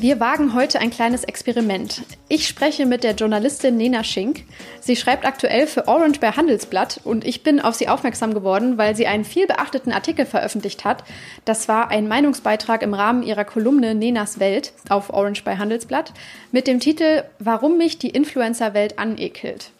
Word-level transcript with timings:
Wir 0.00 0.18
wagen 0.18 0.54
heute 0.54 0.80
ein 0.80 0.88
kleines 0.88 1.24
Experiment. 1.24 2.00
Ich 2.26 2.48
spreche 2.48 2.86
mit 2.86 3.04
der 3.04 3.12
Journalistin 3.12 3.76
Nena 3.76 4.02
Schink. 4.02 4.44
Sie 4.80 4.96
schreibt 4.96 5.26
aktuell 5.26 5.66
für 5.66 5.88
Orange 5.88 6.20
bei 6.20 6.30
Handelsblatt 6.30 7.02
und 7.04 7.26
ich 7.26 7.42
bin 7.42 7.60
auf 7.60 7.74
sie 7.74 7.86
aufmerksam 7.86 8.32
geworden, 8.32 8.78
weil 8.78 8.96
sie 8.96 9.06
einen 9.06 9.26
viel 9.26 9.46
beachteten 9.46 9.92
Artikel 9.92 10.24
veröffentlicht 10.24 10.86
hat. 10.86 11.04
Das 11.44 11.68
war 11.68 11.90
ein 11.90 12.08
Meinungsbeitrag 12.08 12.80
im 12.80 12.94
Rahmen 12.94 13.22
ihrer 13.22 13.44
Kolumne 13.44 13.94
Nenas 13.94 14.40
Welt 14.40 14.72
auf 14.88 15.12
Orange 15.12 15.44
bei 15.44 15.58
Handelsblatt 15.58 16.14
mit 16.50 16.66
dem 16.66 16.80
Titel 16.80 17.24
Warum 17.38 17.76
mich 17.76 17.98
die 17.98 18.08
Influencer-Welt 18.08 18.98
anekelt. 18.98 19.70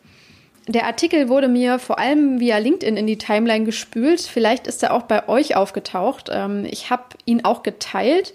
Der 0.69 0.84
Artikel 0.84 1.31
wurde 1.31 1.48
mir 1.48 1.78
vor 1.78 1.98
allem 1.98 2.41
via 2.41 2.59
LinkedIn 2.59 2.98
in 2.98 3.06
die 3.06 3.16
Timeline 3.16 3.64
gespült. 3.64 4.20
Vielleicht 4.20 4.66
ist 4.66 4.83
er 4.83 4.92
auch 4.92 5.05
bei 5.05 5.31
euch 5.31 5.56
aufgetaucht. 5.56 6.28
Ähm, 6.31 6.66
ich 6.70 6.91
habe 6.91 7.05
ihn 7.25 7.42
auch 7.42 7.62
geteilt. 7.62 8.34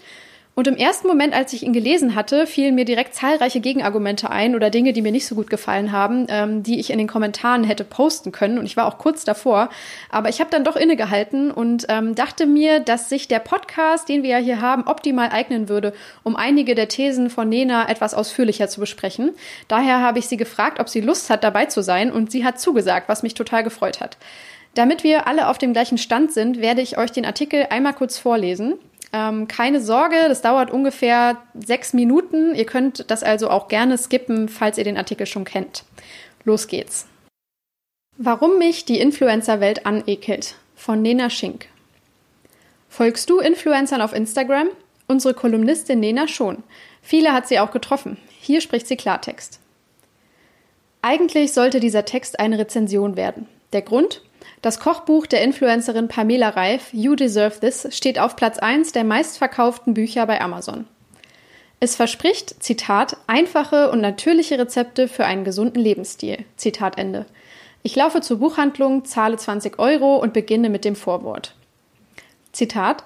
Und 0.58 0.66
im 0.68 0.76
ersten 0.76 1.06
Moment, 1.06 1.34
als 1.34 1.52
ich 1.52 1.64
ihn 1.64 1.74
gelesen 1.74 2.14
hatte, 2.14 2.46
fielen 2.46 2.74
mir 2.74 2.86
direkt 2.86 3.14
zahlreiche 3.14 3.60
Gegenargumente 3.60 4.30
ein 4.30 4.54
oder 4.54 4.70
Dinge, 4.70 4.94
die 4.94 5.02
mir 5.02 5.12
nicht 5.12 5.26
so 5.26 5.34
gut 5.34 5.50
gefallen 5.50 5.92
haben, 5.92 6.24
ähm, 6.30 6.62
die 6.62 6.80
ich 6.80 6.88
in 6.88 6.96
den 6.96 7.06
Kommentaren 7.06 7.62
hätte 7.62 7.84
posten 7.84 8.32
können. 8.32 8.58
Und 8.58 8.64
ich 8.64 8.74
war 8.74 8.86
auch 8.86 8.96
kurz 8.96 9.24
davor. 9.24 9.68
Aber 10.08 10.30
ich 10.30 10.40
habe 10.40 10.48
dann 10.48 10.64
doch 10.64 10.74
innegehalten 10.74 11.50
und 11.50 11.84
ähm, 11.90 12.14
dachte 12.14 12.46
mir, 12.46 12.80
dass 12.80 13.10
sich 13.10 13.28
der 13.28 13.40
Podcast, 13.40 14.08
den 14.08 14.22
wir 14.22 14.30
ja 14.30 14.38
hier 14.38 14.62
haben, 14.62 14.84
optimal 14.84 15.28
eignen 15.28 15.68
würde, 15.68 15.92
um 16.22 16.36
einige 16.36 16.74
der 16.74 16.88
Thesen 16.88 17.28
von 17.28 17.50
Nena 17.50 17.90
etwas 17.90 18.14
ausführlicher 18.14 18.68
zu 18.68 18.80
besprechen. 18.80 19.34
Daher 19.68 20.00
habe 20.00 20.20
ich 20.20 20.26
sie 20.26 20.38
gefragt, 20.38 20.80
ob 20.80 20.88
sie 20.88 21.02
Lust 21.02 21.28
hat, 21.28 21.44
dabei 21.44 21.66
zu 21.66 21.82
sein. 21.82 22.10
Und 22.10 22.30
sie 22.30 22.46
hat 22.46 22.58
zugesagt, 22.58 23.10
was 23.10 23.22
mich 23.22 23.34
total 23.34 23.62
gefreut 23.62 24.00
hat. 24.00 24.16
Damit 24.72 25.04
wir 25.04 25.26
alle 25.26 25.48
auf 25.48 25.58
dem 25.58 25.74
gleichen 25.74 25.98
Stand 25.98 26.32
sind, 26.32 26.62
werde 26.62 26.80
ich 26.80 26.96
euch 26.96 27.12
den 27.12 27.26
Artikel 27.26 27.66
einmal 27.68 27.92
kurz 27.92 28.16
vorlesen. 28.16 28.74
Ähm, 29.12 29.48
keine 29.48 29.80
Sorge, 29.80 30.16
das 30.28 30.42
dauert 30.42 30.70
ungefähr 30.70 31.42
sechs 31.54 31.92
Minuten. 31.92 32.54
Ihr 32.54 32.66
könnt 32.66 33.10
das 33.10 33.22
also 33.22 33.50
auch 33.50 33.68
gerne 33.68 33.98
skippen, 33.98 34.48
falls 34.48 34.78
ihr 34.78 34.84
den 34.84 34.96
Artikel 34.96 35.26
schon 35.26 35.44
kennt. 35.44 35.84
Los 36.44 36.68
geht's. 36.68 37.06
Warum 38.18 38.58
mich 38.58 38.84
die 38.84 38.98
Influencer-Welt 38.98 39.84
anekelt 39.84 40.54
von 40.74 41.02
Nena 41.02 41.30
Schink. 41.30 41.66
Folgst 42.88 43.28
du 43.28 43.40
Influencern 43.40 44.00
auf 44.00 44.14
Instagram? 44.14 44.68
Unsere 45.06 45.34
Kolumnistin 45.34 46.00
Nena 46.00 46.26
schon. 46.26 46.62
Viele 47.02 47.32
hat 47.32 47.46
sie 47.46 47.58
auch 47.58 47.70
getroffen. 47.70 48.16
Hier 48.40 48.60
spricht 48.60 48.86
sie 48.86 48.96
Klartext. 48.96 49.60
Eigentlich 51.02 51.52
sollte 51.52 51.78
dieser 51.78 52.04
Text 52.04 52.40
eine 52.40 52.58
Rezension 52.58 53.16
werden. 53.16 53.48
Der 53.72 53.82
Grund? 53.82 54.22
Das 54.62 54.80
Kochbuch 54.80 55.26
der 55.26 55.42
Influencerin 55.42 56.08
Pamela 56.08 56.50
Reif, 56.50 56.92
You 56.92 57.14
Deserve 57.14 57.60
This, 57.60 57.88
steht 57.90 58.18
auf 58.18 58.36
Platz 58.36 58.58
1 58.58 58.92
der 58.92 59.04
meistverkauften 59.04 59.94
Bücher 59.94 60.26
bei 60.26 60.40
Amazon. 60.40 60.86
Es 61.78 61.94
verspricht, 61.94 62.62
Zitat, 62.62 63.18
einfache 63.26 63.90
und 63.90 64.00
natürliche 64.00 64.58
Rezepte 64.58 65.08
für 65.08 65.26
einen 65.26 65.44
gesunden 65.44 65.82
Lebensstil. 65.82 66.44
Zitat 66.56 66.98
Ende. 66.98 67.26
Ich 67.82 67.94
laufe 67.94 68.20
zur 68.22 68.38
Buchhandlung, 68.38 69.04
zahle 69.04 69.36
20 69.36 69.78
Euro 69.78 70.16
und 70.16 70.32
beginne 70.32 70.70
mit 70.70 70.84
dem 70.84 70.96
Vorwort. 70.96 71.54
Zitat 72.52 73.04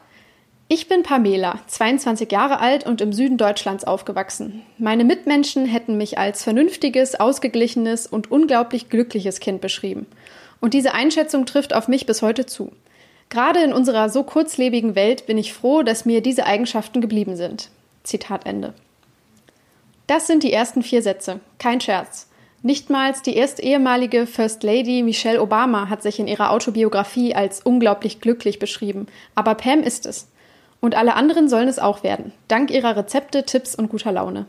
ich 0.73 0.87
bin 0.87 1.03
Pamela, 1.03 1.59
22 1.67 2.31
Jahre 2.31 2.61
alt 2.61 2.87
und 2.87 3.01
im 3.01 3.13
Süden 3.13 3.37
Deutschlands 3.37 3.83
aufgewachsen. 3.83 4.63
Meine 4.79 5.03
Mitmenschen 5.03 5.67
hätten 5.67 5.97
mich 5.97 6.17
als 6.17 6.45
vernünftiges, 6.45 7.19
ausgeglichenes 7.19 8.07
und 8.07 8.31
unglaublich 8.31 8.89
glückliches 8.89 9.41
Kind 9.41 9.61
beschrieben. 9.61 10.07
Und 10.61 10.75
diese 10.75 10.93
Einschätzung 10.93 11.47
trifft 11.47 11.75
auf 11.75 11.89
mich 11.89 12.07
bis 12.07 12.23
heute 12.23 12.47
zu. 12.47 12.73
Gerade 13.29 13.61
in 13.61 13.73
unserer 13.73 14.09
so 14.09 14.25
kurzlebigen 14.25 14.95
Welt 14.95 15.27
bin 15.27 15.39
ich 15.39 15.53
froh, 15.53 15.83
dass 15.83 16.05
mir 16.05 16.21
diese 16.21 16.47
Eigenschaften 16.47 17.01
geblieben 17.01 17.37
sind. 17.37 17.71
Zitat 18.03 18.47
Ende. 18.47 18.75
Das 20.07 20.27
sind 20.27 20.43
die 20.43 20.53
ersten 20.53 20.83
vier 20.83 21.03
Sätze. 21.03 21.41
Kein 21.59 21.81
Scherz. 21.81 22.29
Nichtmals 22.63 23.23
die 23.23 23.37
erste 23.37 23.63
ehemalige 23.63 24.27
First 24.27 24.63
Lady 24.63 25.03
Michelle 25.03 25.41
Obama 25.41 25.89
hat 25.89 26.03
sich 26.03 26.19
in 26.19 26.29
ihrer 26.29 26.51
Autobiografie 26.51 27.35
als 27.35 27.61
unglaublich 27.63 28.21
glücklich 28.21 28.59
beschrieben. 28.59 29.07
Aber 29.35 29.55
Pam 29.55 29.83
ist 29.83 30.05
es. 30.05 30.29
Und 30.81 30.95
alle 30.95 31.15
anderen 31.15 31.49
sollen 31.49 31.69
es 31.69 31.79
auch 31.79 32.03
werden, 32.03 32.33
dank 32.49 32.71
ihrer 32.71 32.97
Rezepte, 32.97 33.45
Tipps 33.45 33.75
und 33.75 33.89
guter 33.89 34.13
Laune. 34.13 34.47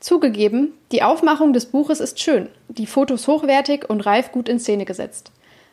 Zugegeben, 0.00 0.72
die 0.92 1.02
Aufmachung 1.02 1.52
des 1.52 1.66
Buches 1.66 2.00
ist 2.00 2.18
schön, 2.20 2.48
die 2.68 2.86
Fotos 2.86 3.28
hochwertig 3.28 3.88
und 3.88 4.00
reif 4.00 4.32
gut 4.32 4.48
in 4.48 4.58
Szene 4.58 4.86
gesetzt. 4.86 5.30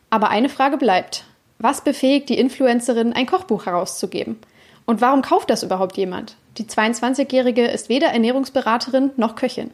Aber 0.10 0.30
eine 0.30 0.50
Frage 0.50 0.76
bleibt. 0.76 1.24
Was 1.60 1.82
befähigt 1.82 2.28
die 2.28 2.38
Influencerin, 2.38 3.14
ein 3.14 3.26
Kochbuch 3.26 3.66
herauszugeben? 3.66 4.38
Und 4.86 5.00
warum 5.00 5.22
kauft 5.22 5.50
das 5.50 5.64
überhaupt 5.64 5.96
jemand? 5.96 6.36
Die 6.58 6.66
22-Jährige 6.66 7.68
ist 7.68 7.88
weder 7.88 8.08
Ernährungsberaterin 8.08 9.12
noch 9.16 9.36
Köchin. 9.36 9.72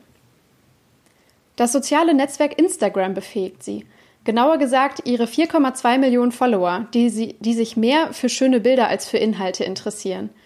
Das 1.56 1.72
soziale 1.72 2.14
Netzwerk 2.14 2.58
Instagram 2.60 3.16
befähigt 3.16 3.64
sie. 3.64 3.86
Genauer 4.24 4.60
gesagt 4.60 5.08
ihre 5.08 5.26
4,2 5.26 5.98
Millionen 5.98 6.32
Follower, 6.32 6.86
die, 6.94 7.10
sie, 7.10 7.36
die 7.40 7.54
sich 7.54 7.76
mehr 7.76 8.14
für 8.14 8.30
schöne 8.30 8.60
Bilder 8.60 8.88
als 8.88 9.10
für 9.10 9.18
Inhalte 9.18 9.64
interessieren– 9.64 10.30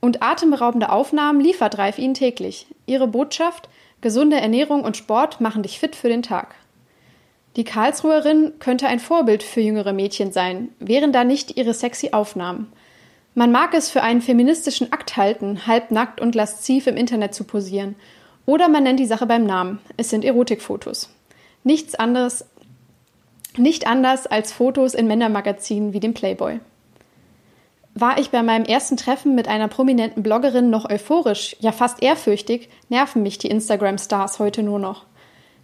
und 0.00 0.22
atemberaubende 0.22 0.90
Aufnahmen 0.90 1.40
liefert 1.40 1.78
Reif 1.78 1.98
ihnen 1.98 2.14
täglich. 2.14 2.66
Ihre 2.86 3.08
Botschaft: 3.08 3.68
Gesunde 4.00 4.40
Ernährung 4.40 4.84
und 4.84 4.96
Sport 4.96 5.40
machen 5.40 5.62
dich 5.62 5.78
fit 5.78 5.96
für 5.96 6.08
den 6.08 6.22
Tag. 6.22 6.54
Die 7.56 7.64
Karlsruherin 7.64 8.52
könnte 8.60 8.86
ein 8.86 9.00
Vorbild 9.00 9.42
für 9.42 9.60
jüngere 9.60 9.92
Mädchen 9.92 10.32
sein, 10.32 10.68
wären 10.78 11.12
da 11.12 11.24
nicht 11.24 11.56
ihre 11.56 11.74
sexy 11.74 12.10
Aufnahmen. 12.12 12.72
Man 13.34 13.50
mag 13.52 13.74
es 13.74 13.90
für 13.90 14.02
einen 14.02 14.20
feministischen 14.20 14.92
Akt 14.92 15.16
halten, 15.16 15.66
halbnackt 15.66 16.20
und 16.20 16.34
lasziv 16.34 16.86
im 16.86 16.96
Internet 16.96 17.34
zu 17.34 17.44
posieren. 17.44 17.96
Oder 18.46 18.68
man 18.68 18.82
nennt 18.82 19.00
die 19.00 19.06
Sache 19.06 19.26
beim 19.26 19.44
Namen. 19.44 19.80
Es 19.96 20.10
sind 20.10 20.24
Erotikfotos. 20.24 21.10
Nichts 21.64 21.94
anderes, 21.94 22.46
nicht 23.56 23.86
anders 23.86 24.26
als 24.26 24.52
Fotos 24.52 24.94
in 24.94 25.06
Männermagazinen 25.06 25.92
wie 25.92 26.00
dem 26.00 26.14
Playboy. 26.14 26.60
War 28.00 28.16
ich 28.18 28.30
bei 28.30 28.44
meinem 28.44 28.64
ersten 28.64 28.96
Treffen 28.96 29.34
mit 29.34 29.48
einer 29.48 29.66
prominenten 29.66 30.22
Bloggerin 30.22 30.70
noch 30.70 30.88
euphorisch, 30.88 31.56
ja 31.58 31.72
fast 31.72 32.00
ehrfürchtig, 32.00 32.68
nerven 32.88 33.24
mich 33.24 33.38
die 33.38 33.48
Instagram-Stars 33.48 34.38
heute 34.38 34.62
nur 34.62 34.78
noch. 34.78 35.04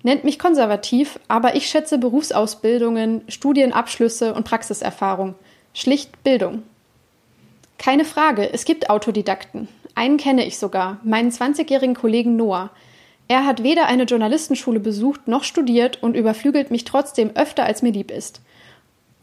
Nennt 0.02 0.24
mich 0.24 0.40
konservativ, 0.40 1.20
aber 1.28 1.54
ich 1.54 1.68
schätze 1.68 1.96
Berufsausbildungen, 1.96 3.22
Studienabschlüsse 3.28 4.34
und 4.34 4.42
Praxiserfahrung. 4.42 5.36
Schlicht 5.74 6.24
Bildung. 6.24 6.64
Keine 7.78 8.04
Frage, 8.04 8.52
es 8.52 8.64
gibt 8.64 8.90
Autodidakten. 8.90 9.68
Einen 9.94 10.16
kenne 10.16 10.44
ich 10.44 10.58
sogar, 10.58 10.98
meinen 11.04 11.30
20-jährigen 11.30 11.94
Kollegen 11.94 12.34
Noah. 12.34 12.70
Er 13.28 13.46
hat 13.46 13.62
weder 13.62 13.86
eine 13.86 14.04
Journalistenschule 14.04 14.80
besucht 14.80 15.28
noch 15.28 15.44
studiert 15.44 16.02
und 16.02 16.16
überflügelt 16.16 16.72
mich 16.72 16.82
trotzdem 16.82 17.30
öfter 17.36 17.64
als 17.64 17.82
mir 17.82 17.92
lieb 17.92 18.10
ist. 18.10 18.40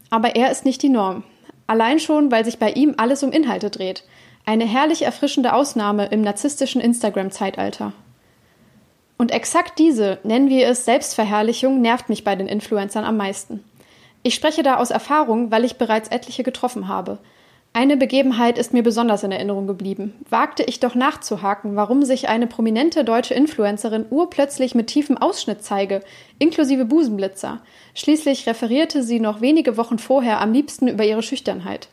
Aber 0.10 0.38
er 0.38 0.50
ist 0.50 0.64
nicht 0.64 0.82
die 0.82 0.90
Norm. 0.90 1.26
Allein 1.72 2.02
schon, 2.02 2.32
weil 2.32 2.44
sich 2.44 2.60
bei 2.60 2.70
ihm 2.72 2.96
alles 2.98 3.24
um 3.24 3.32
Inhalte 3.32 3.70
dreht. 3.70 4.04
Eine 4.46 4.66
herrlich 4.66 5.04
erfrischende 5.04 5.54
Ausnahme 5.54 6.08
im 6.08 6.20
narzisstischen 6.20 6.82
Instagram-Zeitalter. 6.82 7.94
Und 9.18 9.32
exakt 9.32 9.80
diese, 9.80 10.20
nennen 10.26 10.50
wir 10.50 10.68
es 10.68 10.84
Selbstverherrlichung, 10.84 11.80
nervt 11.80 12.10
mich 12.10 12.26
bei 12.26 12.36
den 12.36 12.50
Influencern 12.50 13.06
am 13.06 13.16
meisten. 13.16 13.64
Ich 14.22 14.36
spreche 14.36 14.64
da 14.64 14.76
aus 14.80 14.92
Erfahrung, 14.92 15.50
weil 15.50 15.64
ich 15.64 15.78
bereits 15.78 16.10
etliche 16.10 16.44
getroffen 16.44 16.90
habe. 16.90 17.20
Eine 17.74 17.96
Begebenheit 17.96 18.58
ist 18.58 18.74
mir 18.74 18.84
besonders 18.84 19.24
in 19.24 19.32
Erinnerung 19.32 19.66
geblieben. 19.66 20.14
Wagte 20.30 20.64
ich 20.64 20.82
doch 20.82 20.94
nachzuhaken, 20.94 21.78
warum 21.78 22.04
sich 22.04 22.28
eine 22.28 22.46
prominente 22.46 23.06
deutsche 23.06 23.34
Influencerin 23.34 24.06
urplötzlich 24.10 24.76
mit 24.76 24.88
tiefem 24.88 25.18
Ausschnitt 25.18 25.64
zeige, 25.64 26.02
inklusive 26.38 26.84
Busenblitzer. 26.84 27.62
Schließlich 27.96 28.46
referierte 28.46 29.04
sie 29.04 29.22
noch 29.22 29.40
wenige 29.40 29.78
Wochen 29.78 30.00
vorher 30.00 30.42
am 30.42 30.52
liebsten 30.52 30.90
über 30.90 31.06
ihre 31.06 31.24
Schüchternheit. 31.24 31.88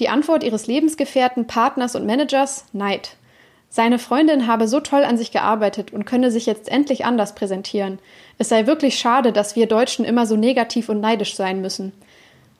Die 0.00 0.08
Antwort 0.08 0.42
ihres 0.42 0.66
Lebensgefährten, 0.66 1.46
Partners 1.46 1.94
und 1.94 2.04
Managers 2.04 2.64
Neid. 2.72 3.16
Seine 3.68 4.00
Freundin 4.00 4.48
habe 4.48 4.66
so 4.66 4.80
toll 4.80 5.04
an 5.04 5.16
sich 5.16 5.30
gearbeitet 5.30 5.92
und 5.92 6.06
könne 6.06 6.32
sich 6.32 6.46
jetzt 6.46 6.68
endlich 6.68 7.04
anders 7.04 7.36
präsentieren. 7.36 8.00
Es 8.36 8.48
sei 8.48 8.66
wirklich 8.66 8.98
schade, 8.98 9.32
dass 9.32 9.54
wir 9.54 9.66
Deutschen 9.66 10.04
immer 10.04 10.26
so 10.26 10.34
negativ 10.36 10.88
und 10.88 11.00
neidisch 11.00 11.36
sein 11.36 11.60
müssen. 11.60 11.92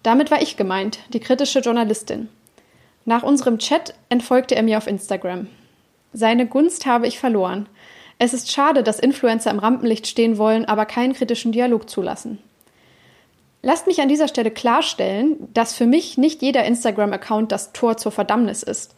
Damit 0.06 0.30
war 0.30 0.40
ich 0.40 0.56
gemeint, 0.56 1.00
die 1.08 1.18
kritische 1.18 1.58
Journalistin. 1.58 2.28
Nach 3.06 3.24
unserem 3.24 3.58
Chat 3.58 3.92
entfolgte 4.08 4.54
er 4.54 4.62
mir 4.62 4.78
auf 4.78 4.86
Instagram. 4.86 5.48
Seine 6.12 6.46
Gunst 6.46 6.86
habe 6.86 7.08
ich 7.08 7.18
verloren. 7.18 7.68
Es 8.16 8.32
ist 8.32 8.52
schade, 8.52 8.84
dass 8.84 9.00
Influencer 9.00 9.50
im 9.50 9.58
Rampenlicht 9.58 10.06
stehen 10.06 10.38
wollen, 10.38 10.64
aber 10.64 10.86
keinen 10.86 11.12
kritischen 11.12 11.50
Dialog 11.50 11.90
zulassen. 11.90 12.38
Lasst 13.62 13.88
mich 13.88 14.00
an 14.00 14.08
dieser 14.08 14.28
Stelle 14.28 14.52
klarstellen, 14.52 15.48
dass 15.52 15.74
für 15.74 15.86
mich 15.86 16.16
nicht 16.16 16.40
jeder 16.40 16.64
Instagram-Account 16.64 17.50
das 17.50 17.72
Tor 17.72 17.96
zur 17.96 18.12
Verdammnis 18.12 18.62
ist. 18.62 18.94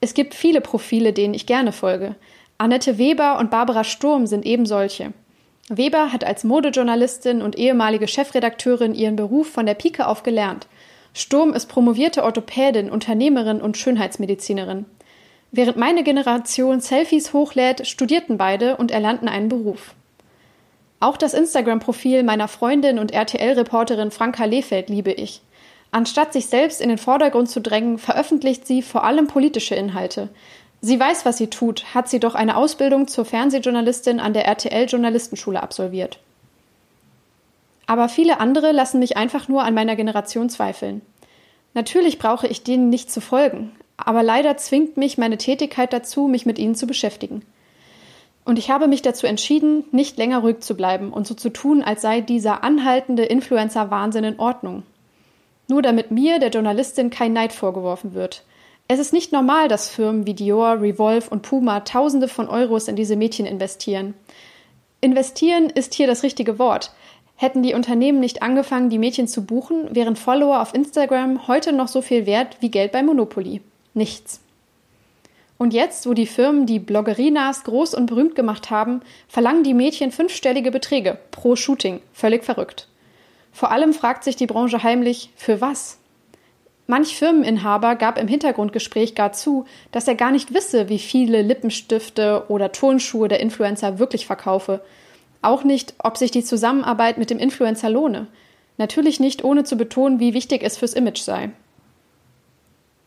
Es 0.00 0.12
gibt 0.12 0.34
viele 0.34 0.60
Profile, 0.60 1.12
denen 1.12 1.34
ich 1.34 1.46
gerne 1.46 1.70
folge. 1.70 2.16
Annette 2.58 2.98
Weber 2.98 3.38
und 3.38 3.52
Barbara 3.52 3.84
Sturm 3.84 4.26
sind 4.26 4.44
eben 4.44 4.66
solche. 4.66 5.12
Weber 5.68 6.12
hat 6.12 6.24
als 6.24 6.44
Modejournalistin 6.44 7.42
und 7.42 7.56
ehemalige 7.58 8.08
Chefredakteurin 8.08 8.94
ihren 8.94 9.16
Beruf 9.16 9.50
von 9.50 9.66
der 9.66 9.74
Pike 9.74 10.06
auf 10.06 10.22
gelernt. 10.22 10.66
Sturm 11.14 11.52
ist 11.52 11.66
promovierte 11.66 12.22
Orthopädin, 12.22 12.90
Unternehmerin 12.90 13.60
und 13.60 13.76
Schönheitsmedizinerin. 13.76 14.86
Während 15.50 15.76
meine 15.76 16.04
Generation 16.04 16.80
Selfies 16.80 17.32
hochlädt, 17.32 17.86
studierten 17.86 18.38
beide 18.38 18.76
und 18.76 18.90
erlernten 18.90 19.28
einen 19.28 19.48
Beruf. 19.48 19.94
Auch 21.00 21.16
das 21.16 21.32
Instagram-Profil 21.32 22.22
meiner 22.22 22.48
Freundin 22.48 22.98
und 22.98 23.12
RTL-Reporterin 23.12 24.10
Franka 24.10 24.44
Lehfeld 24.44 24.90
liebe 24.90 25.12
ich. 25.12 25.42
Anstatt 25.90 26.32
sich 26.34 26.46
selbst 26.46 26.80
in 26.80 26.90
den 26.90 26.98
Vordergrund 26.98 27.48
zu 27.48 27.60
drängen, 27.60 27.98
veröffentlicht 27.98 28.66
sie 28.66 28.82
vor 28.82 29.04
allem 29.04 29.26
politische 29.26 29.74
Inhalte. 29.74 30.28
Sie 30.80 30.98
weiß, 30.98 31.24
was 31.24 31.36
sie 31.38 31.48
tut, 31.48 31.94
hat 31.94 32.08
sie 32.08 32.20
doch 32.20 32.34
eine 32.34 32.56
Ausbildung 32.56 33.08
zur 33.08 33.24
Fernsehjournalistin 33.24 34.20
an 34.20 34.32
der 34.32 34.46
RTL-Journalistenschule 34.46 35.62
absolviert. 35.62 36.20
Aber 37.86 38.08
viele 38.08 38.38
andere 38.38 38.72
lassen 38.72 39.00
mich 39.00 39.16
einfach 39.16 39.48
nur 39.48 39.64
an 39.64 39.74
meiner 39.74 39.96
Generation 39.96 40.50
zweifeln. 40.50 41.02
Natürlich 41.74 42.18
brauche 42.18 42.46
ich 42.46 42.62
denen 42.62 42.90
nicht 42.90 43.10
zu 43.10 43.20
folgen, 43.20 43.72
aber 43.96 44.22
leider 44.22 44.56
zwingt 44.56 44.96
mich 44.96 45.18
meine 45.18 45.38
Tätigkeit 45.38 45.92
dazu, 45.92 46.28
mich 46.28 46.46
mit 46.46 46.58
ihnen 46.58 46.74
zu 46.74 46.86
beschäftigen. 46.86 47.42
Und 48.44 48.58
ich 48.58 48.70
habe 48.70 48.88
mich 48.88 49.02
dazu 49.02 49.26
entschieden, 49.26 49.84
nicht 49.90 50.16
länger 50.16 50.38
ruhig 50.38 50.60
zu 50.60 50.74
bleiben 50.74 51.12
und 51.12 51.26
so 51.26 51.34
zu 51.34 51.50
tun, 51.50 51.82
als 51.82 52.02
sei 52.02 52.20
dieser 52.20 52.64
anhaltende 52.64 53.24
Influencer-Wahnsinn 53.24 54.24
in 54.24 54.38
Ordnung. 54.38 54.84
Nur 55.66 55.82
damit 55.82 56.10
mir, 56.10 56.38
der 56.38 56.48
Journalistin, 56.48 57.10
kein 57.10 57.34
Neid 57.34 57.52
vorgeworfen 57.52 58.14
wird. 58.14 58.44
Es 58.90 58.98
ist 58.98 59.12
nicht 59.12 59.32
normal, 59.32 59.68
dass 59.68 59.90
Firmen 59.90 60.26
wie 60.26 60.32
Dior, 60.32 60.80
Revolve 60.80 61.28
und 61.28 61.42
Puma 61.42 61.80
Tausende 61.80 62.26
von 62.26 62.48
Euros 62.48 62.88
in 62.88 62.96
diese 62.96 63.16
Mädchen 63.16 63.44
investieren. 63.44 64.14
Investieren 65.02 65.68
ist 65.68 65.92
hier 65.92 66.06
das 66.06 66.22
richtige 66.22 66.58
Wort. 66.58 66.92
Hätten 67.36 67.62
die 67.62 67.74
Unternehmen 67.74 68.18
nicht 68.18 68.42
angefangen, 68.42 68.88
die 68.88 68.98
Mädchen 68.98 69.28
zu 69.28 69.44
buchen, 69.44 69.94
wären 69.94 70.16
Follower 70.16 70.62
auf 70.62 70.72
Instagram 70.72 71.46
heute 71.46 71.74
noch 71.74 71.88
so 71.88 72.00
viel 72.00 72.24
wert 72.24 72.56
wie 72.60 72.70
Geld 72.70 72.90
bei 72.92 73.02
Monopoly. 73.02 73.60
Nichts. 73.92 74.40
Und 75.58 75.74
jetzt, 75.74 76.08
wo 76.08 76.14
die 76.14 76.26
Firmen 76.26 76.64
die 76.64 76.78
Bloggerinas 76.78 77.64
groß 77.64 77.92
und 77.92 78.06
berühmt 78.06 78.36
gemacht 78.36 78.70
haben, 78.70 79.02
verlangen 79.28 79.64
die 79.64 79.74
Mädchen 79.74 80.12
fünfstellige 80.12 80.70
Beträge 80.70 81.18
pro 81.30 81.56
Shooting. 81.56 82.00
Völlig 82.14 82.42
verrückt. 82.42 82.88
Vor 83.52 83.70
allem 83.70 83.92
fragt 83.92 84.24
sich 84.24 84.36
die 84.36 84.46
Branche 84.46 84.82
heimlich, 84.82 85.30
für 85.36 85.60
was? 85.60 85.98
Manch 86.90 87.16
Firmeninhaber 87.16 87.96
gab 87.96 88.16
im 88.18 88.28
Hintergrundgespräch 88.28 89.14
gar 89.14 89.32
zu, 89.34 89.66
dass 89.92 90.08
er 90.08 90.14
gar 90.14 90.30
nicht 90.30 90.54
wisse, 90.54 90.88
wie 90.88 90.98
viele 90.98 91.42
Lippenstifte 91.42 92.46
oder 92.48 92.72
Turnschuhe 92.72 93.28
der 93.28 93.40
Influencer 93.40 93.98
wirklich 93.98 94.24
verkaufe. 94.26 94.80
Auch 95.42 95.64
nicht, 95.64 95.92
ob 95.98 96.16
sich 96.16 96.30
die 96.30 96.42
Zusammenarbeit 96.42 97.18
mit 97.18 97.28
dem 97.28 97.38
Influencer 97.38 97.90
lohne. 97.90 98.26
Natürlich 98.78 99.20
nicht, 99.20 99.44
ohne 99.44 99.64
zu 99.64 99.76
betonen, 99.76 100.18
wie 100.18 100.32
wichtig 100.32 100.62
es 100.62 100.78
fürs 100.78 100.94
Image 100.94 101.20
sei. 101.20 101.50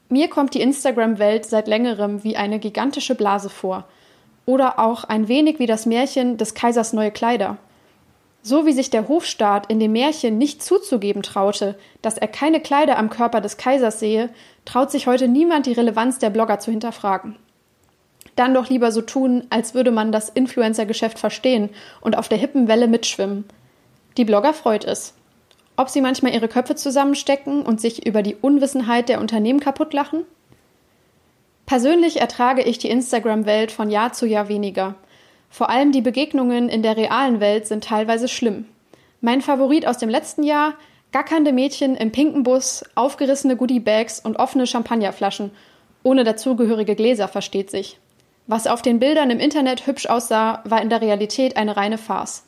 Mir 0.09 0.29
kommt 0.29 0.53
die 0.53 0.61
Instagram-Welt 0.61 1.47
seit 1.47 1.67
längerem 1.67 2.23
wie 2.23 2.37
eine 2.37 2.59
gigantische 2.59 3.15
Blase 3.15 3.49
vor. 3.49 3.85
Oder 4.45 4.77
auch 4.77 5.05
ein 5.05 5.27
wenig 5.27 5.57
wie 5.57 5.65
das 5.65 5.87
Märchen 5.87 6.37
des 6.37 6.53
Kaisers 6.53 6.93
neue 6.93 7.11
Kleider. 7.11 7.57
So 8.43 8.65
wie 8.65 8.73
sich 8.73 8.89
der 8.89 9.07
Hofstaat 9.07 9.69
in 9.69 9.79
dem 9.79 9.91
Märchen 9.91 10.37
nicht 10.37 10.63
zuzugeben 10.63 11.21
traute, 11.21 11.75
dass 12.01 12.17
er 12.17 12.27
keine 12.27 12.59
Kleider 12.59 12.97
am 12.97 13.09
Körper 13.09 13.39
des 13.39 13.57
Kaisers 13.57 13.99
sehe, 13.99 14.29
traut 14.65 14.89
sich 14.89 15.07
heute 15.07 15.27
niemand 15.27 15.67
die 15.67 15.73
Relevanz 15.73 16.17
der 16.17 16.31
Blogger 16.31 16.59
zu 16.59 16.71
hinterfragen. 16.71 17.35
Dann 18.35 18.53
doch 18.53 18.69
lieber 18.69 18.91
so 18.91 19.01
tun, 19.01 19.45
als 19.49 19.73
würde 19.73 19.91
man 19.91 20.11
das 20.11 20.29
Influencer-Geschäft 20.29 21.19
verstehen 21.19 21.69
und 21.99 22.17
auf 22.17 22.29
der 22.29 22.37
hippen 22.37 22.67
Welle 22.67 22.87
mitschwimmen. 22.87 23.45
Die 24.17 24.25
Blogger 24.25 24.53
freut 24.53 24.85
es 24.85 25.13
ob 25.81 25.89
sie 25.89 26.01
manchmal 26.01 26.33
ihre 26.33 26.47
Köpfe 26.47 26.75
zusammenstecken 26.75 27.63
und 27.63 27.81
sich 27.81 28.05
über 28.05 28.21
die 28.21 28.35
Unwissenheit 28.35 29.09
der 29.09 29.19
Unternehmen 29.19 29.59
kaputtlachen? 29.59 30.25
Persönlich 31.65 32.21
ertrage 32.21 32.61
ich 32.61 32.77
die 32.77 32.89
Instagram-Welt 32.89 33.71
von 33.71 33.89
Jahr 33.89 34.13
zu 34.13 34.27
Jahr 34.27 34.47
weniger. 34.47 34.93
Vor 35.51 35.69
allem 35.69 35.91
die 35.91 36.01
Begegnungen 36.01 36.69
in 36.69 36.81
der 36.81 36.95
realen 36.95 37.41
Welt 37.41 37.67
sind 37.67 37.83
teilweise 37.83 38.29
schlimm. 38.29 38.65
Mein 39.19 39.41
Favorit 39.41 39.85
aus 39.85 39.97
dem 39.97 40.09
letzten 40.09 40.43
Jahr 40.43 40.73
gackernde 41.11 41.51
Mädchen 41.51 41.95
im 41.95 42.11
pinken 42.13 42.43
Bus, 42.43 42.85
aufgerissene 42.95 43.57
Goodie-Bags 43.57 44.21
und 44.21 44.37
offene 44.37 44.65
Champagnerflaschen, 44.65 45.51
ohne 46.03 46.23
dazugehörige 46.23 46.95
Gläser, 46.95 47.27
versteht 47.27 47.69
sich. 47.69 47.99
Was 48.47 48.65
auf 48.65 48.81
den 48.81 48.99
Bildern 48.99 49.29
im 49.29 49.39
Internet 49.39 49.85
hübsch 49.85 50.07
aussah, 50.07 50.61
war 50.63 50.81
in 50.81 50.89
der 50.89 51.01
Realität 51.01 51.57
eine 51.57 51.75
reine 51.75 51.97
Farce. 51.97 52.45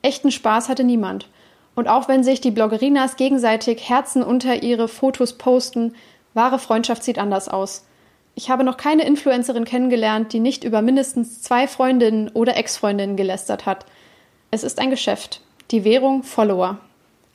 Echten 0.00 0.30
Spaß 0.30 0.70
hatte 0.70 0.82
niemand. 0.82 1.28
Und 1.74 1.88
auch 1.88 2.08
wenn 2.08 2.24
sich 2.24 2.40
die 2.40 2.50
Bloggerinas 2.50 3.16
gegenseitig 3.16 3.86
Herzen 3.88 4.22
unter 4.22 4.62
ihre 4.62 4.88
Fotos 4.88 5.34
posten, 5.34 5.94
wahre 6.32 6.58
Freundschaft 6.58 7.04
sieht 7.04 7.18
anders 7.18 7.48
aus. 7.48 7.86
Ich 8.38 8.50
habe 8.50 8.64
noch 8.64 8.76
keine 8.76 9.06
Influencerin 9.06 9.64
kennengelernt, 9.64 10.34
die 10.34 10.40
nicht 10.40 10.62
über 10.62 10.82
mindestens 10.82 11.40
zwei 11.40 11.66
Freundinnen 11.66 12.28
oder 12.28 12.54
Ex-Freundinnen 12.58 13.16
gelästert 13.16 13.64
hat. 13.64 13.86
Es 14.50 14.62
ist 14.62 14.78
ein 14.78 14.90
Geschäft. 14.90 15.40
Die 15.70 15.84
Währung 15.84 16.22
Follower. 16.22 16.78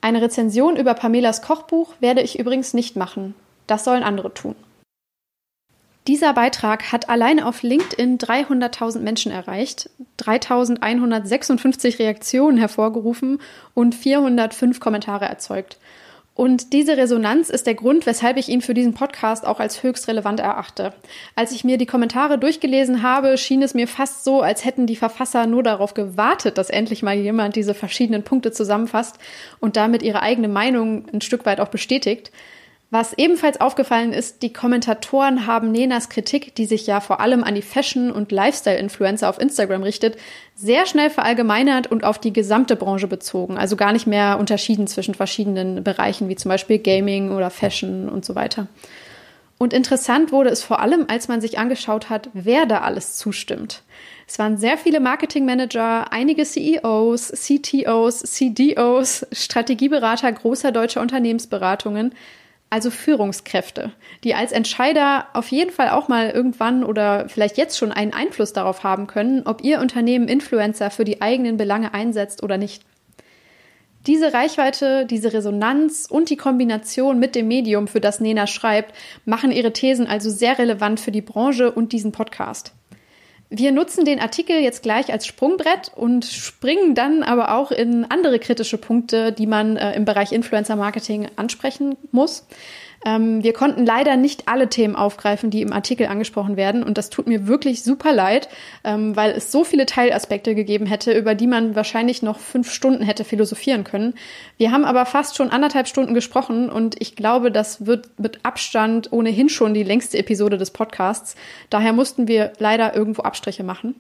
Eine 0.02 0.22
Rezension 0.22 0.78
über 0.78 0.94
Pamelas 0.94 1.42
Kochbuch 1.42 1.96
werde 2.02 2.22
ich 2.22 2.38
übrigens 2.38 2.76
nicht 2.76 2.96
machen. 2.96 3.34
Das 3.66 3.84
sollen 3.84 4.04
andere 4.04 4.32
tun. 4.36 4.56
Dieser 6.08 6.34
Beitrag 6.34 6.92
hat 6.92 7.10
allein 7.10 7.42
auf 7.42 7.64
LinkedIn 7.64 8.20
300.000 8.20 9.00
Menschen 9.00 9.32
erreicht, 9.32 9.90
3.156 10.20 11.98
Reaktionen 11.98 12.60
hervorgerufen 12.60 13.40
und 13.74 13.96
405 13.96 14.80
Kommentare 14.80 15.26
erzeugt. 15.26 15.78
Und 16.34 16.72
diese 16.72 16.96
Resonanz 16.96 17.50
ist 17.50 17.68
der 17.68 17.76
Grund, 17.76 18.06
weshalb 18.06 18.38
ich 18.38 18.48
ihn 18.48 18.62
für 18.62 18.74
diesen 18.74 18.94
Podcast 18.94 19.46
auch 19.46 19.60
als 19.60 19.84
höchst 19.84 20.08
relevant 20.08 20.40
erachte. 20.40 20.94
Als 21.36 21.52
ich 21.52 21.66
mir 21.66 21.78
die 21.78 21.86
Kommentare 21.86 22.40
durchgelesen 22.40 23.04
habe, 23.04 23.38
schien 23.38 23.62
es 23.62 23.74
mir 23.74 23.88
fast 23.88 24.24
so, 24.24 24.42
als 24.42 24.64
hätten 24.64 24.88
die 24.88 24.96
Verfasser 24.96 25.46
nur 25.46 25.62
darauf 25.62 25.94
gewartet, 25.94 26.58
dass 26.58 26.70
endlich 26.70 27.04
mal 27.04 27.16
jemand 27.16 27.58
diese 27.58 27.74
verschiedenen 27.74 28.24
Punkte 28.24 28.52
zusammenfasst 28.54 29.18
und 29.60 29.76
damit 29.76 30.04
ihre 30.04 30.22
eigene 30.22 30.48
Meinung 30.48 31.06
ein 31.12 31.22
Stück 31.22 31.46
weit 31.46 31.60
auch 31.60 31.68
bestätigt. 31.68 32.32
Was 32.94 33.14
ebenfalls 33.14 33.62
aufgefallen 33.62 34.12
ist, 34.12 34.42
die 34.42 34.52
Kommentatoren 34.52 35.48
haben 35.48 35.72
Nenas 35.72 36.10
Kritik, 36.10 36.56
die 36.56 36.66
sich 36.66 36.86
ja 36.88 37.00
vor 37.00 37.22
allem 37.22 37.42
an 37.42 37.56
die 37.56 37.62
Fashion- 37.62 38.12
und 38.12 38.34
Lifestyle-Influencer 38.34 39.30
auf 39.30 39.40
Instagram 39.40 39.82
richtet, 39.84 40.18
sehr 40.56 40.86
schnell 40.86 41.10
verallgemeinert 41.10 41.88
und 41.88 42.04
auf 42.04 42.20
die 42.20 42.34
gesamte 42.34 42.76
Branche 42.76 43.08
bezogen. 43.08 43.58
Also 43.58 43.78
gar 43.78 43.94
nicht 43.94 44.08
mehr 44.08 44.38
unterschieden 44.38 44.88
zwischen 44.88 45.16
verschiedenen 45.16 45.86
Bereichen, 45.86 46.28
wie 46.28 46.36
zum 46.36 46.50
Beispiel 46.50 46.80
Gaming 46.80 47.32
oder 47.32 47.50
Fashion 47.50 48.10
und 48.10 48.26
so 48.26 48.36
weiter. 48.36 48.68
Und 49.58 49.72
interessant 49.72 50.34
wurde 50.34 50.50
es 50.50 50.62
vor 50.62 50.82
allem, 50.82 51.06
als 51.08 51.30
man 51.30 51.40
sich 51.40 51.60
angeschaut 51.60 52.10
hat, 52.10 52.30
wer 52.34 52.66
da 52.66 52.82
alles 52.82 53.16
zustimmt. 53.16 53.84
Es 54.28 54.38
waren 54.38 54.58
sehr 54.58 54.78
viele 54.78 55.00
Marketingmanager, 55.00 56.12
einige 56.12 56.44
CEOs, 56.44 57.30
CTOs, 57.30 58.20
CDOs, 58.20 59.28
Strategieberater 59.32 60.30
großer 60.32 60.74
deutscher 60.74 61.00
Unternehmensberatungen, 61.00 62.14
also 62.72 62.90
Führungskräfte, 62.90 63.92
die 64.24 64.34
als 64.34 64.54
Entscheider 64.54 65.28
auf 65.34 65.50
jeden 65.50 65.72
Fall 65.72 65.90
auch 65.90 66.08
mal 66.08 66.30
irgendwann 66.30 66.84
oder 66.86 67.28
vielleicht 67.28 67.58
jetzt 67.58 67.78
schon 67.78 67.92
einen 67.92 68.14
Einfluss 68.14 68.54
darauf 68.54 68.84
haben 68.84 69.08
können, 69.08 69.44
ob 69.46 69.62
ihr 69.62 69.82
Unternehmen 69.82 70.30
Influencer 70.30 70.90
für 70.90 71.04
die 71.04 71.22
eigenen 71.22 71.58
Belange 71.58 71.94
einsetzt 71.94 72.42
oder 72.42 72.58
nicht. 72.58 72.84
Diese 74.08 74.34
Reichweite, 74.34 75.06
diese 75.06 75.34
Resonanz 75.34 76.08
und 76.10 76.30
die 76.30 76.38
Kombination 76.38 77.20
mit 77.20 77.36
dem 77.36 77.50
Medium, 77.50 77.88
für 77.88 78.00
das 78.00 78.22
Nena 78.22 78.48
schreibt, 78.48 78.96
machen 79.26 79.52
ihre 79.52 79.74
Thesen 79.74 80.08
also 80.08 80.30
sehr 80.30 80.58
relevant 80.58 81.00
für 81.00 81.12
die 81.12 81.22
Branche 81.22 81.72
und 81.72 81.92
diesen 81.92 82.14
Podcast. 82.14 82.74
Wir 83.54 83.74
nutzen 83.74 84.06
den 84.06 84.22
Artikel 84.22 84.62
jetzt 84.62 84.82
gleich 84.82 85.12
als 85.12 85.28
Sprungbrett 85.28 85.92
und 85.94 86.24
springen 86.24 86.96
dann 86.96 87.22
aber 87.22 87.54
auch 87.54 87.72
in 87.72 88.06
andere 88.06 88.40
kritische 88.40 88.78
Punkte, 88.78 89.34
die 89.34 89.46
man 89.46 89.76
äh, 89.76 89.94
im 89.94 90.06
Bereich 90.06 90.32
Influencer 90.32 90.78
Marketing 90.78 91.28
ansprechen 91.36 91.98
muss. 92.14 92.48
Ähm, 93.06 93.44
wir 93.44 93.54
konnten 93.54 93.86
leider 93.86 94.16
nicht 94.16 94.48
alle 94.48 94.70
Themen 94.70 94.96
aufgreifen, 94.96 95.50
die 95.50 95.62
im 95.62 95.74
Artikel 95.74 96.08
angesprochen 96.08 96.56
werden. 96.56 96.84
Und 96.84 96.98
das 96.98 97.10
tut 97.10 97.28
mir 97.28 97.48
wirklich 97.48 97.84
super 97.84 98.14
leid, 98.14 98.48
ähm, 98.84 99.16
weil 99.16 99.32
es 99.32 99.52
so 99.52 99.64
viele 99.64 99.86
Teilaspekte 99.86 100.54
gegeben 100.54 100.86
hätte, 100.86 101.12
über 101.14 101.34
die 101.34 101.48
man 101.48 101.76
wahrscheinlich 101.76 102.22
noch 102.22 102.40
fünf 102.40 102.72
Stunden 102.72 103.04
hätte 103.04 103.24
philosophieren 103.24 103.84
können. 103.84 104.14
Wir 104.58 104.72
haben 104.72 104.86
aber 104.86 105.06
fast 105.06 105.36
schon 105.36 105.50
anderthalb 105.50 105.88
Stunden 105.88 106.14
gesprochen 106.14 106.70
und 106.70 106.96
ich 107.00 107.16
glaube, 107.16 107.52
das 107.52 107.86
wird 107.86 108.10
mit 108.20 108.40
Abstand 108.44 109.12
ohnehin 109.12 109.50
schon 109.50 109.74
die 109.74 109.84
längste 109.84 110.18
Episode 110.18 110.58
des 110.58 110.72
Podcasts. 110.72 111.36
Daher 111.70 111.94
mussten 111.94 112.28
wir 112.28 112.54
leider 112.60 112.96
irgendwo 112.96 113.24
Abstriche 113.24 113.64
machen. 113.64 113.96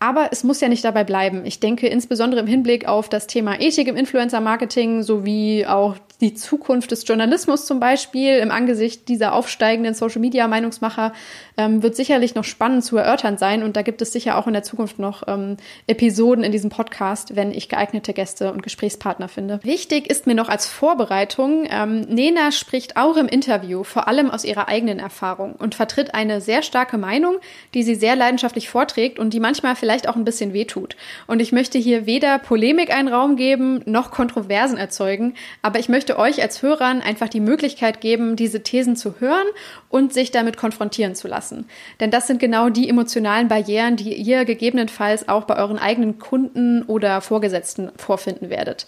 Aber 0.00 0.28
es 0.32 0.44
muss 0.44 0.60
ja 0.60 0.68
nicht 0.68 0.84
dabei 0.84 1.04
bleiben. 1.04 1.46
Ich 1.46 1.60
denke 1.60 1.86
insbesondere 1.86 2.40
im 2.40 2.46
Hinblick 2.46 2.86
auf 2.86 3.08
das 3.08 3.26
Thema 3.26 3.58
Ethik 3.60 3.88
im 3.88 3.96
Influencer-Marketing 3.96 5.02
sowie 5.02 5.64
auch 5.66 5.96
die 6.20 6.34
Zukunft 6.34 6.90
des 6.90 7.06
Journalismus 7.06 7.66
zum 7.66 7.80
Beispiel 7.80 8.38
im 8.38 8.50
Angesicht 8.50 9.08
dieser 9.08 9.34
aufsteigenden 9.34 9.94
Social-Media-Meinungsmacher 9.94 11.12
ähm, 11.56 11.82
wird 11.82 11.96
sicherlich 11.96 12.34
noch 12.34 12.44
spannend 12.44 12.84
zu 12.84 12.96
erörtern 12.96 13.36
sein. 13.36 13.62
Und 13.62 13.76
da 13.76 13.82
gibt 13.82 14.00
es 14.02 14.12
sicher 14.12 14.38
auch 14.38 14.46
in 14.46 14.52
der 14.52 14.62
Zukunft 14.62 14.98
noch 14.98 15.24
ähm, 15.26 15.56
Episoden 15.86 16.44
in 16.44 16.52
diesem 16.52 16.70
Podcast, 16.70 17.36
wenn 17.36 17.52
ich 17.52 17.68
geeignete 17.68 18.12
Gäste 18.12 18.52
und 18.52 18.62
Gesprächspartner 18.62 19.28
finde. 19.28 19.60
Wichtig 19.62 20.08
ist 20.08 20.26
mir 20.26 20.34
noch 20.34 20.48
als 20.48 20.66
Vorbereitung, 20.66 21.66
ähm, 21.68 22.02
Nena 22.02 22.52
spricht 22.52 22.96
auch 22.96 23.16
im 23.16 23.26
Interview 23.26 23.84
vor 23.84 24.08
allem 24.08 24.30
aus 24.30 24.44
ihrer 24.44 24.68
eigenen 24.68 24.98
Erfahrung 24.98 25.54
und 25.54 25.74
vertritt 25.74 26.14
eine 26.14 26.40
sehr 26.40 26.62
starke 26.62 26.96
Meinung, 26.96 27.36
die 27.74 27.82
sie 27.82 27.94
sehr 27.94 28.16
leidenschaftlich 28.16 28.68
vorträgt 28.68 29.18
und 29.18 29.32
die 29.34 29.40
manchmal 29.40 29.76
vielleicht 29.76 30.08
auch 30.08 30.16
ein 30.16 30.24
bisschen 30.24 30.52
wehtut. 30.52 30.96
Und 31.26 31.40
ich 31.40 31.52
möchte 31.52 31.78
hier 31.78 32.06
weder 32.06 32.38
Polemik 32.38 32.94
einen 32.94 33.08
Raum 33.08 33.36
geben, 33.36 33.82
noch 33.84 34.10
Kontroversen 34.10 34.78
erzeugen, 34.78 35.34
aber 35.62 35.78
ich 35.78 35.88
möchte 35.88 36.03
möchte 36.04 36.18
euch 36.18 36.42
als 36.42 36.60
Hörern 36.60 37.00
einfach 37.00 37.30
die 37.30 37.40
Möglichkeit 37.40 38.02
geben, 38.02 38.36
diese 38.36 38.62
Thesen 38.62 38.94
zu 38.94 39.20
hören 39.20 39.46
und 39.88 40.12
sich 40.12 40.30
damit 40.30 40.58
konfrontieren 40.58 41.14
zu 41.14 41.28
lassen. 41.28 41.64
Denn 41.98 42.10
das 42.10 42.26
sind 42.26 42.40
genau 42.40 42.68
die 42.68 42.90
emotionalen 42.90 43.48
Barrieren, 43.48 43.96
die 43.96 44.12
ihr 44.12 44.44
gegebenenfalls 44.44 45.30
auch 45.30 45.44
bei 45.44 45.56
euren 45.56 45.78
eigenen 45.78 46.18
Kunden 46.18 46.82
oder 46.82 47.22
Vorgesetzten 47.22 47.90
vorfinden 47.96 48.50
werdet. 48.50 48.86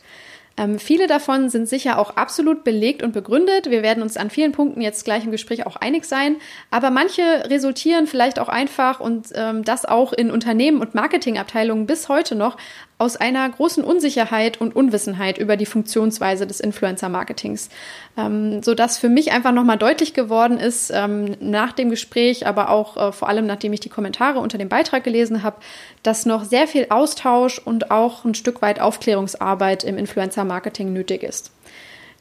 Ähm, 0.59 0.79
viele 0.79 1.07
davon 1.07 1.51
sind 1.51 1.69
sicher 1.69 1.99
auch 1.99 2.17
absolut 2.17 2.65
belegt 2.65 3.03
und 3.03 3.13
begründet. 3.13 3.71
Wir 3.71 3.83
werden 3.83 4.03
uns 4.03 4.17
an 4.17 4.31
vielen 4.31 4.53
Punkten 4.53 4.81
jetzt 4.81 5.05
gleich 5.05 5.25
im 5.25 5.31
Gespräch 5.31 5.67
auch 5.67 5.77
einig 5.77 6.05
sein. 6.07 6.37
Aber 6.71 6.91
manche 6.91 7.23
resultieren 7.51 8.07
vielleicht 8.07 8.39
auch 8.39 8.49
einfach 8.49 9.01
und 9.01 9.29
ähm, 9.35 9.65
das 9.65 9.85
auch 9.85 10.13
in 10.13 10.31
Unternehmen 10.31 10.81
und 10.81 10.95
Marketingabteilungen 10.95 11.87
bis 11.87 12.09
heute 12.09 12.35
noch 12.35 12.57
aus 12.99 13.17
einer 13.17 13.47
großen 13.49 13.85
Unsicherheit 13.85 14.59
und 14.59 14.75
Unwissenheit 14.75 15.37
über 15.37 15.59
die 15.59 15.67
Funktionsweise 15.67 16.47
des 16.47 16.61
Influencer-Marketings, 16.61 17.69
ähm, 18.17 18.63
so 18.63 18.75
für 18.75 19.09
mich 19.11 19.33
einfach 19.33 19.53
nochmal 19.53 19.77
deutlich 19.77 20.15
geworden 20.15 20.59
ist 20.59 20.91
ähm, 20.95 21.37
nach 21.41 21.73
dem 21.73 21.91
Gespräch, 21.91 22.47
aber 22.47 22.71
auch 22.71 22.97
äh, 22.97 23.13
vor 23.13 23.29
allem 23.29 23.47
nachdem 23.47 23.75
ich 23.75 23.81
die 23.81 23.91
Kommentare 23.91 24.39
unter 24.39 24.57
dem 24.57 24.71
Beitrag 24.71 25.05
gelesen 25.05 25.43
habe, 25.43 25.57
dass 26.03 26.25
noch 26.25 26.45
sehr 26.45 26.67
viel 26.67 26.87
Austausch 26.89 27.59
und 27.59 27.91
auch 27.91 28.25
ein 28.25 28.35
Stück 28.35 28.63
weit 28.63 28.81
Aufklärungsarbeit 28.81 29.85
im 29.85 29.99
Influencer-Marketing 29.99 30.93
nötig 30.93 31.23
ist. 31.23 31.51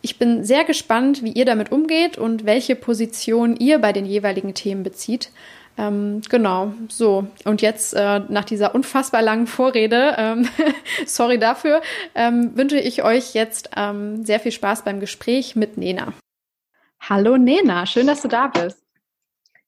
Ich 0.01 0.20
bin 0.20 0.44
sehr 0.44 0.65
gespannt, 0.65 1.24
wie 1.24 1.32
ihr 1.32 1.46
damit 1.46 1.72
umgeht 1.72 2.17
und 2.17 2.46
welche 2.46 2.75
Position 2.75 3.55
ihr 3.55 3.79
bei 3.79 3.91
den 3.91 4.05
jeweiligen 4.05 4.53
Themen 4.53 4.84
bezieht. 4.84 5.32
Ähm, 5.77 6.22
genau, 6.29 6.74
so. 6.88 7.27
Und 7.44 7.62
jetzt 7.62 7.94
äh, 7.94 8.20
nach 8.29 8.46
dieser 8.46 8.74
unfassbar 8.75 9.22
langen 9.22 9.48
Vorrede, 9.48 10.15
ähm, 10.17 10.48
sorry 11.05 11.38
dafür, 11.38 11.82
ähm, 12.13 12.55
wünsche 12.55 12.79
ich 12.79 13.03
euch 13.03 13.34
jetzt 13.34 13.70
ähm, 13.75 14.24
sehr 14.24 14.39
viel 14.39 14.51
Spaß 14.51 14.84
beim 14.84 15.00
Gespräch 15.00 15.55
mit 15.55 15.77
Nena. 15.77 16.13
Hallo 17.01 17.38
Nena, 17.38 17.86
schön, 17.86 18.08
dass 18.08 18.22
du 18.22 18.27
da 18.27 18.48
bist. 18.48 18.82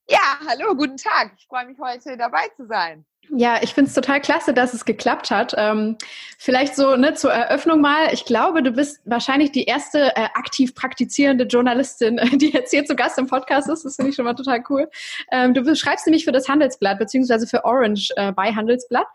Ja, 0.10 0.40
hallo, 0.48 0.74
guten 0.76 0.96
Tag. 0.96 1.34
Ich 1.38 1.46
freue 1.48 1.66
mich 1.66 1.78
heute 1.80 2.16
dabei 2.16 2.48
zu 2.56 2.66
sein. 2.66 3.06
Ja, 3.30 3.60
ich 3.62 3.74
finde 3.74 3.90
es 3.90 3.96
total 3.96 4.22
klasse, 4.22 4.54
dass 4.54 4.74
es 4.74 4.86
geklappt 4.86 5.32
hat. 5.32 5.54
Ähm, 5.58 5.98
vielleicht 6.38 6.76
so 6.76 6.96
ne, 6.96 7.14
zur 7.14 7.32
Eröffnung 7.32 7.82
mal. 7.82 8.14
Ich 8.14 8.24
glaube, 8.24 8.64
du 8.64 8.72
bist 8.72 9.02
wahrscheinlich 9.04 9.52
die 9.52 9.66
erste 9.66 10.16
äh, 10.16 10.30
aktiv 10.34 10.74
praktizierende 10.74 11.44
Journalistin, 11.44 12.22
die 12.38 12.52
jetzt 12.52 12.72
hier 12.72 12.86
zu 12.86 12.96
Gast 12.96 13.18
im 13.18 13.28
Podcast 13.28 13.70
ist. 13.70 13.84
Das 13.84 13.98
finde 13.98 14.12
ich 14.12 14.16
schon 14.16 14.26
mal 14.26 14.34
total 14.34 14.64
cool. 14.70 14.90
Ähm, 15.32 15.54
du 15.54 15.76
schreibst 15.76 16.06
nämlich 16.08 16.24
für 16.24 16.32
das 16.32 16.48
Handelsblatt 16.48 17.00
beziehungsweise 17.00 17.48
für 17.48 17.66
Orange 17.66 18.12
äh, 18.16 18.32
bei 18.32 18.54
Handelsblatt. 18.54 19.08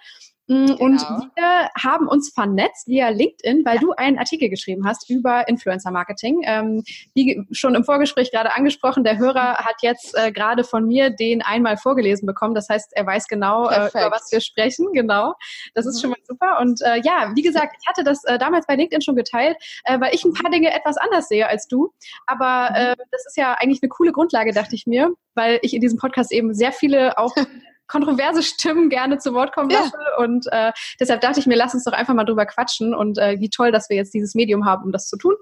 Mm, 0.49 0.67
genau. 0.67 0.85
Und 0.85 1.01
wir 1.37 1.71
haben 1.81 2.09
uns 2.09 2.33
vernetzt 2.33 2.89
via 2.89 3.09
LinkedIn, 3.09 3.65
weil 3.65 3.77
ja. 3.77 3.81
du 3.81 3.93
einen 3.93 4.19
Artikel 4.19 4.49
geschrieben 4.49 4.87
hast 4.87 5.09
über 5.09 5.47
Influencer-Marketing. 5.49 6.43
Ähm, 6.45 6.83
wie 7.15 7.47
schon 7.53 7.75
im 7.75 7.85
Vorgespräch 7.85 8.33
gerade 8.33 8.55
angesprochen, 8.55 9.05
der 9.05 9.19
Hörer 9.19 9.59
hat 9.59 9.77
jetzt 9.83 10.17
äh, 10.17 10.33
gerade 10.33 10.65
von 10.65 10.87
mir 10.87 11.11
den 11.11 11.43
einmal 11.43 11.77
vorgelesen 11.77 12.27
bekommen. 12.27 12.55
Das 12.55 12.69
heißt, 12.69 12.93
er 12.93 13.07
weiß 13.07 13.29
genau, 13.29 13.69
äh, 13.69 13.89
über 13.89 14.11
was 14.11 14.31
wir 14.33 14.41
sprechen. 14.41 14.89
Genau. 14.93 15.35
Das 15.75 15.85
mhm. 15.85 15.91
ist 15.91 16.01
schon 16.01 16.11
mal 16.11 16.19
super. 16.25 16.59
Und 16.61 16.81
äh, 16.83 17.01
ja, 17.05 17.33
wie 17.35 17.43
gesagt, 17.43 17.77
ich 17.81 17.87
hatte 17.87 18.03
das 18.03 18.25
äh, 18.25 18.39
damals 18.39 18.67
bei 18.67 18.75
LinkedIn 18.75 19.03
schon 19.03 19.17
geteilt, 19.17 19.57
äh, 19.85 20.01
weil 20.01 20.15
ich 20.15 20.25
ein 20.25 20.33
paar 20.33 20.51
Dinge 20.51 20.73
etwas 20.73 20.97
anders 20.97 21.29
sehe 21.29 21.49
als 21.49 21.69
du. 21.69 21.93
Aber 22.27 22.71
mhm. 22.71 22.77
äh, 22.77 22.97
das 23.11 23.27
ist 23.27 23.37
ja 23.37 23.55
eigentlich 23.55 23.83
eine 23.83 23.91
coole 23.91 24.13
Grundlage, 24.13 24.53
dachte 24.53 24.75
ich 24.75 24.87
mir, 24.87 25.13
weil 25.35 25.61
ich 25.63 25.75
in 25.75 25.81
diesem 25.81 25.99
Podcast 25.99 26.33
eben 26.33 26.53
sehr 26.55 26.73
viele 26.73 27.17
auch 27.17 27.35
kontroverse 27.93 28.43
Stimmen 28.43 28.89
gerne 28.89 29.19
zu 29.19 29.35
Wort 29.35 29.53
kommen 29.53 29.69
lasse. 29.69 29.93
Ja. 29.93 30.25
Und 30.25 30.47
äh, 30.51 30.73
deshalb 30.99 31.21
dachte 31.21 31.41
ich 31.41 31.47
mir, 31.47 31.57
lass 31.57 31.75
uns 31.75 31.85
doch 31.85 31.93
einfach 31.93 32.15
mal 32.15 32.25
drüber 32.25 32.47
quatschen 32.47 32.95
und 32.95 33.19
äh, 33.19 33.39
wie 33.39 33.51
toll, 33.51 33.71
dass 33.71 33.91
wir 33.91 33.97
jetzt 33.97 34.15
dieses 34.15 34.35
Medium 34.35 34.65
haben, 34.65 34.85
um 34.85 34.93
das 34.93 35.09
zu 35.09 35.17
tun. 35.19 35.35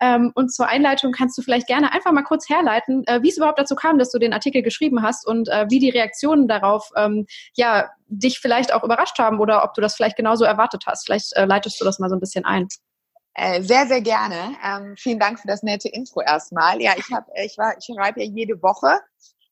Ähm, 0.00 0.32
und 0.34 0.52
zur 0.52 0.66
Einleitung 0.66 1.12
kannst 1.12 1.36
du 1.36 1.42
vielleicht 1.42 1.66
gerne 1.66 1.92
einfach 1.92 2.12
mal 2.12 2.22
kurz 2.22 2.48
herleiten, 2.48 3.04
äh, 3.06 3.22
wie 3.22 3.28
es 3.28 3.36
überhaupt 3.36 3.58
dazu 3.58 3.76
kam, 3.76 3.98
dass 3.98 4.10
du 4.10 4.18
den 4.18 4.32
Artikel 4.32 4.62
geschrieben 4.62 5.02
hast 5.02 5.26
und 5.26 5.48
äh, 5.48 5.66
wie 5.68 5.78
die 5.78 5.90
Reaktionen 5.90 6.48
darauf 6.48 6.90
ähm, 6.96 7.26
ja 7.54 7.90
dich 8.06 8.40
vielleicht 8.40 8.72
auch 8.72 8.82
überrascht 8.82 9.18
haben 9.18 9.38
oder 9.38 9.62
ob 9.62 9.74
du 9.74 9.82
das 9.82 9.94
vielleicht 9.94 10.16
genauso 10.16 10.44
erwartet 10.44 10.84
hast. 10.86 11.04
Vielleicht 11.04 11.36
äh, 11.36 11.44
leitest 11.44 11.80
du 11.80 11.84
das 11.84 11.98
mal 11.98 12.08
so 12.08 12.16
ein 12.16 12.20
bisschen 12.20 12.46
ein. 12.46 12.66
Äh, 13.34 13.62
sehr, 13.62 13.86
sehr 13.86 14.00
gerne. 14.00 14.56
Ähm, 14.64 14.94
vielen 14.98 15.18
Dank 15.18 15.38
für 15.38 15.46
das 15.46 15.62
nette 15.62 15.88
Intro 15.88 16.22
erstmal. 16.22 16.80
Ja, 16.80 16.92
ich 16.96 17.12
habe, 17.12 17.26
ich 17.44 17.56
war, 17.58 17.74
ich 17.78 17.84
schreibe 17.84 18.20
ja 18.22 18.26
jede 18.26 18.60
Woche. 18.62 18.98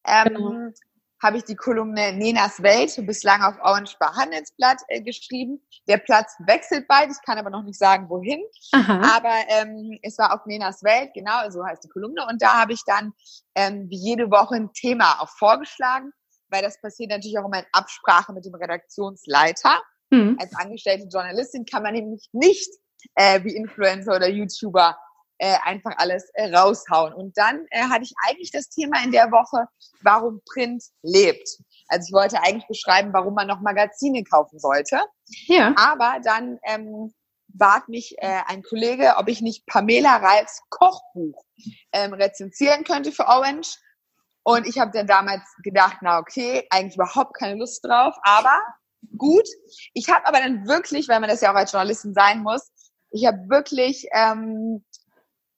Ähm, 0.06 0.34
genau 0.34 0.72
habe 1.22 1.38
ich 1.38 1.44
die 1.44 1.56
Kolumne 1.56 2.12
Nenas 2.12 2.62
Welt 2.62 2.94
bislang 3.06 3.42
auf 3.42 3.56
Orange 3.62 3.96
Bar 3.98 4.14
Handelsblatt 4.14 4.82
äh, 4.88 5.00
geschrieben. 5.00 5.60
Der 5.88 5.98
Platz 5.98 6.34
wechselt 6.46 6.86
bald, 6.86 7.10
ich 7.10 7.26
kann 7.26 7.38
aber 7.38 7.50
noch 7.50 7.64
nicht 7.64 7.78
sagen, 7.78 8.08
wohin. 8.08 8.40
Aha. 8.72 9.16
Aber 9.16 9.34
ähm, 9.48 9.98
es 10.02 10.18
war 10.18 10.34
auf 10.34 10.46
Nenas 10.46 10.82
Welt, 10.82 11.10
genau, 11.14 11.50
so 11.50 11.64
heißt 11.64 11.84
die 11.84 11.88
Kolumne. 11.88 12.26
Und 12.28 12.40
da 12.40 12.60
habe 12.60 12.72
ich 12.72 12.82
dann 12.86 13.12
ähm, 13.54 13.88
wie 13.90 13.98
jede 13.98 14.30
Woche 14.30 14.56
ein 14.56 14.72
Thema 14.72 15.20
auch 15.20 15.30
vorgeschlagen, 15.30 16.12
weil 16.48 16.62
das 16.62 16.80
passiert 16.80 17.10
natürlich 17.10 17.38
auch 17.38 17.46
immer 17.46 17.60
in 17.60 17.66
Absprache 17.72 18.32
mit 18.32 18.44
dem 18.44 18.54
Redaktionsleiter. 18.54 19.82
Mhm. 20.10 20.36
Als 20.40 20.54
angestellte 20.54 21.08
Journalistin 21.10 21.64
kann 21.64 21.82
man 21.82 21.94
nämlich 21.94 22.28
nicht 22.32 22.70
äh, 23.14 23.42
wie 23.44 23.54
Influencer 23.54 24.16
oder 24.16 24.28
YouTuber 24.28 24.96
äh, 25.38 25.56
einfach 25.64 25.92
alles 25.96 26.30
äh, 26.34 26.54
raushauen. 26.54 27.14
Und 27.14 27.36
dann 27.38 27.66
äh, 27.70 27.82
hatte 27.84 28.04
ich 28.04 28.12
eigentlich 28.26 28.50
das 28.50 28.68
Thema 28.68 29.02
in 29.02 29.12
der 29.12 29.30
Woche, 29.30 29.66
warum 30.02 30.40
Print 30.52 30.84
lebt. 31.02 31.48
Also 31.88 32.06
ich 32.08 32.12
wollte 32.12 32.42
eigentlich 32.42 32.66
beschreiben, 32.66 33.12
warum 33.12 33.34
man 33.34 33.46
noch 33.46 33.60
Magazine 33.60 34.22
kaufen 34.24 34.58
sollte. 34.58 35.00
Ja. 35.46 35.74
Aber 35.76 36.18
dann 36.22 36.58
ähm, 36.64 37.14
bat 37.48 37.88
mich 37.88 38.16
äh, 38.18 38.42
ein 38.46 38.62
Kollege, 38.62 39.14
ob 39.16 39.28
ich 39.28 39.40
nicht 39.40 39.66
Pamela 39.66 40.16
Reifs 40.16 40.60
Kochbuch 40.68 41.44
ähm, 41.92 42.12
rezensieren 42.12 42.84
könnte 42.84 43.12
für 43.12 43.26
Orange. 43.26 43.76
Und 44.42 44.66
ich 44.66 44.78
habe 44.78 44.92
dann 44.92 45.06
damals 45.06 45.42
gedacht, 45.62 45.98
na 46.00 46.18
okay, 46.18 46.66
eigentlich 46.70 46.96
überhaupt 46.96 47.34
keine 47.36 47.58
Lust 47.58 47.84
drauf, 47.84 48.14
aber 48.22 48.62
gut. 49.16 49.46
Ich 49.94 50.08
habe 50.08 50.26
aber 50.26 50.38
dann 50.38 50.66
wirklich, 50.66 51.08
weil 51.08 51.20
man 51.20 51.28
das 51.28 51.40
ja 51.40 51.52
auch 51.52 51.56
als 51.56 51.72
Journalistin 51.72 52.14
sein 52.14 52.42
muss, 52.42 52.70
ich 53.10 53.26
habe 53.26 53.48
wirklich 53.48 54.06
ähm, 54.12 54.84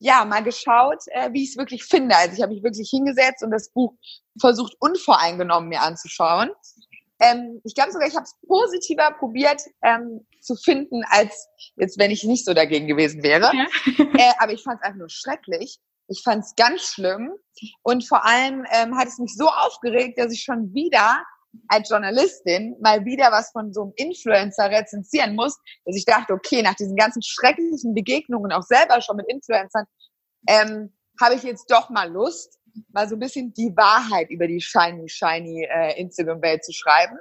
ja 0.01 0.25
mal 0.25 0.43
geschaut, 0.43 1.03
äh, 1.09 1.33
wie 1.33 1.45
ich 1.45 1.51
es 1.51 1.57
wirklich 1.57 1.85
finde. 1.85 2.17
Also 2.17 2.35
ich 2.35 2.43
habe 2.43 2.53
mich 2.53 2.65
wirklich 2.65 2.91
hingesetzt 2.91 3.45
und 3.45 3.51
das 3.51 3.71
Buch 3.71 3.95
versucht 4.41 4.75
unvoreingenommen 4.81 5.69
mir 5.69 5.83
anzuschauen. 5.83 6.51
Ähm, 7.21 7.61
ich 7.65 7.75
glaube 7.75 7.93
sogar, 7.93 8.09
ich 8.09 8.17
habe 8.17 8.25
es 8.25 8.35
positiver 8.47 9.11
probiert 9.13 9.61
ähm, 9.83 10.27
zu 10.41 10.57
finden, 10.57 11.03
als 11.11 11.49
jetzt, 11.77 11.99
wenn 11.99 12.11
ich 12.11 12.25
nicht 12.25 12.47
so 12.47 12.55
dagegen 12.55 12.87
gewesen 12.87 13.23
wäre. 13.23 13.53
Ja. 13.55 13.67
äh, 14.15 14.33
aber 14.39 14.53
ich 14.53 14.63
fand 14.63 14.81
es 14.81 14.87
einfach 14.87 14.99
nur 14.99 15.11
schrecklich. 15.11 15.79
Ich 16.09 16.23
fand 16.25 16.45
es 16.45 16.55
ganz 16.57 16.83
schlimm. 16.83 17.33
Und 17.83 18.09
vor 18.09 18.25
allem 18.25 18.65
ähm, 18.73 18.97
hat 18.97 19.07
es 19.07 19.19
mich 19.19 19.37
so 19.37 19.49
aufgeregt, 19.49 20.19
dass 20.19 20.33
ich 20.33 20.43
schon 20.43 20.73
wieder 20.73 21.23
als 21.69 21.89
Journalistin 21.89 22.77
mal 22.81 23.05
wieder 23.05 23.31
was 23.33 23.51
von 23.51 23.73
so 23.73 23.83
einem 23.83 23.93
Influencer 23.97 24.71
rezensieren 24.71 25.35
muss, 25.35 25.59
dass 25.85 25.97
ich 25.97 26.05
dachte, 26.05 26.33
okay, 26.33 26.63
nach 26.63 26.75
diesen 26.75 26.97
ganzen 26.97 27.23
schrecklichen 27.23 27.95
Begegnungen, 27.95 28.53
auch 28.53 28.63
selber 28.63 29.01
schon 29.01 29.17
mit 29.17 29.29
Influencern, 29.29 29.85
ähm, 30.47 30.93
habe 31.21 31.35
ich 31.35 31.43
jetzt 31.43 31.71
doch 31.71 31.91
mal 31.91 32.11
Lust, 32.11 32.59
mal 32.93 33.09
so 33.09 33.17
ein 33.17 33.21
bisschen 33.21 33.53
die 33.53 33.77
Wahrheit 33.77 34.31
über 34.31 34.47
die 34.47 34.61
shiny, 34.61 35.09
shiny 35.09 35.65
äh, 35.65 36.01
Instagram-Welt 36.01 36.65
zu 36.65 36.73
schreiben. 36.73 37.19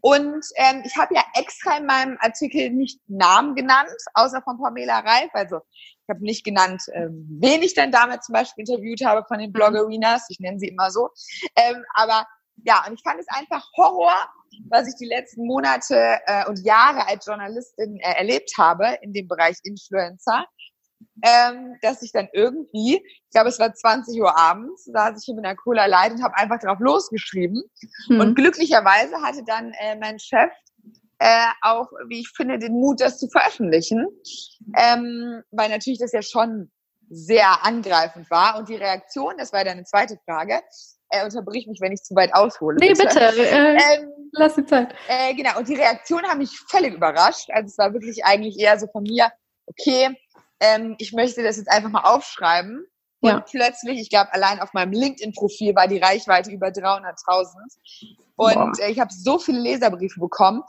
Und 0.00 0.44
ähm, 0.56 0.82
ich 0.84 0.96
habe 0.96 1.14
ja 1.14 1.22
extra 1.34 1.78
in 1.78 1.86
meinem 1.86 2.18
Artikel 2.20 2.70
nicht 2.70 3.00
Namen 3.06 3.54
genannt, 3.54 3.88
außer 4.14 4.42
von 4.42 4.58
Pamela 4.58 4.98
Reif. 4.98 5.30
Also 5.32 5.60
Ich 5.74 6.08
habe 6.08 6.24
nicht 6.24 6.44
genannt, 6.44 6.82
ähm, 6.92 7.28
wen 7.40 7.62
ich 7.62 7.74
dann 7.74 7.92
damals 7.92 8.26
zum 8.26 8.32
Beispiel 8.32 8.64
interviewt 8.66 9.04
habe 9.04 9.24
von 9.28 9.38
den 9.38 9.50
mhm. 9.50 9.52
Bloggerinas. 9.52 10.26
Ich 10.28 10.40
nenne 10.40 10.58
sie 10.58 10.68
immer 10.68 10.90
so. 10.90 11.10
Ähm, 11.54 11.84
aber 11.94 12.26
ja, 12.64 12.84
und 12.86 12.94
ich 12.94 13.02
fand 13.02 13.20
es 13.20 13.26
einfach 13.28 13.66
Horror, 13.76 14.14
was 14.68 14.88
ich 14.88 14.94
die 14.96 15.06
letzten 15.06 15.46
Monate 15.46 16.18
äh, 16.26 16.46
und 16.46 16.64
Jahre 16.64 17.06
als 17.06 17.26
Journalistin 17.26 17.98
äh, 18.00 18.14
erlebt 18.18 18.52
habe 18.58 18.98
in 19.02 19.12
dem 19.12 19.28
Bereich 19.28 19.56
Influencer. 19.64 20.46
Ähm, 21.24 21.76
dass 21.82 22.02
ich 22.02 22.12
dann 22.12 22.28
irgendwie, 22.32 22.96
ich 22.96 23.30
glaube, 23.32 23.48
es 23.48 23.58
war 23.58 23.72
20 23.72 24.20
Uhr 24.20 24.36
abends, 24.38 24.84
saß 24.84 25.18
ich 25.18 25.24
hier 25.24 25.34
mit 25.34 25.44
einer 25.44 25.56
Cola 25.56 25.86
Light 25.86 26.12
und 26.12 26.22
habe 26.22 26.36
einfach 26.36 26.60
drauf 26.60 26.78
losgeschrieben. 26.78 27.62
Hm. 28.08 28.20
Und 28.20 28.34
glücklicherweise 28.34 29.20
hatte 29.20 29.42
dann 29.44 29.72
äh, 29.80 29.96
mein 29.96 30.18
Chef 30.18 30.50
äh, 31.18 31.46
auch, 31.60 31.88
wie 32.08 32.20
ich 32.20 32.30
finde, 32.30 32.58
den 32.58 32.72
Mut, 32.72 33.00
das 33.00 33.18
zu 33.18 33.28
veröffentlichen. 33.28 34.06
Ähm, 34.76 35.42
weil 35.50 35.68
natürlich 35.68 36.00
das 36.00 36.12
ja 36.12 36.22
schon 36.22 36.70
sehr 37.10 37.64
angreifend 37.64 38.30
war. 38.30 38.58
Und 38.58 38.68
die 38.68 38.76
Reaktion, 38.76 39.34
das 39.38 39.52
war 39.52 39.64
deine 39.64 39.84
zweite 39.84 40.18
Frage, 40.24 40.60
äh, 41.12 41.24
unterbrich 41.24 41.66
mich, 41.66 41.80
wenn 41.80 41.92
ich 41.92 42.02
zu 42.02 42.14
weit 42.14 42.34
aushole. 42.34 42.76
Nee, 42.80 42.88
bitte. 42.88 43.04
bitte. 43.04 43.46
Äh, 43.46 43.76
ähm, 43.76 44.08
lass 44.32 44.54
die 44.54 44.64
Zeit. 44.64 44.94
Äh, 45.08 45.34
genau, 45.34 45.58
und 45.58 45.68
die 45.68 45.74
Reaktion 45.74 46.22
hat 46.22 46.38
mich 46.38 46.58
völlig 46.68 46.94
überrascht. 46.94 47.50
Also 47.50 47.66
es 47.66 47.78
war 47.78 47.92
wirklich 47.92 48.24
eigentlich 48.24 48.58
eher 48.58 48.78
so 48.78 48.86
von 48.88 49.02
mir, 49.02 49.30
okay, 49.66 50.16
ähm, 50.60 50.96
ich 50.98 51.12
möchte 51.12 51.42
das 51.42 51.58
jetzt 51.58 51.70
einfach 51.70 51.90
mal 51.90 52.02
aufschreiben. 52.02 52.86
Und 53.20 53.30
ja. 53.30 53.40
plötzlich, 53.40 54.00
ich 54.00 54.10
glaube, 54.10 54.32
allein 54.32 54.58
auf 54.60 54.72
meinem 54.72 54.92
LinkedIn-Profil 54.92 55.76
war 55.76 55.86
die 55.86 55.98
Reichweite 55.98 56.50
über 56.50 56.68
300.000. 56.68 58.16
Und 58.34 58.80
äh, 58.80 58.90
ich 58.90 58.98
habe 58.98 59.12
so 59.12 59.38
viele 59.38 59.60
Leserbriefe 59.60 60.18
bekommen. 60.18 60.62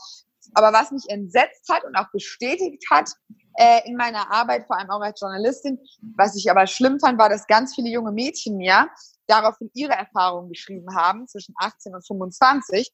Aber 0.53 0.71
was 0.71 0.91
mich 0.91 1.03
entsetzt 1.09 1.67
hat 1.69 1.83
und 1.83 1.95
auch 1.95 2.11
bestätigt 2.11 2.83
hat 2.91 3.09
äh, 3.55 3.87
in 3.87 3.95
meiner 3.95 4.31
Arbeit, 4.31 4.67
vor 4.67 4.77
allem 4.77 4.91
auch 4.91 5.01
als 5.01 5.19
Journalistin, 5.19 5.79
was 6.15 6.35
ich 6.35 6.51
aber 6.51 6.67
schlimm 6.67 6.99
fand, 6.99 7.17
war, 7.17 7.29
dass 7.29 7.47
ganz 7.47 7.73
viele 7.73 7.89
junge 7.89 8.11
Mädchen 8.11 8.57
mir 8.57 8.87
daraufhin 9.27 9.69
ihre 9.73 9.93
Erfahrungen 9.93 10.49
geschrieben 10.49 10.95
haben, 10.95 11.27
zwischen 11.27 11.53
18 11.57 11.95
und 11.95 12.05
25. 12.05 12.91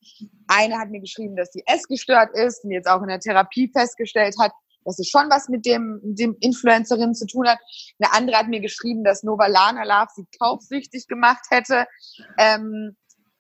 Eine 0.48 0.78
hat 0.78 0.90
mir 0.90 1.02
geschrieben, 1.02 1.36
dass 1.36 1.52
sie 1.52 1.64
essgestört 1.66 2.36
ist 2.36 2.64
und 2.64 2.72
jetzt 2.72 2.88
auch 2.88 3.02
in 3.02 3.08
der 3.08 3.20
Therapie 3.20 3.72
festgestellt 3.72 4.36
hat, 4.40 4.52
dass 4.86 5.00
es 5.00 5.10
schon 5.10 5.30
was 5.30 5.50
mit 5.50 5.66
dem, 5.66 6.00
dem 6.04 6.36
Influencerin 6.40 7.14
zu 7.14 7.26
tun 7.26 7.48
hat. 7.48 7.60
Eine 8.00 8.14
andere 8.14 8.38
hat 8.38 8.48
mir 8.48 8.62
geschrieben, 8.62 9.04
dass 9.04 9.24
Nova 9.24 9.48
Lana 9.48 9.84
Love 9.84 10.12
sie 10.16 10.26
kaufsüchtig 10.40 11.08
gemacht 11.08 11.46
hätte. 11.50 11.86
Ähm, 12.38 12.96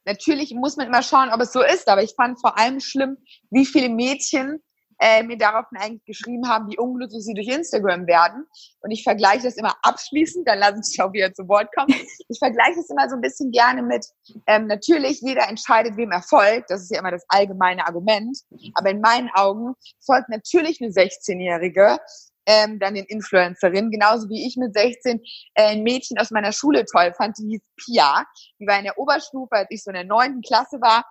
natürlich 0.05 0.53
muss 0.53 0.77
man 0.77 0.87
immer 0.87 1.01
schauen, 1.01 1.31
ob 1.31 1.41
es 1.41 1.53
so 1.53 1.61
ist, 1.63 1.87
aber 1.87 2.03
ich 2.03 2.13
fand 2.15 2.39
vor 2.41 2.57
allem 2.57 2.79
schlimm, 2.79 3.17
wie 3.49 3.65
viele 3.65 3.89
Mädchen 3.89 4.61
äh, 4.99 5.23
mir 5.23 5.37
daraufhin 5.37 5.77
eigentlich 5.77 6.05
geschrieben 6.05 6.47
haben, 6.47 6.69
wie 6.69 6.77
unglücklich 6.77 7.23
sie 7.23 7.33
durch 7.33 7.47
Instagram 7.47 8.05
werden. 8.07 8.45
Und 8.81 8.91
ich 8.91 9.03
vergleiche 9.03 9.43
das 9.43 9.57
immer 9.57 9.75
abschließend, 9.81 10.47
dann 10.47 10.59
lassen 10.59 10.83
Sie 10.83 10.91
sich 10.91 11.01
auch 11.01 11.13
wieder 11.13 11.33
zu 11.33 11.47
Wort 11.47 11.69
kommen. 11.75 11.93
Ich 12.31 12.37
vergleiche 12.37 12.75
das 12.75 12.89
immer 12.89 13.09
so 13.09 13.15
ein 13.15 13.21
bisschen 13.21 13.51
gerne 13.51 13.81
mit, 13.81 14.05
ähm, 14.45 14.67
natürlich, 14.67 15.19
jeder 15.21 15.47
entscheidet, 15.49 15.97
wem 15.97 16.11
er 16.11 16.21
folgt. 16.21 16.69
Das 16.69 16.81
ist 16.81 16.91
ja 16.91 16.99
immer 16.99 17.11
das 17.11 17.25
allgemeine 17.27 17.87
Argument. 17.87 18.37
Aber 18.75 18.91
in 18.91 19.01
meinen 19.01 19.29
Augen 19.33 19.73
folgt 20.05 20.29
natürlich 20.29 20.79
eine 20.81 20.91
16-Jährige 20.91 21.97
ähm, 22.45 22.79
dann 22.79 22.95
den 22.95 23.05
Influencerin, 23.05 23.91
genauso 23.91 24.27
wie 24.29 24.47
ich 24.47 24.57
mit 24.57 24.73
16 24.73 25.21
äh, 25.53 25.63
ein 25.63 25.83
Mädchen 25.83 26.17
aus 26.17 26.31
meiner 26.31 26.51
Schule 26.51 26.83
toll 26.85 27.13
fand, 27.15 27.37
die 27.37 27.47
hieß 27.47 27.61
Pia. 27.77 28.25
Die 28.59 28.65
war 28.65 28.79
in 28.79 28.85
der 28.85 28.97
Oberstufe, 28.97 29.55
als 29.55 29.67
ich 29.69 29.83
so 29.83 29.91
in 29.91 29.95
der 29.95 30.03
neunten 30.03 30.41
Klasse 30.41 30.81
war 30.81 31.05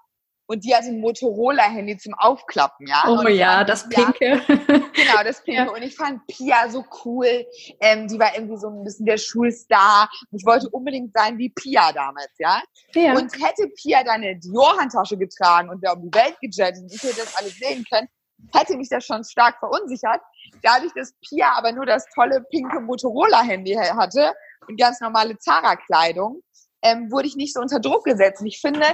und 0.49 0.65
die 0.65 0.75
hatte 0.75 0.89
ein 0.89 1.01
Motorola-Handy 1.01 1.99
zum 1.99 2.15
Aufklappen, 2.15 2.87
ja. 2.87 3.05
Oh 3.07 3.29
ja, 3.29 3.65
das 3.65 3.87
Pia, 3.87 4.11
Pinke. 4.11 4.41
genau, 4.95 5.23
das 5.23 5.43
Pinke. 5.43 5.67
Ja. 5.67 5.71
Und 5.71 5.83
ich 5.83 5.95
fand 5.95 6.27
Pia 6.27 6.71
so 6.71 6.87
cool. 7.05 7.47
Ähm, 7.81 8.09
die 8.09 8.19
war 8.19 8.35
irgendwie 8.35 8.57
so 8.57 8.69
ein 8.69 8.83
bisschen 8.83 9.05
der 9.05 9.19
Schulstar. 9.19 10.09
Und 10.31 10.39
ich 10.39 10.47
wollte 10.47 10.71
unbedingt 10.71 11.13
sein 11.13 11.37
wie 11.37 11.51
Pia 11.51 11.93
damals, 11.93 12.33
ja. 12.39 12.63
ja. 12.95 13.13
Und 13.13 13.31
hätte 13.35 13.69
Pia 13.77 14.03
dann 14.03 14.23
eine 14.23 14.39
Dior-Handtasche 14.39 15.19
getragen 15.19 15.69
und 15.69 15.83
wäre 15.83 15.95
um 15.95 16.11
die 16.11 16.19
Welt 16.19 16.39
gejettet 16.41 16.83
und 16.83 16.95
ich 16.95 17.03
hätte 17.03 17.17
das 17.17 17.37
alles 17.37 17.55
sehen 17.59 17.85
können, 17.93 18.09
hätte 18.55 18.79
mich 18.79 18.89
das 18.89 19.05
schon 19.05 19.25
stark 19.25 19.59
verunsichert. 19.59 20.23
Dadurch, 20.63 20.95
dass 20.95 21.13
Pia 21.29 21.53
aber 21.59 21.73
nur 21.73 21.85
das 21.85 22.07
tolle 22.15 22.43
pinke 22.51 22.81
Motorola-Handy 22.81 23.75
hatte 23.75 24.33
und 24.67 24.81
ganz 24.81 24.99
normale 25.01 25.37
Zara-Kleidung, 25.37 26.43
ähm, 26.83 27.11
wurde 27.11 27.29
ich 27.29 27.37
nicht 27.37 27.55
so 27.55 27.61
unter 27.61 27.81
Druck 27.81 28.05
gesetzt. 28.05 28.41
Und 28.41 28.47
ich 28.47 28.61
finde, 28.61 28.87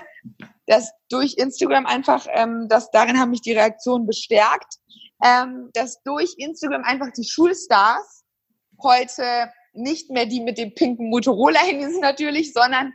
dass 0.66 0.90
durch 1.10 1.34
Instagram 1.36 1.86
einfach, 1.86 2.26
ähm, 2.30 2.68
dass 2.68 2.90
darin 2.90 3.18
haben 3.18 3.30
mich 3.30 3.42
die 3.42 3.52
Reaktionen 3.52 4.06
bestärkt, 4.06 4.74
ähm, 5.24 5.70
dass 5.74 6.02
durch 6.02 6.34
Instagram 6.38 6.84
einfach 6.84 7.10
die 7.16 7.24
Schulstars 7.24 8.24
heute 8.82 9.50
nicht 9.72 10.10
mehr 10.10 10.26
die 10.26 10.40
mit 10.40 10.58
dem 10.58 10.74
pinken 10.74 11.10
Motorola-Handy 11.10 11.84
sind 11.84 12.00
natürlich, 12.00 12.52
sondern 12.52 12.92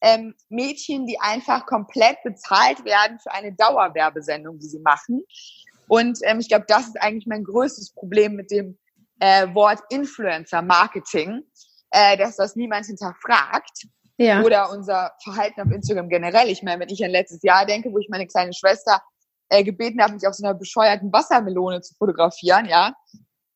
ähm, 0.00 0.34
Mädchen, 0.48 1.06
die 1.06 1.18
einfach 1.20 1.66
komplett 1.66 2.22
bezahlt 2.22 2.84
werden 2.84 3.18
für 3.18 3.32
eine 3.32 3.54
Dauerwerbesendung, 3.54 4.58
die 4.58 4.66
sie 4.66 4.80
machen. 4.80 5.24
Und 5.88 6.18
ähm, 6.22 6.40
ich 6.40 6.48
glaube, 6.48 6.66
das 6.68 6.88
ist 6.88 7.00
eigentlich 7.00 7.26
mein 7.26 7.44
größtes 7.44 7.92
Problem 7.92 8.34
mit 8.34 8.50
dem 8.50 8.78
äh, 9.20 9.46
Wort 9.54 9.80
Influencer-Marketing, 9.88 11.42
äh, 11.90 12.16
dass 12.16 12.36
das 12.36 12.56
niemand 12.56 12.86
hinterfragt. 12.86 13.86
Ja. 14.18 14.42
Oder 14.42 14.70
unser 14.70 15.12
Verhalten 15.22 15.60
auf 15.60 15.70
Instagram 15.70 16.08
generell. 16.08 16.48
Ich 16.48 16.62
meine, 16.62 16.80
wenn 16.80 16.88
ich 16.88 17.04
an 17.04 17.10
letztes 17.10 17.42
Jahr 17.42 17.66
denke, 17.66 17.92
wo 17.92 17.98
ich 17.98 18.08
meine 18.08 18.26
kleine 18.26 18.52
Schwester 18.54 19.02
äh, 19.50 19.62
gebeten 19.62 20.02
habe, 20.02 20.14
mich 20.14 20.26
auf 20.26 20.34
so 20.34 20.44
einer 20.44 20.54
bescheuerten 20.54 21.12
Wassermelone 21.12 21.82
zu 21.82 21.94
fotografieren, 21.94 22.66
ja, 22.66 22.94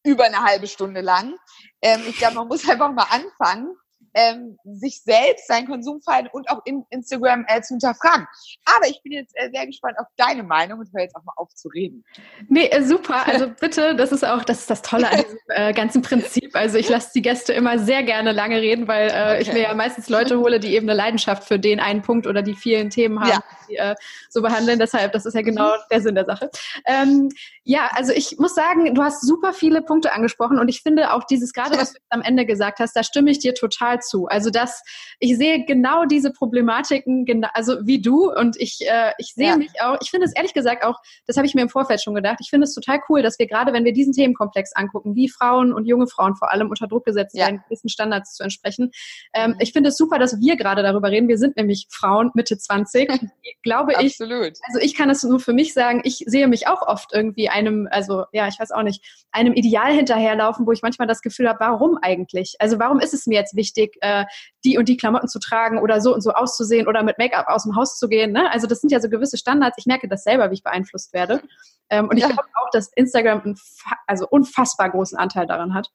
über 0.04 0.24
eine 0.24 0.42
halbe 0.42 0.66
Stunde 0.66 1.00
lang. 1.00 1.34
Ähm, 1.82 2.00
ich 2.08 2.16
glaube, 2.18 2.34
man 2.34 2.48
muss 2.48 2.68
einfach 2.68 2.92
mal 2.92 3.06
anfangen 3.10 3.74
ähm, 4.14 4.58
sich 4.64 5.02
selbst, 5.02 5.46
sein 5.46 5.66
Konsumverhalten 5.66 6.30
und 6.32 6.48
auch 6.50 6.60
in 6.64 6.84
Instagram 6.90 7.44
äh, 7.48 7.60
zu 7.62 7.74
hinterfragen. 7.74 8.26
Aber 8.76 8.88
ich 8.88 9.00
bin 9.02 9.12
jetzt 9.12 9.32
äh, 9.36 9.50
sehr 9.52 9.66
gespannt 9.66 9.98
auf 9.98 10.06
deine 10.16 10.42
Meinung 10.42 10.80
und 10.80 10.92
höre 10.92 11.02
jetzt 11.02 11.16
auch 11.16 11.24
mal 11.24 11.32
auf 11.36 11.54
zu 11.54 11.68
reden. 11.68 12.04
Nee, 12.48 12.66
äh, 12.66 12.82
super. 12.82 13.26
Also 13.26 13.48
bitte, 13.48 13.94
das 13.94 14.12
ist 14.12 14.24
auch, 14.24 14.44
das 14.44 14.60
ist 14.60 14.70
das 14.70 14.82
Tolle 14.82 15.10
an 15.10 15.16
diesem 15.22 15.38
äh, 15.48 15.72
ganzen 15.72 16.02
Prinzip. 16.02 16.54
Also 16.54 16.78
ich 16.78 16.88
lasse 16.88 17.10
die 17.14 17.22
Gäste 17.22 17.52
immer 17.52 17.78
sehr 17.78 18.02
gerne 18.02 18.32
lange 18.32 18.60
reden, 18.60 18.88
weil 18.88 19.08
äh, 19.08 19.10
okay. 19.10 19.42
ich 19.42 19.52
mir 19.52 19.62
ja 19.62 19.74
meistens 19.74 20.08
Leute 20.08 20.38
hole, 20.38 20.60
die 20.60 20.74
eben 20.74 20.88
eine 20.88 20.96
Leidenschaft 20.96 21.44
für 21.44 21.58
den 21.58 21.80
einen 21.80 22.02
Punkt 22.02 22.26
oder 22.26 22.42
die 22.42 22.54
vielen 22.54 22.90
Themen 22.90 23.20
haben, 23.20 23.30
ja. 23.30 23.42
die 23.68 23.76
äh, 23.76 23.94
so 24.28 24.42
behandeln. 24.42 24.78
Deshalb, 24.78 25.12
das 25.12 25.26
ist 25.26 25.34
ja 25.34 25.42
genau 25.42 25.68
mhm. 25.68 25.80
der 25.90 26.00
Sinn 26.00 26.14
der 26.14 26.24
Sache. 26.24 26.50
Ähm, 26.86 27.28
ja, 27.62 27.90
also 27.92 28.12
ich 28.12 28.38
muss 28.38 28.54
sagen, 28.54 28.94
du 28.94 29.02
hast 29.02 29.22
super 29.22 29.52
viele 29.52 29.82
Punkte 29.82 30.12
angesprochen 30.12 30.58
und 30.58 30.68
ich 30.68 30.82
finde 30.82 31.12
auch 31.12 31.24
dieses, 31.24 31.52
gerade 31.52 31.78
was 31.78 31.92
du 31.92 31.98
am 32.08 32.22
Ende 32.22 32.46
gesagt 32.46 32.80
hast, 32.80 32.96
da 32.96 33.02
stimme 33.02 33.30
ich 33.30 33.38
dir 33.38 33.54
total 33.54 33.99
zu. 34.00 34.26
Also 34.26 34.50
das, 34.50 34.82
ich 35.18 35.36
sehe 35.36 35.64
genau 35.64 36.04
diese 36.04 36.32
Problematiken, 36.32 37.24
genau, 37.24 37.48
also 37.54 37.86
wie 37.86 38.00
du 38.00 38.30
und 38.30 38.56
ich, 38.58 38.80
äh, 38.82 39.12
ich 39.18 39.34
sehe 39.34 39.48
ja. 39.48 39.56
mich 39.56 39.70
auch, 39.80 39.98
ich 40.00 40.10
finde 40.10 40.26
es 40.26 40.34
ehrlich 40.34 40.54
gesagt 40.54 40.84
auch, 40.84 40.98
das 41.26 41.36
habe 41.36 41.46
ich 41.46 41.54
mir 41.54 41.62
im 41.62 41.68
Vorfeld 41.68 42.02
schon 42.02 42.14
gedacht, 42.14 42.38
ich 42.40 42.50
finde 42.50 42.64
es 42.64 42.74
total 42.74 43.00
cool, 43.08 43.22
dass 43.22 43.38
wir 43.38 43.46
gerade, 43.46 43.72
wenn 43.72 43.84
wir 43.84 43.92
diesen 43.92 44.12
Themenkomplex 44.12 44.72
angucken, 44.74 45.14
wie 45.14 45.28
Frauen 45.28 45.72
und 45.72 45.86
junge 45.86 46.06
Frauen 46.06 46.36
vor 46.36 46.52
allem 46.52 46.70
unter 46.70 46.86
Druck 46.86 47.04
gesetzt 47.04 47.36
ja. 47.36 47.46
werden, 47.46 47.62
gewissen 47.64 47.88
Standards 47.88 48.34
zu 48.34 48.42
entsprechen. 48.42 48.90
Ähm, 49.34 49.52
mhm. 49.52 49.56
Ich 49.60 49.72
finde 49.72 49.90
es 49.90 49.96
super, 49.96 50.18
dass 50.18 50.40
wir 50.40 50.56
gerade 50.56 50.82
darüber 50.82 51.10
reden. 51.10 51.28
Wir 51.28 51.38
sind 51.38 51.56
nämlich 51.56 51.86
Frauen 51.90 52.30
Mitte 52.34 52.56
20, 52.56 53.10
glaube 53.62 53.92
ich. 53.92 54.20
Absolut. 54.20 54.52
Also 54.66 54.78
ich 54.80 54.94
kann 54.94 55.10
es 55.10 55.22
nur 55.22 55.40
für 55.40 55.52
mich 55.52 55.74
sagen, 55.74 56.00
ich 56.04 56.24
sehe 56.26 56.48
mich 56.48 56.66
auch 56.68 56.82
oft 56.82 57.12
irgendwie 57.12 57.48
einem, 57.48 57.88
also 57.90 58.24
ja, 58.32 58.48
ich 58.48 58.58
weiß 58.58 58.70
auch 58.72 58.82
nicht, 58.82 59.26
einem 59.32 59.52
Ideal 59.52 59.92
hinterherlaufen, 59.92 60.66
wo 60.66 60.72
ich 60.72 60.82
manchmal 60.82 61.08
das 61.08 61.22
Gefühl 61.22 61.48
habe, 61.48 61.60
warum 61.60 61.98
eigentlich? 62.00 62.56
Also 62.58 62.78
warum 62.78 63.00
ist 63.00 63.14
es 63.14 63.26
mir 63.26 63.38
jetzt 63.38 63.56
wichtig, 63.56 63.89
äh, 64.00 64.24
die 64.64 64.78
und 64.78 64.88
die 64.88 64.96
Klamotten 64.96 65.28
zu 65.28 65.38
tragen 65.38 65.78
oder 65.78 66.00
so 66.00 66.14
und 66.14 66.22
so 66.22 66.30
auszusehen 66.32 66.88
oder 66.88 67.02
mit 67.02 67.18
Make-up 67.18 67.48
aus 67.48 67.64
dem 67.64 67.76
Haus 67.76 67.98
zu 67.98 68.08
gehen. 68.08 68.32
Ne? 68.32 68.50
Also 68.52 68.66
das 68.66 68.80
sind 68.80 68.90
ja 68.90 69.00
so 69.00 69.08
gewisse 69.08 69.36
Standards. 69.36 69.76
Ich 69.78 69.86
merke 69.86 70.08
das 70.08 70.24
selber, 70.24 70.50
wie 70.50 70.54
ich 70.54 70.62
beeinflusst 70.62 71.12
werde. 71.12 71.42
Ähm, 71.90 72.08
und 72.08 72.16
ich 72.16 72.22
ja. 72.22 72.28
glaube 72.28 72.48
auch, 72.54 72.70
dass 72.72 72.90
Instagram 72.94 73.40
einen 73.42 73.58
also 74.06 74.26
unfassbar 74.28 74.90
großen 74.90 75.18
Anteil 75.18 75.46
daran 75.46 75.74
hat. 75.74 75.88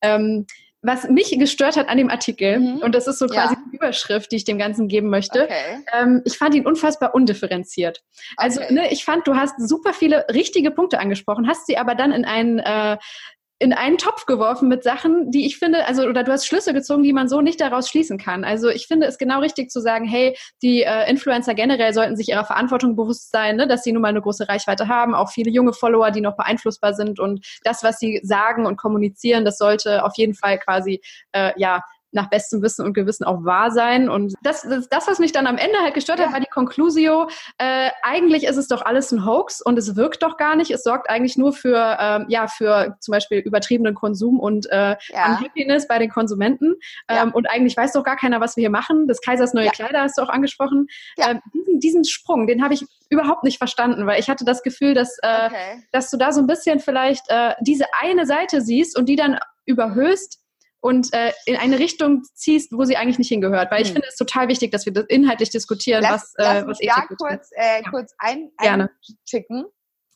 Ähm, 0.00 0.46
was 0.84 1.08
mich 1.08 1.30
gestört 1.38 1.76
hat 1.76 1.88
an 1.88 1.96
dem 1.96 2.10
Artikel, 2.10 2.58
mhm. 2.58 2.78
und 2.78 2.92
das 2.94 3.06
ist 3.06 3.20
so 3.20 3.26
quasi 3.26 3.54
ja. 3.54 3.60
die 3.70 3.76
Überschrift, 3.76 4.32
die 4.32 4.36
ich 4.36 4.44
dem 4.44 4.58
Ganzen 4.58 4.88
geben 4.88 5.10
möchte, 5.10 5.44
okay. 5.44 5.84
ähm, 5.92 6.22
ich 6.24 6.36
fand 6.36 6.56
ihn 6.56 6.66
unfassbar 6.66 7.14
undifferenziert. 7.14 8.02
Also 8.36 8.60
okay. 8.60 8.74
ne, 8.74 8.92
ich 8.92 9.04
fand, 9.04 9.28
du 9.28 9.36
hast 9.36 9.54
super 9.60 9.92
viele 9.92 10.26
richtige 10.32 10.72
Punkte 10.72 10.98
angesprochen, 10.98 11.46
hast 11.46 11.66
sie 11.66 11.78
aber 11.78 11.94
dann 11.94 12.10
in 12.10 12.24
einen 12.24 12.58
äh, 12.58 12.98
in 13.62 13.72
einen 13.72 13.96
Topf 13.96 14.26
geworfen 14.26 14.68
mit 14.68 14.82
Sachen, 14.82 15.30
die 15.30 15.46
ich 15.46 15.56
finde, 15.56 15.86
also 15.86 16.02
oder 16.02 16.24
du 16.24 16.32
hast 16.32 16.46
Schlüsse 16.46 16.74
gezogen, 16.74 17.04
die 17.04 17.12
man 17.12 17.28
so 17.28 17.40
nicht 17.40 17.60
daraus 17.60 17.88
schließen 17.88 18.18
kann. 18.18 18.42
Also 18.42 18.68
ich 18.68 18.88
finde 18.88 19.06
es 19.06 19.18
genau 19.18 19.38
richtig 19.38 19.70
zu 19.70 19.80
sagen, 19.80 20.04
hey, 20.04 20.36
die 20.62 20.82
äh, 20.82 21.08
Influencer 21.08 21.54
generell 21.54 21.94
sollten 21.94 22.16
sich 22.16 22.28
ihrer 22.28 22.44
Verantwortung 22.44 22.96
bewusst 22.96 23.30
sein, 23.30 23.54
ne, 23.56 23.68
dass 23.68 23.84
sie 23.84 23.92
nun 23.92 24.02
mal 24.02 24.08
eine 24.08 24.20
große 24.20 24.48
Reichweite 24.48 24.88
haben, 24.88 25.14
auch 25.14 25.30
viele 25.30 25.52
junge 25.52 25.72
Follower, 25.72 26.10
die 26.10 26.20
noch 26.20 26.36
beeinflussbar 26.36 26.92
sind 26.94 27.20
und 27.20 27.46
das, 27.62 27.84
was 27.84 28.00
sie 28.00 28.18
sagen 28.24 28.66
und 28.66 28.76
kommunizieren, 28.76 29.44
das 29.44 29.58
sollte 29.58 30.04
auf 30.04 30.14
jeden 30.16 30.34
Fall 30.34 30.58
quasi 30.58 31.00
äh, 31.30 31.52
ja 31.56 31.82
nach 32.12 32.30
bestem 32.30 32.62
Wissen 32.62 32.84
und 32.84 32.94
Gewissen 32.94 33.24
auch 33.24 33.44
wahr 33.44 33.70
sein. 33.70 34.08
Und 34.08 34.34
das, 34.42 34.62
das, 34.62 34.88
das 34.88 35.08
was 35.08 35.18
mich 35.18 35.32
dann 35.32 35.46
am 35.46 35.56
Ende 35.56 35.78
halt 35.82 35.94
gestört 35.94 36.18
ja. 36.18 36.26
hat, 36.26 36.32
war 36.32 36.40
die 36.40 36.46
Conclusio, 36.46 37.28
äh, 37.58 37.90
eigentlich 38.02 38.44
ist 38.44 38.56
es 38.56 38.68
doch 38.68 38.82
alles 38.82 39.12
ein 39.12 39.26
Hoax 39.26 39.60
und 39.60 39.78
es 39.78 39.96
wirkt 39.96 40.22
doch 40.22 40.36
gar 40.36 40.56
nicht. 40.56 40.70
Es 40.70 40.82
sorgt 40.82 41.10
eigentlich 41.10 41.36
nur 41.36 41.52
für, 41.52 41.96
ähm, 41.98 42.26
ja, 42.28 42.46
für 42.46 42.96
zum 43.00 43.12
Beispiel 43.12 43.38
übertriebenen 43.38 43.94
Konsum 43.94 44.38
und 44.38 44.70
äh, 44.70 44.96
ja. 45.08 45.26
Unhappiness 45.26 45.88
bei 45.88 45.98
den 45.98 46.10
Konsumenten. 46.10 46.74
Ähm, 47.08 47.16
ja. 47.16 47.22
Und 47.24 47.50
eigentlich 47.50 47.76
weiß 47.76 47.92
doch 47.92 48.04
gar 48.04 48.16
keiner, 48.16 48.40
was 48.40 48.56
wir 48.56 48.62
hier 48.62 48.70
machen. 48.70 49.08
Das 49.08 49.20
Kaisers 49.20 49.54
neue 49.54 49.70
Kleider 49.70 50.02
hast 50.02 50.18
du 50.18 50.22
auch 50.22 50.28
angesprochen. 50.28 50.86
Ähm, 51.18 51.40
diesen, 51.54 51.80
diesen 51.80 52.04
Sprung, 52.04 52.46
den 52.46 52.62
habe 52.62 52.74
ich 52.74 52.84
überhaupt 53.08 53.44
nicht 53.44 53.58
verstanden, 53.58 54.06
weil 54.06 54.20
ich 54.20 54.28
hatte 54.28 54.44
das 54.44 54.62
Gefühl, 54.62 54.94
dass, 54.94 55.18
äh, 55.22 55.46
okay. 55.46 55.84
dass 55.92 56.10
du 56.10 56.16
da 56.16 56.32
so 56.32 56.40
ein 56.40 56.46
bisschen 56.46 56.80
vielleicht 56.80 57.24
äh, 57.28 57.54
diese 57.60 57.86
eine 58.00 58.26
Seite 58.26 58.60
siehst 58.60 58.98
und 58.98 59.06
die 59.06 59.16
dann 59.16 59.38
überhöhst 59.64 60.41
und 60.82 61.12
äh, 61.14 61.32
in 61.46 61.56
eine 61.56 61.78
Richtung 61.78 62.24
ziehst, 62.34 62.72
wo 62.72 62.84
sie 62.84 62.96
eigentlich 62.96 63.18
nicht 63.18 63.28
hingehört. 63.28 63.70
Weil 63.70 63.82
ich 63.82 63.88
hm. 63.88 63.94
finde 63.94 64.08
es 64.08 64.16
total 64.16 64.48
wichtig, 64.48 64.72
dass 64.72 64.84
wir 64.84 64.92
das 64.92 65.04
inhaltlich 65.08 65.50
diskutieren, 65.50 66.02
lass, 66.02 66.34
was, 66.36 66.62
äh, 66.62 66.66
was 66.66 66.80
Ethik 66.80 66.94
da 67.08 67.14
kurz, 67.16 67.50
äh, 67.54 67.82
ja. 67.82 67.90
kurz 67.90 68.12
ein, 68.18 68.50
einticken. 68.56 69.64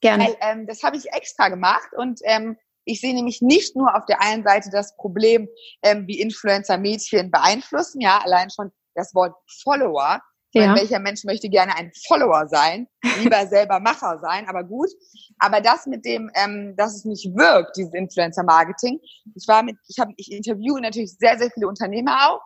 Gerne. 0.01 0.25
Weil, 0.25 0.37
ähm, 0.41 0.67
das 0.67 0.83
habe 0.83 0.97
ich 0.97 1.13
extra 1.13 1.49
gemacht 1.49 1.91
und 1.97 2.21
ähm, 2.25 2.59
ich 2.85 3.01
sehe 3.01 3.15
nämlich 3.15 3.41
nicht 3.43 3.77
nur 3.77 3.97
auf 3.97 4.07
der 4.07 4.21
einen 4.21 4.43
Seite 4.43 4.71
das 4.71 4.97
Problem, 4.97 5.49
ähm, 5.83 6.07
wie 6.09 6.21
Influencer 6.21 6.79
Mädchen 6.79 7.31
beeinflussen, 7.31 8.01
ja, 8.01 8.19
allein 8.19 8.51
schon 8.51 8.73
das 8.95 9.15
Wort 9.15 9.35
Follower, 9.63 10.21
ja. 10.53 10.69
Meine, 10.69 10.81
welcher 10.81 10.99
Mensch 11.01 11.25
möchte 11.25 11.49
gerne 11.49 11.77
ein 11.77 11.93
Follower 12.07 12.47
sein, 12.49 12.89
lieber 13.19 13.47
selber 13.49 13.81
Macher 13.81 14.19
sein, 14.21 14.49
aber 14.49 14.65
gut. 14.65 14.89
Aber 15.39 15.61
das 15.61 15.87
mit 15.87 16.05
dem, 16.05 16.31
ähm, 16.35 16.75
dass 16.77 16.97
es 16.97 17.05
nicht 17.05 17.27
wirkt, 17.35 17.77
dieses 17.77 17.93
Influencer-Marketing. 17.93 18.99
Ich 19.35 19.47
war 19.49 19.63
mit, 19.63 19.77
ich 19.89 19.99
habe, 19.99 20.13
ich 20.17 20.33
interviewe 20.33 20.81
natürlich 20.81 21.17
sehr, 21.19 21.39
sehr 21.39 21.51
viele 21.51 21.69
Unternehmer 21.69 22.31
auch. 22.31 22.41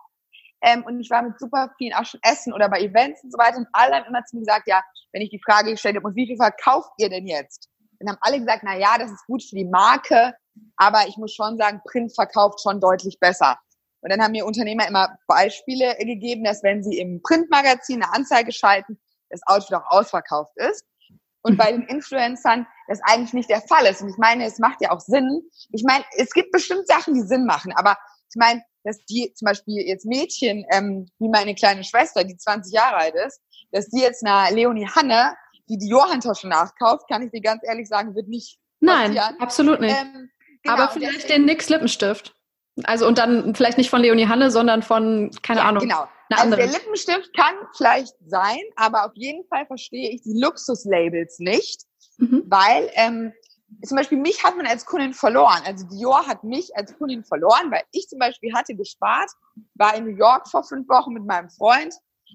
Ähm, 0.63 0.83
und 0.83 0.99
ich 0.99 1.09
war 1.09 1.23
mit 1.23 1.39
super 1.39 1.71
vielen 1.77 1.93
auch 1.93 2.05
schon 2.05 2.19
essen 2.23 2.53
oder 2.53 2.69
bei 2.69 2.81
Events 2.81 3.23
und 3.23 3.31
so 3.31 3.37
weiter. 3.37 3.57
Und 3.57 3.67
alle 3.71 3.95
haben 3.95 4.05
immer 4.05 4.23
zu 4.25 4.35
mir 4.35 4.41
gesagt, 4.41 4.67
ja, 4.67 4.83
wenn 5.11 5.21
ich 5.21 5.29
die 5.29 5.41
Frage 5.43 5.71
gestellt 5.71 5.95
habe, 5.95 6.07
und 6.07 6.15
wie 6.15 6.27
viel 6.27 6.37
verkauft 6.37 6.91
ihr 6.97 7.09
denn 7.09 7.27
jetzt? 7.27 7.69
Dann 7.99 8.09
haben 8.09 8.19
alle 8.21 8.39
gesagt, 8.39 8.61
na 8.63 8.77
ja, 8.77 8.97
das 8.97 9.11
ist 9.11 9.25
gut 9.25 9.43
für 9.43 9.55
die 9.55 9.65
Marke, 9.65 10.33
aber 10.77 11.07
ich 11.07 11.17
muss 11.17 11.33
schon 11.33 11.57
sagen, 11.57 11.81
Print 11.85 12.13
verkauft 12.13 12.61
schon 12.61 12.79
deutlich 12.79 13.19
besser. 13.19 13.57
Und 14.01 14.11
dann 14.11 14.21
haben 14.21 14.31
mir 14.31 14.45
Unternehmer 14.45 14.87
immer 14.87 15.17
Beispiele 15.27 15.95
gegeben, 15.97 16.43
dass 16.43 16.63
wenn 16.63 16.83
sie 16.83 16.97
im 16.97 17.21
Printmagazin 17.21 18.01
eine 18.01 18.13
Anzeige 18.13 18.51
schalten, 18.51 18.99
das 19.29 19.41
Outfit 19.45 19.77
auch 19.77 19.89
ausverkauft 19.89 20.53
ist. 20.55 20.83
Und 21.43 21.57
bei 21.57 21.71
den 21.71 21.83
Influencern 21.83 22.67
das 22.87 22.99
eigentlich 23.03 23.33
nicht 23.33 23.49
der 23.49 23.61
Fall 23.61 23.85
ist. 23.85 24.01
Und 24.01 24.09
ich 24.09 24.17
meine, 24.17 24.45
es 24.45 24.59
macht 24.59 24.79
ja 24.81 24.91
auch 24.91 24.99
Sinn. 24.99 25.41
Ich 25.71 25.83
meine, 25.83 26.03
es 26.17 26.31
gibt 26.31 26.51
bestimmt 26.51 26.87
Sachen, 26.87 27.15
die 27.15 27.21
Sinn 27.21 27.45
machen, 27.45 27.73
aber 27.75 27.97
ich 28.29 28.35
meine, 28.37 28.63
dass 28.83 29.03
die 29.05 29.33
zum 29.33 29.47
Beispiel 29.47 29.81
jetzt 29.87 30.05
Mädchen, 30.05 30.65
ähm, 30.71 31.09
wie 31.19 31.29
meine 31.29 31.55
kleine 31.55 31.83
Schwester, 31.83 32.23
die 32.23 32.37
20 32.37 32.73
Jahre 32.73 32.97
alt 32.97 33.15
ist, 33.25 33.41
dass 33.71 33.87
die 33.87 34.01
jetzt 34.01 34.25
einer 34.25 34.51
Leonie 34.51 34.87
Hanne, 34.87 35.35
die 35.69 35.77
die 35.77 35.89
Johann-Tasche 35.89 36.47
nachkauft, 36.47 37.07
kann 37.09 37.23
ich 37.23 37.31
dir 37.31 37.41
ganz 37.41 37.61
ehrlich 37.63 37.87
sagen, 37.87 38.15
wird 38.15 38.27
nicht 38.27 38.59
Nein, 38.79 39.13
passieren. 39.13 39.39
absolut 39.39 39.79
nicht. 39.81 39.95
Ähm, 39.95 40.29
genau, 40.63 40.75
aber 40.75 40.89
vielleicht 40.89 41.29
den 41.29 41.45
Nix 41.45 41.69
Lippenstift. 41.69 42.35
Also 42.83 43.07
und 43.07 43.17
dann 43.17 43.53
vielleicht 43.55 43.77
nicht 43.77 43.89
von 43.89 44.01
Leonie 44.01 44.27
Hanne, 44.27 44.49
sondern 44.51 44.81
von, 44.81 45.31
keine 45.41 45.59
ja, 45.59 45.65
Ahnung. 45.67 45.83
Genau. 45.83 46.07
Also 46.29 46.55
der 46.55 46.67
Lippenstift 46.67 47.35
kann 47.35 47.55
vielleicht 47.75 48.15
sein, 48.25 48.61
aber 48.77 49.05
auf 49.05 49.11
jeden 49.15 49.45
Fall 49.47 49.65
verstehe 49.65 50.11
ich 50.11 50.21
die 50.21 50.39
Luxuslabels 50.39 51.39
nicht, 51.39 51.83
mhm. 52.17 52.43
weil 52.47 52.89
ähm, 52.93 53.33
zum 53.85 53.97
Beispiel 53.97 54.17
mich 54.17 54.43
hat 54.43 54.55
man 54.55 54.65
als 54.65 54.85
Kundin 54.85 55.13
verloren. 55.13 55.61
Also 55.65 55.85
Dior 55.87 56.25
hat 56.27 56.43
mich 56.43 56.75
als 56.75 56.97
Kundin 56.97 57.23
verloren, 57.23 57.71
weil 57.71 57.83
ich 57.91 58.07
zum 58.07 58.19
Beispiel 58.19 58.53
hatte 58.53 58.75
gespart, 58.75 59.29
war 59.75 59.95
in 59.95 60.05
New 60.05 60.15
York 60.15 60.47
vor 60.47 60.63
fünf 60.63 60.87
Wochen 60.89 61.13
mit 61.13 61.25
meinem 61.25 61.49
Freund, 61.49 61.93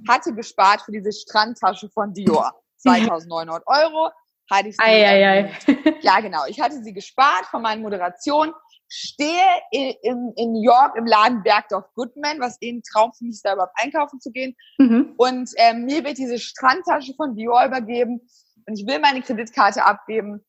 hatte 0.09 0.35
gespart 0.35 0.83
für 0.83 0.93
diese 0.93 1.13
Strandtasche 1.13 1.89
von 1.91 2.13
Dior. 2.13 2.53
2900 2.79 3.63
Euro 3.67 4.11
hatte 4.51 4.69
ich 4.69 4.77
sie. 4.77 4.83
Ei, 4.83 5.05
ei, 5.05 5.27
ei. 5.27 5.95
Ja, 6.03 6.21
genau. 6.21 6.45
Ich 6.47 6.61
hatte 6.61 6.83
sie 6.83 6.93
gespart 6.93 7.47
von 7.47 7.63
meinen 7.63 7.83
Moderationen 7.83 8.53
stehe 8.89 9.45
in, 9.71 9.95
in, 10.03 10.33
in 10.37 10.53
New 10.53 10.63
York 10.63 10.97
im 10.97 11.07
Laden 11.07 11.43
Bergdorf 11.43 11.85
Goodman, 11.95 12.41
was 12.41 12.57
eh 12.61 12.71
ein 12.71 12.83
Traum 12.83 13.13
für 13.13 13.25
mich 13.25 13.35
ist, 13.35 13.45
da 13.45 13.55
überhaupt 13.55 13.75
einkaufen 13.77 14.21
zu 14.21 14.31
gehen. 14.31 14.55
Mhm. 14.79 15.15
Und 15.17 15.51
ähm, 15.57 15.85
mir 15.85 16.05
wird 16.05 16.19
diese 16.19 16.39
Strandtasche 16.39 17.15
von 17.15 17.35
Dior 17.35 17.65
übergeben 17.67 18.21
und 18.67 18.79
ich 18.79 18.87
will 18.87 18.99
meine 18.99 19.23
Kreditkarte 19.23 19.85
abgeben 19.85 20.45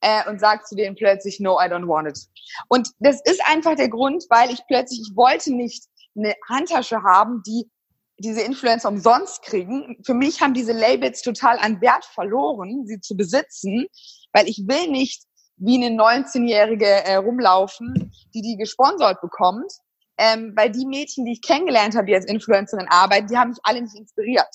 äh, 0.00 0.28
und 0.28 0.40
sage 0.40 0.62
zu 0.64 0.76
denen 0.76 0.96
plötzlich, 0.96 1.40
no, 1.40 1.58
I 1.58 1.64
don't 1.64 1.88
want 1.88 2.08
it. 2.08 2.18
Und 2.68 2.90
das 2.98 3.20
ist 3.24 3.40
einfach 3.46 3.74
der 3.74 3.88
Grund, 3.88 4.24
weil 4.28 4.50
ich 4.50 4.60
plötzlich, 4.66 5.00
ich 5.00 5.16
wollte 5.16 5.54
nicht 5.54 5.84
eine 6.16 6.34
Handtasche 6.48 7.02
haben, 7.02 7.42
die 7.46 7.70
diese 8.18 8.42
Influencer 8.42 8.88
umsonst 8.88 9.42
kriegen. 9.42 9.96
Für 10.04 10.14
mich 10.14 10.40
haben 10.40 10.54
diese 10.54 10.72
Labels 10.72 11.22
total 11.22 11.58
an 11.58 11.80
Wert 11.80 12.04
verloren, 12.04 12.86
sie 12.86 13.00
zu 13.00 13.16
besitzen, 13.16 13.86
weil 14.32 14.48
ich 14.48 14.62
will 14.68 14.88
nicht 14.90 15.24
wie 15.56 15.82
eine 15.82 15.96
19-Jährige 15.96 16.86
äh, 16.86 17.16
rumlaufen, 17.16 18.12
die 18.34 18.42
die 18.42 18.56
gesponsert 18.56 19.20
bekommt. 19.20 19.72
Ähm, 20.16 20.52
weil 20.54 20.70
die 20.70 20.86
Mädchen, 20.86 21.24
die 21.24 21.32
ich 21.32 21.42
kennengelernt 21.42 21.96
habe, 21.96 22.06
die 22.06 22.14
als 22.14 22.26
Influencerin 22.26 22.86
arbeiten, 22.88 23.26
die 23.26 23.36
haben 23.36 23.50
mich 23.50 23.58
alle 23.64 23.82
nicht 23.82 23.96
inspiriert. 23.96 24.46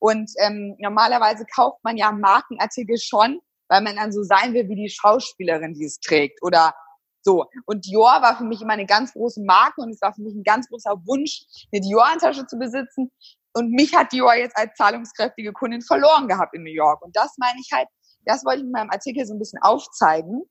Und 0.00 0.30
ähm, 0.38 0.74
normalerweise 0.78 1.44
kauft 1.46 1.78
man 1.84 1.96
ja 1.96 2.10
Markenartikel 2.10 2.98
schon, 2.98 3.40
weil 3.68 3.82
man 3.82 3.96
dann 3.96 4.12
so 4.12 4.24
sein 4.24 4.52
will 4.52 4.68
wie 4.68 4.74
die 4.74 4.90
Schauspielerin, 4.90 5.74
die 5.74 5.84
es 5.84 6.00
trägt. 6.00 6.42
Oder 6.42 6.74
so. 7.22 7.44
Und 7.66 7.86
Dior 7.86 8.22
war 8.22 8.36
für 8.36 8.44
mich 8.44 8.62
immer 8.62 8.74
eine 8.74 8.86
ganz 8.86 9.12
große 9.12 9.42
Marke 9.42 9.80
und 9.80 9.90
es 9.90 10.00
war 10.00 10.14
für 10.14 10.22
mich 10.22 10.34
ein 10.34 10.44
ganz 10.44 10.68
großer 10.68 10.94
Wunsch, 11.06 11.42
eine 11.72 11.82
Dior-Handtasche 11.82 12.46
zu 12.46 12.56
besitzen. 12.56 13.10
Und 13.52 13.70
mich 13.70 13.94
hat 13.94 14.12
Dior 14.12 14.34
jetzt 14.34 14.56
als 14.56 14.74
zahlungskräftige 14.74 15.52
Kundin 15.52 15.82
verloren 15.82 16.28
gehabt 16.28 16.54
in 16.54 16.62
New 16.62 16.72
York. 16.72 17.02
Und 17.02 17.16
das 17.16 17.34
meine 17.38 17.58
ich 17.60 17.70
halt, 17.72 17.88
das 18.26 18.44
wollte 18.44 18.58
ich 18.58 18.64
in 18.64 18.72
meinem 18.72 18.90
Artikel 18.90 19.24
so 19.24 19.34
ein 19.34 19.38
bisschen 19.38 19.60
aufzeigen. 19.62 20.42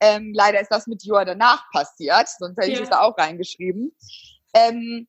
Ähm, 0.00 0.32
leider 0.34 0.60
ist 0.60 0.70
das 0.70 0.86
mit 0.86 1.02
Dior 1.02 1.24
danach 1.24 1.70
passiert, 1.72 2.28
sonst 2.38 2.56
hätte 2.58 2.70
ja. 2.70 2.74
ich 2.74 2.82
es 2.82 2.90
da 2.90 3.00
auch 3.00 3.16
reingeschrieben. 3.16 3.92
Ähm, 4.54 5.06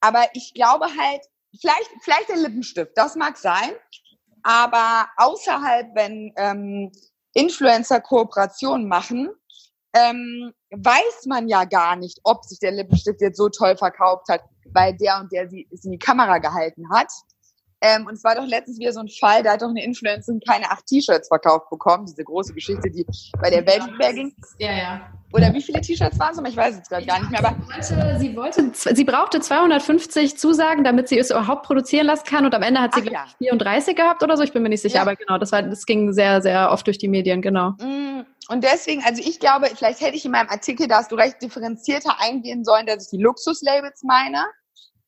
aber 0.00 0.26
ich 0.34 0.54
glaube 0.54 0.86
halt, 0.86 1.22
vielleicht, 1.60 1.90
vielleicht 2.02 2.28
der 2.28 2.36
Lippenstift, 2.36 2.92
das 2.96 3.16
mag 3.16 3.36
sein. 3.36 3.70
Aber 4.42 5.08
außerhalb, 5.16 5.94
wenn 5.94 6.32
ähm, 6.36 6.92
Influencer 7.34 8.00
Kooperationen 8.00 8.88
machen, 8.88 9.30
ähm, 9.94 10.52
weiß 10.70 11.26
man 11.26 11.48
ja 11.48 11.64
gar 11.64 11.96
nicht, 11.96 12.20
ob 12.24 12.44
sich 12.44 12.58
der 12.58 12.72
Lippenstift 12.72 13.20
jetzt 13.20 13.38
so 13.38 13.48
toll 13.48 13.76
verkauft 13.76 14.28
hat, 14.28 14.42
weil 14.72 14.96
der 14.96 15.20
und 15.20 15.32
der 15.32 15.48
sie, 15.48 15.66
es 15.72 15.84
in 15.84 15.92
die 15.92 15.98
Kamera 15.98 16.38
gehalten 16.38 16.90
hat. 16.90 17.10
Ähm, 17.80 18.06
und 18.06 18.14
es 18.14 18.24
war 18.24 18.34
doch 18.34 18.46
letztens 18.46 18.78
wieder 18.78 18.92
so 18.92 19.00
ein 19.00 19.08
Fall, 19.08 19.42
da 19.42 19.52
hat 19.52 19.62
doch 19.62 19.68
eine 19.68 19.84
Influencerin 19.84 20.40
keine 20.46 20.70
acht 20.70 20.86
T-Shirts 20.86 21.28
verkauft 21.28 21.70
bekommen. 21.70 22.06
Diese 22.06 22.24
große 22.24 22.52
Geschichte, 22.52 22.90
die 22.90 23.06
bei 23.40 23.50
der 23.50 23.64
Weltwehr 23.66 24.12
ging. 24.12 24.34
Ja, 24.58 24.72
ja. 24.72 25.00
Oder 25.32 25.52
wie 25.52 25.62
viele 25.62 25.80
T-Shirts 25.80 26.18
waren 26.18 26.32
es? 26.32 26.50
Ich 26.50 26.56
weiß 26.56 26.80
es 26.80 26.88
gerade 26.88 27.06
gar 27.06 27.20
nicht 27.20 27.30
mehr. 27.30 27.40
Aber 27.40 27.54
sie, 28.18 28.34
wollte, 28.34 28.72
sie 28.72 29.04
brauchte 29.04 29.40
250 29.40 30.38
Zusagen, 30.38 30.84
damit 30.84 31.08
sie 31.08 31.18
es 31.18 31.30
überhaupt 31.30 31.66
produzieren 31.66 32.06
lassen 32.06 32.24
kann. 32.24 32.46
Und 32.46 32.54
am 32.54 32.62
Ende 32.62 32.80
hat 32.80 32.94
sie, 32.94 33.02
Ach, 33.08 33.12
ja. 33.12 33.26
34 33.38 33.94
gehabt 33.94 34.22
oder 34.22 34.36
so. 34.36 34.42
Ich 34.42 34.52
bin 34.52 34.62
mir 34.62 34.70
nicht 34.70 34.82
sicher. 34.82 34.96
Ja. 34.96 35.02
Aber 35.02 35.14
genau, 35.14 35.38
das, 35.38 35.52
war, 35.52 35.62
das 35.62 35.84
ging 35.86 36.12
sehr, 36.12 36.40
sehr 36.40 36.70
oft 36.72 36.86
durch 36.86 36.98
die 36.98 37.08
Medien, 37.08 37.42
genau. 37.42 37.70
Mm, 37.78 38.24
und 38.48 38.64
deswegen, 38.64 39.04
also 39.04 39.22
ich 39.22 39.38
glaube, 39.38 39.66
vielleicht 39.76 40.00
hätte 40.00 40.16
ich 40.16 40.24
in 40.24 40.32
meinem 40.32 40.48
Artikel, 40.48 40.88
da 40.88 40.96
hast 40.96 41.12
du 41.12 41.16
recht 41.16 41.42
differenzierter 41.42 42.18
eingehen 42.18 42.64
sollen, 42.64 42.86
dass 42.86 43.04
ich 43.04 43.10
die 43.10 43.22
Luxuslabels 43.22 44.02
meine. 44.04 44.46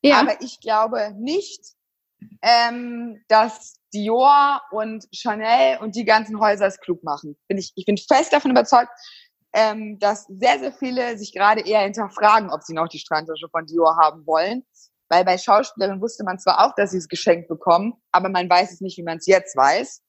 Ja. 0.03 0.21
Aber 0.21 0.41
ich 0.43 0.61
glaube 0.61 1.15
nicht, 1.19 1.61
ähm, 2.43 3.23
dass 3.29 3.77
Dior 3.93 4.63
und 4.71 5.07
Chanel 5.13 5.79
und 5.79 5.97
die 5.97 6.05
ganzen 6.05 6.39
Häuser 6.41 6.67
es 6.67 6.81
klug 6.81 7.03
machen. 7.03 7.37
Bin 7.49 7.59
ich, 7.59 7.73
ich 7.75 7.85
bin 7.85 7.97
fest 7.97 8.33
davon 8.33 8.53
überzeugt, 8.53 8.91
ähm, 9.53 9.99
dass 9.99 10.27
sehr, 10.29 10.59
sehr 10.59 10.73
viele 10.73 11.19
sich 11.19 11.33
gerade 11.33 11.61
eher 11.61 11.81
hinterfragen, 11.81 12.51
ob 12.51 12.63
sie 12.63 12.75
noch 12.75 12.89
die 12.89 12.99
Strandtasche 12.99 13.49
von 13.51 13.67
Dior 13.67 13.97
haben 13.97 14.27
wollen. 14.27 14.65
Weil 15.09 15.25
bei 15.25 15.39
Schauspielerinnen 15.39 16.01
wusste 16.01 16.23
man 16.23 16.39
zwar 16.39 16.65
auch, 16.65 16.75
dass 16.77 16.93
sie 16.93 16.99
es 16.99 17.09
geschenkt 17.09 17.49
bekommen, 17.49 17.95
aber 18.13 18.29
man 18.29 18.49
weiß 18.49 18.73
es 18.73 18.81
nicht, 18.81 18.97
wie 18.97 19.03
man 19.03 19.19
es 19.19 19.27
jetzt 19.27 19.57
weiß. 19.57 20.03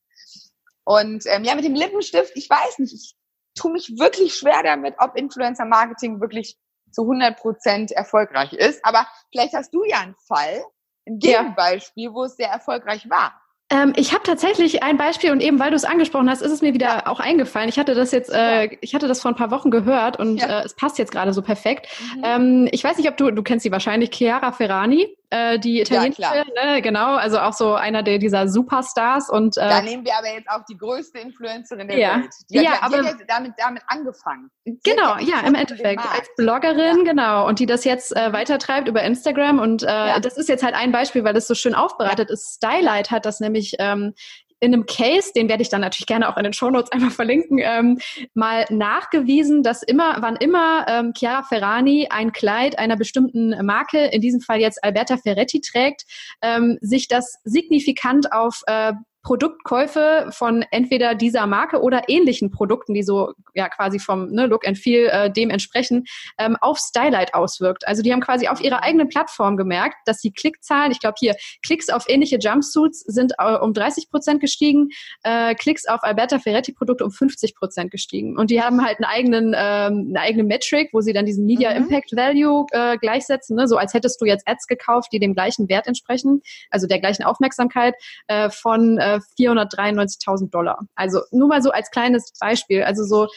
Und 0.84 1.24
ähm, 1.26 1.43
ja, 1.43 1.56
mit 1.56 1.65
dem 1.65 1.74
Lippenstift, 1.74 2.34
ich 2.36 2.47
weiß 2.47 2.80
nicht, 2.80 2.93
ich 2.93 3.15
tue 3.56 3.71
mich 3.71 3.97
wirklich 3.97 4.36
schwer 4.36 4.62
damit, 4.63 4.95
ob 5.00 5.15
Influencer-Marketing 5.17 6.21
wirklich 6.21 6.56
zu 6.91 7.04
100 7.04 7.38
Prozent 7.38 7.91
erfolgreich 7.91 8.54
ist. 8.54 8.84
Aber 8.86 9.08
vielleicht 9.32 9.54
hast 9.54 9.74
du 9.74 9.84
ja 9.84 10.02
einen 10.02 10.15
Fall, 10.28 10.63
ein 11.07 11.19
Gegenbeispiel, 11.19 12.05
ja. 12.05 12.13
wo 12.13 12.23
es 12.23 12.35
sehr 12.35 12.49
erfolgreich 12.49 13.09
war. 13.09 13.41
Ähm, 13.71 13.93
ich 13.95 14.11
habe 14.11 14.23
tatsächlich 14.23 14.83
ein 14.83 14.97
Beispiel 14.97 15.31
und 15.31 15.41
eben 15.41 15.57
weil 15.57 15.69
du 15.69 15.77
es 15.77 15.85
angesprochen 15.85 16.29
hast, 16.29 16.41
ist 16.41 16.51
es 16.51 16.61
mir 16.61 16.73
wieder 16.73 16.87
ja. 16.87 17.07
auch 17.07 17.21
eingefallen. 17.21 17.69
Ich 17.69 17.79
hatte 17.79 17.95
das 17.95 18.11
jetzt, 18.11 18.29
äh, 18.29 18.65
ich 18.81 18.93
hatte 18.93 19.07
das 19.07 19.21
vor 19.21 19.31
ein 19.31 19.37
paar 19.37 19.49
Wochen 19.49 19.71
gehört 19.71 20.19
und 20.19 20.37
ja. 20.37 20.59
äh, 20.59 20.65
es 20.65 20.75
passt 20.75 20.97
jetzt 20.97 21.11
gerade 21.11 21.31
so 21.31 21.41
perfekt. 21.41 21.87
Mhm. 22.17 22.23
Ähm, 22.23 22.69
ich 22.71 22.83
weiß 22.83 22.97
nicht, 22.97 23.07
ob 23.07 23.15
du, 23.15 23.31
du 23.31 23.43
kennst 23.43 23.63
sie 23.63 23.71
wahrscheinlich, 23.71 24.11
Chiara 24.11 24.51
Ferrani. 24.51 25.15
Äh, 25.32 25.58
die 25.58 25.82
italienische, 25.82 26.22
ja, 26.22 26.44
ne, 26.63 26.82
genau, 26.82 27.15
also 27.15 27.39
auch 27.39 27.54
so 27.54 27.74
einer 27.74 28.04
der 28.04 28.20
dieser 28.20 28.48
Superstars 28.48 29.30
und 29.30 29.58
äh, 29.58 29.62
da 29.62 29.82
nehmen 29.82 30.06
wir 30.06 30.17
aber 30.17 30.34
jetzt 30.34 30.50
auch 30.50 30.63
die 30.70 30.78
größte 30.78 31.20
Influencerin 31.20 31.88
der 31.88 31.98
ja. 31.98 32.15
Welt. 32.17 32.30
Die 32.50 32.58
ja, 32.58 32.72
hat, 32.72 32.84
aber 32.84 33.02
die 33.02 33.08
hat 33.08 33.15
damit 33.28 33.54
damit 33.58 33.82
angefangen. 33.88 34.52
Genau, 34.84 35.17
ja, 35.17 35.39
im 35.46 35.56
Endeffekt 35.56 36.02
als 36.02 36.30
Bloggerin, 36.38 36.98
ja. 36.98 37.04
genau, 37.04 37.48
und 37.48 37.60
die 37.60 37.65
das 37.65 37.86
jetzt 37.86 38.15
äh, 38.15 38.34
weitertreibt 38.34 38.88
über 38.88 39.02
Instagram 39.04 39.60
und 39.60 39.84
äh, 39.84 39.88
ja. 39.88 40.20
das 40.20 40.38
ist 40.38 40.50
jetzt 40.50 40.63
halt 40.63 40.76
ein 40.76 40.91
Beispiel, 40.91 41.24
weil 41.24 41.36
es 41.36 41.48
so 41.48 41.56
schön 41.56 41.76
aufbereitet 41.76 42.30
ist. 42.30 42.56
Stylight 42.58 43.10
hat 43.10 43.26
das 43.26 43.39
nämlich 43.39 43.76
ähm, 43.80 44.13
in 44.62 44.74
einem 44.74 44.86
Case, 44.86 45.32
den 45.36 45.50
werde 45.50 45.63
ich 45.63 45.69
dann 45.69 45.82
natürlich 45.82 46.06
gerne 46.06 46.30
auch 46.30 46.38
in 46.38 46.43
den 46.43 46.54
Shownotes 46.54 46.91
einmal 46.91 47.10
verlinken, 47.10 47.60
ähm, 47.62 47.97
mal 48.34 48.65
nachgewiesen, 48.69 49.63
dass 49.63 49.84
immer, 49.84 50.17
wann 50.21 50.36
immer 50.36 50.86
ähm, 50.88 51.13
Chiara 51.17 51.43
Ferrani 51.43 52.08
ein 52.10 52.32
Kleid 52.32 52.78
einer 52.78 52.95
bestimmten 52.95 53.65
Marke, 53.65 54.06
in 54.06 54.21
diesem 54.21 54.39
Fall 54.39 54.60
jetzt 54.60 54.84
Alberta 54.84 55.17
Ferretti 55.17 55.62
trägt, 55.62 56.06
ähm, 56.41 56.78
sich 56.82 57.08
das 57.08 57.39
signifikant 57.43 58.32
auf 58.32 58.62
äh, 58.67 58.93
Produktkäufe 59.23 60.29
von 60.31 60.63
entweder 60.71 61.13
dieser 61.15 61.45
Marke 61.45 61.81
oder 61.81 62.03
ähnlichen 62.07 62.49
Produkten, 62.49 62.93
die 62.93 63.03
so 63.03 63.34
ja 63.53 63.69
quasi 63.69 63.99
vom 63.99 64.31
ne, 64.31 64.47
Look 64.47 64.67
and 64.67 64.77
Feel 64.77 65.07
äh, 65.07 65.31
dem 65.31 65.49
entsprechen, 65.49 66.05
ähm, 66.39 66.57
auf 66.60 66.79
Stylight 66.79 67.34
auswirkt. 67.34 67.88
Also 67.88 68.01
die 68.01 68.12
haben 68.12 68.21
quasi 68.21 68.47
auf 68.47 68.62
ihrer 68.62 68.84
eigenen 68.84 69.10
Plattform 69.10 69.57
gemerkt, 69.57 69.95
dass 70.05 70.21
die 70.21 70.31
Klickzahlen, 70.31 70.91
ich 70.91 70.99
glaube 70.99 71.15
hier, 71.19 71.36
Klicks 71.62 71.89
auf 71.89 72.05
ähnliche 72.07 72.38
Jumpsuits 72.39 73.01
sind 73.01 73.34
äh, 73.38 73.55
um 73.55 73.73
30 73.73 74.10
Prozent 74.10 74.41
gestiegen, 74.41 74.89
äh, 75.23 75.53
Klicks 75.53 75.86
auf 75.88 76.03
Alberta 76.03 76.39
Ferretti 76.39 76.73
Produkte 76.73 77.05
um 77.05 77.12
50 77.12 77.55
Prozent 77.55 77.91
gestiegen. 77.91 78.38
Und 78.38 78.49
die 78.49 78.62
haben 78.62 78.84
halt 78.84 78.97
einen 78.97 79.05
eigenen, 79.05 79.55
ähm, 79.55 80.07
eine 80.10 80.21
eigene 80.21 80.43
Metric, 80.43 80.89
wo 80.93 81.01
sie 81.01 81.13
dann 81.13 81.25
diesen 81.25 81.45
Media 81.45 81.71
mhm. 81.71 81.84
Impact 81.84 82.15
Value 82.15 82.65
äh, 82.71 82.97
gleichsetzen, 82.97 83.55
ne? 83.55 83.67
so 83.67 83.77
als 83.77 83.93
hättest 83.93 84.19
du 84.19 84.25
jetzt 84.25 84.47
Ads 84.47 84.65
gekauft, 84.67 85.10
die 85.13 85.19
dem 85.19 85.34
gleichen 85.34 85.69
Wert 85.69 85.88
entsprechen, 85.88 86.41
also 86.71 86.88
der 86.88 86.99
gleichen 86.99 87.23
Aufmerksamkeit 87.23 87.93
äh, 88.27 88.49
von 88.49 88.97
äh, 88.97 89.11
493.000 89.19 90.50
Dollar. 90.50 90.80
Also 90.95 91.21
nur 91.32 91.47
mal 91.47 91.62
so 91.62 91.71
als 91.71 91.91
kleines 91.91 92.34
Beispiel. 92.39 92.84
Also 92.84 93.04
so, 93.04 93.28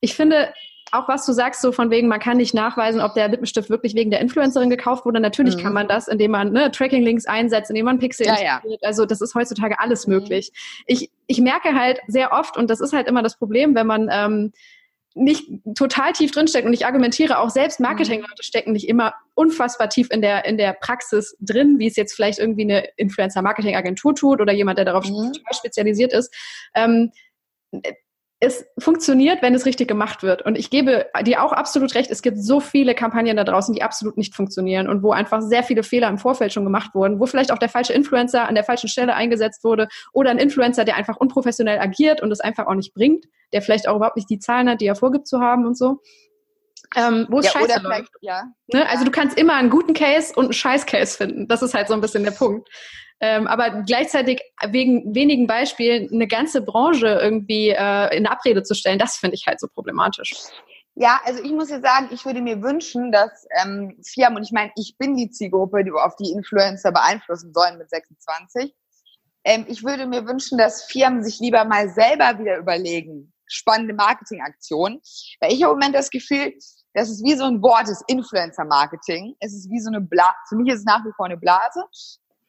ich 0.00 0.14
finde, 0.14 0.52
auch 0.92 1.08
was 1.08 1.24
du 1.24 1.32
sagst, 1.32 1.60
so 1.60 1.72
von 1.72 1.90
wegen, 1.90 2.08
man 2.08 2.20
kann 2.20 2.36
nicht 2.36 2.54
nachweisen, 2.54 3.00
ob 3.00 3.14
der 3.14 3.28
Lippenstift 3.28 3.70
wirklich 3.70 3.94
wegen 3.94 4.10
der 4.10 4.20
Influencerin 4.20 4.70
gekauft 4.70 5.04
wurde. 5.04 5.20
Natürlich 5.20 5.56
mhm. 5.56 5.60
kann 5.60 5.72
man 5.72 5.88
das, 5.88 6.08
indem 6.08 6.32
man 6.32 6.52
ne, 6.52 6.70
Tracking-Links 6.70 7.26
einsetzt, 7.26 7.70
indem 7.70 7.84
man 7.86 7.98
Pixel 7.98 8.26
ja, 8.26 8.40
ja. 8.40 8.62
Also 8.82 9.06
das 9.06 9.20
ist 9.20 9.34
heutzutage 9.34 9.78
alles 9.78 10.06
mhm. 10.06 10.14
möglich. 10.14 10.52
Ich, 10.86 11.10
ich 11.26 11.40
merke 11.40 11.74
halt 11.74 12.00
sehr 12.08 12.32
oft, 12.32 12.56
und 12.56 12.70
das 12.70 12.80
ist 12.80 12.92
halt 12.92 13.06
immer 13.06 13.22
das 13.22 13.36
Problem, 13.36 13.74
wenn 13.74 13.86
man 13.86 14.08
ähm, 14.10 14.52
nicht 15.20 15.50
total 15.74 16.12
tief 16.12 16.32
drinsteckt 16.32 16.66
und 16.66 16.72
ich 16.72 16.86
argumentiere 16.86 17.38
auch 17.38 17.50
selbst 17.50 17.78
Marketingleute 17.78 18.42
stecken 18.42 18.72
nicht 18.72 18.88
immer 18.88 19.14
unfassbar 19.34 19.88
tief 19.88 20.08
in 20.10 20.22
der 20.22 20.46
in 20.46 20.56
der 20.56 20.72
Praxis 20.72 21.36
drin, 21.40 21.78
wie 21.78 21.86
es 21.86 21.96
jetzt 21.96 22.14
vielleicht 22.14 22.38
irgendwie 22.38 22.62
eine 22.62 22.88
Influencer 22.96 23.42
Marketing 23.42 23.76
Agentur 23.76 24.14
tut 24.14 24.40
oder 24.40 24.52
jemand, 24.52 24.78
der 24.78 24.86
darauf 24.86 25.08
mhm. 25.08 25.32
spezialisiert 25.52 26.12
ist. 26.12 26.34
Ähm, 26.74 27.12
es 28.42 28.66
funktioniert, 28.78 29.42
wenn 29.42 29.54
es 29.54 29.66
richtig 29.66 29.86
gemacht 29.86 30.22
wird. 30.22 30.40
Und 30.42 30.56
ich 30.56 30.70
gebe 30.70 31.06
dir 31.26 31.44
auch 31.44 31.52
absolut 31.52 31.94
recht, 31.94 32.10
es 32.10 32.22
gibt 32.22 32.38
so 32.38 32.58
viele 32.58 32.94
Kampagnen 32.94 33.36
da 33.36 33.44
draußen, 33.44 33.74
die 33.74 33.82
absolut 33.82 34.16
nicht 34.16 34.34
funktionieren 34.34 34.88
und 34.88 35.02
wo 35.02 35.12
einfach 35.12 35.42
sehr 35.42 35.62
viele 35.62 35.82
Fehler 35.82 36.08
im 36.08 36.16
Vorfeld 36.16 36.50
schon 36.54 36.64
gemacht 36.64 36.94
wurden, 36.94 37.20
wo 37.20 37.26
vielleicht 37.26 37.52
auch 37.52 37.58
der 37.58 37.68
falsche 37.68 37.92
Influencer 37.92 38.48
an 38.48 38.54
der 38.54 38.64
falschen 38.64 38.88
Stelle 38.88 39.14
eingesetzt 39.14 39.62
wurde 39.62 39.88
oder 40.14 40.30
ein 40.30 40.38
Influencer, 40.38 40.86
der 40.86 40.96
einfach 40.96 41.18
unprofessionell 41.18 41.78
agiert 41.78 42.22
und 42.22 42.32
es 42.32 42.40
einfach 42.40 42.66
auch 42.66 42.74
nicht 42.74 42.94
bringt, 42.94 43.26
der 43.52 43.60
vielleicht 43.60 43.86
auch 43.86 43.96
überhaupt 43.96 44.16
nicht 44.16 44.30
die 44.30 44.38
Zahlen 44.38 44.70
hat, 44.70 44.80
die 44.80 44.86
er 44.86 44.96
vorgibt 44.96 45.28
zu 45.28 45.40
haben 45.40 45.66
und 45.66 45.76
so. 45.76 46.00
Ähm, 46.96 47.26
wo 47.30 47.38
es 47.38 47.46
ja, 47.46 47.52
scheiße 47.52 47.82
läuft. 47.82 48.10
Ja. 48.20 48.44
Ne? 48.72 48.88
Also 48.88 49.04
du 49.04 49.10
kannst 49.10 49.38
immer 49.38 49.54
einen 49.54 49.70
guten 49.70 49.92
Case 49.92 50.32
und 50.34 50.46
einen 50.46 50.52
Scheiß-Case 50.54 51.16
finden. 51.16 51.46
Das 51.46 51.62
ist 51.62 51.74
halt 51.74 51.88
so 51.88 51.94
ein 51.94 52.00
bisschen 52.00 52.24
der 52.24 52.32
Punkt. 52.32 52.68
Ähm, 53.20 53.46
aber 53.46 53.82
gleichzeitig 53.82 54.42
wegen 54.68 55.14
wenigen 55.14 55.46
Beispielen 55.46 56.08
eine 56.12 56.26
ganze 56.26 56.62
Branche 56.62 57.06
irgendwie 57.06 57.68
äh, 57.68 58.16
in 58.16 58.26
Abrede 58.26 58.62
zu 58.62 58.74
stellen, 58.74 58.98
das 58.98 59.16
finde 59.16 59.36
ich 59.36 59.46
halt 59.46 59.60
so 59.60 59.68
problematisch. 59.68 60.32
Ja, 60.94 61.20
also 61.24 61.42
ich 61.42 61.52
muss 61.52 61.70
ja 61.70 61.80
sagen, 61.80 62.08
ich 62.12 62.24
würde 62.24 62.40
mir 62.40 62.62
wünschen, 62.62 63.12
dass 63.12 63.46
ähm, 63.62 63.96
Firmen, 64.04 64.38
und 64.38 64.42
ich 64.42 64.52
meine, 64.52 64.70
ich 64.76 64.96
bin 64.98 65.16
die 65.16 65.30
Zielgruppe, 65.30 65.84
die 65.84 65.92
auf 65.92 66.16
die 66.16 66.32
Influencer 66.32 66.92
beeinflussen 66.92 67.52
sollen 67.54 67.78
mit 67.78 67.90
26, 67.90 68.74
ähm, 69.44 69.64
ich 69.68 69.84
würde 69.84 70.06
mir 70.06 70.26
wünschen, 70.26 70.58
dass 70.58 70.84
Firmen 70.84 71.22
sich 71.22 71.38
lieber 71.40 71.64
mal 71.64 71.88
selber 71.88 72.38
wieder 72.38 72.58
überlegen, 72.58 73.32
spannende 73.46 73.94
Marketingaktionen, 73.94 75.00
weil 75.40 75.52
ich 75.52 75.62
habe 75.62 75.72
im 75.72 75.78
Moment 75.78 75.94
das 75.94 76.10
Gefühl, 76.10 76.54
das 76.94 77.08
ist 77.08 77.24
wie 77.24 77.34
so 77.34 77.44
ein 77.44 77.62
Wort, 77.62 77.88
das 77.88 78.02
Influencer-Marketing. 78.08 79.36
Es 79.38 79.54
ist 79.54 79.70
wie 79.70 79.80
so 79.80 79.90
eine 79.90 80.00
Blase. 80.00 80.34
Für 80.48 80.56
mich 80.56 80.72
ist 80.72 80.80
es 80.80 80.84
nach 80.84 81.04
wie 81.04 81.12
vor 81.16 81.26
eine 81.26 81.36
Blase. 81.36 81.84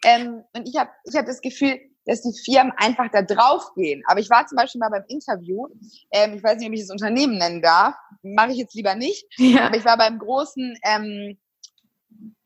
Ähm, 0.03 0.43
und 0.53 0.67
ich 0.67 0.77
habe 0.77 0.89
ich 1.05 1.15
hab 1.15 1.25
das 1.25 1.41
Gefühl, 1.41 1.79
dass 2.05 2.21
die 2.21 2.33
Firmen 2.45 2.73
einfach 2.77 3.09
da 3.11 3.21
drauf 3.21 3.73
gehen. 3.75 4.03
Aber 4.07 4.19
ich 4.19 4.29
war 4.29 4.45
zum 4.47 4.55
Beispiel 4.55 4.79
mal 4.79 4.89
beim 4.89 5.03
Interview, 5.07 5.67
ähm, 6.11 6.33
ich 6.33 6.43
weiß 6.43 6.57
nicht, 6.57 6.67
ob 6.67 6.73
ich 6.73 6.81
das 6.81 6.89
Unternehmen 6.89 7.37
nennen 7.37 7.61
darf, 7.61 7.95
mache 8.23 8.51
ich 8.51 8.57
jetzt 8.57 8.75
lieber 8.75 8.95
nicht, 8.95 9.25
ja. 9.37 9.67
aber 9.67 9.77
ich 9.77 9.85
war 9.85 9.97
beim 9.97 10.17
großen, 10.17 10.77
ähm, 10.83 11.37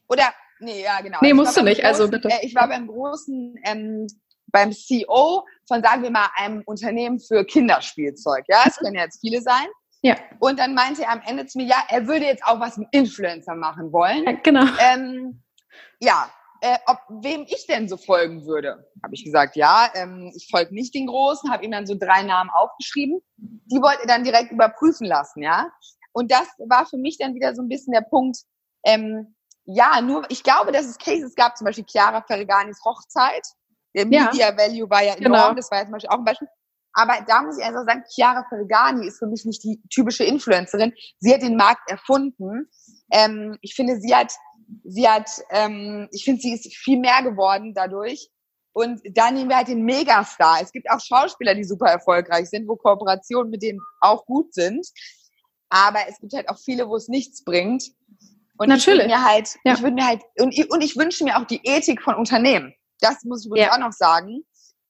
oder, 0.08 0.34
nee, 0.60 0.84
ja, 0.84 1.02
genau. 1.02 1.20
Nee, 1.22 1.34
musst 1.34 1.56
du 1.58 1.64
nicht, 1.64 1.82
großen, 1.82 2.02
also 2.02 2.12
bitte. 2.12 2.30
Äh, 2.30 2.46
ich 2.46 2.54
war 2.54 2.68
beim 2.68 2.88
großen, 2.88 3.56
ähm, 3.64 4.08
beim 4.48 4.72
CEO 4.72 5.46
von, 5.68 5.82
sagen 5.82 6.04
wir 6.04 6.12
mal, 6.12 6.30
einem 6.36 6.62
Unternehmen 6.66 7.20
für 7.20 7.44
Kinderspielzeug. 7.46 8.46
Ja, 8.48 8.64
es 8.66 8.78
können 8.78 8.96
jetzt 8.96 9.20
viele 9.20 9.42
sein. 9.42 9.66
Ja. 10.02 10.16
Und 10.40 10.60
dann 10.60 10.76
meinte 10.76 11.04
er 11.04 11.12
am 11.12 11.22
Ende 11.26 11.48
zu 11.48 11.58
mir, 11.58 11.66
ja, 11.66 11.84
er 11.90 12.08
würde 12.08 12.26
jetzt 12.26 12.44
auch 12.46 12.60
was 12.60 12.78
mit 12.78 12.88
Influencer 12.92 13.56
machen 13.56 13.92
wollen. 13.92 14.24
Ja, 14.24 14.32
genau. 14.34 14.66
Ähm, 14.80 15.42
ja, 16.00 16.30
äh, 16.66 16.80
ob 16.88 16.98
wem 17.22 17.46
ich 17.48 17.68
denn 17.68 17.88
so 17.88 17.96
folgen 17.96 18.46
würde. 18.48 18.90
Habe 19.04 19.14
ich 19.14 19.24
gesagt, 19.24 19.56
ja, 19.56 19.88
ähm, 19.94 20.32
ich 20.36 20.48
folge 20.50 20.74
nicht 20.74 20.96
den 20.96 21.06
Großen, 21.06 21.52
habe 21.52 21.64
ihm 21.64 21.70
dann 21.70 21.86
so 21.86 21.94
drei 21.94 22.24
Namen 22.24 22.50
aufgeschrieben. 22.50 23.22
Die 23.38 23.80
wollte 23.82 24.02
er 24.02 24.08
dann 24.08 24.24
direkt 24.24 24.52
überprüfen 24.52 25.06
lassen, 25.06 25.44
ja. 25.44 25.70
Und 26.12 26.32
das 26.32 26.48
war 26.58 26.88
für 26.88 26.98
mich 26.98 27.20
dann 27.20 27.36
wieder 27.36 27.54
so 27.54 27.62
ein 27.62 27.70
bisschen 27.70 27.94
der 27.94 28.02
Punkt, 28.02 28.38
ähm, 28.84 29.36
ja, 29.66 30.02
nur, 30.02 30.26
ich 30.30 30.42
glaube, 30.42 30.72
dass 30.72 30.86
es 30.86 30.98
Cases 30.98 31.36
gab, 31.36 31.56
zum 31.56 31.66
Beispiel 31.66 31.86
Chiara 31.88 32.24
Ferriganis 32.24 32.80
Hochzeit. 32.84 33.46
Der 33.96 34.06
Media 34.06 34.50
ja. 34.50 34.58
Value 34.58 34.90
war 34.90 35.04
ja 35.04 35.14
enorm, 35.14 35.34
genau. 35.34 35.54
das 35.54 35.70
war 35.70 35.80
ja 35.80 35.86
zum 35.86 35.94
Beispiel 35.94 36.10
auch 36.10 36.18
ein 36.18 36.26
Beispiel. 36.26 36.48
Aber 36.94 37.14
da 37.28 37.44
muss 37.44 37.60
ich 37.60 37.64
einfach 37.64 37.86
sagen, 37.86 38.04
Chiara 38.10 38.44
Ferragani 38.50 39.06
ist 39.06 39.20
für 39.20 39.28
mich 39.28 39.46
nicht 39.46 39.64
die 39.64 39.82
typische 39.94 40.24
Influencerin. 40.24 40.94
Sie 41.20 41.34
hat 41.34 41.42
den 41.44 41.58
Markt 41.58 41.90
erfunden. 41.92 42.70
Ähm, 43.12 43.58
ich 43.62 43.76
finde, 43.76 44.00
sie 44.00 44.16
hat 44.16 44.34
sie 44.84 45.08
hat, 45.08 45.30
ähm, 45.50 46.08
ich 46.12 46.24
finde, 46.24 46.42
sie 46.42 46.54
ist 46.54 46.76
viel 46.76 47.00
mehr 47.00 47.24
geworden 47.24 47.74
dadurch. 47.74 48.30
Und 48.74 49.02
da 49.14 49.32
nehmen 49.32 49.50
wir 49.50 49.58
halt 49.58 49.70
den 49.70 49.84
Megastar. 49.84 50.60
Es 50.62 50.72
gibt 50.72 50.90
auch 50.90 51.00
Schauspieler, 51.00 51.56
die 51.56 51.64
super 51.64 51.88
erfolgreich 51.88 52.50
sind, 52.50 52.68
wo 52.68 52.76
Kooperationen 52.76 53.50
mit 53.50 53.64
denen 53.64 53.80
auch 54.02 54.26
gut 54.26 54.54
sind. 54.54 54.86
Aber 55.70 56.00
es 56.10 56.20
gibt 56.20 56.34
halt 56.34 56.50
auch 56.50 56.58
viele, 56.58 56.90
wo 56.90 56.96
es 56.98 57.08
nichts 57.08 57.44
bringt. 57.44 57.84
Und 58.58 58.68
Natürlich. 58.68 59.06
ich 59.06 59.06
würde 59.06 59.08
mir 59.08 59.24
halt, 59.24 59.50
ja. 59.64 59.74
ich 59.74 59.82
würde 59.82 59.96
mir 59.96 60.06
halt, 60.06 60.22
und, 60.40 60.72
und 60.72 60.82
ich 60.82 60.98
wünsche 60.98 61.24
mir 61.24 61.38
auch 61.38 61.46
die 61.46 61.62
Ethik 61.64 62.02
von 62.02 62.16
Unternehmen. 62.16 62.74
Das 63.00 63.24
muss 63.24 63.46
ich 63.46 63.62
ja. 63.62 63.72
auch 63.72 63.80
noch 63.80 63.92
sagen. 63.94 64.46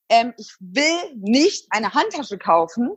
Ähm, 0.10 0.34
ich 0.38 0.56
will 0.60 1.16
nicht 1.16 1.68
eine 1.72 1.94
Handtasche 1.94 2.38
kaufen 2.38 2.92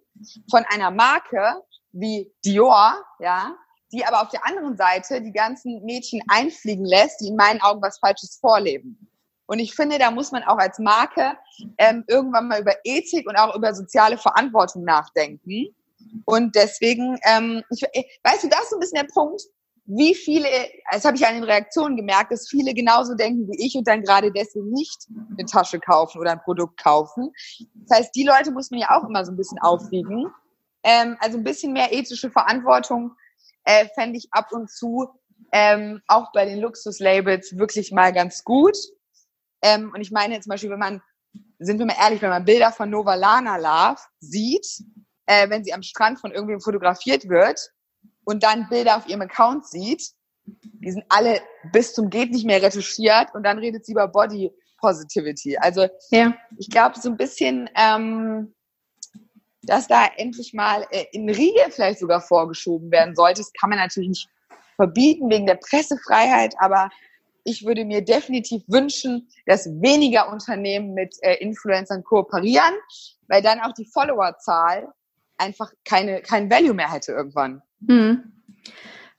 von 0.51 0.65
einer 0.71 0.91
Marke 0.91 1.63
wie 1.93 2.33
Dior, 2.45 3.03
ja, 3.19 3.57
die 3.93 4.05
aber 4.05 4.23
auf 4.23 4.29
der 4.29 4.47
anderen 4.47 4.77
Seite 4.77 5.21
die 5.23 5.33
ganzen 5.33 5.85
Mädchen 5.85 6.21
einfliegen 6.29 6.85
lässt, 6.85 7.21
die 7.21 7.29
in 7.29 7.37
meinen 7.37 7.61
Augen 7.61 7.83
was 7.83 7.99
Falsches 7.99 8.39
vorleben. 8.41 9.09
Und 9.47 9.61
ich 9.61 9.75
finde, 9.75 9.99
da 9.99 10.11
muss 10.11 10.31
man 10.31 10.43
auch 10.43 10.59
als 10.59 10.79
Marke 10.79 11.33
ähm, 11.79 12.05
irgendwann 12.07 12.49
mal 12.49 12.61
über 12.61 12.75
Ethik 12.85 13.27
und 13.27 13.37
auch 13.37 13.57
über 13.57 13.75
soziale 13.75 14.19
Verantwortung 14.19 14.85
nachdenken. 14.85 15.75
Und 16.27 16.55
deswegen, 16.55 17.19
ähm, 17.25 17.63
ich, 17.71 17.83
äh, 17.93 18.05
weißt 18.25 18.45
du, 18.45 18.49
das 18.49 18.65
ist 18.65 18.71
so 18.71 18.77
ein 18.77 18.81
bisschen 18.81 19.01
der 19.01 19.13
Punkt, 19.13 19.43
wie 19.87 20.15
viele, 20.15 20.47
das 20.93 21.07
habe 21.07 21.17
ich 21.17 21.27
an 21.27 21.35
den 21.35 21.45
Reaktionen 21.45 21.97
gemerkt, 21.97 22.31
dass 22.31 22.47
viele 22.47 22.75
genauso 22.75 23.15
denken 23.15 23.49
wie 23.49 23.67
ich 23.67 23.75
und 23.75 23.89
dann 23.89 24.03
gerade 24.03 24.31
deswegen 24.31 24.69
nicht 24.69 25.09
eine 25.31 25.47
Tasche 25.47 25.81
kaufen 25.81 26.21
oder 26.21 26.33
ein 26.33 26.43
Produkt 26.43 26.83
kaufen. 26.83 27.33
Das 27.87 27.99
heißt, 27.99 28.15
die 28.15 28.25
Leute 28.25 28.51
muss 28.51 28.71
man 28.71 28.81
ja 28.81 28.91
auch 28.91 29.09
immer 29.09 29.25
so 29.25 29.33
ein 29.33 29.37
bisschen 29.37 29.59
aufwiegen. 29.61 30.31
Ähm, 30.83 31.17
also 31.21 31.39
ein 31.39 31.45
bisschen 31.45 31.73
mehr 31.73 31.91
ethische 31.91 32.31
Verantwortung 32.31 33.13
äh, 33.69 33.87
fände 33.95 34.17
ich 34.17 34.29
ab 34.31 34.51
und 34.51 34.71
zu 34.71 35.09
ähm, 35.53 36.01
auch 36.07 36.33
bei 36.33 36.47
den 36.47 36.59
Luxuslabels 36.59 37.59
wirklich 37.59 37.93
mal 37.93 38.13
ganz 38.15 38.43
gut. 38.43 38.77
Ähm, 39.63 39.93
und 39.95 40.01
ich 40.01 40.11
meine 40.11 40.41
zum 40.41 40.51
Beispiel, 40.51 40.71
wenn 40.71 40.79
man, 40.79 41.03
sind 41.59 41.79
wir 41.79 41.85
mal 41.85 41.97
ehrlich, 42.01 42.23
wenn 42.23 42.31
man 42.31 42.47
Bilder 42.47 42.73
von 42.73 42.89
Nova 42.89 43.15
Lana 43.15 43.57
Love 43.57 44.01
sieht, 44.21 44.67
äh, 45.27 45.51
wenn 45.51 45.65
sie 45.65 45.75
am 45.75 45.83
Strand 45.83 46.19
von 46.19 46.33
irgendwem 46.33 46.61
fotografiert 46.61 47.29
wird 47.29 47.61
und 48.25 48.43
dann 48.43 48.69
Bilder 48.71 48.97
auf 48.97 49.07
ihrem 49.07 49.21
Account 49.21 49.67
sieht, 49.67 50.13
die 50.47 50.91
sind 50.91 51.05
alle 51.11 51.43
bis 51.73 51.93
zum 51.93 52.09
geht 52.09 52.31
nicht 52.31 52.47
mehr 52.47 52.63
retuschiert 52.63 53.35
und 53.35 53.43
dann 53.43 53.59
redet 53.59 53.85
sie 53.85 53.93
über 53.93 54.09
Body 54.09 54.51
Positivity. 54.79 55.59
Also 55.59 55.89
ja. 56.11 56.35
ich 56.57 56.71
glaube 56.71 56.99
so 56.99 57.11
ein 57.11 57.19
bisschen 57.19 57.69
ähm, 57.77 58.55
dass 59.63 59.89
da 59.89 60.07
endlich 60.17 60.55
mal 60.55 60.87
äh, 60.91 61.05
in 61.13 61.29
Riegel 61.29 61.71
vielleicht 61.71 61.99
sogar 61.99 62.21
vorgeschoben 62.21 62.91
werden 62.91 63.15
sollte. 63.15 63.41
Das 63.41 63.53
kann 63.53 63.71
man 63.71 63.79
natürlich 63.79 64.09
nicht 64.11 64.29
verbieten 64.77 65.29
wegen 65.31 65.47
der 65.47 65.57
Pressefreiheit, 65.57 66.55
aber 66.59 66.91
ich 67.45 67.65
würde 67.65 67.85
mir 67.85 68.05
definitiv 68.05 68.63
wünschen, 68.69 69.29
dass 69.47 69.67
weniger 69.67 70.31
Unternehmen 70.31 70.95
mit 70.95 71.17
äh, 71.23 71.35
Influencern 71.37 72.05
kooperieren, 72.05 72.75
weil 73.27 73.43
dann 73.43 73.61
auch 73.61 73.73
die 73.73 73.87
Followerzahl 73.87 74.89
einfach 75.39 75.73
keine, 75.85 76.21
kein 76.21 76.51
Value 76.51 76.75
mehr 76.75 76.93
hätte 76.93 77.13
irgendwann. 77.13 77.63
Hm. 77.87 78.33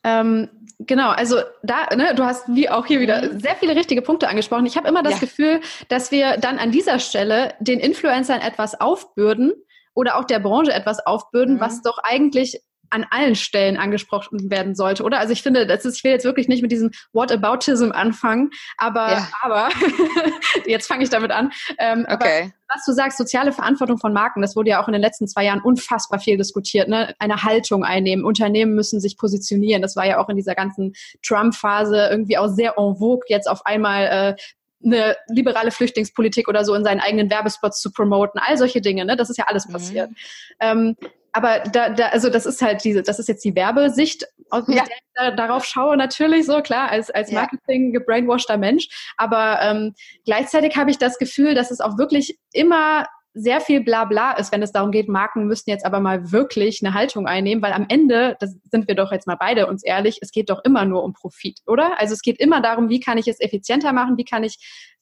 Ähm, 0.04 0.50
genau, 0.80 1.10
also 1.10 1.38
da, 1.64 1.88
ne, 1.96 2.14
du 2.16 2.24
hast 2.24 2.48
wie 2.50 2.70
auch 2.70 2.86
hier 2.86 3.00
wieder 3.00 3.34
mhm. 3.34 3.40
sehr 3.40 3.56
viele 3.56 3.76
richtige 3.76 4.02
Punkte 4.02 4.30
angesprochen. 4.30 4.66
Ich 4.66 4.78
habe 4.78 4.88
immer 4.88 5.04
das 5.04 5.16
ja. 5.16 5.20
Gefühl, 5.20 5.62
dass 5.90 6.12
wir 6.12 6.38
dann 6.38 6.60
an 6.60 6.72
dieser 6.72 7.00
Stelle 7.00 7.54
den 7.60 7.80
Influencern 7.80 8.42
etwas 8.42 8.80
aufbürden 8.80 9.54
oder 10.00 10.16
auch 10.16 10.24
der 10.24 10.40
Branche 10.40 10.72
etwas 10.72 11.06
aufbürden, 11.06 11.56
mhm. 11.56 11.60
was 11.60 11.82
doch 11.82 11.98
eigentlich 12.02 12.62
an 12.90 13.06
allen 13.12 13.36
Stellen 13.36 13.78
angesprochen 13.78 14.50
werden 14.50 14.76
sollte, 14.76 15.04
oder? 15.04 15.20
Also 15.20 15.34
ich 15.34 15.44
finde, 15.44 15.68
das 15.68 15.86
ist, 15.86 15.98
ich 15.98 16.04
will 16.04 16.12
jetzt 16.12 16.24
wirklich 16.24 16.48
nicht 16.48 16.62
mit 16.62 16.72
diesem 16.72 16.92
Whataboutism 17.14 17.92
anfangen, 17.92 18.50
aber, 18.78 19.12
ja. 19.12 19.30
aber 19.42 19.70
jetzt 20.66 20.88
fange 20.88 21.04
ich 21.04 21.10
damit 21.10 21.32
an. 21.32 21.52
Ähm, 21.78 22.08
okay. 22.10 22.52
was 22.68 22.86
du 22.86 22.94
sagst, 22.94 23.18
soziale 23.18 23.52
Verantwortung 23.52 23.98
von 23.98 24.14
Marken, 24.14 24.42
das 24.42 24.56
wurde 24.56 24.72
ja 24.72 24.82
auch 24.82 24.88
in 24.88 24.94
den 24.94 25.02
letzten 25.02 25.28
zwei 25.28 25.46
Jahren 25.46 25.62
unfassbar 25.62 26.20
viel 26.20 26.38
diskutiert. 26.38 26.88
Ne? 26.88 27.14
Eine 27.20 27.44
Haltung 27.44 27.84
einnehmen, 27.84 28.26
Unternehmen 28.26 28.74
müssen 28.74 29.00
sich 29.00 29.18
positionieren. 29.18 29.82
Das 29.82 29.96
war 29.96 30.08
ja 30.08 30.18
auch 30.18 30.30
in 30.30 30.38
dieser 30.38 30.56
ganzen 30.56 30.94
Trump-Phase 31.22 32.08
irgendwie 32.10 32.38
auch 32.38 32.48
sehr 32.48 32.76
en 32.78 32.96
vogue, 32.96 33.26
jetzt 33.28 33.50
auf 33.50 33.66
einmal 33.66 34.06
äh, 34.06 34.42
eine 34.84 35.16
liberale 35.28 35.72
Flüchtlingspolitik 35.72 36.48
oder 36.48 36.64
so 36.64 36.74
in 36.74 36.84
seinen 36.84 37.00
eigenen 37.00 37.30
Werbespots 37.30 37.82
zu 37.82 37.92
promoten, 37.92 38.40
all 38.40 38.58
solche 38.58 38.82
Dinge, 38.82 39.06
ne? 39.06 39.16
Das 39.16 39.30
ist 39.30 39.38
ja 39.38 39.46
alles 39.48 39.68
mhm. 39.68 39.74
passiert. 39.74 40.10
Mhm. 40.10 40.16
Ähm, 40.60 40.96
aber 41.32 41.60
da, 41.60 41.90
da, 41.90 42.08
also 42.08 42.30
das 42.30 42.46
ist 42.46 42.62
halt 42.62 42.84
diese, 42.84 43.04
das 43.04 43.20
ist 43.20 43.28
jetzt 43.28 43.46
die 43.46 43.56
Werbesicht, 43.56 44.26
aus 44.50 44.64
ja. 44.68 44.84
der 44.84 44.84
ich 44.86 45.02
da, 45.14 45.32
darauf 45.32 45.64
schaue 45.64 45.96
natürlich 45.96 46.46
so, 46.46 46.62
klar, 46.62 46.90
als, 46.90 47.12
als 47.12 47.32
Marketing 47.32 47.94
gebrainwashter 47.94 48.58
Mensch. 48.58 48.88
Aber 49.18 49.60
ähm, 49.62 49.94
gleichzeitig 50.26 50.76
habe 50.76 50.90
ich 50.90 50.98
das 50.98 51.20
Gefühl, 51.20 51.54
dass 51.54 51.72
es 51.72 51.82
auch 51.82 51.98
wirklich 51.98 52.40
immer 52.52 53.06
sehr 53.34 53.62
viel 53.62 53.82
Blabla 53.82 54.34
ist, 54.34 54.52
wenn 54.52 54.64
es 54.64 54.72
darum 54.72 54.92
geht, 54.92 55.08
Marken 55.08 55.46
müssen 55.46 55.70
jetzt 55.70 55.86
aber 55.86 56.00
mal 56.00 56.32
wirklich 56.32 56.84
eine 56.84 56.94
Haltung 56.94 57.28
einnehmen, 57.28 57.64
weil 57.64 57.74
am 57.74 57.86
Ende, 57.88 58.36
das 58.40 58.56
sind 58.72 58.88
wir 58.88 58.96
doch 58.96 59.12
jetzt 59.12 59.28
mal 59.28 59.38
beide 59.40 59.68
uns 59.68 59.84
ehrlich, 59.84 60.20
es 60.22 60.32
geht 60.32 60.50
doch 60.50 60.62
immer 60.64 60.86
nur 60.86 61.04
um 61.04 61.14
Profit, 61.14 61.60
oder? 61.68 62.00
Also 62.00 62.14
es 62.14 62.22
geht 62.22 62.40
immer 62.40 62.62
darum, 62.62 62.90
wie 62.90 63.00
kann 63.00 63.18
ich 63.18 63.28
es 63.28 63.40
effizienter 63.40 63.94
machen, 63.94 64.18
wie 64.18 64.26
kann 64.26 64.44
ich 64.44 64.58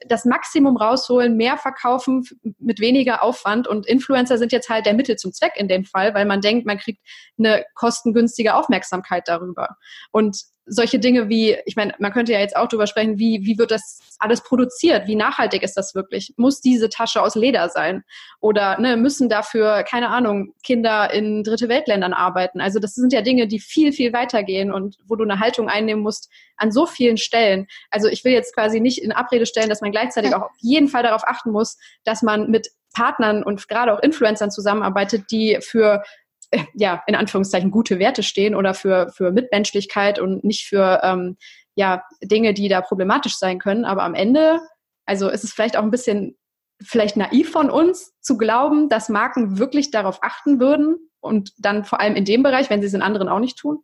das 0.06 0.26
Maximum 0.26 0.78
rausholen, 0.78 1.38
mehr 1.38 1.58
verkaufen 1.58 2.24
mit 2.60 2.80
weniger 2.80 3.24
Aufwand 3.24 3.68
und 3.68 3.88
Influencer 3.88 4.38
sind 4.38 4.52
jetzt 4.52 4.70
halt 4.70 4.86
der 4.86 4.94
Mittel 4.94 5.16
zum 5.16 5.34
Zweck 5.34 5.54
in 5.56 5.68
dem 5.68 5.86
Fall, 5.86 6.14
weil 6.14 6.26
man 6.26 6.42
denkt, 6.42 6.66
man 6.66 6.78
kriegt 6.78 7.02
eine 7.38 7.66
kostengünstige 7.74 8.54
Aufmerksamkeit 8.56 9.28
darüber. 9.28 9.78
Und 10.12 10.38
solche 10.68 11.00
Dinge 11.00 11.30
wie, 11.30 11.58
ich 11.66 11.76
meine, 11.76 11.94
man 11.98 12.12
könnte 12.12 12.34
ja 12.34 12.40
jetzt 12.40 12.56
auch 12.56 12.68
darüber 12.68 12.88
sprechen, 12.88 13.18
wie, 13.18 13.42
wie 13.44 13.58
wird 13.58 13.72
das 13.72 14.00
alles 14.20 14.44
produziert? 14.44 15.08
Wie 15.08 15.16
nachhaltig 15.16 15.64
ist 15.64 15.76
das 15.76 15.96
wirklich? 15.96 16.34
Muss 16.36 16.62
diese 16.62 16.90
Tasche 16.90 17.22
aus 17.22 17.36
Leder 17.36 17.70
sein? 17.70 18.04
Oder 18.42 18.80
ne, 18.80 18.98
müssen 18.98 19.30
dafür, 19.30 19.84
keine 19.84 20.10
Ahnung, 20.10 20.54
Kinder 20.64 21.12
in 21.14 21.44
dritte 21.44 21.70
Weltländern 21.70 22.14
arbeiten? 22.14 22.60
Also 22.60 22.80
das 22.80 22.96
sind 22.96 23.14
ja 23.14 23.22
Dinge, 23.22 23.48
die 23.48 23.60
viel, 23.60 23.94
viel 23.94 24.12
weitergehen 24.12 24.72
und 24.72 24.98
wo 25.06 25.16
du 25.16 25.24
eine 25.24 25.40
Haltung 25.40 25.70
einnehmen 25.70 26.04
musst 26.04 26.30
an 26.58 26.72
so 26.72 26.86
vielen 26.86 27.18
Stellen. 27.18 27.68
Also 27.90 28.08
ich 28.08 28.24
will 28.24 28.34
jetzt 28.34 28.54
quasi 28.54 28.80
nicht 28.80 29.02
in 29.02 29.12
Abrede 29.12 29.46
stellen, 29.46 29.70
dass 29.70 29.82
man 29.82 29.92
gleichzeitig 29.92 30.36
auch 30.36 30.44
auf 30.44 30.56
jeden 30.60 30.88
Fall 30.88 31.04
darauf 31.04 31.24
achten 31.26 31.52
muss, 31.52 31.78
dass 32.04 32.22
man 32.22 32.50
mit 32.50 32.70
Partnern 32.94 33.44
und 33.44 33.68
gerade 33.68 33.94
auch 33.94 34.00
Influencern 34.02 34.52
zusammenarbeitet, 34.52 35.26
die 35.32 35.60
für 35.62 36.04
äh, 36.52 36.64
ja, 36.74 37.04
in 37.08 37.16
Anführungszeichen 37.16 37.72
gute 37.72 38.00
Werte 38.00 38.24
stehen 38.24 38.56
oder 38.56 38.74
für, 38.74 39.12
für 39.16 39.32
Mitmenschlichkeit 39.32 40.20
und 40.20 40.44
nicht 40.44 40.66
für 40.66 41.02
ähm, 41.04 41.38
ja, 41.76 42.04
Dinge, 42.24 42.54
die 42.54 42.70
da 42.70 42.82
problematisch 42.82 43.38
sein 43.38 43.60
können. 43.60 43.86
Aber 43.86 44.04
am 44.04 44.16
Ende, 44.16 44.60
also 45.06 45.30
ist 45.30 45.44
es 45.44 45.54
vielleicht 45.54 45.78
auch 45.78 45.84
ein 45.84 45.92
bisschen 45.92 46.38
vielleicht 46.82 47.18
naiv 47.18 47.52
von 47.52 47.70
uns 47.70 48.14
zu 48.22 48.38
glauben, 48.38 48.90
dass 48.90 49.10
Marken 49.10 49.58
wirklich 49.58 49.92
darauf 49.92 50.24
achten 50.24 50.60
würden 50.60 50.98
und 51.20 51.54
dann 51.58 51.86
vor 51.86 52.00
allem 52.00 52.16
in 52.16 52.26
dem 52.26 52.44
Bereich, 52.44 52.70
wenn 52.70 52.82
sie 52.82 52.88
es 52.88 52.94
in 52.94 53.02
anderen 53.02 53.30
auch 53.30 53.40
nicht 53.40 53.58
tun? 53.58 53.84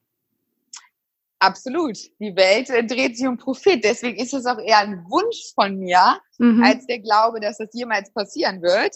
Absolut. 1.43 1.97
Die 2.19 2.35
Welt 2.37 2.69
äh, 2.69 2.85
dreht 2.85 3.17
sich 3.17 3.27
um 3.27 3.37
Profit. 3.37 3.83
Deswegen 3.83 4.17
ist 4.17 4.33
es 4.33 4.45
auch 4.45 4.59
eher 4.59 4.77
ein 4.77 5.03
Wunsch 5.09 5.53
von 5.53 5.77
mir, 5.77 6.19
mhm. 6.37 6.63
als 6.63 6.85
der 6.87 6.99
Glaube, 6.99 7.41
dass 7.41 7.57
das 7.57 7.69
jemals 7.73 8.13
passieren 8.13 8.61
wird, 8.61 8.95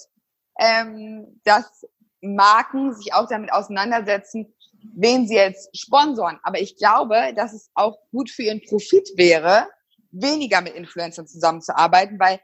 ähm, 0.58 1.42
dass 1.44 1.86
Marken 2.22 2.94
sich 2.94 3.14
auch 3.14 3.28
damit 3.28 3.52
auseinandersetzen, 3.52 4.54
wen 4.96 5.28
sie 5.28 5.36
jetzt 5.36 5.78
sponsoren. 5.78 6.40
Aber 6.44 6.62
ich 6.62 6.78
glaube, 6.78 7.34
dass 7.36 7.52
es 7.52 7.70
auch 7.76 7.98
gut 8.12 8.30
für 8.30 8.44
ihren 8.44 8.62
Profit 8.62 9.10
wäre, 9.18 9.68
weniger 10.12 10.62
mit 10.62 10.74
Influencern 10.74 11.28
zusammenzuarbeiten, 11.28 12.18
weil 12.18 12.40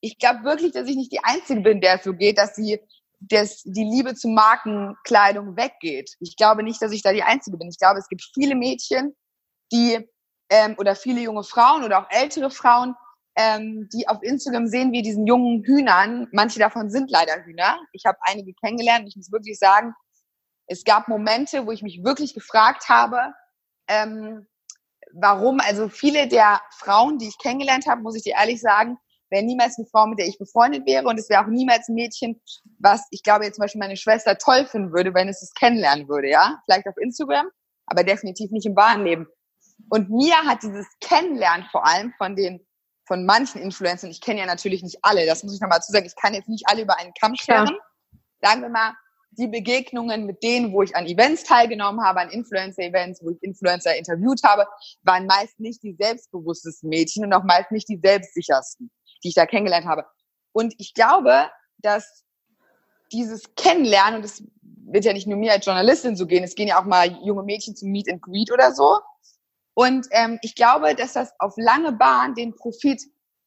ich 0.00 0.16
glaube 0.18 0.44
wirklich, 0.44 0.70
dass 0.70 0.88
ich 0.88 0.94
nicht 0.96 1.12
die 1.12 1.24
Einzige 1.24 1.60
bin, 1.60 1.80
der 1.80 1.96
es 1.96 2.04
so 2.04 2.12
geht, 2.12 2.38
dass 2.38 2.54
sie 2.54 2.78
dass 3.22 3.62
die 3.64 3.84
Liebe 3.84 4.14
zu 4.14 4.28
Markenkleidung 4.28 5.54
weggeht. 5.54 6.12
Ich 6.20 6.36
glaube 6.36 6.62
nicht, 6.62 6.80
dass 6.80 6.90
ich 6.90 7.02
da 7.02 7.12
die 7.12 7.22
Einzige 7.22 7.58
bin. 7.58 7.68
Ich 7.68 7.76
glaube, 7.76 7.98
es 7.98 8.08
gibt 8.08 8.24
viele 8.32 8.54
Mädchen, 8.54 9.14
die 9.72 10.08
ähm, 10.50 10.74
oder 10.78 10.94
viele 10.94 11.20
junge 11.20 11.44
Frauen 11.44 11.84
oder 11.84 12.00
auch 12.00 12.10
ältere 12.10 12.50
Frauen, 12.50 12.94
ähm, 13.36 13.88
die 13.92 14.08
auf 14.08 14.22
Instagram 14.22 14.66
sehen 14.66 14.92
wie 14.92 15.02
diesen 15.02 15.26
jungen 15.26 15.62
Hühnern. 15.64 16.28
Manche 16.32 16.58
davon 16.58 16.90
sind 16.90 17.10
leider 17.10 17.44
Hühner. 17.44 17.78
Ich 17.92 18.04
habe 18.04 18.18
einige 18.22 18.52
kennengelernt. 18.54 19.06
Ich 19.08 19.16
muss 19.16 19.32
wirklich 19.32 19.58
sagen, 19.58 19.94
es 20.66 20.84
gab 20.84 21.08
Momente, 21.08 21.66
wo 21.66 21.72
ich 21.72 21.82
mich 21.82 22.02
wirklich 22.04 22.34
gefragt 22.34 22.88
habe, 22.88 23.32
ähm, 23.88 24.46
warum. 25.12 25.60
Also 25.60 25.88
viele 25.88 26.28
der 26.28 26.60
Frauen, 26.78 27.18
die 27.18 27.28
ich 27.28 27.38
kennengelernt 27.38 27.86
habe, 27.86 28.02
muss 28.02 28.16
ich 28.16 28.22
dir 28.22 28.34
ehrlich 28.34 28.60
sagen, 28.60 28.96
wäre 29.30 29.44
niemals 29.44 29.78
eine 29.78 29.86
Frau, 29.86 30.06
mit 30.06 30.18
der 30.18 30.26
ich 30.26 30.38
befreundet 30.38 30.86
wäre 30.86 31.06
und 31.06 31.18
es 31.18 31.28
wäre 31.30 31.44
auch 31.44 31.48
niemals 31.48 31.88
ein 31.88 31.94
Mädchen, 31.94 32.40
was 32.78 33.06
ich 33.10 33.22
glaube 33.22 33.44
jetzt 33.44 33.56
zum 33.56 33.62
Beispiel 33.62 33.78
meine 33.78 33.96
Schwester 33.96 34.36
toll 34.36 34.66
finden 34.66 34.92
würde, 34.92 35.14
wenn 35.14 35.28
es 35.28 35.42
es 35.42 35.52
kennenlernen 35.54 36.08
würde, 36.08 36.28
ja, 36.28 36.60
vielleicht 36.64 36.88
auf 36.88 36.96
Instagram, 36.98 37.46
aber 37.86 38.02
definitiv 38.02 38.50
nicht 38.50 38.66
im 38.66 38.76
wahren 38.76 39.04
Leben. 39.04 39.26
Und 39.88 40.10
mir 40.10 40.36
hat 40.44 40.62
dieses 40.62 40.86
Kennenlernen 41.00 41.66
vor 41.70 41.86
allem 41.86 42.12
von 42.18 42.36
den 42.36 42.66
von 43.06 43.26
manchen 43.26 43.60
Influencern, 43.60 44.08
ich 44.08 44.20
kenne 44.20 44.38
ja 44.38 44.46
natürlich 44.46 44.84
nicht 44.84 44.98
alle, 45.02 45.26
das 45.26 45.42
muss 45.42 45.54
ich 45.56 45.60
nochmal 45.60 45.82
zu 45.82 45.90
sagen, 45.90 46.06
ich 46.06 46.14
kann 46.14 46.32
jetzt 46.32 46.48
nicht 46.48 46.68
alle 46.68 46.82
über 46.82 46.96
einen 46.96 47.12
Kamm 47.20 47.34
scheren. 47.34 47.76
Sagen 48.40 48.62
wir 48.62 48.68
mal, 48.68 48.94
die 49.32 49.48
Begegnungen 49.48 50.26
mit 50.26 50.44
denen, 50.44 50.72
wo 50.72 50.82
ich 50.82 50.94
an 50.94 51.06
Events 51.06 51.42
teilgenommen 51.42 52.04
habe, 52.04 52.20
an 52.20 52.30
Influencer-Events, 52.30 53.20
wo 53.24 53.30
ich 53.30 53.42
Influencer 53.42 53.96
interviewt 53.96 54.42
habe, 54.44 54.64
waren 55.02 55.26
meist 55.26 55.58
nicht 55.58 55.82
die 55.82 55.96
selbstbewusstesten 55.98 56.88
Mädchen 56.88 57.24
und 57.24 57.32
auch 57.32 57.42
meist 57.42 57.72
nicht 57.72 57.88
die 57.88 57.98
selbstsichersten, 58.00 58.92
die 59.24 59.28
ich 59.28 59.34
da 59.34 59.44
kennengelernt 59.44 59.86
habe. 59.86 60.04
Und 60.52 60.74
ich 60.78 60.94
glaube, 60.94 61.50
dass 61.78 62.24
dieses 63.12 63.54
Kennenlernen, 63.56 64.16
und 64.16 64.24
es 64.24 64.44
wird 64.62 65.04
ja 65.04 65.12
nicht 65.12 65.26
nur 65.26 65.36
mir 65.36 65.52
als 65.52 65.66
Journalistin 65.66 66.14
so 66.14 66.26
gehen, 66.26 66.44
es 66.44 66.54
gehen 66.54 66.68
ja 66.68 66.80
auch 66.80 66.86
mal 66.86 67.10
junge 67.24 67.42
Mädchen 67.42 67.74
zum 67.74 67.90
Meet 67.90 68.08
and 68.08 68.22
Greet 68.22 68.52
oder 68.52 68.72
so, 68.72 69.00
und 69.80 70.08
ähm, 70.10 70.38
ich 70.42 70.54
glaube, 70.54 70.94
dass 70.94 71.14
das 71.14 71.32
auf 71.38 71.54
lange 71.56 71.92
Bahn 71.92 72.34
den 72.34 72.54
Profit 72.54 73.00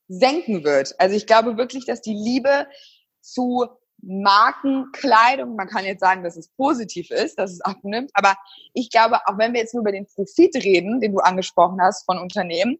senken 0.07 0.63
wird. 0.63 0.95
Also 0.97 1.15
ich 1.15 1.27
glaube 1.27 1.57
wirklich, 1.57 1.85
dass 1.85 2.01
die 2.01 2.15
Liebe 2.15 2.65
zu 3.21 3.67
Markenkleidung, 4.01 5.55
man 5.55 5.67
kann 5.67 5.85
jetzt 5.85 5.99
sagen, 5.99 6.23
dass 6.23 6.35
es 6.35 6.49
positiv 6.57 7.11
ist, 7.11 7.37
dass 7.37 7.51
es 7.51 7.61
abnimmt, 7.61 8.09
aber 8.15 8.35
ich 8.73 8.89
glaube, 8.89 9.19
auch 9.27 9.37
wenn 9.37 9.53
wir 9.53 9.59
jetzt 9.59 9.75
nur 9.75 9.81
über 9.81 9.91
den 9.91 10.07
Profit 10.07 10.55
reden, 10.55 10.99
den 11.01 11.11
du 11.11 11.19
angesprochen 11.19 11.79
hast 11.79 12.03
von 12.05 12.17
Unternehmen, 12.17 12.79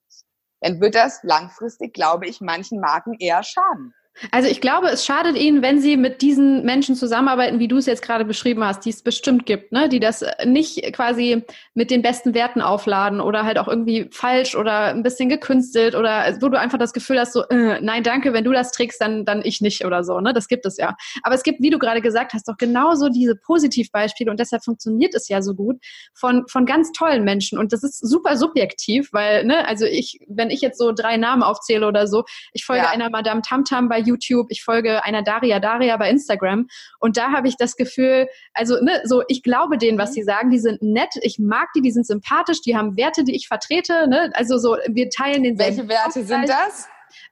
dann 0.62 0.82
wird 0.82 0.96
das 0.96 1.20
langfristig, 1.22 1.94
glaube 1.94 2.26
ich, 2.26 2.42
manchen 2.42 2.80
Marken 2.80 3.14
eher 3.20 3.44
schaden. 3.44 3.94
Also 4.32 4.48
ich 4.48 4.62
glaube, 4.62 4.88
es 4.90 5.06
schadet 5.06 5.36
ihnen, 5.36 5.62
wenn 5.64 5.80
sie 5.80 5.98
mit 5.98 6.22
diesen 6.22 6.64
Menschen 6.64 6.96
zusammenarbeiten, 6.96 7.60
wie 7.60 7.68
du 7.68 7.78
es 7.78 7.88
jetzt 7.88 8.04
gerade 8.04 8.26
beschrieben 8.26 8.64
hast, 8.64 8.86
die 8.86 8.92
es 8.92 9.02
bestimmt 9.02 9.46
gibt, 9.46 9.72
ne? 9.72 9.90
die 9.90 10.00
das 10.00 10.24
nicht 10.46 10.94
quasi 10.94 11.44
mit 11.74 11.90
den 11.90 12.04
besten 12.04 12.36
Werten 12.36 12.62
aufladen 12.62 13.20
oder 13.20 13.44
halt 13.44 13.58
auch 13.58 13.68
irgendwie 13.68 14.08
falsch 14.12 14.56
oder 14.56 14.86
ein 14.86 15.02
bisschen 15.02 15.30
gekünstelt 15.30 15.96
oder 15.96 16.38
wo 16.42 16.50
du 16.50 16.60
einfach 16.60 16.78
das 16.78 16.94
Gefühl 16.94 17.20
hast, 17.20 17.34
so, 17.34 17.44
äh, 17.50 17.82
nein, 17.82 18.04
danke, 18.04 18.34
wenn 18.34 18.44
du 18.44 18.52
das 18.52 18.72
trägst, 18.72 19.02
dann, 19.02 19.26
dann 19.26 19.42
ich 19.44 19.62
nicht 19.62 19.84
oder 19.84 20.04
so. 20.04 20.20
Ne? 20.20 20.32
Das 20.32 20.48
gibt 20.48 20.66
es 20.68 20.78
ja. 20.78 20.96
Aber 21.24 21.34
es 21.34 21.42
gibt, 21.42 21.62
wie 21.62 21.72
du 21.72 21.80
gerade 21.80 22.02
gesagt 22.02 22.34
hast, 22.34 22.48
doch 22.48 22.58
genauso 22.58 23.10
diese 23.10 23.36
Positivbeispiele 23.36 24.30
und 24.30 24.40
deshalb 24.40 24.64
funktioniert 24.64 25.16
es 25.16 25.28
ja 25.28 25.42
so 25.42 25.56
gut 25.56 25.78
von, 26.14 26.48
von 26.48 26.68
ganz 26.68 26.92
tollen 26.92 27.24
Menschen. 27.24 27.58
Und 27.58 27.74
das 27.74 27.84
ist 27.84 27.98
super 27.98 28.38
subjektiv, 28.38 29.10
weil, 29.12 29.44
ne, 29.44 29.68
also 29.68 29.86
ich, 29.86 30.20
wenn 30.28 30.52
ich 30.52 30.62
jetzt 30.62 30.78
so 30.78 30.92
drei 30.92 31.18
Namen 31.18 31.42
aufzähle 31.42 31.88
oder 31.88 32.06
so, 32.06 32.26
ich 32.54 32.64
folge 32.64 32.84
ja. 32.84 32.92
einer 32.92 33.10
Madame 33.10 33.42
Tamtam 33.42 33.90
bei 33.90 34.03
YouTube, 34.04 34.48
ich 34.50 34.64
folge 34.64 35.04
einer 35.04 35.24
Daria 35.24 35.60
Daria 35.60 35.98
bei 35.98 36.10
Instagram 36.10 36.68
und 37.00 37.18
da 37.18 37.32
habe 37.32 37.48
ich 37.48 37.58
das 37.58 37.76
Gefühl, 37.76 38.28
also 38.54 38.76
ne, 38.82 39.02
so 39.06 39.24
ich 39.28 39.44
glaube 39.44 39.78
denen, 39.78 39.98
was 39.98 40.12
mhm. 40.12 40.14
sie 40.14 40.24
sagen, 40.24 40.50
die 40.50 40.60
sind 40.60 40.82
nett, 40.82 41.16
ich 41.22 41.40
mag 41.40 41.70
die, 41.76 41.82
die 41.82 41.92
sind 41.92 42.06
sympathisch, 42.06 42.62
die 42.62 42.76
haben 42.76 42.98
Werte, 42.98 43.24
die 43.24 43.36
ich 43.36 43.48
vertrete, 43.48 44.08
ne? 44.08 44.32
also 44.34 44.58
so 44.58 44.78
wir 44.88 45.10
teilen 45.10 45.44
den 45.44 45.58
Welche 45.58 45.88
Werte 45.88 46.24
sind 46.24 46.48
das? 46.48 46.88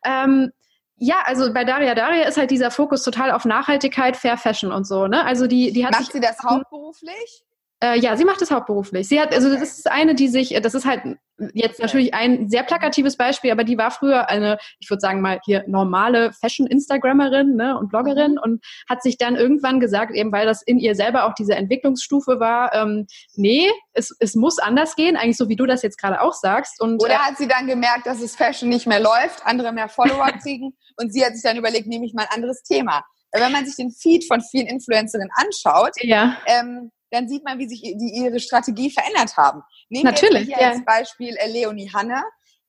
Ähm, 0.05 0.51
ja, 0.97 1.15
also 1.25 1.51
bei 1.51 1.63
Daria 1.63 1.95
Daria 1.95 2.27
ist 2.27 2.37
halt 2.37 2.51
dieser 2.51 2.69
Fokus 2.69 3.03
total 3.03 3.31
auf 3.31 3.45
Nachhaltigkeit, 3.45 4.15
Fair 4.15 4.37
Fashion 4.37 4.71
und 4.71 4.85
so, 4.85 5.07
ne? 5.07 5.25
Also 5.25 5.47
die, 5.47 5.73
die 5.73 5.83
hat 5.83 5.93
Macht 5.93 6.11
sie 6.11 6.19
das 6.19 6.37
hauptberuflich? 6.43 7.43
Äh, 7.83 7.99
ja, 7.99 8.15
sie 8.15 8.25
macht 8.25 8.41
es 8.43 8.51
hauptberuflich. 8.51 9.07
Sie 9.07 9.19
hat, 9.19 9.33
also 9.33 9.49
das 9.49 9.79
ist 9.79 9.89
eine, 9.89 10.13
die 10.13 10.27
sich, 10.27 10.55
das 10.61 10.75
ist 10.75 10.85
halt 10.85 11.17
jetzt 11.53 11.79
natürlich 11.79 12.13
ein 12.13 12.49
sehr 12.49 12.63
plakatives 12.63 13.17
Beispiel, 13.17 13.51
aber 13.51 13.63
die 13.63 13.77
war 13.77 13.91
früher 13.91 14.29
eine, 14.29 14.57
ich 14.79 14.89
würde 14.89 15.01
sagen 15.01 15.21
mal 15.21 15.39
hier 15.45 15.63
normale 15.67 16.31
Fashion-Instagrammerin 16.33 17.55
ne, 17.55 17.77
und 17.77 17.89
Bloggerin 17.89 18.33
mhm. 18.33 18.39
und 18.43 18.65
hat 18.89 19.01
sich 19.01 19.17
dann 19.17 19.35
irgendwann 19.35 19.79
gesagt, 19.79 20.13
eben 20.13 20.31
weil 20.31 20.45
das 20.45 20.61
in 20.61 20.79
ihr 20.79 20.95
selber 20.95 21.25
auch 21.25 21.33
diese 21.33 21.55
Entwicklungsstufe 21.55 22.39
war, 22.39 22.73
ähm, 22.73 23.07
nee, 23.35 23.69
es, 23.93 24.15
es 24.19 24.35
muss 24.35 24.59
anders 24.59 24.95
gehen, 24.95 25.17
eigentlich 25.17 25.37
so 25.37 25.49
wie 25.49 25.55
du 25.55 25.65
das 25.65 25.81
jetzt 25.81 25.97
gerade 25.97 26.21
auch 26.21 26.33
sagst. 26.33 26.81
Und, 26.81 27.01
Oder 27.03 27.15
äh, 27.15 27.17
hat 27.17 27.37
sie 27.37 27.47
dann 27.47 27.67
gemerkt, 27.67 28.05
dass 28.05 28.21
es 28.21 28.35
Fashion 28.35 28.69
nicht 28.69 28.87
mehr 28.87 28.99
läuft, 28.99 29.45
andere 29.45 29.71
mehr 29.71 29.89
Follower 29.89 30.31
kriegen 30.41 30.73
und 30.97 31.13
sie 31.13 31.25
hat 31.25 31.33
sich 31.33 31.43
dann 31.43 31.57
überlegt, 31.57 31.87
nehme 31.87 32.05
ich 32.05 32.13
mal 32.13 32.23
ein 32.23 32.35
anderes 32.35 32.63
Thema. 32.63 33.03
Wenn 33.33 33.51
man 33.51 33.65
sich 33.65 33.77
den 33.77 33.91
Feed 33.91 34.25
von 34.27 34.41
vielen 34.41 34.67
Influencerinnen 34.67 35.29
anschaut, 35.35 35.93
ja. 36.01 36.37
ähm, 36.45 36.91
dann 37.11 37.27
sieht 37.27 37.43
man, 37.43 37.59
wie 37.59 37.67
sich 37.67 37.81
die, 37.81 38.13
ihre 38.15 38.39
Strategie 38.39 38.89
verändert 38.89 39.37
haben. 39.37 39.61
Nehmen 39.89 40.05
Natürlich, 40.05 40.47
wir 40.47 40.55
hier 40.57 40.65
ja. 40.65 40.71
als 40.71 40.85
Beispiel 40.85 41.35
äh, 41.37 41.47
Leonie 41.47 41.91
Hanne. 41.93 42.23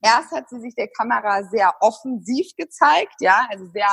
Erst 0.04 0.32
hat 0.32 0.48
sie 0.48 0.60
sich 0.60 0.74
der 0.74 0.88
Kamera 0.88 1.44
sehr 1.44 1.72
offensiv 1.80 2.48
gezeigt, 2.56 3.14
ja, 3.20 3.46
also 3.48 3.66
sehr 3.72 3.86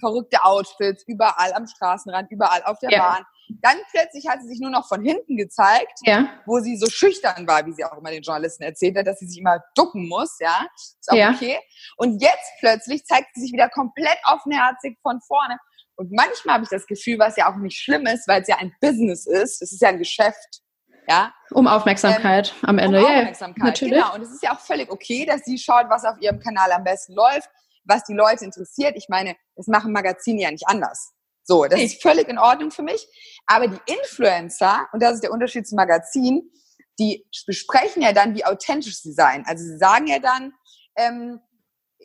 verrückte 0.00 0.42
Outfits, 0.42 1.04
überall 1.06 1.52
am 1.52 1.66
Straßenrand, 1.66 2.30
überall 2.30 2.62
auf 2.64 2.78
der 2.78 2.90
ja. 2.90 2.98
Bahn. 2.98 3.24
Dann 3.62 3.76
plötzlich 3.90 4.26
hat 4.28 4.40
sie 4.40 4.48
sich 4.48 4.60
nur 4.60 4.70
noch 4.70 4.88
von 4.88 5.04
hinten 5.04 5.36
gezeigt, 5.36 5.98
ja. 6.04 6.28
wo 6.46 6.60
sie 6.60 6.76
so 6.76 6.86
schüchtern 6.88 7.46
war, 7.46 7.66
wie 7.66 7.72
sie 7.72 7.84
auch 7.84 7.98
immer 7.98 8.10
den 8.10 8.22
Journalisten 8.22 8.62
erzählt 8.62 8.96
hat, 8.96 9.06
dass 9.06 9.18
sie 9.18 9.26
sich 9.26 9.38
immer 9.38 9.60
ducken 9.74 10.08
muss, 10.08 10.38
ja. 10.40 10.66
Ist 10.76 11.10
auch 11.10 11.16
ja. 11.16 11.30
okay. 11.30 11.58
Und 11.96 12.22
jetzt 12.22 12.52
plötzlich 12.60 13.04
zeigt 13.04 13.28
sie 13.34 13.42
sich 13.42 13.52
wieder 13.52 13.68
komplett 13.68 14.18
offenherzig 14.24 14.98
von 15.02 15.20
vorne. 15.20 15.58
Und 16.00 16.12
manchmal 16.12 16.54
habe 16.54 16.64
ich 16.64 16.70
das 16.70 16.86
Gefühl, 16.86 17.18
was 17.18 17.36
ja 17.36 17.52
auch 17.52 17.56
nicht 17.56 17.76
schlimm 17.76 18.06
ist, 18.06 18.26
weil 18.26 18.40
es 18.40 18.48
ja 18.48 18.56
ein 18.56 18.74
Business 18.80 19.26
ist, 19.26 19.60
es 19.60 19.70
ist 19.70 19.82
ja 19.82 19.90
ein 19.90 19.98
Geschäft, 19.98 20.62
ja. 21.06 21.34
Um 21.50 21.66
Aufmerksamkeit 21.66 22.54
ähm, 22.62 22.68
am 22.70 22.78
Ende. 22.78 23.00
Um 23.00 23.04
Aufmerksamkeit, 23.04 23.80
ja, 23.82 23.88
genau. 23.88 24.14
Und 24.14 24.22
es 24.22 24.30
ist 24.30 24.42
ja 24.42 24.54
auch 24.54 24.60
völlig 24.60 24.90
okay, 24.90 25.26
dass 25.26 25.44
sie 25.44 25.58
schaut, 25.58 25.90
was 25.90 26.06
auf 26.06 26.18
ihrem 26.22 26.40
Kanal 26.40 26.72
am 26.72 26.84
besten 26.84 27.12
läuft, 27.12 27.50
was 27.84 28.02
die 28.04 28.14
Leute 28.14 28.46
interessiert. 28.46 28.96
Ich 28.96 29.10
meine, 29.10 29.36
das 29.56 29.66
machen 29.66 29.92
Magazine 29.92 30.40
ja 30.40 30.50
nicht 30.50 30.66
anders. 30.66 31.12
So, 31.42 31.66
das 31.66 31.78
ist 31.78 32.00
völlig 32.00 32.28
in 32.28 32.38
Ordnung 32.38 32.70
für 32.70 32.82
mich. 32.82 33.06
Aber 33.44 33.68
die 33.68 33.80
Influencer, 33.84 34.88
und 34.94 35.02
das 35.02 35.16
ist 35.16 35.22
der 35.22 35.32
Unterschied 35.32 35.68
zum 35.68 35.76
Magazin, 35.76 36.50
die 36.98 37.26
besprechen 37.46 38.00
ja 38.00 38.14
dann, 38.14 38.34
wie 38.34 38.46
authentisch 38.46 39.02
sie 39.02 39.12
sein. 39.12 39.44
Also 39.46 39.64
sie 39.64 39.76
sagen 39.76 40.06
ja 40.06 40.18
dann, 40.18 40.54
ähm, 40.96 41.40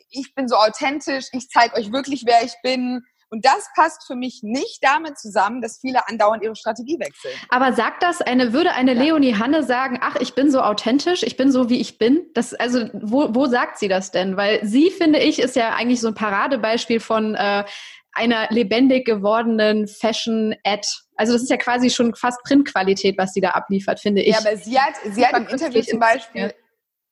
ich 0.09 0.35
bin 0.35 0.49
so 0.49 0.57
authentisch, 0.57 1.27
ich 1.31 1.47
zeige 1.47 1.75
euch 1.75 1.93
wirklich, 1.93 2.25
wer 2.25 2.43
ich 2.43 2.55
bin, 2.61 3.01
und 3.29 3.45
das 3.45 3.67
passt 3.75 4.05
für 4.05 4.15
mich 4.15 4.41
nicht 4.43 4.79
damit 4.81 5.17
zusammen, 5.17 5.61
dass 5.61 5.79
viele 5.79 6.07
andauernd 6.07 6.43
ihre 6.43 6.55
Strategie 6.55 6.99
wechseln. 6.99 7.33
Aber 7.49 7.73
sagt 7.73 8.03
das 8.03 8.21
eine, 8.21 8.53
würde 8.53 8.71
eine 8.71 8.93
ja. 8.93 9.03
Leonie 9.03 9.35
Hanne 9.35 9.63
sagen, 9.63 9.99
ach, 10.01 10.15
ich 10.17 10.35
bin 10.35 10.51
so 10.51 10.61
authentisch, 10.61 11.23
ich 11.23 11.35
bin 11.37 11.51
so, 11.51 11.69
wie 11.69 11.79
ich 11.79 11.97
bin? 11.97 12.27
Das, 12.33 12.53
also, 12.53 12.87
wo, 12.93 13.33
wo 13.33 13.47
sagt 13.47 13.79
sie 13.79 13.87
das 13.87 14.11
denn? 14.11 14.37
Weil 14.37 14.63
sie, 14.63 14.91
finde 14.91 15.19
ich, 15.19 15.39
ist 15.39 15.55
ja 15.55 15.75
eigentlich 15.75 16.01
so 16.01 16.09
ein 16.09 16.15
Paradebeispiel 16.15 16.99
von 16.99 17.35
äh, 17.35 17.65
einer 18.13 18.47
lebendig 18.49 19.05
gewordenen 19.05 19.87
Fashion-Ad. 19.87 20.87
Also 21.17 21.33
das 21.33 21.43
ist 21.43 21.49
ja 21.49 21.57
quasi 21.57 21.89
schon 21.89 22.15
fast 22.15 22.41
Printqualität, 22.43 23.17
was 23.17 23.33
sie 23.33 23.41
da 23.41 23.51
abliefert, 23.51 23.99
finde 23.99 24.21
ich. 24.21 24.33
Ja, 24.33 24.39
aber 24.39 24.57
sie 24.57 24.79
hat, 24.79 24.93
sie 25.11 25.25
hat 25.25 25.37
im 25.37 25.47
Interview 25.47 25.81
zum 25.81 25.99
Beispiel, 25.99 26.53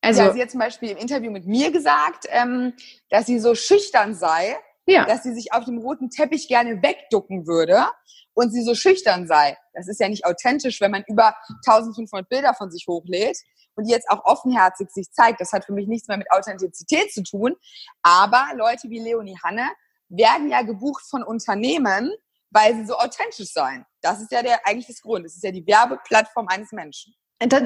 also, 0.00 0.22
ja, 0.22 0.32
sie 0.32 0.42
hat 0.42 0.50
zum 0.50 0.60
Beispiel 0.60 0.90
im 0.90 0.96
Interview 0.96 1.30
mit 1.30 1.46
mir 1.46 1.70
gesagt, 1.70 2.26
ähm, 2.28 2.72
dass 3.10 3.26
sie 3.26 3.38
so 3.38 3.54
schüchtern 3.54 4.14
sei 4.14 4.56
ja. 4.86 5.04
dass 5.04 5.22
sie 5.22 5.34
sich 5.34 5.52
auf 5.52 5.64
dem 5.64 5.78
roten 5.78 6.10
Teppich 6.10 6.48
gerne 6.48 6.82
wegducken 6.82 7.46
würde 7.46 7.86
und 8.34 8.52
sie 8.52 8.62
so 8.62 8.74
schüchtern 8.74 9.26
sei. 9.26 9.56
Das 9.72 9.88
ist 9.88 10.00
ja 10.00 10.08
nicht 10.08 10.26
authentisch, 10.26 10.80
wenn 10.80 10.90
man 10.90 11.04
über 11.06 11.34
1500 11.66 12.28
Bilder 12.28 12.54
von 12.54 12.70
sich 12.70 12.86
hochlädt 12.88 13.38
und 13.76 13.88
jetzt 13.88 14.08
auch 14.08 14.24
offenherzig 14.24 14.90
sich 14.90 15.10
zeigt. 15.12 15.40
Das 15.40 15.52
hat 15.52 15.64
für 15.64 15.72
mich 15.72 15.86
nichts 15.86 16.08
mehr 16.08 16.18
mit 16.18 16.30
Authentizität 16.30 17.12
zu 17.12 17.22
tun. 17.22 17.54
Aber 18.02 18.48
Leute 18.56 18.90
wie 18.90 19.00
Leonie 19.00 19.38
Hanne 19.42 19.68
werden 20.08 20.48
ja 20.48 20.62
gebucht 20.62 21.04
von 21.08 21.22
Unternehmen, 21.22 22.12
weil 22.50 22.74
sie 22.74 22.86
so 22.86 22.96
authentisch 22.96 23.52
seien. 23.52 23.84
Das 24.00 24.20
ist 24.20 24.30
ja 24.30 24.42
der 24.42 24.66
eigentlich 24.66 24.86
das 24.86 25.00
Grund. 25.00 25.24
Das 25.24 25.34
ist 25.34 25.42
ja 25.42 25.50
die 25.50 25.66
Werbeplattform 25.66 26.46
eines 26.48 26.72
Menschen. 26.72 27.14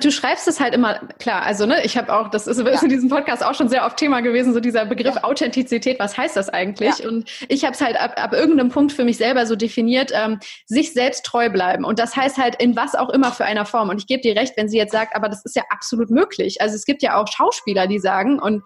Du 0.01 0.11
schreibst 0.11 0.49
es 0.49 0.61
halt 0.61 0.75
immer 0.75 0.99
klar. 1.19 1.43
Also 1.43 1.66
ne, 1.66 1.85
ich 1.85 1.97
habe 1.97 2.12
auch, 2.12 2.31
das 2.31 2.47
ist, 2.47 2.59
ja. 2.59 2.83
in 2.83 2.89
diesem 2.89 3.11
Podcast 3.11 3.45
auch 3.45 3.55
schon 3.55 3.69
sehr 3.69 3.85
oft 3.85 3.99
Thema 3.99 4.23
gewesen, 4.23 4.55
so 4.55 4.61
dieser 4.61 4.87
Begriff 4.87 5.16
ja. 5.16 5.25
Authentizität. 5.25 6.01
Was 6.01 6.16
heißt 6.16 6.37
das 6.37 6.49
eigentlich? 6.49 6.99
Ja. 6.99 7.09
Und 7.09 7.31
ich 7.49 7.64
habe 7.64 7.75
es 7.75 7.81
halt 7.81 8.01
ab, 8.01 8.14
ab 8.16 8.33
irgendeinem 8.33 8.71
Punkt 8.71 8.93
für 8.93 9.05
mich 9.05 9.19
selber 9.19 9.47
so 9.47 9.57
definiert: 9.57 10.11
ähm, 10.14 10.41
sich 10.66 10.95
selbst 10.95 11.25
treu 11.27 11.51
bleiben. 11.51 11.85
Und 11.85 11.99
das 11.99 12.16
heißt 12.16 12.39
halt 12.39 12.61
in 12.61 12.77
was 12.77 12.95
auch 12.95 13.11
immer 13.11 13.31
für 13.31 13.45
einer 13.45 13.66
Form. 13.66 13.91
Und 13.91 13.99
ich 13.99 14.07
gebe 14.07 14.23
dir 14.23 14.35
recht, 14.35 14.57
wenn 14.57 14.69
sie 14.69 14.79
jetzt 14.79 14.93
sagt, 14.93 15.14
aber 15.14 15.29
das 15.29 15.45
ist 15.45 15.55
ja 15.55 15.62
absolut 15.71 16.11
möglich. 16.11 16.61
Also 16.61 16.75
es 16.75 16.87
gibt 16.87 17.03
ja 17.03 17.16
auch 17.21 17.29
Schauspieler, 17.29 17.87
die 17.87 17.99
sagen 17.99 18.41
und 18.41 18.62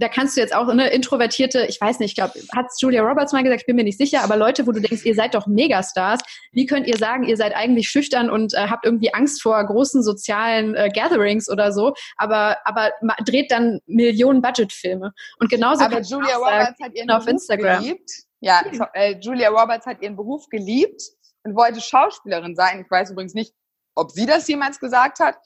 da 0.00 0.08
kannst 0.08 0.36
du 0.36 0.40
jetzt 0.40 0.54
auch 0.54 0.68
eine 0.68 0.88
introvertierte, 0.88 1.66
ich 1.66 1.78
weiß 1.78 1.98
nicht, 1.98 2.10
ich 2.10 2.14
glaube, 2.16 2.32
hat 2.54 2.66
Julia 2.80 3.02
Roberts 3.02 3.32
mal 3.32 3.42
gesagt, 3.42 3.60
ich 3.60 3.66
bin 3.66 3.76
mir 3.76 3.84
nicht 3.84 3.98
sicher, 3.98 4.22
aber 4.22 4.36
Leute, 4.36 4.66
wo 4.66 4.72
du 4.72 4.80
denkst, 4.80 5.04
ihr 5.04 5.14
seid 5.14 5.34
doch 5.34 5.46
Megastars, 5.46 6.20
wie 6.52 6.64
könnt 6.64 6.86
ihr 6.86 6.96
sagen, 6.96 7.24
ihr 7.24 7.36
seid 7.36 7.54
eigentlich 7.54 7.90
schüchtern 7.90 8.30
und 8.30 8.54
äh, 8.54 8.68
habt 8.68 8.86
irgendwie 8.86 9.12
Angst 9.12 9.42
vor 9.42 9.62
großen 9.62 10.02
sozialen 10.02 10.74
äh, 10.74 10.88
Gatherings 10.88 11.50
oder 11.50 11.70
so, 11.72 11.92
aber, 12.16 12.56
aber 12.64 12.92
dreht 13.26 13.50
dann 13.50 13.80
Millionen 13.86 14.40
Budgetfilme. 14.40 15.12
Und 15.38 15.50
genauso 15.50 15.84
aber 15.84 16.00
Julia 16.00 16.36
Roberts 16.36 16.78
sagen, 16.78 16.84
hat 16.84 16.94
ihren 16.94 17.10
auf 17.10 17.24
Beruf 17.24 17.34
Instagram. 17.34 17.82
geliebt. 17.82 18.10
Ja, 18.40 18.62
äh, 18.94 19.16
Julia 19.20 19.50
Roberts 19.50 19.84
hat 19.84 20.00
ihren 20.00 20.16
Beruf 20.16 20.48
geliebt 20.48 21.02
und 21.42 21.54
wollte 21.54 21.80
Schauspielerin 21.82 22.56
sein. 22.56 22.80
Ich 22.80 22.90
weiß 22.90 23.10
übrigens 23.10 23.34
nicht, 23.34 23.52
ob 23.94 24.12
sie 24.12 24.24
das 24.24 24.48
jemals 24.48 24.80
gesagt 24.80 25.20
hat 25.20 25.36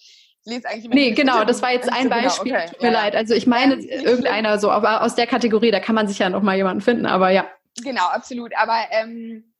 lese 0.45 0.69
eigentlich 0.69 0.93
Nee, 0.93 1.11
genau, 1.13 1.45
das 1.45 1.63
war 1.63 1.73
jetzt 1.73 1.93
ein 1.93 2.09
Beispiel. 2.09 2.53
Genau, 2.53 2.65
okay, 2.65 2.71
Tut 2.71 2.83
mir 2.83 2.93
ja. 2.93 3.03
leid. 3.03 3.17
Also 3.17 3.35
ich 3.35 3.47
meine 3.47 3.81
ja, 3.81 4.03
irgendeiner 4.03 4.59
so, 4.59 4.71
aber 4.71 5.03
aus 5.03 5.15
der 5.15 5.27
Kategorie, 5.27 5.71
da 5.71 5.81
kann 5.81 5.95
man 5.95 6.09
sich 6.09 6.19
ja 6.19 6.29
noch 6.29 6.43
mal 6.43 6.57
jemanden 6.57 6.81
finden, 6.81 7.07
aber 7.07 7.31
ja. 7.31 7.47
Genau, 7.83 8.07
absolut. 8.07 8.53
Aber 8.57 8.77
ähm, 8.91 9.53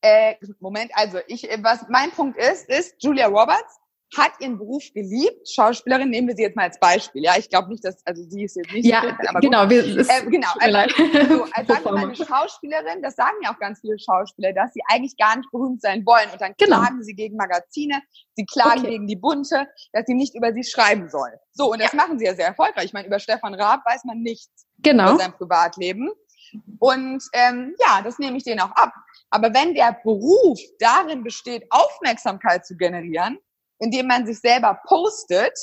äh, 0.00 0.34
Moment, 0.60 0.90
also 0.94 1.18
ich, 1.26 1.48
was 1.62 1.88
mein 1.88 2.10
Punkt 2.10 2.38
ist, 2.38 2.68
ist 2.68 3.02
Julia 3.02 3.26
Roberts 3.26 3.78
hat 4.16 4.32
ihren 4.40 4.58
Beruf 4.58 4.82
geliebt. 4.92 5.48
Schauspielerin 5.48 6.10
nehmen 6.10 6.28
wir 6.28 6.36
sie 6.36 6.42
jetzt 6.42 6.56
mal 6.56 6.64
als 6.64 6.78
Beispiel. 6.80 7.22
Ja, 7.22 7.34
ich 7.38 7.48
glaube 7.48 7.68
nicht, 7.68 7.84
dass, 7.84 8.04
also 8.04 8.22
sie 8.28 8.44
ist 8.44 8.56
jetzt 8.56 8.72
nicht. 8.72 8.86
Ja, 8.86 9.02
so 9.02 9.28
aber 9.28 9.40
genau. 9.40 9.68
Wir, 9.70 9.84
äh, 9.84 10.26
genau. 10.26 10.48
Also, 10.58 11.04
so, 11.28 11.46
als 11.52 11.68
sagen 11.68 11.84
wir 11.84 11.92
mal 11.92 12.04
eine 12.04 12.16
Schauspielerin, 12.16 13.02
das 13.02 13.16
sagen 13.16 13.36
ja 13.42 13.52
auch 13.52 13.58
ganz 13.58 13.80
viele 13.80 13.98
Schauspieler, 13.98 14.52
dass 14.52 14.72
sie 14.72 14.80
eigentlich 14.88 15.16
gar 15.16 15.36
nicht 15.36 15.50
berühmt 15.50 15.80
sein 15.80 16.04
wollen. 16.04 16.28
Und 16.32 16.40
dann 16.40 16.54
genau. 16.58 16.80
klagen 16.80 17.02
sie 17.02 17.14
gegen 17.14 17.36
Magazine, 17.36 18.02
sie 18.34 18.44
klagen 18.46 18.80
okay. 18.80 18.90
gegen 18.90 19.06
die 19.06 19.16
Bunte, 19.16 19.68
dass 19.92 20.06
sie 20.06 20.14
nicht 20.14 20.34
über 20.34 20.52
sie 20.52 20.64
schreiben 20.64 21.08
soll. 21.08 21.30
So, 21.52 21.72
und 21.72 21.80
das 21.80 21.92
ja. 21.92 21.96
machen 21.96 22.18
sie 22.18 22.24
ja 22.24 22.34
sehr 22.34 22.46
erfolgreich. 22.46 22.86
Ich 22.86 22.92
meine, 22.92 23.06
über 23.06 23.18
Stefan 23.18 23.54
Raab 23.54 23.84
weiß 23.86 24.04
man 24.04 24.18
nichts 24.18 24.66
genau. 24.78 25.10
über 25.10 25.18
sein 25.18 25.32
Privatleben. 25.32 26.10
Und 26.80 27.22
ähm, 27.32 27.76
ja, 27.78 28.02
das 28.02 28.18
nehme 28.18 28.36
ich 28.36 28.44
denen 28.44 28.60
auch 28.60 28.72
ab. 28.72 28.92
Aber 29.30 29.54
wenn 29.54 29.74
der 29.74 29.96
Beruf 30.02 30.58
darin 30.80 31.22
besteht, 31.22 31.64
Aufmerksamkeit 31.70 32.66
zu 32.66 32.76
generieren, 32.76 33.38
indem 33.80 34.06
man 34.06 34.26
sich 34.26 34.38
selber 34.38 34.78
postet 34.86 35.58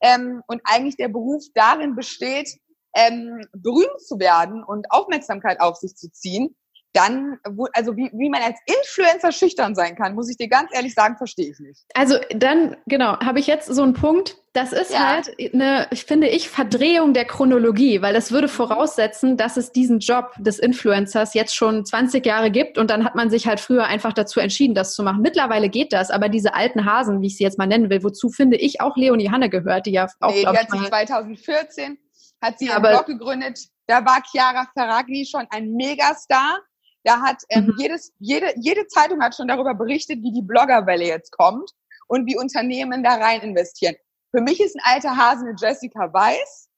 ähm, 0.00 0.42
und 0.46 0.60
eigentlich 0.64 0.96
der 0.96 1.08
Beruf 1.08 1.44
darin 1.54 1.94
besteht, 1.94 2.50
ähm, 2.94 3.46
berühmt 3.52 4.00
zu 4.06 4.18
werden 4.18 4.62
und 4.62 4.90
Aufmerksamkeit 4.90 5.60
auf 5.60 5.76
sich 5.76 5.94
zu 5.94 6.10
ziehen, 6.10 6.54
dann, 6.92 7.38
also 7.72 7.96
wie, 7.96 8.10
wie 8.12 8.28
man 8.28 8.42
als 8.42 8.58
Influencer 8.66 9.32
schüchtern 9.32 9.74
sein 9.74 9.96
kann, 9.96 10.14
muss 10.14 10.30
ich 10.30 10.36
dir 10.36 10.48
ganz 10.48 10.70
ehrlich 10.72 10.94
sagen, 10.94 11.16
verstehe 11.16 11.50
ich 11.50 11.58
nicht. 11.58 11.84
Also 11.94 12.16
dann, 12.30 12.76
genau, 12.86 13.18
habe 13.20 13.40
ich 13.40 13.46
jetzt 13.46 13.66
so 13.66 13.82
einen 13.82 13.94
Punkt. 13.94 14.36
Das 14.52 14.72
ist 14.74 14.92
ja. 14.92 15.06
halt 15.06 15.34
eine, 15.54 15.86
ich 15.90 16.04
finde 16.04 16.28
ich, 16.28 16.50
Verdrehung 16.50 17.14
der 17.14 17.24
Chronologie, 17.24 18.02
weil 18.02 18.12
das 18.12 18.32
würde 18.32 18.48
voraussetzen, 18.48 19.38
dass 19.38 19.56
es 19.56 19.72
diesen 19.72 20.00
Job 20.00 20.34
des 20.38 20.58
Influencers 20.58 21.32
jetzt 21.32 21.56
schon 21.56 21.86
20 21.86 22.24
Jahre 22.26 22.50
gibt 22.50 22.76
und 22.76 22.90
dann 22.90 23.04
hat 23.04 23.14
man 23.14 23.30
sich 23.30 23.46
halt 23.46 23.60
früher 23.60 23.86
einfach 23.86 24.12
dazu 24.12 24.40
entschieden, 24.40 24.74
das 24.74 24.94
zu 24.94 25.02
machen. 25.02 25.22
Mittlerweile 25.22 25.70
geht 25.70 25.94
das, 25.94 26.10
aber 26.10 26.28
diese 26.28 26.52
alten 26.52 26.84
Hasen, 26.84 27.22
wie 27.22 27.28
ich 27.28 27.38
sie 27.38 27.44
jetzt 27.44 27.56
mal 27.56 27.66
nennen 27.66 27.88
will, 27.88 28.02
wozu 28.02 28.28
finde 28.28 28.58
ich 28.58 28.82
auch 28.82 28.96
Leonie 28.96 29.30
Hanne 29.30 29.48
gehört, 29.48 29.86
die 29.86 29.92
ja 29.92 30.08
auch, 30.20 30.34
nee, 30.34 30.42
die 30.42 30.46
hat 30.46 30.70
sie 30.70 30.86
2014 30.86 31.98
hat 32.42 32.58
sie 32.58 32.68
einen 32.70 32.82
Blog 32.82 33.06
gegründet, 33.06 33.58
da 33.86 34.04
war 34.04 34.20
Chiara 34.28 34.66
Ferragni 34.74 35.24
schon 35.24 35.46
ein 35.50 35.72
Megastar 35.72 36.58
da 37.04 37.20
hat 37.20 37.42
ähm, 37.48 37.66
mhm. 37.66 37.74
jedes, 37.78 38.12
jede, 38.18 38.52
jede 38.56 38.86
Zeitung 38.86 39.22
hat 39.22 39.34
schon 39.34 39.48
darüber 39.48 39.74
berichtet, 39.74 40.22
wie 40.22 40.32
die 40.32 40.42
Bloggerwelle 40.42 41.06
jetzt 41.06 41.32
kommt 41.32 41.70
und 42.08 42.26
wie 42.26 42.36
Unternehmen 42.36 43.02
da 43.02 43.14
rein 43.14 43.40
investieren. 43.40 43.96
Für 44.30 44.40
mich 44.40 44.60
ist 44.60 44.76
ein 44.76 44.94
alter 44.94 45.16
Hase 45.16 45.44
eine 45.44 45.54
Jessica 45.58 46.12
Weiss 46.12 46.68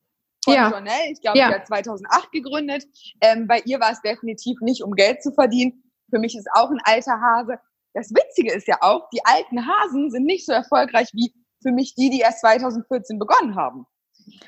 von 0.45 0.55
ja. 0.55 0.71
Journal. 0.71 1.01
Ich 1.11 1.21
glaube, 1.21 1.39
ja. 1.39 1.49
die 1.49 1.55
hat 1.55 1.67
2008 1.67 2.33
gegründet. 2.33 2.85
Ähm, 3.21 3.47
bei 3.47 3.61
ihr 3.65 3.81
war 3.81 3.93
es 3.93 4.01
definitiv 4.01 4.61
nicht, 4.61 4.83
um 4.83 4.93
Geld 4.93 5.23
zu 5.23 5.33
verdienen. 5.33 5.85
Für 6.11 6.19
mich 6.19 6.37
ist 6.37 6.49
auch 6.53 6.71
ein 6.71 6.81
alter 6.85 7.21
Hase. 7.21 7.59
Das 7.95 8.11
Witzige 8.11 8.53
ist 8.53 8.67
ja 8.67 8.77
auch, 8.81 9.09
die 9.11 9.25
alten 9.25 9.67
Hasen 9.67 10.11
sind 10.11 10.25
nicht 10.25 10.47
so 10.47 10.53
erfolgreich 10.53 11.09
wie 11.13 11.33
für 11.63 11.71
mich 11.71 11.95
die, 11.95 12.11
die 12.11 12.21
erst 12.21 12.41
2014 12.41 13.19
begonnen 13.19 13.55
haben. 13.55 13.87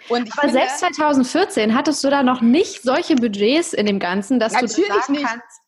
Und 0.09 0.33
Aber 0.33 0.43
finde, 0.43 0.53
selbst 0.53 0.79
2014 0.79 1.75
hattest 1.75 2.03
du 2.03 2.11
da 2.11 2.23
noch 2.23 2.41
nicht 2.41 2.83
solche 2.83 3.15
Budgets 3.15 3.73
in 3.73 3.87
dem 3.87 3.99
Ganzen, 3.99 4.41
dass 4.41 4.53
du 4.53 4.61
das 4.61 4.75
sagen 4.75 5.13
nicht. 5.13 5.25
kannst, 5.25 5.61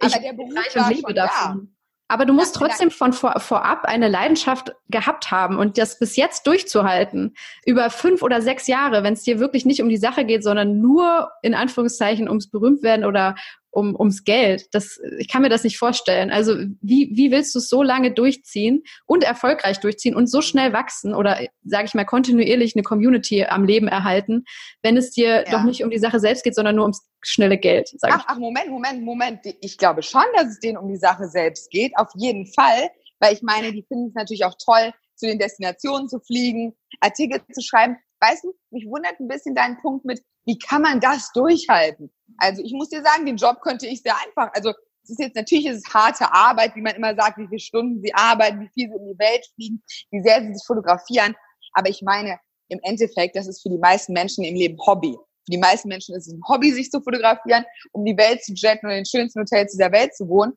aber 0.00 0.18
der 0.18 0.32
Beruf 0.32 0.54
war 0.54 0.94
schon 0.94 1.14
davon. 1.14 1.74
Aber 2.06 2.26
du 2.26 2.34
musst 2.34 2.54
trotzdem 2.54 2.90
von 2.90 3.14
vor, 3.14 3.40
vorab 3.40 3.86
eine 3.86 4.08
Leidenschaft 4.08 4.72
gehabt 4.88 5.30
haben 5.30 5.58
und 5.58 5.78
das 5.78 5.98
bis 5.98 6.16
jetzt 6.16 6.46
durchzuhalten, 6.46 7.34
über 7.64 7.88
fünf 7.88 8.22
oder 8.22 8.42
sechs 8.42 8.66
Jahre, 8.66 9.02
wenn 9.02 9.14
es 9.14 9.22
dir 9.22 9.38
wirklich 9.38 9.64
nicht 9.64 9.80
um 9.80 9.88
die 9.88 9.96
Sache 9.96 10.26
geht, 10.26 10.44
sondern 10.44 10.80
nur 10.80 11.30
in 11.40 11.54
Anführungszeichen 11.54 12.28
ums 12.28 12.50
Berühmtwerden 12.50 13.06
oder 13.06 13.36
um, 13.74 13.94
ums 13.98 14.24
Geld. 14.24 14.68
Das, 14.72 15.00
ich 15.18 15.28
kann 15.28 15.42
mir 15.42 15.48
das 15.48 15.64
nicht 15.64 15.78
vorstellen. 15.78 16.30
Also 16.30 16.56
wie, 16.80 17.10
wie 17.14 17.30
willst 17.30 17.54
du 17.54 17.58
es 17.58 17.68
so 17.68 17.82
lange 17.82 18.12
durchziehen 18.12 18.84
und 19.06 19.24
erfolgreich 19.24 19.80
durchziehen 19.80 20.14
und 20.14 20.28
so 20.28 20.40
schnell 20.40 20.72
wachsen 20.72 21.14
oder, 21.14 21.40
sage 21.64 21.86
ich 21.86 21.94
mal, 21.94 22.04
kontinuierlich 22.04 22.76
eine 22.76 22.82
Community 22.82 23.44
am 23.44 23.64
Leben 23.64 23.88
erhalten, 23.88 24.44
wenn 24.82 24.96
es 24.96 25.10
dir 25.10 25.44
ja. 25.44 25.50
doch 25.50 25.64
nicht 25.64 25.82
um 25.82 25.90
die 25.90 25.98
Sache 25.98 26.20
selbst 26.20 26.44
geht, 26.44 26.54
sondern 26.54 26.76
nur 26.76 26.84
ums 26.84 27.02
schnelle 27.22 27.58
Geld? 27.58 27.88
Sag 27.98 28.12
ach, 28.12 28.20
ich. 28.20 28.24
ach, 28.28 28.38
Moment, 28.38 28.68
Moment, 28.68 29.02
Moment. 29.02 29.40
Ich 29.60 29.76
glaube 29.78 30.02
schon, 30.02 30.24
dass 30.36 30.48
es 30.48 30.60
denen 30.60 30.78
um 30.78 30.88
die 30.88 30.96
Sache 30.96 31.28
selbst 31.28 31.70
geht. 31.70 31.96
Auf 31.96 32.10
jeden 32.14 32.46
Fall. 32.46 32.90
Weil 33.20 33.34
ich 33.34 33.42
meine, 33.42 33.72
die 33.72 33.82
finden 33.82 34.08
es 34.08 34.14
natürlich 34.14 34.44
auch 34.44 34.54
toll, 34.62 34.92
zu 35.16 35.26
den 35.26 35.38
Destinationen 35.38 36.08
zu 36.08 36.20
fliegen, 36.20 36.74
Artikel 37.00 37.40
zu 37.52 37.62
schreiben. 37.62 37.96
Weißt 38.20 38.44
du, 38.44 38.54
mich 38.70 38.86
wundert 38.86 39.18
ein 39.20 39.28
bisschen 39.28 39.54
dein 39.54 39.78
Punkt 39.80 40.04
mit, 40.04 40.22
wie 40.46 40.58
kann 40.58 40.82
man 40.82 41.00
das 41.00 41.30
durchhalten? 41.32 42.12
Also 42.38 42.62
ich 42.62 42.72
muss 42.72 42.88
dir 42.88 43.02
sagen, 43.02 43.26
den 43.26 43.36
Job 43.36 43.60
könnte 43.60 43.86
ich 43.86 44.02
sehr 44.02 44.14
einfach, 44.26 44.50
also 44.54 44.72
es 45.04 45.10
ist 45.10 45.20
jetzt 45.20 45.36
natürlich 45.36 45.66
ist 45.66 45.86
es 45.86 45.94
harte 45.94 46.32
Arbeit, 46.32 46.74
wie 46.74 46.80
man 46.80 46.94
immer 46.94 47.14
sagt, 47.14 47.36
wie 47.38 47.46
viele 47.46 47.60
Stunden 47.60 48.00
sie 48.02 48.14
arbeiten, 48.14 48.60
wie 48.60 48.70
viel 48.72 48.88
sie 48.88 48.96
um 48.96 49.06
die 49.06 49.18
Welt 49.18 49.46
fliegen, 49.54 49.82
wie 50.10 50.22
sehr 50.22 50.40
sie 50.40 50.54
sich 50.54 50.66
fotografieren. 50.66 51.34
Aber 51.74 51.90
ich 51.90 52.00
meine, 52.02 52.38
im 52.68 52.80
Endeffekt, 52.82 53.36
das 53.36 53.46
ist 53.46 53.62
für 53.62 53.68
die 53.68 53.78
meisten 53.78 54.14
Menschen 54.14 54.44
im 54.44 54.54
Leben 54.54 54.78
Hobby. 54.86 55.12
Für 55.44 55.50
die 55.50 55.58
meisten 55.58 55.88
Menschen 55.88 56.14
ist 56.14 56.26
es 56.26 56.32
ein 56.32 56.40
Hobby, 56.48 56.72
sich 56.72 56.90
zu 56.90 57.02
fotografieren, 57.02 57.64
um 57.92 58.04
die 58.04 58.16
Welt 58.16 58.42
zu 58.42 58.54
jetten 58.54 58.86
und 58.86 58.92
in 58.92 58.98
den 58.98 59.06
schönsten 59.06 59.40
Hotels 59.40 59.72
dieser 59.72 59.92
Welt 59.92 60.14
zu 60.14 60.26
wohnen. 60.26 60.54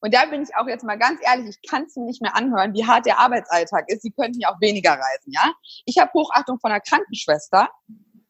Und 0.00 0.14
da 0.14 0.26
bin 0.26 0.42
ich 0.42 0.54
auch 0.56 0.66
jetzt 0.68 0.84
mal 0.84 0.98
ganz 0.98 1.20
ehrlich, 1.22 1.56
ich 1.60 1.70
kann 1.70 1.84
es 1.84 1.96
mir 1.96 2.04
nicht 2.04 2.22
mehr 2.22 2.36
anhören, 2.36 2.72
wie 2.74 2.86
hart 2.86 3.06
der 3.06 3.18
Arbeitsalltag 3.18 3.88
ist. 3.88 4.02
Sie 4.02 4.12
könnten 4.12 4.40
ja 4.40 4.50
auch 4.50 4.60
weniger 4.60 4.92
reisen, 4.92 5.32
ja? 5.32 5.52
Ich 5.86 5.98
habe 5.98 6.12
Hochachtung 6.14 6.58
von 6.60 6.70
einer 6.70 6.80
Krankenschwester, 6.80 7.68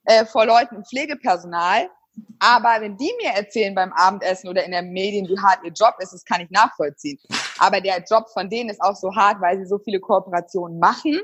äh, 0.04 0.24
vor 0.24 0.46
Leuten 0.46 0.76
im 0.76 0.84
Pflegepersonal. 0.84 1.90
Aber 2.40 2.80
wenn 2.80 2.96
die 2.96 3.12
mir 3.22 3.30
erzählen 3.30 3.74
beim 3.74 3.92
Abendessen 3.92 4.48
oder 4.48 4.64
in 4.64 4.72
den 4.72 4.92
Medien, 4.92 5.28
wie 5.28 5.38
hart 5.38 5.60
ihr 5.64 5.72
Job 5.72 5.94
ist, 5.98 6.12
das 6.12 6.24
kann 6.24 6.40
ich 6.40 6.50
nachvollziehen. 6.50 7.18
Aber 7.58 7.80
der 7.80 8.02
Job 8.10 8.28
von 8.32 8.48
denen 8.48 8.70
ist 8.70 8.80
auch 8.80 8.96
so 8.96 9.14
hart, 9.14 9.40
weil 9.40 9.58
sie 9.58 9.66
so 9.66 9.78
viele 9.78 10.00
Kooperationen 10.00 10.78
machen. 10.78 11.20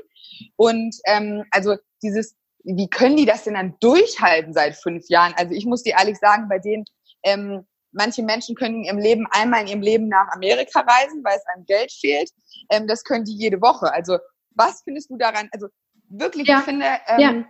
Und 0.55 0.95
ähm, 1.05 1.43
also 1.51 1.75
dieses, 2.01 2.35
wie 2.63 2.89
können 2.89 3.17
die 3.17 3.25
das 3.25 3.43
denn 3.43 3.55
dann 3.55 3.75
durchhalten 3.79 4.53
seit 4.53 4.75
fünf 4.75 5.07
Jahren? 5.09 5.33
Also 5.37 5.53
ich 5.53 5.65
muss 5.65 5.83
dir 5.83 5.95
ehrlich 5.97 6.17
sagen, 6.17 6.47
bei 6.49 6.59
denen, 6.59 6.85
ähm, 7.23 7.65
manche 7.95 8.23
Menschen 8.23 8.55
können 8.55 8.75
in 8.75 8.83
ihrem 8.83 8.99
Leben 8.99 9.27
einmal 9.31 9.61
in 9.61 9.67
ihrem 9.67 9.81
Leben 9.81 10.07
nach 10.07 10.27
Amerika 10.33 10.81
reisen, 10.81 11.23
weil 11.23 11.37
es 11.37 11.45
einem 11.53 11.65
Geld 11.65 11.91
fehlt. 11.91 12.29
Ähm, 12.69 12.87
das 12.87 13.03
können 13.03 13.25
die 13.25 13.35
jede 13.35 13.61
Woche. 13.61 13.91
Also 13.93 14.17
was 14.51 14.81
findest 14.83 15.09
du 15.09 15.17
daran? 15.17 15.49
Also 15.51 15.67
wirklich, 16.09 16.47
ja. 16.47 16.59
ich 16.59 16.65
finde, 16.65 16.85
ähm, 17.07 17.19
ja 17.19 17.45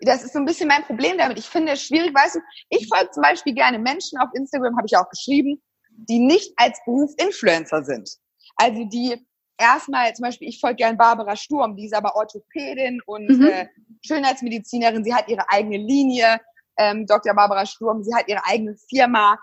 das 0.00 0.24
ist 0.24 0.32
so 0.32 0.38
ein 0.38 0.44
bisschen 0.44 0.68
mein 0.68 0.84
Problem 0.84 1.18
damit. 1.18 1.38
Ich 1.38 1.46
finde 1.46 1.72
es 1.72 1.82
schwierig, 1.82 2.14
weißt 2.14 2.36
du, 2.36 2.40
ich 2.70 2.88
folge 2.88 3.10
zum 3.10 3.22
Beispiel 3.22 3.54
gerne 3.54 3.78
Menschen 3.78 4.18
auf 4.18 4.30
Instagram, 4.34 4.76
habe 4.76 4.86
ich 4.86 4.96
auch 4.96 5.08
geschrieben, 5.08 5.62
die 5.90 6.18
nicht 6.18 6.52
als 6.56 6.78
Beruf 6.84 7.12
Influencer 7.18 7.84
sind. 7.84 8.08
Also 8.56 8.84
die 8.84 9.16
erstmal, 9.58 10.14
zum 10.14 10.24
Beispiel, 10.24 10.48
ich 10.48 10.60
folge 10.60 10.76
gerne 10.76 10.96
Barbara 10.96 11.36
Sturm, 11.36 11.76
die 11.76 11.86
ist 11.86 11.94
aber 11.94 12.16
Orthopädin 12.16 13.00
und 13.06 13.28
mhm. 13.28 13.46
äh, 13.46 13.66
Schönheitsmedizinerin, 14.06 15.04
sie 15.04 15.14
hat 15.14 15.28
ihre 15.28 15.48
eigene 15.50 15.76
Linie, 15.76 16.40
ähm, 16.78 17.06
Dr. 17.06 17.34
Barbara 17.34 17.66
Sturm, 17.66 18.02
sie 18.02 18.14
hat 18.14 18.28
ihre 18.28 18.44
eigene 18.46 18.76
Firma, 18.88 19.38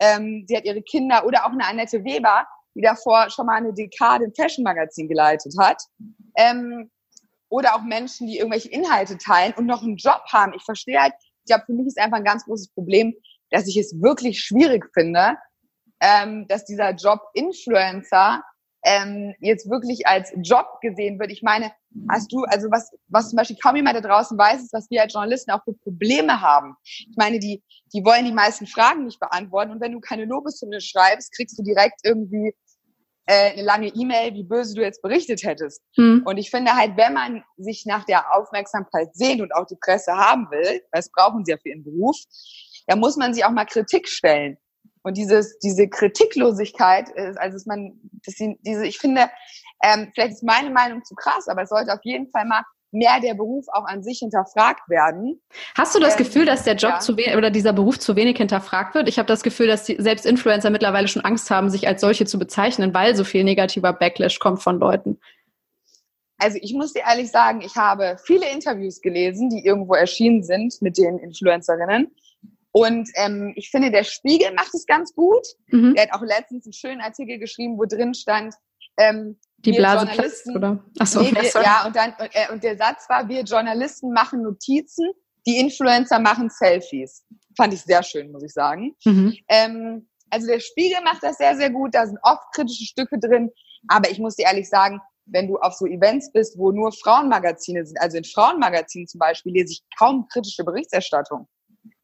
ähm, 0.00 0.44
sie 0.48 0.56
hat 0.56 0.64
ihre 0.64 0.82
Kinder 0.82 1.24
oder 1.26 1.46
auch 1.46 1.52
eine 1.52 1.66
Annette 1.66 2.02
Weber, 2.04 2.46
die 2.74 2.80
davor 2.80 3.30
schon 3.30 3.46
mal 3.46 3.56
eine 3.56 3.74
Dekade 3.74 4.24
im 4.24 4.34
Fashion-Magazin 4.34 5.08
geleitet 5.08 5.54
hat. 5.58 5.82
Ähm, 6.36 6.90
oder 7.48 7.74
auch 7.74 7.82
Menschen, 7.82 8.28
die 8.28 8.38
irgendwelche 8.38 8.70
Inhalte 8.70 9.18
teilen 9.18 9.52
und 9.54 9.66
noch 9.66 9.82
einen 9.82 9.96
Job 9.96 10.22
haben. 10.32 10.54
Ich 10.54 10.62
verstehe 10.62 11.00
halt, 11.00 11.12
ich 11.44 11.52
glaube, 11.52 11.64
für 11.66 11.72
mich 11.72 11.86
ist 11.88 11.98
einfach 11.98 12.18
ein 12.18 12.24
ganz 12.24 12.44
großes 12.44 12.72
Problem, 12.72 13.14
dass 13.50 13.66
ich 13.66 13.76
es 13.76 14.00
wirklich 14.00 14.40
schwierig 14.40 14.86
finde, 14.94 15.36
ähm, 16.00 16.46
dass 16.48 16.64
dieser 16.64 16.94
Job 16.94 17.20
Influencer 17.34 18.42
ähm, 18.82 19.34
jetzt 19.40 19.68
wirklich 19.68 20.06
als 20.06 20.32
Job 20.42 20.66
gesehen 20.80 21.18
wird. 21.18 21.30
Ich 21.30 21.42
meine, 21.42 21.72
hast 22.08 22.32
du, 22.32 22.44
also 22.44 22.70
was, 22.70 22.90
was 23.08 23.30
zum 23.30 23.36
Beispiel 23.36 23.56
kaum 23.56 23.76
jemand 23.76 23.96
da 23.96 24.00
draußen 24.00 24.36
weiß, 24.38 24.62
ist, 24.62 24.72
was 24.72 24.90
wir 24.90 25.02
als 25.02 25.12
Journalisten 25.12 25.50
auch 25.50 25.62
für 25.64 25.74
Probleme 25.74 26.40
haben. 26.40 26.76
Ich 26.84 27.16
meine, 27.16 27.38
die, 27.38 27.62
die 27.92 28.04
wollen 28.04 28.24
die 28.24 28.32
meisten 28.32 28.66
Fragen 28.66 29.04
nicht 29.04 29.20
beantworten 29.20 29.72
und 29.72 29.80
wenn 29.80 29.92
du 29.92 30.00
keine 30.00 30.24
Lobeshymne 30.24 30.80
schreibst, 30.80 31.34
kriegst 31.34 31.58
du 31.58 31.62
direkt 31.62 32.00
irgendwie 32.04 32.54
äh, 33.26 33.52
eine 33.52 33.62
lange 33.62 33.88
E-Mail, 33.88 34.34
wie 34.34 34.44
böse 34.44 34.74
du 34.74 34.82
jetzt 34.82 35.02
berichtet 35.02 35.42
hättest. 35.44 35.82
Hm. 35.96 36.22
Und 36.24 36.38
ich 36.38 36.50
finde 36.50 36.74
halt, 36.74 36.96
wenn 36.96 37.12
man 37.12 37.44
sich 37.58 37.84
nach 37.86 38.04
der 38.04 38.34
Aufmerksamkeit 38.34 39.14
sehnt 39.14 39.40
und 39.40 39.54
auch 39.54 39.66
die 39.66 39.76
Presse 39.76 40.12
haben 40.12 40.48
will, 40.50 40.82
das 40.90 41.10
brauchen 41.10 41.44
sie 41.44 41.52
ja 41.52 41.58
für 41.58 41.68
ihren 41.68 41.84
Beruf, 41.84 42.16
dann 42.86 42.98
muss 42.98 43.16
man 43.16 43.34
sich 43.34 43.44
auch 43.44 43.50
mal 43.50 43.66
Kritik 43.66 44.08
stellen. 44.08 44.56
Und 45.02 45.16
dieses, 45.16 45.58
diese 45.58 45.88
Kritiklosigkeit 45.88 47.08
ist, 47.10 47.38
also 47.38 47.56
ist 47.56 47.66
man, 47.66 47.98
das, 48.24 48.34
diese, 48.36 48.86
ich 48.86 48.98
finde, 48.98 49.30
ähm, 49.82 50.10
vielleicht 50.14 50.32
ist 50.32 50.42
meine 50.42 50.70
Meinung 50.70 51.04
zu 51.04 51.14
krass, 51.14 51.48
aber 51.48 51.62
es 51.62 51.70
sollte 51.70 51.92
auf 51.92 52.04
jeden 52.04 52.30
Fall 52.30 52.44
mal 52.44 52.62
mehr 52.92 53.20
der 53.20 53.34
Beruf 53.34 53.66
auch 53.72 53.84
an 53.84 54.02
sich 54.02 54.18
hinterfragt 54.18 54.88
werden. 54.88 55.40
Hast 55.76 55.94
du 55.94 56.00
das 56.00 56.18
ähm, 56.18 56.24
Gefühl, 56.24 56.44
dass 56.44 56.64
der 56.64 56.74
Job 56.74 56.92
ja. 56.92 57.00
zu 57.00 57.16
wenig 57.16 57.36
oder 57.36 57.50
dieser 57.50 57.72
Beruf 57.72 57.98
zu 57.98 58.16
wenig 58.16 58.36
hinterfragt 58.36 58.94
wird? 58.94 59.08
Ich 59.08 59.18
habe 59.18 59.26
das 59.26 59.42
Gefühl, 59.42 59.68
dass 59.68 59.84
die, 59.84 59.96
selbst 59.98 60.26
Influencer 60.26 60.70
mittlerweile 60.70 61.08
schon 61.08 61.24
Angst 61.24 61.50
haben, 61.50 61.70
sich 61.70 61.86
als 61.86 62.00
solche 62.00 62.26
zu 62.26 62.38
bezeichnen, 62.38 62.92
weil 62.92 63.14
so 63.14 63.24
viel 63.24 63.44
negativer 63.44 63.92
Backlash 63.92 64.38
kommt 64.38 64.62
von 64.62 64.78
Leuten. 64.78 65.20
Also 66.38 66.58
ich 66.60 66.72
muss 66.72 66.94
dir 66.94 67.02
ehrlich 67.06 67.30
sagen, 67.30 67.60
ich 67.60 67.76
habe 67.76 68.16
viele 68.24 68.50
Interviews 68.50 69.02
gelesen, 69.02 69.50
die 69.50 69.64
irgendwo 69.64 69.94
erschienen 69.94 70.42
sind 70.42 70.80
mit 70.80 70.96
den 70.96 71.18
Influencerinnen. 71.18 72.10
Und 72.72 73.08
ähm, 73.16 73.52
ich 73.56 73.70
finde, 73.70 73.90
der 73.90 74.04
Spiegel 74.04 74.52
macht 74.54 74.74
es 74.74 74.86
ganz 74.86 75.14
gut. 75.14 75.46
Mhm. 75.68 75.94
Der 75.94 76.04
hat 76.04 76.12
auch 76.12 76.22
letztens 76.22 76.66
einen 76.66 76.72
schönen 76.72 77.00
Artikel 77.00 77.38
geschrieben, 77.38 77.78
wo 77.78 77.84
drin 77.84 78.14
stand, 78.14 78.54
ähm, 78.96 79.38
die 79.58 79.72
Blase 79.72 80.06
platzt, 80.06 80.48
oder? 80.48 80.82
Achso, 80.98 81.20
nee, 81.20 81.32
wir, 81.32 81.62
ja, 81.62 81.84
und 81.86 81.94
dann, 81.94 82.14
und, 82.18 82.30
äh, 82.32 82.52
und 82.52 82.62
der 82.62 82.76
Satz 82.76 83.08
war, 83.08 83.28
wir 83.28 83.42
Journalisten 83.42 84.12
machen 84.12 84.42
Notizen, 84.42 85.10
die 85.46 85.58
Influencer 85.58 86.18
machen 86.18 86.48
Selfies. 86.50 87.24
Fand 87.56 87.74
ich 87.74 87.82
sehr 87.82 88.02
schön, 88.02 88.30
muss 88.32 88.42
ich 88.42 88.52
sagen. 88.52 88.94
Mhm. 89.04 89.36
Ähm, 89.48 90.08
also 90.30 90.46
der 90.46 90.60
Spiegel 90.60 91.02
macht 91.02 91.22
das 91.22 91.36
sehr, 91.36 91.56
sehr 91.56 91.70
gut, 91.70 91.94
da 91.94 92.06
sind 92.06 92.18
oft 92.22 92.42
kritische 92.54 92.84
Stücke 92.84 93.18
drin, 93.18 93.50
aber 93.88 94.10
ich 94.10 94.18
muss 94.18 94.36
dir 94.36 94.46
ehrlich 94.46 94.68
sagen, 94.68 95.00
wenn 95.26 95.48
du 95.48 95.58
auf 95.58 95.74
so 95.74 95.86
Events 95.86 96.32
bist, 96.32 96.56
wo 96.58 96.70
nur 96.70 96.92
Frauenmagazine 96.92 97.84
sind, 97.84 98.00
also 98.00 98.16
in 98.16 98.24
Frauenmagazinen 98.24 99.06
zum 99.06 99.18
Beispiel, 99.18 99.52
lese 99.52 99.72
ich 99.72 99.82
kaum 99.98 100.26
kritische 100.28 100.64
Berichterstattung. 100.64 101.48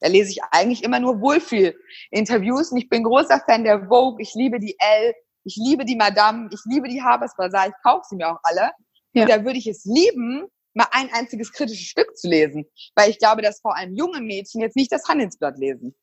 Da 0.00 0.08
lese 0.08 0.30
ich 0.30 0.42
eigentlich 0.50 0.84
immer 0.84 1.00
nur 1.00 1.20
Wohlfühl-Interviews 1.20 2.70
und 2.70 2.78
ich 2.78 2.88
bin 2.88 3.02
großer 3.02 3.40
Fan 3.46 3.64
der 3.64 3.86
Vogue, 3.88 4.20
ich 4.20 4.34
liebe 4.34 4.58
die 4.60 4.76
Elle, 4.78 5.14
ich 5.44 5.56
liebe 5.56 5.84
die 5.84 5.96
Madame, 5.96 6.48
ich 6.52 6.60
liebe 6.64 6.88
die 6.88 7.02
Habers 7.02 7.34
Bazaar, 7.36 7.68
ich 7.68 7.74
kaufe 7.82 8.04
sie 8.08 8.16
mir 8.16 8.30
auch 8.30 8.40
alle. 8.42 8.72
Ja. 9.12 9.22
Und 9.22 9.30
da 9.30 9.44
würde 9.44 9.58
ich 9.58 9.66
es 9.66 9.84
lieben, 9.84 10.46
mal 10.74 10.88
ein 10.90 11.08
einziges 11.12 11.52
kritisches 11.52 11.86
Stück 11.86 12.16
zu 12.16 12.28
lesen. 12.28 12.66
Weil 12.94 13.10
ich 13.10 13.18
glaube, 13.18 13.42
dass 13.42 13.60
vor 13.60 13.76
allem 13.76 13.94
junge 13.94 14.20
Mädchen 14.20 14.60
jetzt 14.60 14.76
nicht 14.76 14.92
das 14.92 15.08
Handelsblatt 15.08 15.56
lesen. 15.58 15.94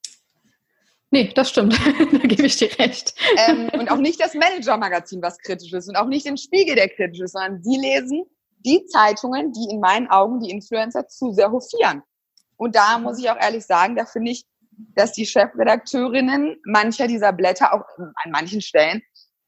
Nee, 1.11 1.31
das 1.35 1.49
stimmt. 1.49 1.73
da 2.11 2.27
gebe 2.27 2.47
ich 2.47 2.57
dir 2.57 2.71
recht. 2.79 3.13
Ähm, 3.47 3.69
und 3.73 3.91
auch 3.91 3.97
nicht 3.97 4.19
das 4.19 4.33
Manager-Magazin, 4.33 5.21
was 5.21 5.37
kritisch 5.37 5.71
ist. 5.71 5.87
Und 5.87 5.95
auch 5.95 6.07
nicht 6.07 6.25
den 6.25 6.37
Spiegel, 6.37 6.75
der 6.75 6.89
kritisch 6.89 7.19
ist, 7.19 7.33
sondern 7.33 7.61
die 7.61 7.77
lesen 7.77 8.25
die 8.65 8.85
Zeitungen, 8.85 9.51
die 9.51 9.67
in 9.71 9.79
meinen 9.79 10.07
Augen 10.07 10.39
die 10.39 10.49
Influencer 10.49 11.07
zu 11.07 11.31
sehr 11.33 11.51
hofieren. 11.51 12.01
Und 12.63 12.77
da 12.77 12.97
muss 12.97 13.19
ich 13.19 13.29
auch 13.29 13.35
ehrlich 13.35 13.65
sagen, 13.65 13.97
da 13.97 14.05
finde 14.05 14.31
ich, 14.31 14.45
dass 14.95 15.11
die 15.11 15.25
Chefredakteurinnen 15.25 16.61
mancher 16.65 17.07
dieser 17.07 17.33
Blätter 17.33 17.73
auch 17.73 17.83
an 17.97 18.31
manchen 18.31 18.61
Stellen 18.61 19.01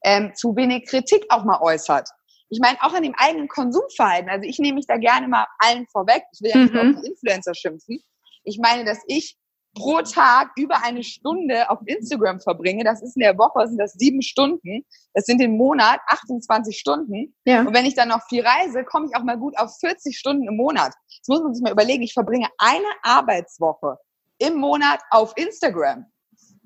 ähm, 0.03 0.34
zu 0.36 0.53
wenig 0.57 0.86
Kritik 0.86 1.26
auch 1.30 1.45
mal 1.45 1.61
äußert. 1.61 2.09
Ich 2.49 2.59
meine, 2.59 2.78
auch 2.82 2.93
an 2.93 3.03
dem 3.03 3.16
eigenen 3.16 3.47
Konsumverhalten. 3.47 4.30
Also 4.30 4.43
ich 4.43 4.59
nehme 4.59 4.76
mich 4.76 4.86
da 4.86 4.97
gerne 4.97 5.30
mal 5.30 5.45
allen 5.59 5.88
vorweg. 5.93 6.24
Ich 6.34 6.41
will 6.41 6.51
ja 6.51 6.57
nicht 6.57 6.74
mhm. 6.74 6.80
auf 6.97 7.01
die 7.01 7.09
Influencer 7.09 7.55
schimpfen. 7.55 8.03
Ich 8.43 8.59
meine, 8.61 8.84
dass 8.84 8.99
ich 9.07 9.38
pro 9.76 10.01
Tag 10.01 10.51
über 10.55 10.84
eine 10.84 11.03
Stunde 11.03 11.69
auf 11.69 11.80
Instagram 11.86 12.39
verbringe. 12.39 12.84
Das 12.84 13.03
ist 13.03 13.15
in 13.15 13.21
der 13.21 13.38
Woche, 13.38 13.67
sind 13.67 13.78
das 13.78 13.93
sieben 13.93 14.21
Stunden. 14.21 14.86
Das 15.13 15.26
sind 15.26 15.41
im 15.41 15.57
Monat 15.57 15.99
28 16.07 16.78
Stunden. 16.78 17.36
Ja. 17.45 17.61
Und 17.61 17.73
wenn 17.73 17.86
ich 17.86 17.93
dann 17.93 18.09
noch 18.09 18.23
viel 18.28 18.45
reise, 18.45 18.84
komme 18.84 19.07
ich 19.07 19.15
auch 19.15 19.23
mal 19.23 19.38
gut 19.38 19.57
auf 19.57 19.78
40 19.80 20.17
Stunden 20.17 20.47
im 20.47 20.55
Monat. 20.55 20.93
Jetzt 21.09 21.28
muss 21.28 21.43
man 21.43 21.53
sich 21.53 21.63
mal 21.63 21.71
überlegen, 21.71 22.03
ich 22.03 22.13
verbringe 22.13 22.47
eine 22.57 22.86
Arbeitswoche 23.03 23.97
im 24.39 24.55
Monat 24.55 25.01
auf 25.11 25.34
Instagram. 25.36 26.05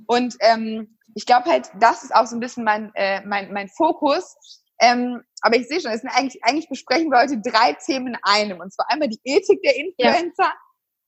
Und 0.08 0.36
ähm, 0.40 0.98
ich 1.16 1.26
glaube 1.26 1.50
halt, 1.50 1.70
das 1.80 2.04
ist 2.04 2.16
auch 2.16 2.26
so 2.26 2.36
ein 2.36 2.40
bisschen 2.40 2.64
mein, 2.64 2.92
äh, 2.96 3.22
mein, 3.26 3.52
mein 3.52 3.68
Fokus. 3.68 4.36
Ähm, 4.80 5.22
aber 5.42 5.58
ich 5.58 5.68
sehe 5.68 5.82
schon, 5.82 5.92
es 5.92 6.02
sind 6.02 6.12
eigentlich, 6.12 6.42
eigentlich 6.44 6.70
besprechen 6.70 7.10
wir 7.10 7.20
heute 7.20 7.40
drei 7.40 7.74
Themen 7.74 8.08
in 8.08 8.18
einem. 8.24 8.60
Und 8.60 8.74
zwar 8.74 8.90
einmal 8.90 9.10
die 9.10 9.20
Ethik 9.24 9.62
der 9.62 9.76
Influencer, 9.76 10.44
ja. 10.44 10.54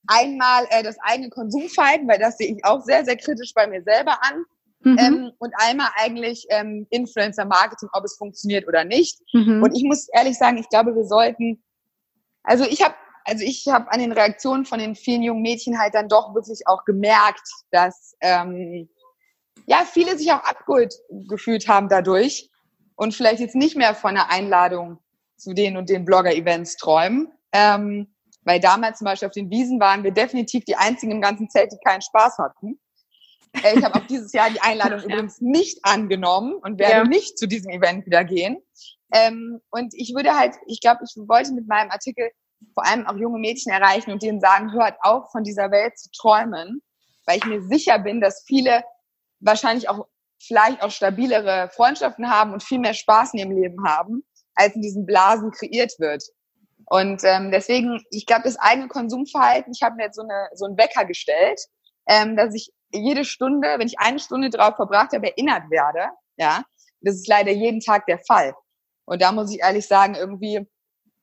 Einmal 0.07 0.65
äh, 0.69 0.83
das 0.83 0.97
eigene 1.01 1.29
Konsumverhalten, 1.29 2.07
weil 2.07 2.19
das 2.19 2.37
sehe 2.37 2.53
ich 2.53 2.65
auch 2.65 2.81
sehr, 2.81 3.05
sehr 3.05 3.17
kritisch 3.17 3.53
bei 3.53 3.67
mir 3.67 3.83
selber 3.83 4.17
an. 4.23 4.43
Mhm. 4.83 4.97
Ähm, 4.97 5.31
und 5.37 5.53
einmal 5.57 5.89
eigentlich 5.95 6.47
ähm, 6.49 6.87
Influencer-Marketing, 6.89 7.89
ob 7.93 8.03
es 8.03 8.17
funktioniert 8.17 8.67
oder 8.67 8.83
nicht. 8.83 9.19
Mhm. 9.33 9.61
Und 9.61 9.75
ich 9.75 9.83
muss 9.83 10.07
ehrlich 10.09 10.37
sagen, 10.37 10.57
ich 10.57 10.69
glaube, 10.69 10.95
wir 10.95 11.05
sollten, 11.05 11.63
also 12.43 12.65
ich 12.65 12.83
habe 12.83 12.95
also 13.25 13.43
ich 13.43 13.67
habe 13.67 13.91
an 13.91 13.99
den 13.99 14.11
Reaktionen 14.11 14.65
von 14.65 14.79
den 14.79 14.95
vielen 14.95 15.21
jungen 15.21 15.41
Mädchen 15.41 15.79
halt 15.79 15.93
dann 15.93 16.07
doch 16.07 16.33
wirklich 16.33 16.67
auch 16.67 16.85
gemerkt, 16.85 17.47
dass 17.69 18.15
ähm, 18.21 18.89
ja 19.67 19.83
viele 19.85 20.17
sich 20.17 20.31
auch 20.31 20.43
abgeholt 20.43 20.95
gefühlt 21.29 21.67
haben 21.67 21.87
dadurch 21.87 22.49
und 22.95 23.13
vielleicht 23.13 23.39
jetzt 23.39 23.55
nicht 23.55 23.75
mehr 23.75 23.95
von 23.95 24.11
einer 24.11 24.29
Einladung 24.29 24.99
zu 25.37 25.53
den 25.53 25.77
und 25.77 25.89
den 25.89 26.05
Blogger-Events 26.05 26.77
träumen. 26.77 27.31
Ähm, 27.51 28.13
weil 28.43 28.59
damals 28.59 28.99
zum 28.99 29.05
Beispiel 29.05 29.27
auf 29.27 29.33
den 29.33 29.49
Wiesen 29.49 29.79
waren 29.79 30.03
wir 30.03 30.11
definitiv 30.11 30.65
die 30.65 30.75
einzigen 30.75 31.11
im 31.11 31.21
ganzen 31.21 31.49
Zelt, 31.49 31.71
die 31.71 31.77
keinen 31.85 32.01
Spaß 32.01 32.37
hatten. 32.37 32.79
Äh, 33.63 33.77
ich 33.77 33.83
habe 33.83 33.95
auch 33.95 34.07
dieses 34.07 34.31
Jahr 34.33 34.49
die 34.49 34.61
Einladung 34.61 34.99
ja. 35.01 35.05
übrigens 35.05 35.41
nicht 35.41 35.79
angenommen 35.83 36.55
und 36.55 36.79
werde 36.79 36.95
ja. 36.95 37.03
nicht 37.03 37.37
zu 37.37 37.47
diesem 37.47 37.71
Event 37.71 38.05
wieder 38.05 38.23
gehen. 38.23 38.57
Ähm, 39.13 39.59
und 39.71 39.93
ich 39.95 40.13
würde 40.15 40.37
halt, 40.37 40.55
ich 40.67 40.79
glaube, 40.79 41.01
ich 41.03 41.15
wollte 41.27 41.53
mit 41.53 41.67
meinem 41.67 41.91
Artikel 41.91 42.29
vor 42.73 42.85
allem 42.85 43.07
auch 43.07 43.17
junge 43.17 43.39
Mädchen 43.39 43.71
erreichen 43.71 44.11
und 44.11 44.21
denen 44.21 44.39
sagen, 44.39 44.71
hört 44.71 44.95
auf, 45.01 45.31
von 45.31 45.43
dieser 45.43 45.71
Welt 45.71 45.97
zu 45.97 46.09
träumen, 46.11 46.81
weil 47.25 47.37
ich 47.37 47.45
mir 47.45 47.61
sicher 47.61 47.99
bin, 47.99 48.21
dass 48.21 48.43
viele 48.45 48.83
wahrscheinlich 49.39 49.89
auch 49.89 50.07
vielleicht 50.39 50.81
auch 50.81 50.91
stabilere 50.91 51.69
Freundschaften 51.73 52.29
haben 52.29 52.53
und 52.53 52.63
viel 52.63 52.79
mehr 52.79 52.93
Spaß 52.93 53.33
in 53.33 53.39
ihrem 53.39 53.51
Leben 53.51 53.83
haben, 53.85 54.23
als 54.55 54.75
in 54.75 54.81
diesen 54.81 55.05
Blasen 55.05 55.51
kreiert 55.51 55.93
wird. 55.99 56.23
Und 56.91 57.23
ähm, 57.23 57.51
deswegen, 57.51 58.03
ich 58.09 58.25
glaube, 58.25 58.43
das 58.43 58.57
eigene 58.57 58.89
Konsumverhalten, 58.89 59.71
ich 59.73 59.81
habe 59.81 59.95
mir 59.95 60.03
jetzt 60.03 60.17
so, 60.17 60.23
eine, 60.23 60.49
so 60.53 60.65
einen 60.65 60.77
Wecker 60.77 61.05
gestellt, 61.05 61.61
ähm, 62.05 62.35
dass 62.35 62.53
ich 62.53 62.73
jede 62.91 63.23
Stunde, 63.23 63.75
wenn 63.77 63.87
ich 63.87 63.99
eine 63.99 64.19
Stunde 64.19 64.49
drauf 64.49 64.75
verbracht 64.75 65.13
habe, 65.13 65.27
erinnert 65.27 65.69
werde. 65.71 66.09
Ja, 66.35 66.63
das 66.99 67.15
ist 67.15 67.29
leider 67.29 67.51
jeden 67.51 67.79
Tag 67.79 68.07
der 68.07 68.19
Fall. 68.19 68.53
Und 69.05 69.21
da 69.21 69.31
muss 69.31 69.53
ich 69.53 69.61
ehrlich 69.61 69.87
sagen, 69.87 70.15
irgendwie 70.15 70.67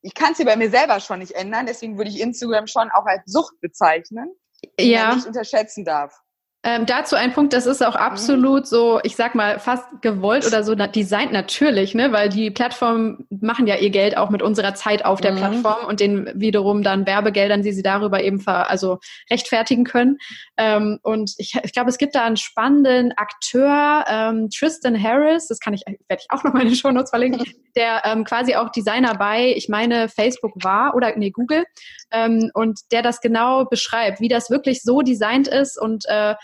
ich 0.00 0.14
kann 0.14 0.32
es 0.32 0.38
hier 0.38 0.46
bei 0.46 0.56
mir 0.56 0.70
selber 0.70 1.00
schon 1.00 1.18
nicht 1.18 1.32
ändern, 1.32 1.66
deswegen 1.66 1.98
würde 1.98 2.10
ich 2.10 2.20
Instagram 2.20 2.66
schon 2.66 2.90
auch 2.90 3.04
als 3.04 3.22
Sucht 3.26 3.60
bezeichnen, 3.60 4.32
die 4.78 4.90
ja. 4.90 5.08
man 5.08 5.16
nicht 5.16 5.26
unterschätzen 5.26 5.84
darf. 5.84 6.18
Ähm, 6.64 6.86
dazu 6.86 7.14
ein 7.14 7.32
Punkt, 7.32 7.52
das 7.52 7.66
ist 7.66 7.86
auch 7.86 7.94
mhm. 7.94 8.00
absolut 8.00 8.66
so, 8.66 8.98
ich 9.04 9.14
sag 9.14 9.36
mal, 9.36 9.60
fast 9.60 10.02
gewollt 10.02 10.44
oder 10.44 10.64
so 10.64 10.74
designt 10.74 11.30
natürlich, 11.30 11.94
ne, 11.94 12.10
weil 12.10 12.28
die 12.28 12.50
Plattformen 12.50 13.28
machen 13.30 13.68
ja 13.68 13.76
ihr 13.76 13.90
Geld 13.90 14.16
auch 14.16 14.28
mit 14.28 14.42
unserer 14.42 14.74
Zeit 14.74 15.04
auf 15.04 15.20
der 15.20 15.32
mhm. 15.32 15.36
Plattform 15.36 15.86
und 15.86 16.00
den 16.00 16.28
wiederum 16.34 16.82
dann 16.82 17.06
Werbegeldern, 17.06 17.62
die 17.62 17.70
sie 17.70 17.84
darüber 17.84 18.24
eben 18.24 18.40
ver, 18.40 18.68
also 18.68 18.98
rechtfertigen 19.30 19.84
können. 19.84 20.18
Ähm, 20.56 20.98
und 21.04 21.32
ich, 21.38 21.54
ich 21.62 21.72
glaube, 21.72 21.90
es 21.90 21.98
gibt 21.98 22.16
da 22.16 22.24
einen 22.24 22.36
spannenden 22.36 23.12
Akteur, 23.12 24.04
ähm, 24.08 24.48
Tristan 24.50 25.00
Harris, 25.00 25.46
das 25.46 25.60
kann 25.60 25.74
ich, 25.74 25.82
werde 25.86 26.22
ich 26.22 26.26
auch 26.30 26.42
noch 26.42 26.52
mal 26.52 26.62
in 26.62 26.68
den 26.68 26.76
Show 26.76 26.90
Notes 26.90 27.10
verlinken, 27.10 27.44
der 27.76 28.02
ähm, 28.04 28.24
quasi 28.24 28.56
auch 28.56 28.70
Designer 28.70 29.14
bei, 29.14 29.54
ich 29.54 29.68
meine, 29.68 30.08
Facebook 30.08 30.54
war 30.64 30.96
oder 30.96 31.14
nee, 31.16 31.30
Google, 31.30 31.64
ähm, 32.10 32.50
und 32.54 32.80
der 32.90 33.02
das 33.02 33.20
genau 33.20 33.64
beschreibt, 33.64 34.20
wie 34.20 34.28
das 34.28 34.50
wirklich 34.50 34.82
so 34.82 35.02
designt 35.02 35.46
ist 35.46 35.80
und 35.80 36.04
äh, 36.08 36.34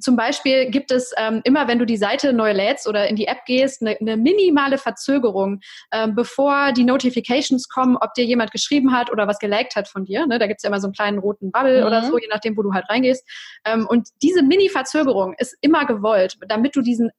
zum 0.00 0.16
Beispiel 0.16 0.70
gibt 0.70 0.90
es 0.90 1.12
ähm, 1.16 1.40
immer, 1.44 1.68
wenn 1.68 1.78
du 1.78 1.86
die 1.86 1.96
Seite 1.96 2.32
neu 2.32 2.52
lädst 2.52 2.86
oder 2.86 3.08
in 3.08 3.16
die 3.16 3.26
App 3.26 3.44
gehst, 3.46 3.82
eine, 3.82 3.96
eine 4.00 4.16
minimale 4.16 4.78
Verzögerung, 4.78 5.60
ähm, 5.92 6.14
bevor 6.14 6.72
die 6.72 6.84
Notifications 6.84 7.68
kommen, 7.68 7.96
ob 8.00 8.14
dir 8.14 8.24
jemand 8.24 8.52
geschrieben 8.52 8.92
hat 8.92 9.10
oder 9.10 9.26
was 9.26 9.38
geliked 9.38 9.76
hat 9.76 9.88
von 9.88 10.04
dir. 10.04 10.26
Ne? 10.26 10.38
Da 10.38 10.46
gibt's 10.46 10.62
ja 10.62 10.68
immer 10.68 10.80
so 10.80 10.86
einen 10.86 10.94
kleinen 10.94 11.18
roten 11.18 11.50
Bubble 11.50 11.80
mhm. 11.80 11.86
oder 11.86 12.04
so, 12.04 12.18
je 12.18 12.28
nachdem, 12.30 12.56
wo 12.56 12.62
du 12.62 12.72
halt 12.72 12.88
reingehst. 12.88 13.28
Ähm, 13.64 13.86
und 13.88 14.08
diese 14.22 14.42
Mini-Verzögerung 14.42 15.34
ist 15.38 15.56
immer 15.60 15.86
gewollt, 15.86 16.36
damit 16.48 16.76
du 16.76 16.80
diesen, 16.80 17.10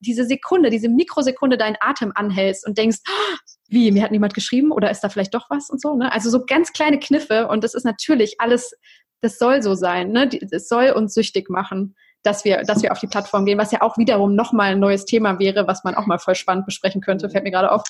diese 0.00 0.24
Sekunde, 0.24 0.70
diese 0.70 0.88
Mikrosekunde 0.88 1.56
deinen 1.56 1.76
Atem 1.80 2.12
anhältst 2.14 2.66
und 2.66 2.78
denkst, 2.78 2.98
oh, 3.08 3.36
wie, 3.68 3.92
mir 3.92 4.02
hat 4.02 4.10
niemand 4.10 4.34
geschrieben 4.34 4.72
oder 4.72 4.90
ist 4.90 5.00
da 5.00 5.08
vielleicht 5.08 5.34
doch 5.34 5.50
was 5.50 5.70
und 5.70 5.80
so. 5.80 5.94
Ne? 5.94 6.10
Also 6.10 6.30
so 6.30 6.44
ganz 6.46 6.72
kleine 6.72 6.98
Kniffe 6.98 7.48
und 7.48 7.64
das 7.64 7.74
ist 7.74 7.84
natürlich 7.84 8.40
alles 8.40 8.74
das 9.20 9.38
soll 9.38 9.62
so 9.62 9.74
sein, 9.74 10.12
ne? 10.12 10.28
Es 10.50 10.68
soll 10.68 10.90
uns 10.90 11.14
süchtig 11.14 11.50
machen 11.50 11.96
dass 12.22 12.44
wir, 12.44 12.62
dass 12.62 12.82
wir 12.82 12.92
auf 12.92 12.98
die 12.98 13.06
Plattform 13.06 13.44
gehen, 13.44 13.58
was 13.58 13.72
ja 13.72 13.82
auch 13.82 13.96
wiederum 13.96 14.34
nochmal 14.34 14.72
ein 14.72 14.80
neues 14.80 15.04
Thema 15.04 15.38
wäre, 15.38 15.66
was 15.66 15.84
man 15.84 15.94
auch 15.94 16.06
mal 16.06 16.18
voll 16.18 16.34
spannend 16.34 16.66
besprechen 16.66 17.00
könnte, 17.00 17.30
fällt 17.30 17.44
mir 17.44 17.50
gerade 17.50 17.70
auf. 17.70 17.82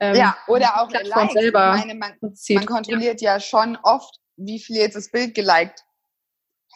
Ähm, 0.00 0.16
ja, 0.16 0.36
oder 0.48 0.80
auch 0.80 0.88
Plattform 0.88 1.26
Likes. 1.26 1.34
selber. 1.34 1.72
Meine, 1.72 1.94
man, 1.94 2.12
man, 2.20 2.66
kontrolliert 2.66 3.20
ja. 3.20 3.34
ja 3.34 3.40
schon 3.40 3.78
oft, 3.82 4.18
wie 4.36 4.58
viele 4.58 4.80
jetzt 4.80 4.96
das 4.96 5.10
Bild 5.10 5.34
geliked 5.34 5.84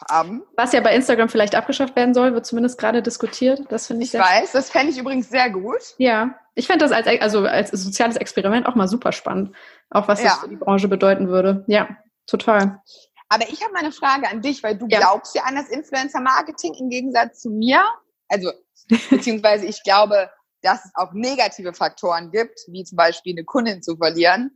haben. 0.09 0.43
Was 0.55 0.73
ja 0.73 0.81
bei 0.81 0.93
Instagram 0.93 1.29
vielleicht 1.29 1.55
abgeschafft 1.55 1.95
werden 1.95 2.13
soll, 2.13 2.33
wird 2.33 2.45
zumindest 2.45 2.79
gerade 2.79 3.01
diskutiert. 3.01 3.61
Das 3.69 3.87
finde 3.87 4.03
ich. 4.03 4.13
Ich 4.13 4.19
weiß, 4.19 4.51
das 4.51 4.69
fände 4.69 4.91
ich 4.91 4.97
übrigens 4.97 5.29
sehr 5.29 5.49
gut. 5.49 5.81
Ja, 5.97 6.35
ich 6.55 6.67
fände 6.67 6.85
das 6.85 6.91
als 6.91 7.07
also 7.21 7.45
als 7.45 7.71
soziales 7.71 8.17
Experiment 8.17 8.67
auch 8.67 8.75
mal 8.75 8.87
super 8.87 9.11
spannend, 9.11 9.55
auch 9.89 10.07
was 10.07 10.21
ja. 10.21 10.29
das 10.29 10.39
für 10.39 10.49
die 10.49 10.55
Branche 10.55 10.87
bedeuten 10.87 11.27
würde. 11.27 11.63
Ja, 11.67 11.89
total. 12.27 12.81
Aber 13.29 13.49
ich 13.49 13.61
habe 13.61 13.73
mal 13.73 13.79
eine 13.79 13.91
Frage 13.91 14.29
an 14.29 14.41
dich, 14.41 14.63
weil 14.63 14.77
du 14.77 14.87
ja. 14.89 14.99
glaubst 14.99 15.35
ja 15.35 15.43
an 15.43 15.55
das 15.55 15.69
Influencer-Marketing 15.69 16.73
im 16.75 16.89
Gegensatz 16.89 17.41
zu 17.41 17.49
mir. 17.49 17.83
Also, 18.29 18.51
beziehungsweise 19.09 19.65
ich 19.65 19.83
glaube, 19.83 20.29
dass 20.61 20.85
es 20.85 20.91
auch 20.95 21.13
negative 21.13 21.73
Faktoren 21.73 22.31
gibt, 22.31 22.59
wie 22.67 22.83
zum 22.83 22.95
Beispiel 22.95 23.33
eine 23.33 23.45
Kundin 23.45 23.81
zu 23.83 23.95
verlieren, 23.97 24.55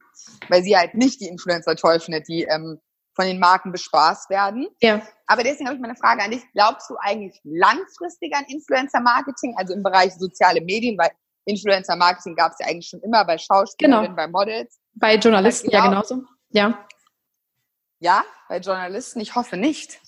weil 0.50 0.64
sie 0.64 0.76
halt 0.76 0.96
nicht 0.96 1.22
die 1.22 1.28
Influencer 1.28 1.76
toll 1.76 2.00
findet, 2.00 2.28
die 2.28 2.44
ähm, 2.44 2.80
von 3.14 3.26
den 3.26 3.40
Marken 3.40 3.72
bespaßt 3.72 4.30
werden. 4.30 4.68
Ja. 4.82 5.02
Aber 5.28 5.44
deswegen 5.44 5.68
habe 5.68 5.76
ich 5.76 5.82
mal 5.82 5.90
eine 5.90 5.98
Frage 5.98 6.24
an 6.24 6.32
dich. 6.32 6.44
Glaubst 6.54 6.90
du 6.90 6.96
eigentlich 6.98 7.40
langfristig 7.44 8.34
an 8.36 8.46
Influencer-Marketing, 8.48 9.56
also 9.58 9.74
im 9.74 9.84
Bereich 9.84 10.14
soziale 10.14 10.62
Medien, 10.62 10.98
weil 10.98 11.12
Influencer-Marketing 11.46 12.36
gab 12.36 12.54
es 12.54 12.60
ja 12.60 12.68
eigentlich 12.68 12.88
schon 12.88 13.02
immer 13.02 13.26
bei 13.26 13.38
Schauspielerinnen, 13.38 14.16
genau. 14.16 14.16
bei 14.16 14.28
Models. 14.28 14.80
Bei 14.94 15.16
Journalisten 15.16 15.70
ja 15.72 15.88
genauso. 15.88 16.24
Ja. 16.50 16.86
Ja, 18.02 18.26
bei 18.50 18.58
Journalisten? 18.58 19.20
Ich 19.20 19.36
hoffe 19.36 19.58
nicht. 19.58 20.00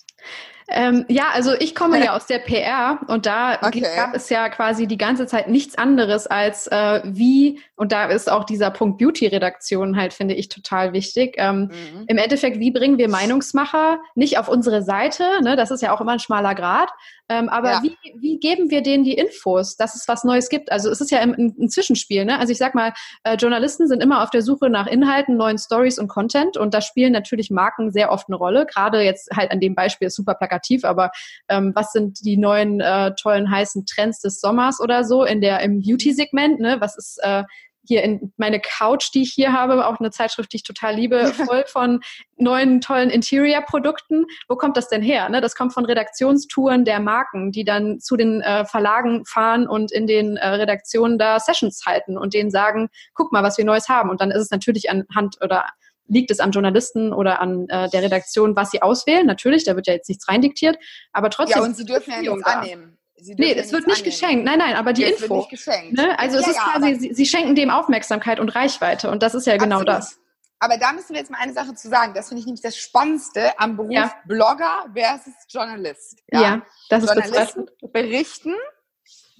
Ähm, 0.68 1.04
ja, 1.08 1.24
also 1.32 1.52
ich 1.52 1.74
komme 1.74 2.02
ja 2.02 2.12
aus 2.16 2.26
der 2.26 2.38
PR 2.38 3.00
und 3.08 3.26
da 3.26 3.58
okay. 3.62 3.84
gab 3.96 4.14
es 4.14 4.28
ja 4.30 4.48
quasi 4.48 4.86
die 4.86 4.96
ganze 4.96 5.26
Zeit 5.26 5.48
nichts 5.48 5.76
anderes 5.76 6.26
als 6.26 6.66
äh, 6.68 7.00
wie, 7.04 7.60
und 7.76 7.92
da 7.92 8.06
ist 8.06 8.30
auch 8.30 8.44
dieser 8.44 8.70
Punkt 8.70 8.98
Beauty-Redaktion 8.98 9.96
halt, 9.96 10.12
finde 10.12 10.34
ich, 10.34 10.48
total 10.48 10.92
wichtig. 10.92 11.34
Ähm, 11.36 11.70
mhm. 11.72 12.04
Im 12.06 12.18
Endeffekt, 12.18 12.58
wie 12.58 12.70
bringen 12.70 12.98
wir 12.98 13.08
Meinungsmacher 13.08 14.00
nicht 14.14 14.38
auf 14.38 14.48
unsere 14.48 14.82
Seite, 14.82 15.24
ne, 15.42 15.56
das 15.56 15.70
ist 15.70 15.82
ja 15.82 15.94
auch 15.94 16.00
immer 16.00 16.12
ein 16.12 16.20
schmaler 16.20 16.54
Grad, 16.54 16.90
ähm, 17.28 17.48
aber 17.48 17.70
ja. 17.70 17.82
wie, 17.82 17.96
wie 18.16 18.38
geben 18.38 18.70
wir 18.70 18.82
denen 18.82 19.02
die 19.02 19.14
Infos, 19.14 19.76
dass 19.76 19.94
es 19.94 20.06
was 20.08 20.24
Neues 20.24 20.50
gibt? 20.50 20.70
Also 20.70 20.90
es 20.90 21.00
ist 21.00 21.10
ja 21.10 21.20
ein, 21.20 21.68
Zwischenspiel. 21.68 22.24
Ne? 22.24 22.38
Also 22.38 22.52
ich 22.52 22.58
sag 22.58 22.74
mal, 22.74 22.92
äh, 23.22 23.36
Journalisten 23.36 23.88
sind 23.88 24.02
immer 24.02 24.22
auf 24.22 24.30
der 24.30 24.42
Suche 24.42 24.68
nach 24.68 24.86
Inhalten, 24.86 25.36
neuen 25.36 25.56
Stories 25.58 25.98
und 25.98 26.08
Content 26.08 26.58
und 26.58 26.74
da 26.74 26.82
spielen 26.82 27.12
natürlich 27.12 27.50
Marken 27.50 27.92
sehr 27.92 28.12
oft 28.12 28.28
eine 28.28 28.36
Rolle. 28.36 28.66
Gerade 28.66 29.00
jetzt 29.00 29.30
halt 29.34 29.52
an 29.52 29.60
dem 29.60 29.74
Beispiel 29.74 30.08
ist 30.08 30.16
super 30.16 30.34
plakativ, 30.54 30.84
aber 30.84 31.10
ähm, 31.48 31.72
was 31.74 31.92
sind 31.92 32.24
die 32.24 32.36
neuen 32.36 32.80
äh, 32.80 33.14
tollen 33.14 33.50
heißen 33.50 33.86
Trends 33.86 34.20
des 34.20 34.40
Sommers 34.40 34.80
oder 34.80 35.04
so 35.04 35.24
in 35.24 35.40
der 35.40 35.60
im 35.60 35.80
Beauty-Segment? 35.80 36.60
Ne? 36.60 36.76
Was 36.80 36.96
ist 36.96 37.18
äh, 37.22 37.44
hier 37.86 38.02
in 38.02 38.32
meine 38.38 38.60
Couch, 38.60 39.10
die 39.12 39.22
ich 39.22 39.32
hier 39.34 39.52
habe, 39.52 39.86
auch 39.86 40.00
eine 40.00 40.10
Zeitschrift, 40.10 40.52
die 40.52 40.56
ich 40.56 40.62
total 40.62 40.94
liebe, 40.94 41.26
voll 41.46 41.64
von 41.66 42.00
neuen 42.38 42.80
tollen 42.80 43.10
Interior-Produkten. 43.10 44.24
Wo 44.48 44.56
kommt 44.56 44.78
das 44.78 44.88
denn 44.88 45.02
her? 45.02 45.28
Ne? 45.28 45.42
Das 45.42 45.54
kommt 45.54 45.74
von 45.74 45.84
Redaktionstouren 45.84 46.86
der 46.86 46.98
Marken, 46.98 47.52
die 47.52 47.64
dann 47.64 48.00
zu 48.00 48.16
den 48.16 48.40
äh, 48.40 48.64
Verlagen 48.64 49.26
fahren 49.26 49.68
und 49.68 49.92
in 49.92 50.06
den 50.06 50.38
äh, 50.38 50.48
Redaktionen 50.48 51.18
da 51.18 51.38
Sessions 51.38 51.84
halten 51.84 52.16
und 52.16 52.32
denen 52.32 52.50
sagen, 52.50 52.88
guck 53.12 53.32
mal, 53.32 53.42
was 53.42 53.58
wir 53.58 53.66
Neues 53.66 53.90
haben. 53.90 54.08
Und 54.08 54.22
dann 54.22 54.30
ist 54.30 54.40
es 54.40 54.50
natürlich 54.50 54.88
anhand 54.90 55.36
oder 55.42 55.66
liegt 56.06 56.30
es 56.30 56.40
am 56.40 56.50
Journalisten 56.50 57.12
oder 57.12 57.40
an 57.40 57.68
äh, 57.68 57.88
der 57.88 58.02
Redaktion, 58.02 58.56
was 58.56 58.70
sie 58.70 58.82
auswählen. 58.82 59.26
Natürlich, 59.26 59.64
da 59.64 59.76
wird 59.76 59.86
ja 59.86 59.94
jetzt 59.94 60.08
nichts 60.08 60.28
reindiktiert, 60.28 60.76
aber 61.12 61.30
trotzdem. 61.30 61.62
Ja, 61.62 61.66
und 61.66 61.76
sie 61.76 61.84
dürfen 61.84 62.10
ja 62.10 62.20
nichts 62.20 62.44
annehmen. 62.44 62.98
Nee, 63.16 63.54
es 63.54 63.72
wird 63.72 63.86
nicht 63.86 63.98
annehmen. 63.98 64.04
geschenkt. 64.04 64.44
Nein, 64.44 64.58
nein, 64.58 64.74
aber 64.74 64.92
die 64.92 65.04
nee, 65.04 65.10
Info. 65.10 65.46
Ne? 65.90 66.18
Also 66.18 66.36
ja, 66.36 66.42
es 66.42 66.48
ist 66.48 66.56
ja, 66.56 66.62
quasi, 66.72 66.94
sie, 66.96 67.14
sie, 67.14 67.26
schenken 67.26 67.54
dem 67.54 67.70
Aufmerksamkeit 67.70 68.40
und 68.40 68.54
Reichweite 68.54 69.10
und 69.10 69.22
das 69.22 69.34
ist 69.34 69.46
ja 69.46 69.56
genau 69.56 69.80
absolut. 69.80 69.88
das. 69.88 70.18
Aber 70.58 70.78
da 70.78 70.92
müssen 70.92 71.10
wir 71.10 71.18
jetzt 71.18 71.30
mal 71.30 71.38
eine 71.38 71.52
Sache 71.52 71.74
zu 71.74 71.88
sagen. 71.88 72.14
Das 72.14 72.28
finde 72.28 72.40
ich 72.40 72.46
nämlich 72.46 72.62
das 72.62 72.76
Spannendste 72.76 73.58
am 73.58 73.76
Beruf 73.76 73.92
ja. 73.92 74.14
Blogger 74.26 74.86
versus 74.94 75.34
Journalist. 75.48 76.22
Ja, 76.30 76.40
ja 76.40 76.62
das 76.88 77.04
ist 77.04 77.14
Journalisten 77.14 77.66
berichten 77.92 78.54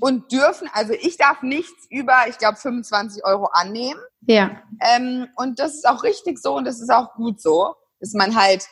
und 0.01 0.33
dürfen, 0.33 0.69
also 0.73 0.93
ich 0.93 1.17
darf 1.17 1.43
nichts 1.43 1.87
über, 1.91 2.25
ich 2.29 2.39
glaube, 2.39 2.57
25 2.57 3.25
Euro 3.25 3.47
annehmen. 3.47 4.01
Ja. 4.23 4.63
Ähm, 4.81 5.29
und 5.37 5.59
das 5.59 5.75
ist 5.75 5.89
auch 5.89 6.03
richtig 6.03 6.39
so 6.39 6.57
und 6.57 6.65
das 6.65 6.81
ist 6.81 6.91
auch 6.91 7.15
gut 7.15 7.41
so, 7.41 7.75
dass 8.01 8.13
man 8.13 8.35
halt 8.37 8.67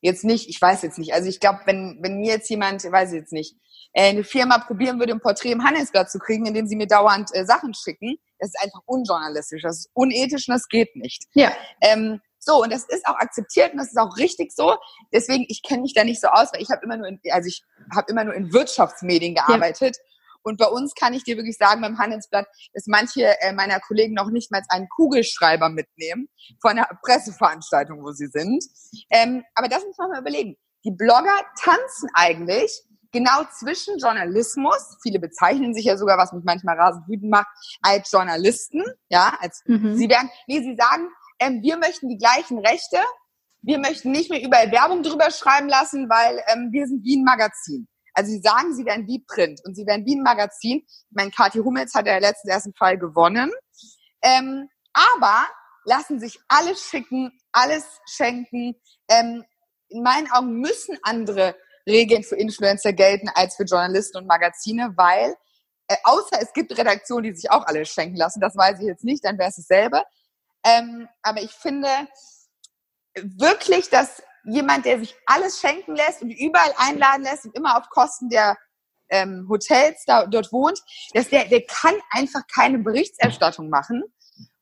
jetzt 0.00 0.24
nicht, 0.24 0.48
ich 0.48 0.60
weiß 0.60 0.82
jetzt 0.82 0.98
nicht, 0.98 1.12
also 1.12 1.28
ich 1.28 1.40
glaube, 1.40 1.60
wenn, 1.66 1.98
wenn 2.02 2.18
mir 2.18 2.32
jetzt 2.32 2.48
jemand, 2.48 2.84
weiß 2.84 3.12
ich 3.12 3.20
jetzt 3.20 3.32
nicht, 3.32 3.56
äh, 3.92 4.10
eine 4.10 4.24
Firma 4.24 4.58
probieren 4.58 4.98
würde, 4.98 5.12
ein 5.12 5.20
Porträt 5.20 5.52
im 5.52 5.64
Handelsblatt 5.64 6.10
zu 6.10 6.18
kriegen, 6.18 6.46
indem 6.46 6.66
sie 6.66 6.76
mir 6.76 6.86
dauernd 6.86 7.30
äh, 7.34 7.44
Sachen 7.44 7.74
schicken, 7.74 8.16
das 8.38 8.50
ist 8.50 8.62
einfach 8.62 8.80
unjournalistisch, 8.86 9.62
das 9.62 9.78
ist 9.78 9.90
unethisch 9.94 10.48
und 10.48 10.54
das 10.54 10.68
geht 10.68 10.94
nicht. 10.94 11.24
Ja. 11.34 11.52
Ähm, 11.80 12.20
so, 12.38 12.62
und 12.62 12.72
das 12.72 12.84
ist 12.84 13.06
auch 13.06 13.16
akzeptiert 13.16 13.72
und 13.72 13.78
das 13.78 13.88
ist 13.88 13.98
auch 13.98 14.16
richtig 14.16 14.52
so. 14.54 14.76
Deswegen, 15.12 15.44
ich 15.48 15.62
kenne 15.62 15.82
mich 15.82 15.92
da 15.92 16.04
nicht 16.04 16.20
so 16.20 16.28
aus, 16.28 16.52
weil 16.52 16.62
ich 16.62 16.70
habe 16.70 16.82
immer 16.84 16.96
nur 16.96 17.08
in, 17.08 17.20
also 17.30 17.48
ich 17.48 17.62
habe 17.94 18.10
immer 18.10 18.24
nur 18.24 18.34
in 18.34 18.52
Wirtschaftsmedien 18.52 19.34
gearbeitet. 19.34 19.96
Ja. 19.96 20.02
Und 20.42 20.58
bei 20.58 20.66
uns 20.66 20.94
kann 20.94 21.14
ich 21.14 21.24
dir 21.24 21.36
wirklich 21.36 21.56
sagen, 21.56 21.80
beim 21.80 21.98
Handelsblatt, 21.98 22.46
dass 22.72 22.86
manche 22.86 23.40
äh, 23.40 23.52
meiner 23.52 23.80
Kollegen 23.80 24.14
noch 24.14 24.30
nicht 24.30 24.50
mal 24.50 24.62
einen 24.68 24.88
Kugelschreiber 24.88 25.68
mitnehmen 25.68 26.28
von 26.60 26.72
einer 26.72 26.88
Presseveranstaltung, 27.02 28.02
wo 28.02 28.12
sie 28.12 28.28
sind. 28.28 28.64
Ähm, 29.10 29.44
aber 29.54 29.68
das 29.68 29.84
muss 29.84 29.98
man 29.98 30.10
mal 30.10 30.20
überlegen. 30.20 30.56
Die 30.84 30.92
Blogger 30.92 31.36
tanzen 31.60 32.08
eigentlich 32.14 32.82
genau 33.12 33.44
zwischen 33.58 33.98
Journalismus, 33.98 34.98
viele 35.02 35.18
bezeichnen 35.18 35.74
sich 35.74 35.86
ja 35.86 35.96
sogar, 35.96 36.18
was 36.18 36.32
mich 36.32 36.44
manchmal 36.44 36.78
rasend 36.78 37.08
wütend 37.08 37.30
macht, 37.30 37.48
als 37.82 38.10
Journalisten, 38.12 38.82
ja, 39.08 39.36
als 39.40 39.62
mhm. 39.66 39.96
sie 39.96 40.08
werden, 40.08 40.30
nee, 40.46 40.60
sie 40.60 40.76
sagen, 40.76 41.08
ähm, 41.38 41.62
wir 41.62 41.78
möchten 41.78 42.08
die 42.08 42.18
gleichen 42.18 42.58
Rechte, 42.58 42.98
wir 43.62 43.78
möchten 43.78 44.12
nicht 44.12 44.30
mehr 44.30 44.42
überall 44.42 44.70
Werbung 44.70 45.02
drüber 45.02 45.30
schreiben 45.30 45.68
lassen, 45.68 46.08
weil 46.08 46.42
ähm, 46.48 46.68
wir 46.70 46.86
sind 46.86 47.04
wie 47.04 47.16
ein 47.16 47.24
Magazin. 47.24 47.88
Also 48.14 48.30
sie 48.30 48.40
sagen, 48.40 48.74
sie 48.74 48.84
werden 48.84 49.06
wie 49.06 49.24
Print 49.26 49.60
und 49.64 49.74
sie 49.74 49.86
werden 49.86 50.04
wie 50.06 50.16
ein 50.16 50.22
Magazin. 50.22 50.84
Ich 50.86 51.06
meine, 51.10 51.30
Kathi 51.30 51.58
Hummels 51.58 51.94
hat 51.94 52.06
ja 52.06 52.18
letztens 52.18 52.52
ersten 52.52 52.74
Fall 52.74 52.98
gewonnen. 52.98 53.52
Ähm, 54.22 54.68
aber 54.92 55.46
lassen 55.84 56.20
sich 56.20 56.38
alles 56.48 56.82
schicken, 56.82 57.32
alles 57.52 57.84
schenken. 58.06 58.74
Ähm, 59.08 59.44
in 59.88 60.02
meinen 60.02 60.30
Augen 60.30 60.60
müssen 60.60 60.98
andere 61.02 61.56
Regeln 61.88 62.22
für 62.22 62.36
Influencer 62.36 62.92
gelten 62.92 63.28
als 63.34 63.56
für 63.56 63.64
Journalisten 63.64 64.18
und 64.18 64.26
Magazine, 64.26 64.92
weil 64.96 65.34
äh, 65.88 65.96
außer 66.04 66.40
es 66.40 66.52
gibt 66.52 66.76
Redaktionen, 66.76 67.24
die 67.24 67.34
sich 67.34 67.50
auch 67.50 67.66
alles 67.66 67.88
schenken 67.88 68.16
lassen, 68.16 68.40
das 68.40 68.56
weiß 68.56 68.80
ich 68.80 68.86
jetzt 68.86 69.04
nicht, 69.04 69.24
dann 69.24 69.38
wäre 69.38 69.48
es 69.48 69.56
dasselbe. 69.56 70.02
Ähm, 70.64 71.08
aber 71.22 71.40
ich 71.40 71.52
finde 71.52 71.88
wirklich, 73.14 73.88
dass 73.88 74.22
jemand, 74.48 74.84
der 74.84 74.98
sich 74.98 75.14
alles 75.26 75.60
schenken 75.60 75.94
lässt 75.94 76.22
und 76.22 76.30
überall 76.30 76.72
einladen 76.76 77.22
lässt 77.22 77.44
und 77.44 77.56
immer 77.56 77.78
auf 77.78 77.88
Kosten 77.90 78.28
der 78.28 78.56
ähm, 79.10 79.46
Hotels 79.48 80.04
da, 80.06 80.26
dort 80.26 80.52
wohnt, 80.52 80.80
dass 81.14 81.28
der, 81.28 81.46
der 81.46 81.62
kann 81.62 81.94
einfach 82.10 82.42
keine 82.52 82.78
Berichterstattung 82.78 83.68
machen. 83.68 84.02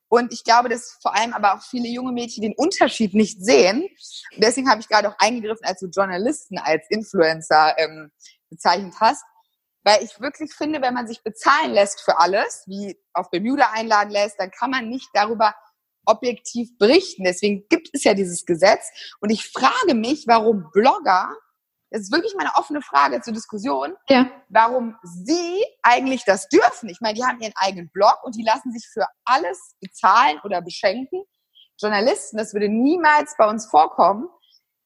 Und 0.08 0.32
ich 0.32 0.44
glaube, 0.44 0.68
dass 0.68 0.98
vor 1.02 1.16
allem 1.16 1.32
aber 1.32 1.54
auch 1.54 1.62
viele 1.62 1.88
junge 1.88 2.12
Mädchen 2.12 2.42
den 2.42 2.54
Unterschied 2.56 3.12
nicht 3.14 3.44
sehen. 3.44 3.82
Und 3.82 4.44
deswegen 4.44 4.70
habe 4.70 4.80
ich 4.80 4.88
gerade 4.88 5.08
auch 5.08 5.16
eingegriffen, 5.18 5.64
als 5.64 5.80
du 5.80 5.88
Journalisten 5.88 6.58
als 6.58 6.86
Influencer 6.90 7.76
ähm, 7.78 8.12
bezeichnet 8.48 8.94
hast. 9.00 9.24
Weil 9.82 10.02
ich 10.02 10.20
wirklich 10.20 10.52
finde, 10.52 10.80
wenn 10.80 10.94
man 10.94 11.06
sich 11.06 11.22
bezahlen 11.22 11.72
lässt 11.72 12.00
für 12.00 12.18
alles, 12.18 12.64
wie 12.66 12.96
auf 13.12 13.30
Bermuda 13.30 13.70
einladen 13.72 14.10
lässt, 14.10 14.38
dann 14.38 14.50
kann 14.50 14.70
man 14.70 14.88
nicht 14.88 15.08
darüber 15.12 15.54
objektiv 16.06 16.76
berichten. 16.78 17.24
Deswegen 17.24 17.66
gibt 17.68 17.90
es 17.92 18.04
ja 18.04 18.14
dieses 18.14 18.44
Gesetz. 18.46 18.90
Und 19.20 19.30
ich 19.30 19.50
frage 19.50 19.94
mich, 19.94 20.24
warum 20.26 20.70
Blogger, 20.72 21.30
das 21.90 22.02
ist 22.02 22.12
wirklich 22.12 22.34
meine 22.36 22.54
offene 22.54 22.82
Frage 22.82 23.20
zur 23.20 23.32
Diskussion, 23.32 23.94
ja. 24.08 24.30
warum 24.48 24.96
sie 25.02 25.64
eigentlich 25.82 26.24
das 26.24 26.48
dürfen. 26.48 26.88
Ich 26.88 27.00
meine, 27.00 27.14
die 27.14 27.24
haben 27.24 27.40
ihren 27.40 27.54
eigenen 27.56 27.90
Blog 27.90 28.18
und 28.24 28.34
die 28.36 28.42
lassen 28.42 28.72
sich 28.72 28.88
für 28.92 29.06
alles 29.24 29.76
bezahlen 29.80 30.40
oder 30.44 30.62
beschenken. 30.62 31.22
Journalisten, 31.80 32.38
das 32.38 32.54
würde 32.54 32.68
niemals 32.68 33.34
bei 33.36 33.48
uns 33.48 33.66
vorkommen. 33.66 34.28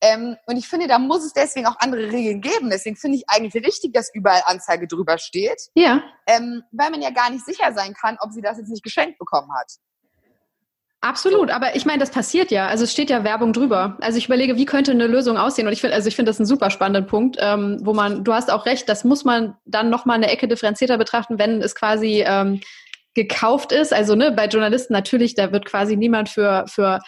Ähm, 0.03 0.37
und 0.47 0.57
ich 0.57 0.66
finde, 0.66 0.87
da 0.89 0.99
muss 0.99 1.25
es 1.25 1.33
deswegen 1.33 1.66
auch 1.66 1.77
andere 1.79 2.11
Regeln 2.11 2.41
geben. 2.41 2.71
Deswegen 2.71 2.97
finde 2.97 3.18
ich 3.18 3.25
eigentlich 3.29 3.55
richtig, 3.64 3.93
dass 3.93 4.12
überall 4.14 4.43
Anzeige 4.47 4.87
drüber 4.87 5.18
steht. 5.18 5.61
Ja. 5.75 6.03
Ähm, 6.27 6.62
weil 6.73 6.91
man 6.91 7.03
ja 7.03 7.11
gar 7.11 7.31
nicht 7.31 7.45
sicher 7.45 7.73
sein 7.75 7.95
kann, 7.95 8.16
ob 8.21 8.33
sie 8.33 8.41
das 8.41 8.59
jetzt 8.59 8.71
nicht 8.71 8.83
geschenkt 8.83 9.18
bekommen 9.18 9.51
hat. 9.55 9.71
Absolut, 11.03 11.51
aber 11.51 11.76
ich 11.76 11.86
meine, 11.86 11.98
das 11.98 12.11
passiert 12.11 12.51
ja. 12.51 12.66
Also 12.66 12.84
es 12.84 12.92
steht 12.92 13.09
ja 13.09 13.24
Werbung 13.24 13.55
drüber. 13.55 13.96
Also 14.03 14.18
ich 14.18 14.26
überlege, 14.26 14.57
wie 14.57 14.66
könnte 14.66 14.90
eine 14.90 15.07
Lösung 15.07 15.38
aussehen? 15.38 15.66
Und 15.66 15.72
ich 15.72 15.80
finde, 15.80 15.96
also 15.96 16.09
ich 16.09 16.16
finde 16.16 16.28
das 16.28 16.38
einen 16.38 16.46
super 16.46 16.68
spannenden 16.68 17.07
Punkt, 17.07 17.38
ähm, 17.40 17.78
wo 17.82 17.94
man, 17.94 18.22
du 18.22 18.34
hast 18.34 18.51
auch 18.51 18.66
recht, 18.66 18.86
das 18.86 19.03
muss 19.05 19.24
man 19.24 19.57
dann 19.64 19.88
nochmal 19.88 20.16
eine 20.16 20.30
Ecke 20.30 20.46
differenzierter 20.46 20.98
betrachten, 20.98 21.38
wenn 21.38 21.62
es 21.62 21.74
quasi 21.74 22.22
ähm, 22.26 22.61
gekauft 23.14 23.72
ist. 23.72 23.94
Also 23.94 24.14
ne, 24.14 24.30
bei 24.30 24.46
Journalisten 24.46 24.92
natürlich, 24.92 25.34
da 25.34 25.53
wird 25.53 25.64
quasi 25.64 25.96
niemand 25.96 26.28
für 26.28 26.64
für. 26.68 27.01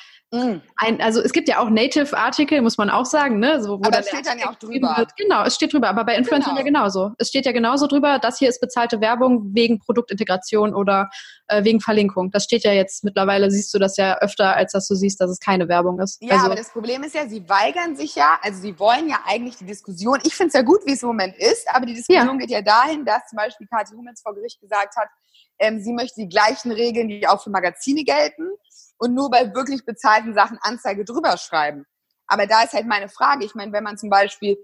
Ein, 0.76 1.00
also 1.02 1.20
es 1.20 1.32
gibt 1.32 1.46
ja 1.46 1.58
auch 1.58 1.68
Native-Artikel, 1.68 2.62
muss 2.62 2.78
man 2.78 2.88
auch 2.88 3.04
sagen, 3.04 3.38
ne? 3.38 3.62
So, 3.62 3.78
wo 3.78 3.84
aber 3.84 3.98
es 3.98 4.08
steht 4.08 4.26
dann 4.26 4.38
ja 4.38 4.48
auch 4.48 4.54
drüber. 4.54 4.94
Wird. 4.96 5.14
Genau, 5.16 5.44
es 5.44 5.54
steht 5.54 5.74
drüber, 5.74 5.90
aber 5.90 6.04
bei 6.04 6.16
Influencern 6.16 6.56
genau. 6.56 6.60
ja 6.60 6.64
genauso. 6.64 7.10
Es 7.18 7.28
steht 7.28 7.44
ja 7.44 7.52
genauso 7.52 7.86
drüber, 7.86 8.18
das 8.18 8.38
hier 8.38 8.48
ist 8.48 8.58
bezahlte 8.58 9.02
Werbung 9.02 9.54
wegen 9.54 9.78
Produktintegration 9.78 10.74
oder 10.74 11.10
äh, 11.48 11.64
wegen 11.64 11.80
Verlinkung. 11.80 12.30
Das 12.30 12.44
steht 12.44 12.64
ja 12.64 12.72
jetzt 12.72 13.04
mittlerweile, 13.04 13.50
siehst 13.50 13.74
du 13.74 13.78
das 13.78 13.98
ja 13.98 14.16
öfter, 14.20 14.56
als 14.56 14.72
dass 14.72 14.88
du 14.88 14.94
siehst, 14.94 15.20
dass 15.20 15.30
es 15.30 15.38
keine 15.38 15.68
Werbung 15.68 16.00
ist. 16.00 16.22
Ja, 16.22 16.36
also, 16.36 16.46
aber 16.46 16.54
das 16.54 16.70
Problem 16.70 17.02
ist 17.02 17.14
ja, 17.14 17.28
sie 17.28 17.46
weigern 17.46 17.94
sich 17.94 18.14
ja, 18.14 18.38
also 18.40 18.58
sie 18.62 18.78
wollen 18.78 19.10
ja 19.10 19.18
eigentlich 19.26 19.56
die 19.56 19.66
Diskussion, 19.66 20.18
ich 20.24 20.34
finde 20.34 20.48
es 20.48 20.54
ja 20.54 20.62
gut, 20.62 20.80
wie 20.86 20.92
es 20.92 21.02
im 21.02 21.08
Moment 21.08 21.36
ist, 21.36 21.68
aber 21.74 21.84
die 21.84 21.92
Diskussion 21.92 22.26
ja. 22.26 22.36
geht 22.36 22.50
ja 22.50 22.62
dahin, 22.62 23.04
dass 23.04 23.26
zum 23.28 23.36
Beispiel 23.36 23.66
Kathi 23.66 23.94
Hummels 23.94 24.22
vor 24.22 24.34
Gericht 24.34 24.58
gesagt 24.62 24.96
hat, 24.96 25.08
ähm, 25.58 25.80
sie 25.80 25.92
möchte 25.92 26.22
die 26.22 26.28
gleichen 26.28 26.72
Regeln, 26.72 27.08
die 27.08 27.28
auch 27.28 27.42
für 27.42 27.50
Magazine 27.50 28.02
gelten 28.02 28.48
und 29.02 29.14
nur 29.14 29.30
bei 29.30 29.52
wirklich 29.52 29.84
bezahlten 29.84 30.32
Sachen 30.32 30.58
Anzeige 30.62 31.04
drüber 31.04 31.36
schreiben. 31.36 31.84
Aber 32.28 32.46
da 32.46 32.62
ist 32.62 32.72
halt 32.72 32.86
meine 32.86 33.08
Frage. 33.08 33.44
Ich 33.44 33.56
meine, 33.56 33.72
wenn 33.72 33.82
man 33.82 33.98
zum 33.98 34.10
Beispiel, 34.10 34.56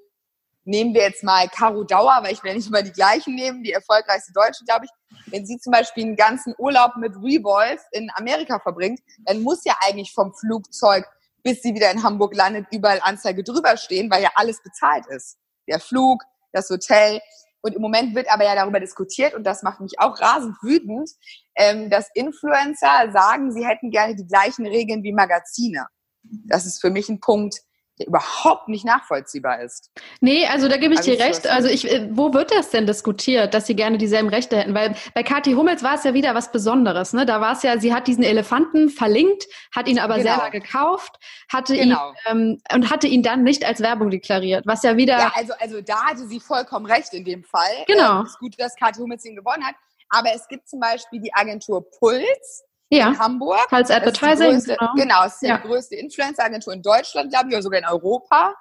nehmen 0.62 0.94
wir 0.94 1.02
jetzt 1.02 1.24
mal 1.24 1.48
Caro 1.48 1.82
Dauer, 1.82 2.20
weil 2.22 2.34
ich 2.34 2.44
will 2.44 2.54
nicht 2.54 2.70
mal 2.70 2.84
die 2.84 2.92
gleichen 2.92 3.34
nehmen, 3.34 3.64
die 3.64 3.72
erfolgreichste 3.72 4.32
Deutsche, 4.32 4.64
glaube 4.64 4.84
ich. 4.84 4.90
Wenn 5.26 5.44
sie 5.44 5.58
zum 5.58 5.72
Beispiel 5.72 6.04
einen 6.04 6.14
ganzen 6.14 6.54
Urlaub 6.56 6.92
mit 6.98 7.16
Revolve 7.16 7.82
in 7.90 8.12
Amerika 8.14 8.60
verbringt, 8.60 9.00
dann 9.24 9.42
muss 9.42 9.64
ja 9.64 9.74
eigentlich 9.80 10.12
vom 10.12 10.32
Flugzeug, 10.32 11.04
bis 11.42 11.60
sie 11.62 11.74
wieder 11.74 11.90
in 11.90 12.04
Hamburg 12.04 12.32
landet, 12.36 12.66
überall 12.70 13.00
Anzeige 13.02 13.42
drüber 13.42 13.76
stehen, 13.76 14.08
weil 14.08 14.22
ja 14.22 14.30
alles 14.36 14.62
bezahlt 14.62 15.06
ist. 15.08 15.36
Der 15.66 15.80
Flug, 15.80 16.22
das 16.52 16.70
Hotel. 16.70 17.20
Und 17.60 17.74
im 17.74 17.82
Moment 17.82 18.14
wird 18.14 18.30
aber 18.30 18.44
ja 18.44 18.54
darüber 18.54 18.80
diskutiert, 18.80 19.34
und 19.34 19.44
das 19.44 19.62
macht 19.62 19.80
mich 19.80 19.98
auch 19.98 20.20
rasend 20.20 20.56
wütend, 20.62 21.10
ähm, 21.56 21.90
dass 21.90 22.08
Influencer 22.14 23.10
sagen, 23.12 23.52
sie 23.52 23.66
hätten 23.66 23.90
gerne 23.90 24.14
die 24.14 24.26
gleichen 24.26 24.66
Regeln 24.66 25.02
wie 25.02 25.12
Magazine. 25.12 25.86
Das 26.22 26.66
ist 26.66 26.80
für 26.80 26.90
mich 26.90 27.08
ein 27.08 27.20
Punkt, 27.20 27.60
überhaupt 28.06 28.68
nicht 28.68 28.84
nachvollziehbar 28.84 29.60
ist. 29.60 29.90
Nee, 30.20 30.46
also 30.46 30.68
da 30.68 30.76
gebe 30.76 30.94
ich 30.94 31.00
dir 31.00 31.18
recht. 31.18 31.46
Also 31.46 31.68
ich, 31.68 31.90
äh, 31.90 32.08
wo 32.12 32.32
wird 32.32 32.50
das 32.50 32.70
denn 32.70 32.86
diskutiert, 32.86 33.54
dass 33.54 33.66
sie 33.66 33.76
gerne 33.76 33.98
dieselben 33.98 34.28
Rechte 34.28 34.56
hätten? 34.56 34.74
Weil 34.74 34.94
bei 35.14 35.22
Kathi 35.22 35.52
Hummels 35.52 35.82
war 35.82 35.94
es 35.94 36.04
ja 36.04 36.14
wieder 36.14 36.34
was 36.34 36.52
Besonderes. 36.52 37.12
Ne? 37.12 37.26
Da 37.26 37.40
war 37.40 37.52
es 37.52 37.62
ja, 37.62 37.78
sie 37.78 37.94
hat 37.94 38.06
diesen 38.06 38.24
Elefanten 38.24 38.88
verlinkt, 38.88 39.46
hat 39.74 39.88
ihn 39.88 39.98
aber 39.98 40.18
genau. 40.18 40.30
selber 40.30 40.50
gekauft, 40.50 41.16
hatte 41.52 41.76
genau. 41.76 42.10
ihn 42.10 42.16
ähm, 42.26 42.62
und 42.74 42.90
hatte 42.90 43.06
ihn 43.06 43.22
dann 43.22 43.42
nicht 43.42 43.64
als 43.64 43.80
Werbung 43.80 44.10
deklariert, 44.10 44.66
was 44.66 44.82
ja 44.82 44.96
wieder. 44.96 45.18
Ja, 45.18 45.32
also, 45.34 45.52
also 45.58 45.80
da 45.80 46.04
hatte 46.06 46.26
sie 46.26 46.40
vollkommen 46.40 46.86
recht 46.86 47.12
in 47.14 47.24
dem 47.24 47.44
Fall. 47.44 47.84
Genau. 47.86 48.20
Ähm, 48.20 48.26
ist 48.26 48.38
gut, 48.38 48.54
dass 48.58 48.76
Kathi 48.76 49.00
Hummels 49.00 49.24
ihn 49.24 49.36
gewonnen 49.36 49.64
hat. 49.64 49.74
Aber 50.10 50.30
es 50.34 50.48
gibt 50.48 50.68
zum 50.68 50.80
Beispiel 50.80 51.20
die 51.20 51.34
Agentur 51.34 51.84
Puls, 51.98 52.64
ja. 52.90 53.08
in 53.08 53.18
Hamburg. 53.18 53.66
Als 53.70 53.90
Advertising. 53.90 54.52
Größte, 54.52 54.76
genau. 54.76 54.92
genau, 54.94 55.24
es 55.24 55.34
ist 55.34 55.42
ja. 55.42 55.58
die 55.58 55.68
größte 55.68 55.96
Influencer-Agentur 55.96 56.72
in 56.72 56.82
Deutschland, 56.82 57.30
glaube 57.30 57.48
ich, 57.48 57.54
oder 57.54 57.62
sogar 57.62 57.80
in 57.80 57.86
Europa. 57.86 58.54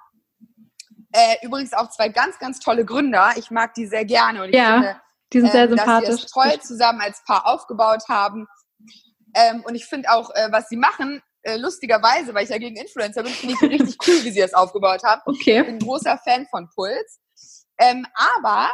Äh, 1.12 1.46
übrigens 1.46 1.74
auch 1.74 1.90
zwei 1.90 2.10
ganz, 2.10 2.38
ganz 2.40 2.60
tolle 2.60 2.86
Gründer. 2.86 3.32
Ich 3.38 3.50
mag 3.50 3.74
die 3.74 3.88
sehr 3.88 4.06
gerne 4.06 4.44
und 4.44 4.50
ich 4.50 4.56
ja, 4.56 4.74
finde, 4.74 5.02
die 5.34 5.40
sind 5.42 5.52
sehr 5.52 5.64
äh, 5.64 5.70
sympathisch. 5.70 6.10
dass 6.10 6.20
sie 6.20 6.26
es 6.26 6.32
toll 6.32 6.62
zusammen 6.62 7.02
als 7.02 7.24
Paar 7.24 7.48
aufgebaut 7.48 8.04
haben. 8.10 8.48
Ähm, 9.34 9.64
und 9.66 9.76
ich 9.76 9.86
finde 9.86 10.12
auch, 10.12 10.30
äh, 10.36 10.50
was 10.52 10.68
sie 10.70 10.78
machen, 10.78 11.22
äh, 11.44 11.58
lustigerweise, 11.58 12.34
weil 12.34 12.44
ich 12.44 12.50
ja 12.50 12.58
gegen 12.58 12.76
Influencer 12.76 13.24
bin, 13.24 13.32
finde 13.32 13.56
ich 13.56 13.62
richtig 13.62 13.98
cool, 14.08 14.24
wie 14.24 14.32
sie 14.32 14.42
das 14.42 14.54
aufgebaut 14.54 15.04
haben. 15.04 15.22
Okay. 15.26 15.60
Ich 15.60 15.66
bin 15.66 15.76
ein 15.76 15.80
großer 15.80 16.18
Fan 16.18 16.46
von 16.50 16.70
Puls. 16.76 17.20
Ähm, 17.80 18.06
aber 18.16 18.70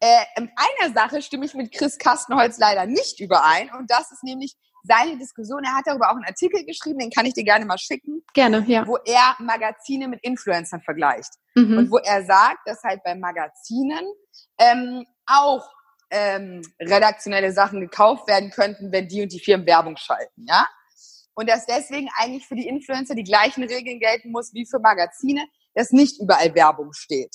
äh, 0.00 0.24
in 0.36 0.50
einer 0.56 0.94
Sache 0.94 1.22
stimme 1.22 1.44
ich 1.44 1.54
mit 1.54 1.72
Chris 1.72 1.98
Kastenholz 1.98 2.58
leider 2.58 2.86
nicht 2.86 3.20
überein 3.20 3.70
und 3.72 3.90
das 3.90 4.10
ist 4.10 4.22
nämlich 4.22 4.56
seine 4.88 5.18
Diskussion. 5.18 5.62
Er 5.64 5.74
hat 5.74 5.86
darüber 5.86 6.10
auch 6.10 6.16
einen 6.16 6.24
Artikel 6.24 6.64
geschrieben, 6.64 6.98
den 6.98 7.10
kann 7.10 7.26
ich 7.26 7.34
dir 7.34 7.44
gerne 7.44 7.64
mal 7.64 7.78
schicken. 7.78 8.24
Gerne, 8.34 8.64
ja. 8.66 8.86
Wo 8.86 8.96
er 9.04 9.36
Magazine 9.38 10.08
mit 10.08 10.20
Influencern 10.22 10.80
vergleicht. 10.80 11.30
Mhm. 11.54 11.78
Und 11.78 11.90
wo 11.90 11.98
er 11.98 12.24
sagt, 12.24 12.66
dass 12.66 12.82
halt 12.82 13.02
bei 13.04 13.14
Magazinen 13.14 14.04
ähm, 14.58 15.04
auch 15.26 15.68
ähm, 16.10 16.62
redaktionelle 16.80 17.52
Sachen 17.52 17.80
gekauft 17.80 18.26
werden 18.28 18.50
könnten, 18.50 18.90
wenn 18.92 19.08
die 19.08 19.22
und 19.22 19.32
die 19.32 19.40
Firmen 19.40 19.66
Werbung 19.66 19.96
schalten, 19.96 20.46
ja. 20.48 20.66
Und 21.34 21.48
dass 21.48 21.66
deswegen 21.66 22.08
eigentlich 22.16 22.46
für 22.48 22.56
die 22.56 22.66
Influencer 22.66 23.14
die 23.14 23.22
gleichen 23.22 23.62
Regeln 23.62 24.00
gelten 24.00 24.32
muss 24.32 24.52
wie 24.54 24.66
für 24.66 24.80
Magazine, 24.80 25.46
dass 25.74 25.92
nicht 25.92 26.20
überall 26.20 26.52
Werbung 26.54 26.92
steht. 26.92 27.30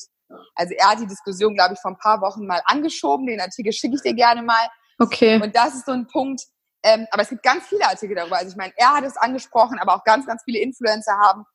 Also 0.55 0.73
er 0.77 0.89
hat 0.89 0.99
die 0.99 1.07
Diskussion, 1.07 1.53
glaube 1.53 1.75
ich, 1.75 1.79
vor 1.79 1.91
ein 1.91 1.97
paar 1.97 2.19
Wochen 2.19 2.45
mal 2.45 2.61
angeschoben. 2.65 3.27
Den 3.27 3.39
Artikel 3.39 3.71
schicke 3.71 3.95
ich 3.95 4.01
dir 4.01 4.13
gerne 4.13 4.41
mal. 4.41 4.67
Okay. 4.99 5.41
Und 5.41 5.55
das 5.55 5.75
ist 5.75 5.85
so 5.85 5.93
ein 5.93 6.07
Punkt, 6.07 6.41
ähm, 6.84 7.07
aber 7.11 7.23
es 7.23 7.29
gibt 7.29 7.43
ganz 7.43 7.65
viele 7.67 7.88
Artikel 7.88 8.15
darüber. 8.15 8.38
Also 8.38 8.51
ich 8.51 8.57
meine, 8.57 8.73
er 8.75 8.93
hat 8.93 9.03
es 9.03 9.17
angesprochen, 9.17 9.79
aber 9.79 9.95
auch 9.95 10.03
ganz, 10.03 10.25
ganz 10.25 10.43
viele 10.43 10.59
Influencer 10.59 11.13
haben 11.17 11.45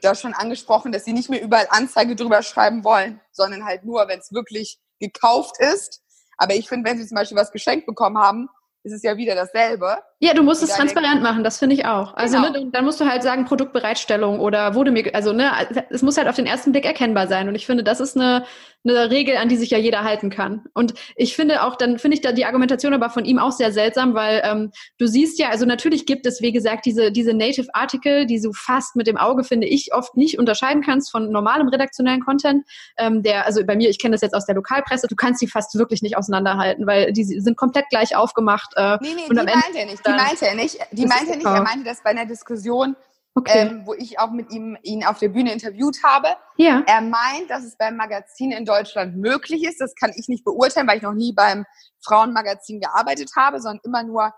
das 0.00 0.20
schon 0.20 0.32
angesprochen, 0.32 0.92
dass 0.92 1.04
sie 1.04 1.12
nicht 1.12 1.28
mehr 1.28 1.42
überall 1.42 1.66
Anzeige 1.70 2.16
drüber 2.16 2.42
schreiben 2.42 2.84
wollen, 2.84 3.20
sondern 3.32 3.64
halt 3.64 3.84
nur, 3.84 4.08
wenn 4.08 4.20
es 4.20 4.32
wirklich 4.32 4.78
gekauft 4.98 5.56
ist. 5.58 6.02
Aber 6.38 6.54
ich 6.54 6.68
finde, 6.68 6.88
wenn 6.88 6.98
sie 6.98 7.06
zum 7.06 7.16
Beispiel 7.16 7.36
was 7.36 7.52
geschenkt 7.52 7.86
bekommen 7.86 8.18
haben, 8.18 8.48
ist 8.82 8.94
es 8.94 9.02
ja 9.02 9.16
wieder 9.18 9.34
dasselbe. 9.34 9.98
Ja, 10.20 10.32
du 10.32 10.42
musst 10.42 10.62
es 10.62 10.70
transparent 10.70 11.22
machen, 11.22 11.44
das 11.44 11.58
finde 11.58 11.74
ich 11.74 11.84
auch. 11.84 12.14
Also 12.14 12.36
genau. 12.36 12.50
ne, 12.50 12.70
dann 12.72 12.84
musst 12.86 12.98
du 12.98 13.04
halt 13.04 13.22
sagen 13.22 13.44
Produktbereitstellung 13.44 14.40
oder 14.40 14.74
wurde 14.74 14.90
mir, 14.90 15.14
also 15.14 15.34
ne, 15.34 15.52
es 15.90 16.00
muss 16.00 16.16
halt 16.16 16.28
auf 16.28 16.36
den 16.36 16.46
ersten 16.46 16.72
Blick 16.72 16.86
erkennbar 16.86 17.28
sein. 17.28 17.48
Und 17.48 17.54
ich 17.56 17.66
finde, 17.66 17.84
das 17.84 18.00
ist 18.00 18.16
eine, 18.16 18.46
eine 18.84 19.10
Regel, 19.10 19.36
an 19.36 19.48
die 19.48 19.56
sich 19.56 19.70
ja 19.70 19.78
jeder 19.78 20.04
halten 20.04 20.30
kann. 20.30 20.64
Und 20.72 20.94
ich 21.16 21.36
finde 21.36 21.62
auch, 21.64 21.76
dann 21.76 21.98
finde 21.98 22.16
ich 22.16 22.22
da 22.22 22.32
die 22.32 22.46
Argumentation 22.46 22.94
aber 22.94 23.10
von 23.10 23.24
ihm 23.24 23.38
auch 23.38 23.52
sehr 23.52 23.72
seltsam, 23.72 24.14
weil 24.14 24.40
ähm, 24.44 24.72
du 24.98 25.06
siehst 25.06 25.38
ja, 25.38 25.50
also 25.50 25.66
natürlich 25.66 26.06
gibt 26.06 26.26
es, 26.26 26.40
wie 26.40 26.52
gesagt, 26.52 26.86
diese, 26.86 27.12
diese 27.12 27.34
Native 27.34 27.68
Article, 27.74 28.26
die 28.26 28.40
du 28.40 28.52
fast 28.52 28.96
mit 28.96 29.06
dem 29.06 29.18
Auge, 29.18 29.44
finde 29.44 29.66
ich, 29.66 29.92
oft 29.92 30.16
nicht 30.16 30.38
unterscheiden 30.38 30.82
kannst 30.82 31.10
von 31.10 31.30
normalem 31.30 31.68
redaktionellen 31.68 32.20
Content. 32.20 32.64
Ähm, 32.96 33.22
der, 33.22 33.44
also 33.46 33.64
bei 33.66 33.76
mir, 33.76 33.90
ich 33.90 33.98
kenne 33.98 34.14
das 34.14 34.22
jetzt 34.22 34.34
aus 34.34 34.46
der 34.46 34.54
Lokalpresse, 34.54 35.06
du 35.08 35.16
kannst 35.16 35.42
die 35.42 35.46
fast 35.46 35.76
wirklich 35.76 36.00
nicht 36.00 36.16
auseinanderhalten, 36.16 36.86
weil 36.86 37.12
die 37.12 37.24
sind 37.24 37.56
komplett 37.56 37.88
gleich 37.90 38.16
aufgemacht. 38.16 38.72
Äh, 38.76 38.96
nee, 39.02 39.08
nee, 39.14 39.22
und 39.28 39.38
die 39.38 39.44
meinte 39.44 39.78
er 39.78 39.86
nicht. 39.86 40.06
Die 40.06 40.10
meinte 40.10 40.46
er 40.46 40.54
nicht. 40.54 40.78
Die 40.92 41.06
meinte 41.06 41.30
er 41.32 41.36
nicht. 41.36 41.46
Er 41.46 41.62
meinte 41.62 41.84
das 41.84 42.02
bei 42.02 42.10
einer 42.10 42.26
Diskussion 42.26 42.96
Okay. 43.34 43.60
Ähm, 43.60 43.86
wo 43.86 43.94
ich 43.94 44.18
auch 44.18 44.32
mit 44.32 44.50
ihm 44.50 44.76
ihn 44.82 45.04
auf 45.04 45.18
der 45.18 45.28
Bühne 45.28 45.52
interviewt 45.52 46.02
habe. 46.02 46.28
Ja. 46.56 46.82
Er 46.86 47.00
meint, 47.00 47.48
dass 47.48 47.64
es 47.64 47.76
beim 47.76 47.96
Magazin 47.96 48.50
in 48.50 48.64
Deutschland 48.64 49.16
möglich 49.16 49.62
ist. 49.64 49.80
Das 49.80 49.94
kann 49.94 50.12
ich 50.16 50.28
nicht 50.28 50.44
beurteilen, 50.44 50.88
weil 50.88 50.96
ich 50.96 51.02
noch 51.02 51.14
nie 51.14 51.32
beim 51.32 51.64
Frauenmagazin 52.04 52.80
gearbeitet 52.80 53.30
habe, 53.36 53.60
sondern 53.60 53.80
immer 53.84 54.02
nur, 54.02 54.34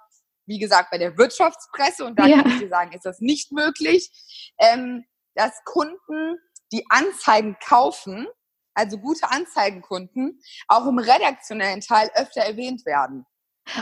wie 0.46 0.58
gesagt, 0.58 0.90
bei 0.90 0.98
der 0.98 1.16
Wirtschaftspresse. 1.16 2.04
Und 2.04 2.18
da 2.18 2.26
ja. 2.26 2.42
kann 2.42 2.52
ich 2.52 2.58
dir 2.58 2.68
sagen, 2.68 2.92
ist 2.92 3.06
das 3.06 3.20
nicht 3.20 3.50
möglich, 3.50 4.10
ähm, 4.58 5.04
dass 5.34 5.52
Kunden, 5.64 6.38
die 6.70 6.84
Anzeigen 6.90 7.56
kaufen, 7.66 8.26
also 8.74 8.98
gute 8.98 9.30
Anzeigenkunden, 9.30 10.40
auch 10.68 10.86
im 10.86 10.98
redaktionellen 10.98 11.80
Teil 11.80 12.10
öfter 12.14 12.42
erwähnt 12.42 12.84
werden. 12.84 13.26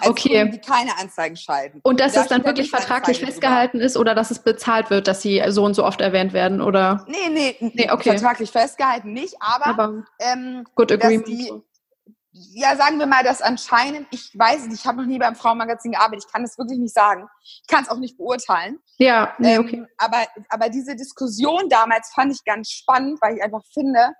Also 0.00 0.10
okay. 0.10 0.50
die 0.50 0.58
keine 0.58 0.96
Anzeigen 0.98 1.36
schalten. 1.36 1.80
Und 1.82 2.00
dass 2.00 2.12
da 2.12 2.22
es 2.22 2.28
dann 2.28 2.44
wirklich 2.44 2.70
vertraglich 2.70 3.16
Anzeigen 3.16 3.26
festgehalten 3.26 3.78
drüber. 3.78 3.86
ist 3.86 3.96
oder 3.96 4.14
dass 4.14 4.30
es 4.30 4.40
bezahlt 4.40 4.90
wird, 4.90 5.08
dass 5.08 5.22
sie 5.22 5.42
so 5.48 5.64
und 5.64 5.74
so 5.74 5.84
oft 5.84 6.00
erwähnt 6.00 6.32
werden, 6.32 6.60
oder? 6.60 7.04
Nee, 7.08 7.30
nee, 7.30 7.56
nee 7.60 7.90
okay. 7.90 8.10
vertraglich 8.10 8.50
festgehalten 8.50 9.12
nicht, 9.12 9.34
aber, 9.40 9.66
aber 9.66 10.04
ähm, 10.18 10.64
good 10.74 10.92
agreement. 10.92 11.26
Die, 11.26 11.50
ja, 12.32 12.76
sagen 12.76 12.98
wir 12.98 13.06
mal, 13.06 13.24
dass 13.24 13.42
anscheinend, 13.42 14.06
ich 14.12 14.30
weiß 14.34 14.66
nicht, 14.66 14.80
ich 14.80 14.86
habe 14.86 14.98
noch 14.98 15.06
nie 15.06 15.18
beim 15.18 15.34
Frauenmagazin 15.34 15.92
gearbeitet, 15.92 16.24
ich 16.26 16.32
kann 16.32 16.42
das 16.42 16.56
wirklich 16.58 16.78
nicht 16.78 16.94
sagen. 16.94 17.26
Ich 17.42 17.66
kann 17.66 17.82
es 17.82 17.88
auch 17.90 17.98
nicht 17.98 18.16
beurteilen. 18.16 18.78
Ja, 18.98 19.34
nee, 19.38 19.58
okay. 19.58 19.76
Ähm, 19.76 19.86
aber, 19.98 20.26
aber 20.48 20.68
diese 20.68 20.94
Diskussion 20.94 21.68
damals 21.68 22.12
fand 22.14 22.32
ich 22.32 22.44
ganz 22.44 22.70
spannend, 22.70 23.20
weil 23.20 23.36
ich 23.36 23.42
einfach 23.42 23.62
finde, 23.72 24.12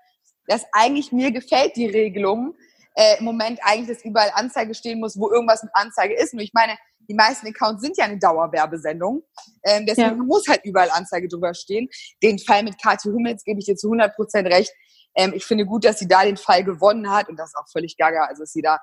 dass 0.47 0.65
eigentlich 0.73 1.11
mir 1.11 1.31
gefällt 1.31 1.77
die 1.77 1.87
Regelung, 1.87 2.55
äh, 2.95 3.19
im 3.19 3.25
Moment 3.25 3.59
eigentlich, 3.63 3.95
dass 3.95 4.05
überall 4.05 4.31
Anzeige 4.33 4.73
stehen 4.73 4.99
muss, 4.99 5.17
wo 5.19 5.31
irgendwas 5.31 5.63
mit 5.63 5.71
Anzeige 5.73 6.15
ist. 6.15 6.33
Nur 6.33 6.43
ich 6.43 6.53
meine, 6.53 6.77
die 7.09 7.15
meisten 7.15 7.47
Accounts 7.47 7.81
sind 7.81 7.97
ja 7.97 8.05
eine 8.05 8.19
Dauerwerbesendung. 8.19 9.23
Ähm, 9.63 9.85
deswegen 9.85 10.17
ja. 10.17 10.23
muss 10.23 10.47
halt 10.47 10.61
überall 10.63 10.89
Anzeige 10.91 11.27
drüber 11.27 11.53
stehen. 11.53 11.89
Den 12.23 12.39
Fall 12.39 12.63
mit 12.63 12.81
Kathi 12.81 13.09
Hummels 13.09 13.43
gebe 13.43 13.59
ich 13.59 13.65
dir 13.65 13.75
zu 13.75 13.87
100 13.87 14.15
Prozent 14.15 14.47
recht. 14.47 14.71
Ähm, 15.15 15.33
ich 15.35 15.45
finde 15.45 15.65
gut, 15.65 15.83
dass 15.83 15.99
sie 15.99 16.07
da 16.07 16.23
den 16.23 16.37
Fall 16.37 16.63
gewonnen 16.63 17.11
hat 17.11 17.29
und 17.29 17.37
das 17.37 17.49
ist 17.49 17.55
auch 17.57 17.69
völlig 17.71 17.97
gaga. 17.97 18.25
Also, 18.25 18.43
dass 18.43 18.51
sie 18.51 18.61
da 18.61 18.79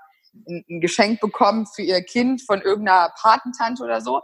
ein, 0.47 0.65
ein 0.69 0.81
Geschenk 0.81 1.21
bekommt 1.21 1.69
für 1.75 1.83
ihr 1.83 2.03
Kind 2.03 2.43
von 2.43 2.61
irgendeiner 2.61 3.13
Patentante 3.21 3.83
oder 3.83 4.01
so. 4.01 4.21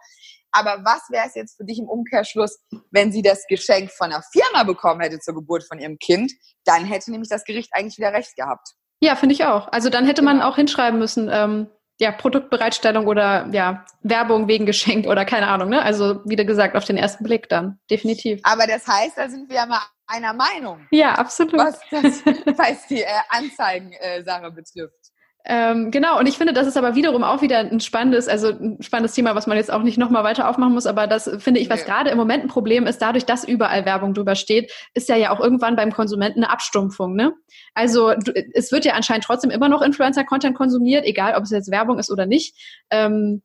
Aber 0.53 0.85
was 0.85 1.03
wäre 1.11 1.26
es 1.26 1.35
jetzt 1.35 1.57
für 1.57 1.64
dich 1.64 1.80
im 1.80 1.89
Umkehrschluss, 1.89 2.61
wenn 2.93 3.11
sie 3.11 3.22
das 3.22 3.45
Geschenk 3.49 3.91
von 3.91 4.12
einer 4.12 4.22
Firma 4.32 4.62
bekommen 4.62 5.01
hätte 5.01 5.18
zur 5.18 5.35
Geburt 5.35 5.64
von 5.64 5.80
ihrem 5.80 5.99
Kind? 5.99 6.32
Dann 6.64 6.85
hätte 6.85 7.11
nämlich 7.11 7.28
das 7.28 7.45
Gericht 7.45 7.70
eigentlich 7.72 7.99
wieder 7.99 8.12
recht 8.12 8.37
gehabt. 8.37 8.74
Ja, 9.05 9.16
finde 9.16 9.34
ich 9.34 9.44
auch. 9.44 9.68
Also 9.70 9.90
dann 9.90 10.07
hätte 10.07 10.22
man 10.22 10.36
genau. 10.38 10.48
auch 10.48 10.57
hinschreiben 10.57 10.98
müssen, 10.98 11.28
ähm, 11.30 11.66
ja, 12.00 12.11
Produktbereitstellung 12.11 13.07
oder 13.07 13.46
ja, 13.52 13.84
Werbung 14.00 14.48
wegen 14.48 14.64
Geschenk 14.64 15.07
oder 15.07 15.26
keine 15.26 15.48
Ahnung, 15.48 15.68
ne? 15.68 15.82
Also 15.82 16.22
wie 16.24 16.36
gesagt, 16.36 16.74
auf 16.74 16.86
den 16.86 16.96
ersten 16.96 17.22
Blick 17.22 17.50
dann, 17.50 17.78
definitiv. 17.90 18.40
Aber 18.44 18.66
das 18.66 18.88
heißt, 18.88 19.18
da 19.18 19.28
sind 19.28 19.50
wir 19.50 19.57
ja 19.57 19.66
mal 19.66 19.82
einer 20.07 20.32
Meinung. 20.32 20.86
Ja, 20.90 21.12
absolut. 21.16 21.59
Was 21.59 21.78
das, 21.90 22.24
was 22.59 22.86
die 22.86 23.02
äh, 23.02 23.07
Anzeigensache 23.28 24.50
betrifft. 24.50 25.03
Ähm, 25.47 25.90
genau, 25.90 26.18
und 26.18 26.26
ich 26.26 26.38
finde, 26.38 26.55
das 26.55 26.66
ist 26.66 26.78
aber 26.78 26.95
wiederum 26.95 27.22
auch 27.22 27.42
wieder 27.42 27.59
ein 27.59 27.80
spannendes, 27.80 28.28
also 28.28 28.49
ein 28.49 28.78
spannendes 28.80 29.12
Thema, 29.12 29.34
was 29.34 29.47
man 29.47 29.59
jetzt 29.59 29.70
auch 29.70 29.82
nicht 29.82 29.99
nochmal 29.99 30.24
weiter 30.24 30.49
aufmachen 30.49 30.72
muss, 30.72 30.86
aber 30.86 31.07
das 31.07 31.30
finde 31.38 31.61
ich, 31.61 31.68
was 31.68 31.80
ja. 31.80 31.86
gerade 31.86 32.11
im 32.11 32.16
Moment 32.16 32.45
ein 32.45 32.49
Problem 32.49 32.86
ist, 32.86 33.03
dadurch, 33.03 33.26
dass 33.26 33.45
überall 33.45 33.84
Werbung 33.84 34.14
drüber 34.14 34.36
steht, 34.36 34.72
ist 34.95 35.11
ja 35.11 35.16
ja 35.16 35.30
auch 35.30 35.40
irgendwann 35.40 35.76
beim 35.76 35.92
Konsumenten 35.92 36.42
eine 36.42 36.51
Abstumpfung, 36.51 37.14
ne? 37.14 37.34
Also 37.74 38.14
du, 38.14 38.32
es 38.55 38.72
wird 38.72 38.86
ja 38.86 38.95
anscheinend 38.95 39.24
trotzdem 39.24 39.51
immer 39.51 39.68
noch 39.68 39.82
Influencer-Content 39.82 40.57
konsumiert, 40.57 41.05
egal 41.05 41.34
ob 41.34 41.45
es 41.45 41.51
jetzt 41.51 41.70
Werbung 41.70 41.99
ist 41.99 42.11
oder 42.11 42.24
nicht. 42.24 42.57
Ähm, 42.90 43.42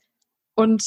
und 0.55 0.81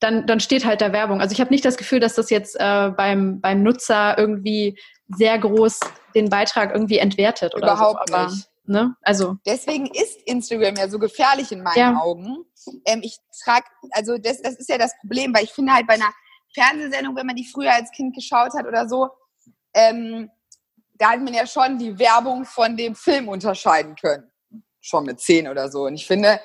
dann, 0.00 0.26
dann 0.26 0.40
steht 0.40 0.64
halt 0.64 0.80
da 0.80 0.92
Werbung. 0.92 1.20
Also 1.20 1.32
ich 1.32 1.40
habe 1.40 1.50
nicht 1.50 1.64
das 1.64 1.76
Gefühl, 1.76 2.00
dass 2.00 2.14
das 2.14 2.30
jetzt 2.30 2.56
äh, 2.58 2.90
beim, 2.90 3.40
beim 3.40 3.62
Nutzer 3.62 4.18
irgendwie 4.18 4.78
sehr 5.08 5.38
groß 5.38 5.80
den 6.14 6.28
Beitrag 6.28 6.72
irgendwie 6.72 6.98
entwertet 6.98 7.54
oder 7.54 7.72
Überhaupt 7.74 8.08
so. 8.10 8.16
Nicht. 8.24 8.48
Ne? 8.68 8.96
Also 9.02 9.36
deswegen 9.46 9.86
ist 9.86 10.20
Instagram 10.24 10.74
ja 10.76 10.88
so 10.88 10.98
gefährlich 10.98 11.52
in 11.52 11.62
meinen 11.62 11.78
ja. 11.78 12.00
Augen. 12.00 12.44
Ähm, 12.84 13.00
ich 13.02 13.18
trage, 13.44 13.66
also 13.92 14.18
das, 14.18 14.42
das 14.42 14.56
ist 14.56 14.68
ja 14.68 14.78
das 14.78 14.92
Problem, 15.00 15.34
weil 15.34 15.44
ich 15.44 15.52
finde 15.52 15.72
halt 15.72 15.86
bei 15.86 15.94
einer 15.94 16.12
Fernsehsendung, 16.52 17.14
wenn 17.16 17.26
man 17.26 17.36
die 17.36 17.46
früher 17.46 17.72
als 17.72 17.90
Kind 17.90 18.14
geschaut 18.14 18.54
hat 18.54 18.66
oder 18.66 18.88
so, 18.88 19.10
ähm, 19.74 20.30
da 20.94 21.10
hat 21.10 21.20
man 21.20 21.34
ja 21.34 21.46
schon 21.46 21.78
die 21.78 21.98
Werbung 21.98 22.44
von 22.44 22.76
dem 22.76 22.94
Film 22.94 23.28
unterscheiden 23.28 23.94
können. 23.96 24.30
Schon 24.80 25.04
mit 25.04 25.20
zehn 25.20 25.48
oder 25.48 25.70
so. 25.70 25.84
Und 25.84 25.94
ich 25.94 26.06
finde, 26.06 26.40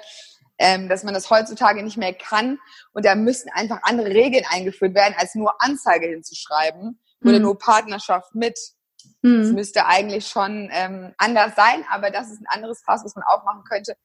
ähm, 0.58 0.90
dass 0.90 1.04
man 1.04 1.14
das 1.14 1.30
heutzutage 1.30 1.82
nicht 1.84 1.98
mehr 1.98 2.14
kann. 2.14 2.60
Und 2.94 3.06
da 3.06 3.16
müssen 3.16 3.50
einfach 3.54 3.80
andere 3.84 4.10
Regeln 4.10 4.46
eingeführt 4.50 4.94
werden, 4.94 5.16
als 5.18 5.34
nur 5.36 5.54
Anzeige 5.60 6.08
hinzuschreiben 6.08 7.00
mhm. 7.22 7.30
oder 7.30 7.40
nur 7.40 7.58
Partnerschaft 7.58 8.36
mit. 8.36 8.60
Mhm. 9.22 9.42
Das 9.42 9.52
müsste 9.52 9.86
eigentlich 9.86 10.28
schon 10.28 10.70
ähm, 10.72 11.14
anders 11.18 11.56
sein, 11.56 11.86
aber 11.92 12.10
das 12.12 12.32
ist 12.32 12.42
ein 12.42 12.48
anderes 12.48 12.82
Fass, 12.86 13.04
was 13.04 13.16
man 13.16 13.26
auch 13.26 13.44
machen 13.44 13.64
könnte. 13.70 13.96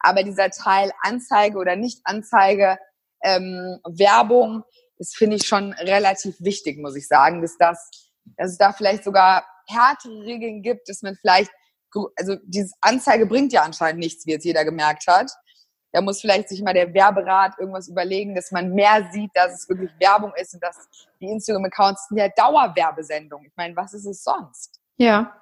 Aber 0.00 0.22
dieser 0.22 0.50
Teil 0.50 0.90
Anzeige 1.02 1.58
oder 1.58 1.76
Nicht-Anzeige, 1.76 2.78
ähm, 3.22 3.78
Werbung, 3.84 4.64
das 4.98 5.14
finde 5.14 5.36
ich 5.36 5.46
schon 5.46 5.72
relativ 5.74 6.36
wichtig, 6.40 6.78
muss 6.78 6.96
ich 6.96 7.06
sagen, 7.06 7.42
dass 7.42 7.56
das, 7.56 7.90
dass 8.36 8.52
es 8.52 8.58
da 8.58 8.72
vielleicht 8.72 9.04
sogar 9.04 9.46
härtere 9.68 10.22
Regeln 10.22 10.62
gibt, 10.62 10.88
dass 10.88 11.02
man 11.02 11.16
vielleicht, 11.20 11.50
also 12.16 12.36
diese 12.44 12.72
Anzeige 12.80 13.26
bringt 13.26 13.52
ja 13.52 13.62
anscheinend 13.62 14.00
nichts, 14.00 14.26
wie 14.26 14.32
jetzt 14.32 14.44
jeder 14.44 14.64
gemerkt 14.64 15.06
hat. 15.06 15.30
Da 15.92 16.00
muss 16.00 16.20
vielleicht 16.20 16.48
sich 16.48 16.62
mal 16.62 16.72
der 16.72 16.92
Werberat 16.92 17.58
irgendwas 17.58 17.88
überlegen, 17.88 18.34
dass 18.34 18.50
man 18.50 18.72
mehr 18.72 19.08
sieht, 19.12 19.30
dass 19.34 19.52
es 19.52 19.68
wirklich 19.68 19.90
Werbung 20.00 20.32
ist 20.36 20.54
und 20.54 20.62
dass 20.62 20.88
die 21.20 21.26
Instagram-Accounts 21.26 22.08
sind 22.08 22.18
ja 22.18 22.28
Dauerwerbesendungen. 22.28 23.46
Ich 23.46 23.56
meine, 23.56 23.76
was 23.76 23.92
ist 23.92 24.06
es 24.06 24.24
sonst? 24.24 24.80
Ja. 24.96 25.41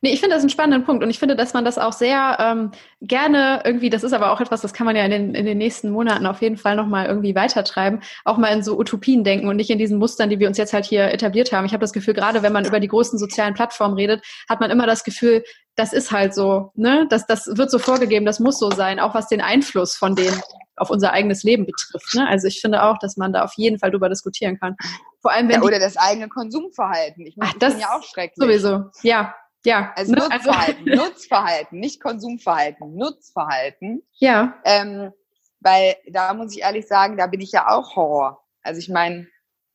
Nee, 0.00 0.12
ich 0.12 0.20
finde 0.20 0.36
das 0.36 0.42
einen 0.42 0.50
spannenden 0.50 0.84
Punkt 0.84 1.02
und 1.02 1.10
ich 1.10 1.18
finde, 1.18 1.34
dass 1.34 1.54
man 1.54 1.64
das 1.64 1.76
auch 1.76 1.92
sehr 1.92 2.36
ähm, 2.40 2.70
gerne 3.00 3.62
irgendwie, 3.64 3.90
das 3.90 4.04
ist 4.04 4.12
aber 4.12 4.32
auch 4.32 4.40
etwas, 4.40 4.60
das 4.60 4.72
kann 4.72 4.86
man 4.86 4.94
ja 4.94 5.04
in 5.04 5.10
den, 5.10 5.34
in 5.34 5.44
den 5.44 5.58
nächsten 5.58 5.90
Monaten 5.90 6.26
auf 6.26 6.40
jeden 6.40 6.56
Fall 6.56 6.76
nochmal 6.76 7.06
irgendwie 7.06 7.34
weitertreiben, 7.34 8.00
auch 8.24 8.38
mal 8.38 8.48
in 8.48 8.62
so 8.62 8.78
Utopien 8.78 9.24
denken 9.24 9.48
und 9.48 9.56
nicht 9.56 9.70
in 9.70 9.78
diesen 9.78 9.98
Mustern, 9.98 10.30
die 10.30 10.38
wir 10.38 10.46
uns 10.46 10.58
jetzt 10.58 10.72
halt 10.72 10.84
hier 10.84 11.12
etabliert 11.12 11.52
haben. 11.52 11.66
Ich 11.66 11.72
habe 11.72 11.80
das 11.80 11.92
Gefühl, 11.92 12.14
gerade 12.14 12.42
wenn 12.42 12.52
man 12.52 12.64
über 12.64 12.80
die 12.80 12.88
großen 12.88 13.18
sozialen 13.18 13.54
Plattformen 13.54 13.94
redet, 13.94 14.24
hat 14.48 14.60
man 14.60 14.70
immer 14.70 14.86
das 14.86 15.02
Gefühl, 15.02 15.42
das 15.74 15.92
ist 15.92 16.10
halt 16.12 16.34
so, 16.34 16.72
ne? 16.74 17.06
Das, 17.08 17.26
das 17.26 17.46
wird 17.56 17.70
so 17.70 17.78
vorgegeben, 17.78 18.26
das 18.26 18.40
muss 18.40 18.58
so 18.58 18.70
sein, 18.70 18.98
auch 18.98 19.14
was 19.14 19.28
den 19.28 19.40
Einfluss 19.40 19.94
von 19.94 20.16
denen 20.16 20.40
auf 20.76 20.90
unser 20.90 21.12
eigenes 21.12 21.42
Leben 21.42 21.66
betrifft. 21.66 22.14
Ne? 22.14 22.26
Also 22.28 22.46
ich 22.46 22.60
finde 22.60 22.84
auch, 22.84 22.98
dass 22.98 23.16
man 23.16 23.32
da 23.32 23.42
auf 23.42 23.54
jeden 23.56 23.78
Fall 23.78 23.90
drüber 23.90 24.08
diskutieren 24.08 24.58
kann. 24.58 24.76
Vor 25.20 25.32
allem, 25.32 25.48
wenn 25.48 25.56
ja, 25.56 25.62
oder 25.62 25.80
das 25.80 25.96
eigene 25.96 26.28
Konsumverhalten. 26.28 27.26
Ich 27.26 27.36
meine, 27.36 27.52
das 27.58 27.74
ist 27.74 27.80
ja 27.80 27.96
auch 27.96 28.02
schrecklich. 28.02 28.36
Sowieso, 28.36 28.84
ja. 29.02 29.34
Ja, 29.64 29.92
also 29.96 30.12
ne? 30.12 30.20
Nutzverhalten, 30.20 30.90
also, 30.90 31.04
Nutzverhalten, 31.04 31.80
nicht 31.80 32.00
Konsumverhalten, 32.00 32.96
Nutzverhalten. 32.96 34.02
Ja. 34.18 34.54
Ähm, 34.64 35.12
weil 35.60 35.96
da 36.10 36.34
muss 36.34 36.54
ich 36.54 36.62
ehrlich 36.62 36.86
sagen, 36.86 37.16
da 37.16 37.26
bin 37.26 37.40
ich 37.40 37.52
ja 37.52 37.68
auch 37.68 37.96
Horror. 37.96 38.44
Also 38.62 38.78
ich 38.78 38.88
meine, 38.88 39.26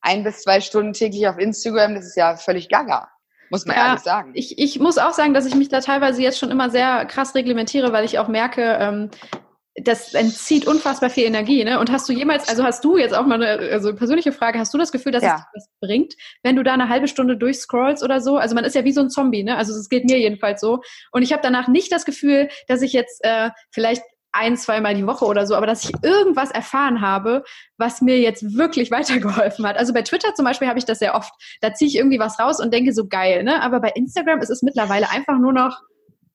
ein 0.02 0.24
bis 0.24 0.42
zwei 0.42 0.62
Stunden 0.62 0.94
täglich 0.94 1.28
auf 1.28 1.38
Instagram, 1.38 1.96
das 1.96 2.06
ist 2.06 2.18
ja 2.18 2.36
völlig 2.36 2.70
gaga. 2.70 3.10
Muss 3.50 3.66
man 3.66 3.76
ja, 3.76 3.88
ehrlich 3.88 4.02
sagen. 4.02 4.32
Ich, 4.34 4.58
ich 4.58 4.80
muss 4.80 4.98
auch 4.98 5.14
sagen, 5.14 5.34
dass 5.34 5.46
ich 5.46 5.56
mich 5.56 5.70
da 5.70 5.80
teilweise 5.80 6.22
jetzt 6.22 6.40
schon 6.40 6.52
immer 6.52 6.70
sehr 6.70 7.06
krass 7.06 7.36
reglementiere, 7.36 7.94
weil 7.94 8.06
ich 8.06 8.18
auch 8.20 8.28
merke, 8.28 8.78
ähm, 8.80 9.12
das 9.76 10.13
entzieht 10.13 10.67
unfassbar 10.67 11.09
viel 11.09 11.24
Energie, 11.24 11.63
ne? 11.63 11.80
Und 11.80 11.91
hast 11.91 12.07
du 12.07 12.13
jemals, 12.13 12.47
also 12.47 12.63
hast 12.63 12.84
du 12.84 12.97
jetzt 12.97 13.13
auch 13.13 13.26
mal 13.26 13.41
eine 13.41 13.71
also 13.71 13.95
persönliche 13.95 14.32
Frage, 14.32 14.59
hast 14.59 14.74
du 14.74 14.78
das 14.78 14.91
Gefühl, 14.91 15.11
dass 15.11 15.24
ja. 15.24 15.36
es 15.36 15.43
was 15.65 15.69
bringt, 15.82 16.13
wenn 16.43 16.55
du 16.55 16.63
da 16.63 16.74
eine 16.74 16.89
halbe 16.89 17.07
Stunde 17.07 17.38
durchscrollst 17.38 18.03
oder 18.03 18.21
so? 18.21 18.38
Also 18.38 18.53
man 18.53 18.65
ist 18.65 18.76
ja 18.76 18.84
wie 18.84 18.91
so 18.91 19.01
ein 19.01 19.09
Zombie, 19.09 19.43
ne? 19.43 19.57
Also 19.57 19.74
es 19.74 19.89
geht 19.89 20.05
mir 20.05 20.19
jedenfalls 20.19 20.61
so. 20.61 20.82
Und 21.11 21.24
ich 21.24 21.34
habe 21.34 21.41
danach 21.41 21.67
nicht 21.67 21.91
das 21.91 22.05
Gefühl, 22.05 22.49
dass 22.67 22.84
ich 22.84 22.93
jetzt 22.93 23.24
äh, 23.24 23.49
vielleicht 23.71 24.03
ein, 24.32 24.57
zweimal 24.57 24.95
die 24.95 25.07
Woche 25.07 25.26
oder 25.26 25.47
so, 25.47 25.55
aber 25.55 25.67
dass 25.67 25.86
ich 25.86 25.91
irgendwas 26.03 26.51
erfahren 26.51 27.01
habe, 27.01 27.43
was 27.78 28.01
mir 28.01 28.19
jetzt 28.19 28.55
wirklich 28.57 28.91
weitergeholfen 28.91 29.65
hat. 29.65 29.78
Also 29.78 29.93
bei 29.93 30.03
Twitter 30.03 30.36
zum 30.36 30.45
Beispiel 30.45 30.67
habe 30.67 30.80
ich 30.80 30.86
das 30.86 30.99
sehr 30.99 31.15
oft. 31.15 31.32
Da 31.61 31.74
ziehe 31.74 31.88
ich 31.88 31.95
irgendwie 31.95 32.19
was 32.19 32.39
raus 32.39 32.59
und 32.59 32.71
denke 32.71 32.93
so 32.93 33.07
geil, 33.07 33.43
ne? 33.43 33.61
Aber 33.63 33.80
bei 33.80 33.91
Instagram 33.95 34.39
ist 34.39 34.51
es 34.51 34.61
mittlerweile 34.61 35.09
einfach 35.09 35.39
nur 35.39 35.53
noch 35.53 35.82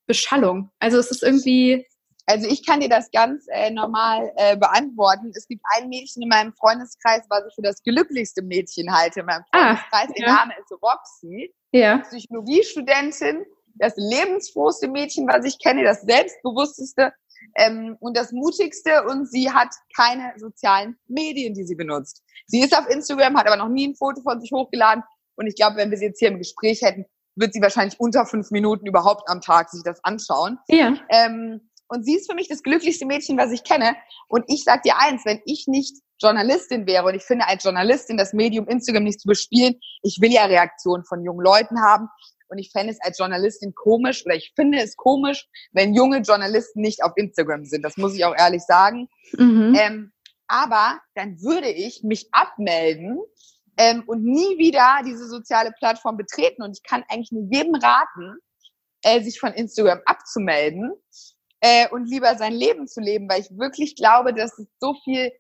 Beschallung. 0.07 0.71
Also 0.81 0.99
es 0.99 1.11
ist 1.11 1.23
irgendwie, 1.23 1.87
also 2.29 2.47
ich 2.47 2.65
kann 2.67 2.81
dir 2.81 2.91
das 2.91 3.11
ganz 3.11 3.47
äh, 3.49 3.71
normal 3.71 4.31
äh, 4.37 4.55
beantworten. 4.55 5.33
Es 5.35 5.49
gibt 5.49 5.63
ein 5.77 5.89
Mädchen 5.89 6.23
in 6.23 6.29
meinem 6.29 6.53
Freundeskreis, 6.53 7.23
was 7.31 7.45
ich 7.49 7.55
für 7.55 7.63
das 7.63 7.83
glücklichste 7.83 8.43
Mädchen 8.43 8.93
halte 8.95 9.21
in 9.21 9.27
meinem 9.27 9.45
ah, 9.53 9.77
Freundeskreis. 9.77 10.11
Ah, 10.11 10.13
ja. 10.15 10.27
Ihr 10.27 10.35
Name 10.35 10.55
ist 10.61 10.73
Roxy. 10.83 11.55
Ja. 11.73 11.99
Psychologiestudentin, 11.99 13.47
das 13.77 13.95
lebensfrohste 13.97 14.89
Mädchen, 14.89 15.27
was 15.27 15.47
ich 15.47 15.59
kenne, 15.59 15.85
das 15.85 16.03
selbstbewussteste 16.03 17.15
ähm, 17.55 17.97
und 18.01 18.15
das 18.15 18.31
mutigste 18.33 19.05
und 19.05 19.31
sie 19.31 19.51
hat 19.51 19.69
keine 19.97 20.33
sozialen 20.37 20.99
Medien, 21.07 21.55
die 21.55 21.65
sie 21.65 21.77
benutzt. 21.77 22.23
Sie 22.47 22.61
ist 22.61 22.77
auf 22.77 22.89
Instagram, 22.91 23.39
hat 23.39 23.47
aber 23.47 23.57
noch 23.57 23.71
nie 23.71 23.89
ein 23.89 23.95
Foto 23.95 24.21
von 24.21 24.39
sich 24.39 24.53
hochgeladen 24.53 25.03
und 25.37 25.47
ich 25.47 25.55
glaube, 25.55 25.77
wenn 25.77 25.91
wir 25.91 25.97
sie 25.97 26.07
jetzt 26.07 26.19
hier 26.19 26.29
im 26.29 26.39
Gespräch 26.39 26.83
hätten, 26.83 27.07
wird 27.37 27.55
sie 27.55 27.63
wahrscheinlich 27.63 27.99
unter 27.99 28.27
fünf 28.27 28.51
Minuten 28.51 28.87
überhaupt 28.87 29.31
am 29.31 29.41
Tag 29.41 29.71
sich 29.71 29.83
das 29.83 30.05
anschauen. 30.05 30.59
Ja. 30.69 30.95
Ähm, 31.09 31.71
und 31.89 32.05
sie 32.05 32.17
ist 32.17 32.31
für 32.31 32.35
mich 32.35 32.49
das 32.49 32.63
glücklichste 32.63 33.07
Mädchen, 33.07 33.39
was 33.39 33.51
ich 33.51 33.65
kenne. 33.65 33.97
Und 34.29 34.45
ich 34.49 34.65
sag 34.65 34.83
dir 34.83 34.99
eins, 34.99 35.25
wenn 35.25 35.41
ich 35.47 35.67
nicht 35.67 35.97
Journalistin 36.21 36.87
wäre 36.87 37.07
und 37.07 37.15
ich 37.15 37.23
finde 37.23 37.47
als 37.47 37.65
Journalistin 37.65 38.17
das 38.17 38.33
Medium 38.33 38.69
Instagram 38.69 39.05
nicht 39.05 39.21
zu 39.21 39.29
bespielen, 39.29 39.77
ich 40.03 40.19
will 40.21 40.33
ja 40.33 40.45
Reaktionen 40.45 41.05
von 41.05 41.25
jungen 41.25 41.45
Leuten 41.45 41.81
haben. 41.81 42.09
Und 42.51 42.59
ich 42.59 42.71
fände 42.73 42.93
es 42.93 42.99
als 43.03 43.19
Journalistin 43.19 43.75
komisch 43.75 44.25
oder 44.25 44.35
ich 44.35 44.53
finde 44.57 44.79
es 44.79 44.97
komisch, 44.97 45.47
wenn 45.73 45.95
junge 45.95 46.21
Journalisten 46.21 46.81
nicht 46.81 47.03
auf 47.03 47.13
Instagram 47.17 47.65
sind. 47.67 47.83
Das 47.83 47.97
muss 47.99 48.15
ich 48.15 48.25
auch 48.25 48.35
ehrlich 48.37 48.63
sagen. 48.63 49.09
Mhm. 49.37 49.77
Ähm, 49.79 50.13
aber 50.47 50.99
dann 51.15 51.41
würde 51.43 51.69
ich 51.69 52.03
mich 52.03 52.29
abmelden 52.33 53.19
ähm, 53.77 54.03
und 54.07 54.25
nie 54.25 54.57
wieder 54.57 55.01
diese 55.05 55.29
soziale 55.29 55.73
Plattform 55.73 56.17
betreten. 56.17 56.63
Und 56.63 56.73
ich 56.73 56.83
kann 56.83 57.05
eigentlich 57.09 57.33
nur 57.33 57.47
jedem 57.51 57.75
raten, 57.75 58.39
äh, 59.03 59.23
sich 59.23 59.39
von 59.39 59.53
Instagram 59.53 60.01
abzumelden 60.07 60.93
äh, 61.61 61.89
und 61.89 62.07
lieber 62.07 62.37
sein 62.37 62.53
Leben 62.53 62.87
zu 62.87 63.01
leben, 63.01 63.29
weil 63.29 63.41
ich 63.41 63.51
wirklich 63.59 63.97
glaube, 63.97 64.35
dass 64.35 64.59
es 64.59 64.67
so 64.81 64.95
viel 65.05 65.33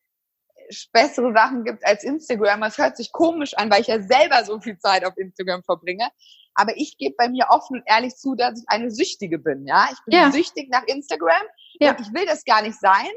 bessere 0.92 1.32
Sachen 1.32 1.64
gibt 1.64 1.86
als 1.86 2.04
Instagram. 2.04 2.62
Es 2.62 2.78
hört 2.78 2.96
sich 2.96 3.12
komisch 3.12 3.54
an, 3.54 3.70
weil 3.70 3.80
ich 3.80 3.86
ja 3.86 4.02
selber 4.02 4.44
so 4.44 4.60
viel 4.60 4.78
Zeit 4.78 5.04
auf 5.04 5.16
Instagram 5.16 5.62
verbringe. 5.62 6.08
Aber 6.54 6.76
ich 6.76 6.98
gebe 6.98 7.14
bei 7.16 7.28
mir 7.28 7.46
offen 7.50 7.78
und 7.78 7.82
ehrlich 7.86 8.16
zu, 8.16 8.34
dass 8.34 8.58
ich 8.58 8.68
eine 8.68 8.90
Süchtige 8.90 9.38
bin. 9.38 9.66
Ja, 9.66 9.88
ich 9.92 9.98
bin 10.04 10.14
ja. 10.14 10.32
süchtig 10.32 10.68
nach 10.70 10.82
Instagram. 10.84 11.42
Ja. 11.80 11.90
Und 11.90 12.00
ich 12.00 12.12
will 12.12 12.26
das 12.26 12.44
gar 12.44 12.62
nicht 12.62 12.78
sein. 12.78 13.08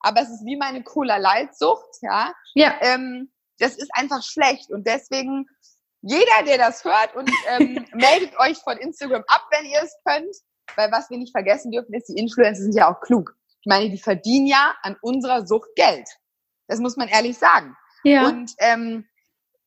Aber 0.00 0.20
es 0.20 0.28
ist 0.28 0.44
wie 0.44 0.56
meine 0.56 0.82
Cola 0.82 1.16
Light 1.16 1.56
Sucht. 1.56 1.98
Ja. 2.02 2.32
Ja. 2.54 2.76
Ähm, 2.80 3.30
das 3.58 3.76
ist 3.76 3.90
einfach 3.94 4.22
schlecht. 4.22 4.70
Und 4.70 4.86
deswegen 4.86 5.46
jeder, 6.02 6.42
der 6.46 6.58
das 6.58 6.84
hört 6.84 7.14
und 7.16 7.30
ähm, 7.48 7.86
meldet 7.92 8.38
euch 8.38 8.58
von 8.58 8.76
Instagram 8.78 9.24
ab, 9.28 9.46
wenn 9.50 9.66
ihr 9.66 9.82
es 9.82 9.96
könnt. 10.04 10.36
Weil 10.76 10.92
was 10.92 11.10
wir 11.10 11.18
nicht 11.18 11.32
vergessen 11.32 11.70
dürfen, 11.70 11.94
ist, 11.94 12.08
die 12.08 12.18
Influencer 12.18 12.62
sind 12.62 12.74
ja 12.74 12.92
auch 12.92 13.00
klug. 13.00 13.36
Ich 13.60 13.66
meine, 13.66 13.90
die 13.90 13.98
verdienen 13.98 14.46
ja 14.46 14.74
an 14.82 14.96
unserer 15.00 15.46
Sucht 15.46 15.70
Geld. 15.74 16.08
Das 16.68 16.78
muss 16.78 16.96
man 16.96 17.08
ehrlich 17.08 17.36
sagen. 17.36 17.76
Ja. 18.04 18.28
Und 18.28 18.52
ähm, 18.58 19.06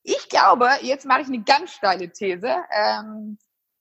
ich 0.03 0.29
glaube, 0.29 0.67
jetzt 0.81 1.05
mache 1.05 1.21
ich 1.21 1.27
eine 1.27 1.43
ganz 1.43 1.71
steile 1.71 2.09
These 2.11 2.55
ähm, 2.71 3.37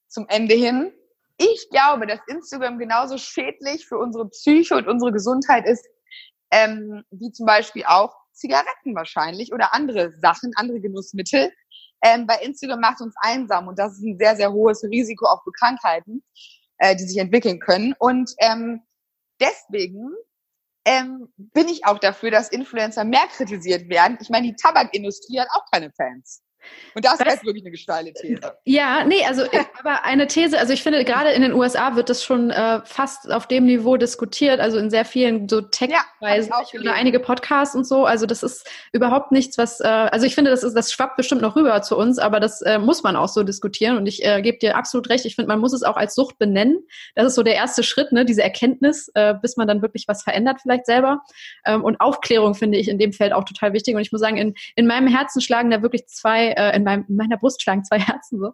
zum 0.08 0.26
Ende 0.28 0.54
hin. 0.54 0.92
Ich 1.38 1.68
glaube, 1.70 2.06
dass 2.06 2.20
Instagram 2.26 2.78
genauso 2.78 3.16
schädlich 3.16 3.86
für 3.86 3.96
unsere 3.96 4.28
Psyche 4.28 4.76
und 4.76 4.88
unsere 4.88 5.12
Gesundheit 5.12 5.66
ist, 5.66 5.86
ähm, 6.50 7.02
wie 7.10 7.32
zum 7.32 7.46
Beispiel 7.46 7.84
auch 7.86 8.14
Zigaretten 8.32 8.94
wahrscheinlich 8.94 9.52
oder 9.52 9.72
andere 9.72 10.12
Sachen, 10.20 10.52
andere 10.56 10.80
Genussmittel. 10.80 11.50
Ähm, 12.02 12.26
bei 12.26 12.36
Instagram 12.42 12.80
macht 12.80 13.00
uns 13.00 13.14
einsam 13.20 13.68
und 13.68 13.78
das 13.78 13.92
ist 13.92 14.02
ein 14.02 14.18
sehr, 14.18 14.36
sehr 14.36 14.52
hohes 14.52 14.82
Risiko 14.84 15.26
auch 15.26 15.42
für 15.44 15.52
Krankheiten, 15.52 16.22
äh, 16.80 16.96
die 16.96 17.04
sich 17.04 17.18
entwickeln 17.18 17.60
können. 17.60 17.94
Und 17.98 18.34
ähm, 18.38 18.82
deswegen 19.40 20.10
ähm, 20.84 21.28
bin 21.36 21.68
ich 21.68 21.86
auch 21.86 21.98
dafür, 21.98 22.30
dass 22.30 22.48
Influencer 22.48 23.04
mehr 23.04 23.26
kritisiert 23.28 23.88
werden. 23.88 24.18
Ich 24.20 24.30
meine, 24.30 24.48
die 24.48 24.56
Tabakindustrie 24.56 25.38
hat 25.38 25.48
auch 25.52 25.64
keine 25.70 25.92
Fans. 25.92 26.42
Und 26.94 27.04
das, 27.04 27.18
das 27.18 27.34
ist 27.34 27.44
wirklich 27.44 27.64
eine 27.64 27.70
gesteile 27.70 28.12
These. 28.12 28.40
Ja, 28.64 29.04
nee, 29.04 29.24
also 29.26 29.44
aber 29.78 30.04
eine 30.04 30.26
These, 30.26 30.58
also 30.58 30.72
ich 30.72 30.82
finde 30.82 31.04
gerade 31.04 31.30
in 31.30 31.42
den 31.42 31.52
USA 31.52 31.96
wird 31.96 32.10
das 32.10 32.22
schon 32.24 32.50
äh, 32.50 32.80
fast 32.84 33.30
auf 33.30 33.46
dem 33.46 33.66
Niveau 33.66 33.96
diskutiert, 33.96 34.60
also 34.60 34.78
in 34.78 34.90
sehr 34.90 35.04
vielen 35.04 35.48
so 35.48 35.60
Tech-Weisen 35.60 36.52
ja, 36.72 36.80
oder 36.80 36.94
einige 36.94 37.20
Podcasts 37.20 37.74
und 37.74 37.86
so. 37.86 38.04
Also 38.04 38.26
das 38.26 38.42
ist 38.42 38.68
überhaupt 38.92 39.32
nichts, 39.32 39.58
was, 39.58 39.80
äh, 39.80 39.86
also 39.86 40.26
ich 40.26 40.34
finde, 40.34 40.50
das 40.50 40.62
ist, 40.62 40.74
das 40.74 40.92
schwappt 40.92 41.16
bestimmt 41.16 41.42
noch 41.42 41.56
rüber 41.56 41.80
zu 41.82 41.96
uns, 41.96 42.18
aber 42.18 42.40
das 42.40 42.62
äh, 42.62 42.78
muss 42.78 43.02
man 43.02 43.16
auch 43.16 43.28
so 43.28 43.42
diskutieren. 43.42 43.96
Und 43.96 44.06
ich 44.06 44.24
äh, 44.24 44.42
gebe 44.42 44.58
dir 44.58 44.76
absolut 44.76 45.08
recht. 45.08 45.24
Ich 45.24 45.36
finde, 45.36 45.48
man 45.48 45.60
muss 45.60 45.72
es 45.72 45.82
auch 45.82 45.96
als 45.96 46.14
Sucht 46.14 46.38
benennen. 46.38 46.80
Das 47.14 47.26
ist 47.26 47.34
so 47.34 47.42
der 47.42 47.54
erste 47.54 47.82
Schritt, 47.82 48.12
ne, 48.12 48.24
diese 48.24 48.42
Erkenntnis, 48.42 49.10
äh, 49.14 49.34
bis 49.34 49.56
man 49.56 49.68
dann 49.68 49.82
wirklich 49.82 50.06
was 50.08 50.22
verändert, 50.22 50.60
vielleicht 50.62 50.86
selber. 50.86 51.22
Ähm, 51.64 51.84
und 51.84 52.00
Aufklärung 52.00 52.54
finde 52.54 52.78
ich 52.78 52.88
in 52.88 52.98
dem 52.98 53.12
Feld 53.12 53.32
auch 53.32 53.44
total 53.44 53.72
wichtig. 53.72 53.94
Und 53.94 54.02
ich 54.02 54.12
muss 54.12 54.20
sagen, 54.20 54.36
in, 54.36 54.54
in 54.76 54.86
meinem 54.86 55.06
Herzen 55.06 55.40
schlagen 55.40 55.70
da 55.70 55.82
wirklich 55.82 56.06
zwei 56.06 56.49
äh, 56.50 56.76
in, 56.76 56.84
meinem, 56.84 57.04
in 57.08 57.16
meiner 57.16 57.36
Brust 57.36 57.62
schlagen 57.62 57.84
zwei 57.84 57.98
Herzen 57.98 58.40
so. 58.40 58.52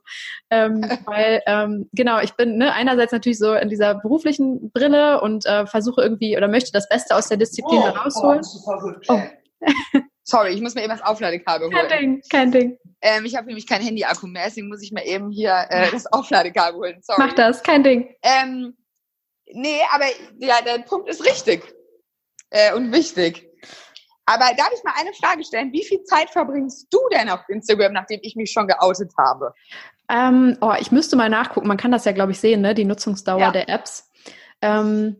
Ähm, 0.50 0.80
weil, 1.06 1.42
ähm, 1.46 1.88
genau, 1.92 2.20
ich 2.20 2.34
bin 2.34 2.56
ne, 2.58 2.72
einerseits 2.72 3.12
natürlich 3.12 3.38
so 3.38 3.54
in 3.54 3.68
dieser 3.68 3.94
beruflichen 3.94 4.70
Brille 4.72 5.20
und 5.20 5.46
äh, 5.46 5.66
versuche 5.66 6.02
irgendwie 6.02 6.36
oder 6.36 6.48
möchte 6.48 6.72
das 6.72 6.88
Beste 6.88 7.14
aus 7.14 7.28
der 7.28 7.36
Disziplin 7.36 7.80
oh, 7.80 7.86
herausholen. 7.86 8.42
Oh, 8.66 8.92
oh. 9.08 9.22
Sorry, 10.28 10.50
ich 10.50 10.60
muss 10.60 10.74
mir 10.74 10.82
eben 10.82 10.90
das 10.90 11.02
Aufladekabel 11.02 11.68
holen. 11.68 11.88
Kein 11.88 12.00
Ding, 12.00 12.22
kein 12.28 12.50
Ding. 12.50 12.78
Ähm, 13.00 13.24
ich 13.24 13.36
habe 13.36 13.46
nämlich 13.46 13.66
kein 13.66 13.80
Handy-Akku 13.80 14.26
mehr, 14.26 14.46
deswegen 14.46 14.68
muss 14.68 14.82
ich 14.82 14.90
mir 14.90 15.06
eben 15.06 15.30
hier 15.30 15.66
äh, 15.68 15.88
das 15.92 16.06
Aufladekabel 16.12 16.80
holen. 16.80 16.98
Sorry. 17.02 17.22
Mach 17.24 17.32
das, 17.34 17.62
kein 17.62 17.84
Ding. 17.84 18.12
Ähm, 18.22 18.76
nee, 19.52 19.78
aber 19.94 20.06
ja, 20.38 20.56
der 20.62 20.82
Punkt 20.82 21.08
ist 21.08 21.24
richtig 21.24 21.62
äh, 22.50 22.74
und 22.74 22.92
wichtig. 22.92 23.45
Aber 24.26 24.44
darf 24.56 24.70
ich 24.76 24.82
mal 24.82 24.94
eine 24.96 25.12
Frage 25.14 25.44
stellen? 25.44 25.72
Wie 25.72 25.84
viel 25.84 26.02
Zeit 26.02 26.30
verbringst 26.30 26.88
du 26.92 26.98
denn 27.12 27.28
auf 27.30 27.40
Instagram, 27.48 27.92
nachdem 27.92 28.20
ich 28.22 28.34
mich 28.34 28.50
schon 28.50 28.66
geoutet 28.66 29.12
habe? 29.16 29.54
Ähm, 30.08 30.58
oh, 30.60 30.74
ich 30.78 30.90
müsste 30.90 31.16
mal 31.16 31.30
nachgucken. 31.30 31.68
Man 31.68 31.76
kann 31.76 31.92
das 31.92 32.04
ja, 32.04 32.12
glaube 32.12 32.32
ich, 32.32 32.40
sehen, 32.40 32.60
ne? 32.60 32.74
die 32.74 32.84
Nutzungsdauer 32.84 33.40
ja. 33.40 33.50
der 33.52 33.68
Apps. 33.68 34.10
Ähm, 34.60 35.16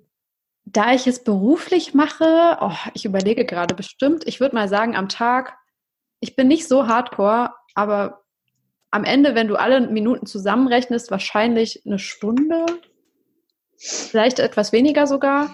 da 0.65 0.93
ich 0.93 1.07
es 1.07 1.23
beruflich 1.23 1.95
mache, 1.95 2.59
oh, 2.61 2.73
ich 2.95 3.05
überlege 3.05 3.45
gerade 3.45 3.75
bestimmt, 3.75 4.27
ich 4.27 4.41
würde 4.41 4.57
mal 4.57 4.69
sagen, 4.69 4.97
am 4.97 5.09
Tag, 5.09 5.57
ich 6.19 6.35
bin 6.35 6.49
nicht 6.49 6.67
so 6.67 6.89
hardcore, 6.89 7.51
aber 7.75 8.25
am 8.91 9.05
Ende, 9.05 9.37
wenn 9.37 9.47
du 9.47 9.57
alle 9.57 9.81
Minuten 9.81 10.27
zusammenrechnest, 10.27 11.13
wahrscheinlich 11.13 11.83
eine 11.87 12.01
Stunde, 12.01 12.67
vielleicht 13.79 14.41
etwas 14.41 14.73
weniger 14.73 15.07
sogar. 15.07 15.51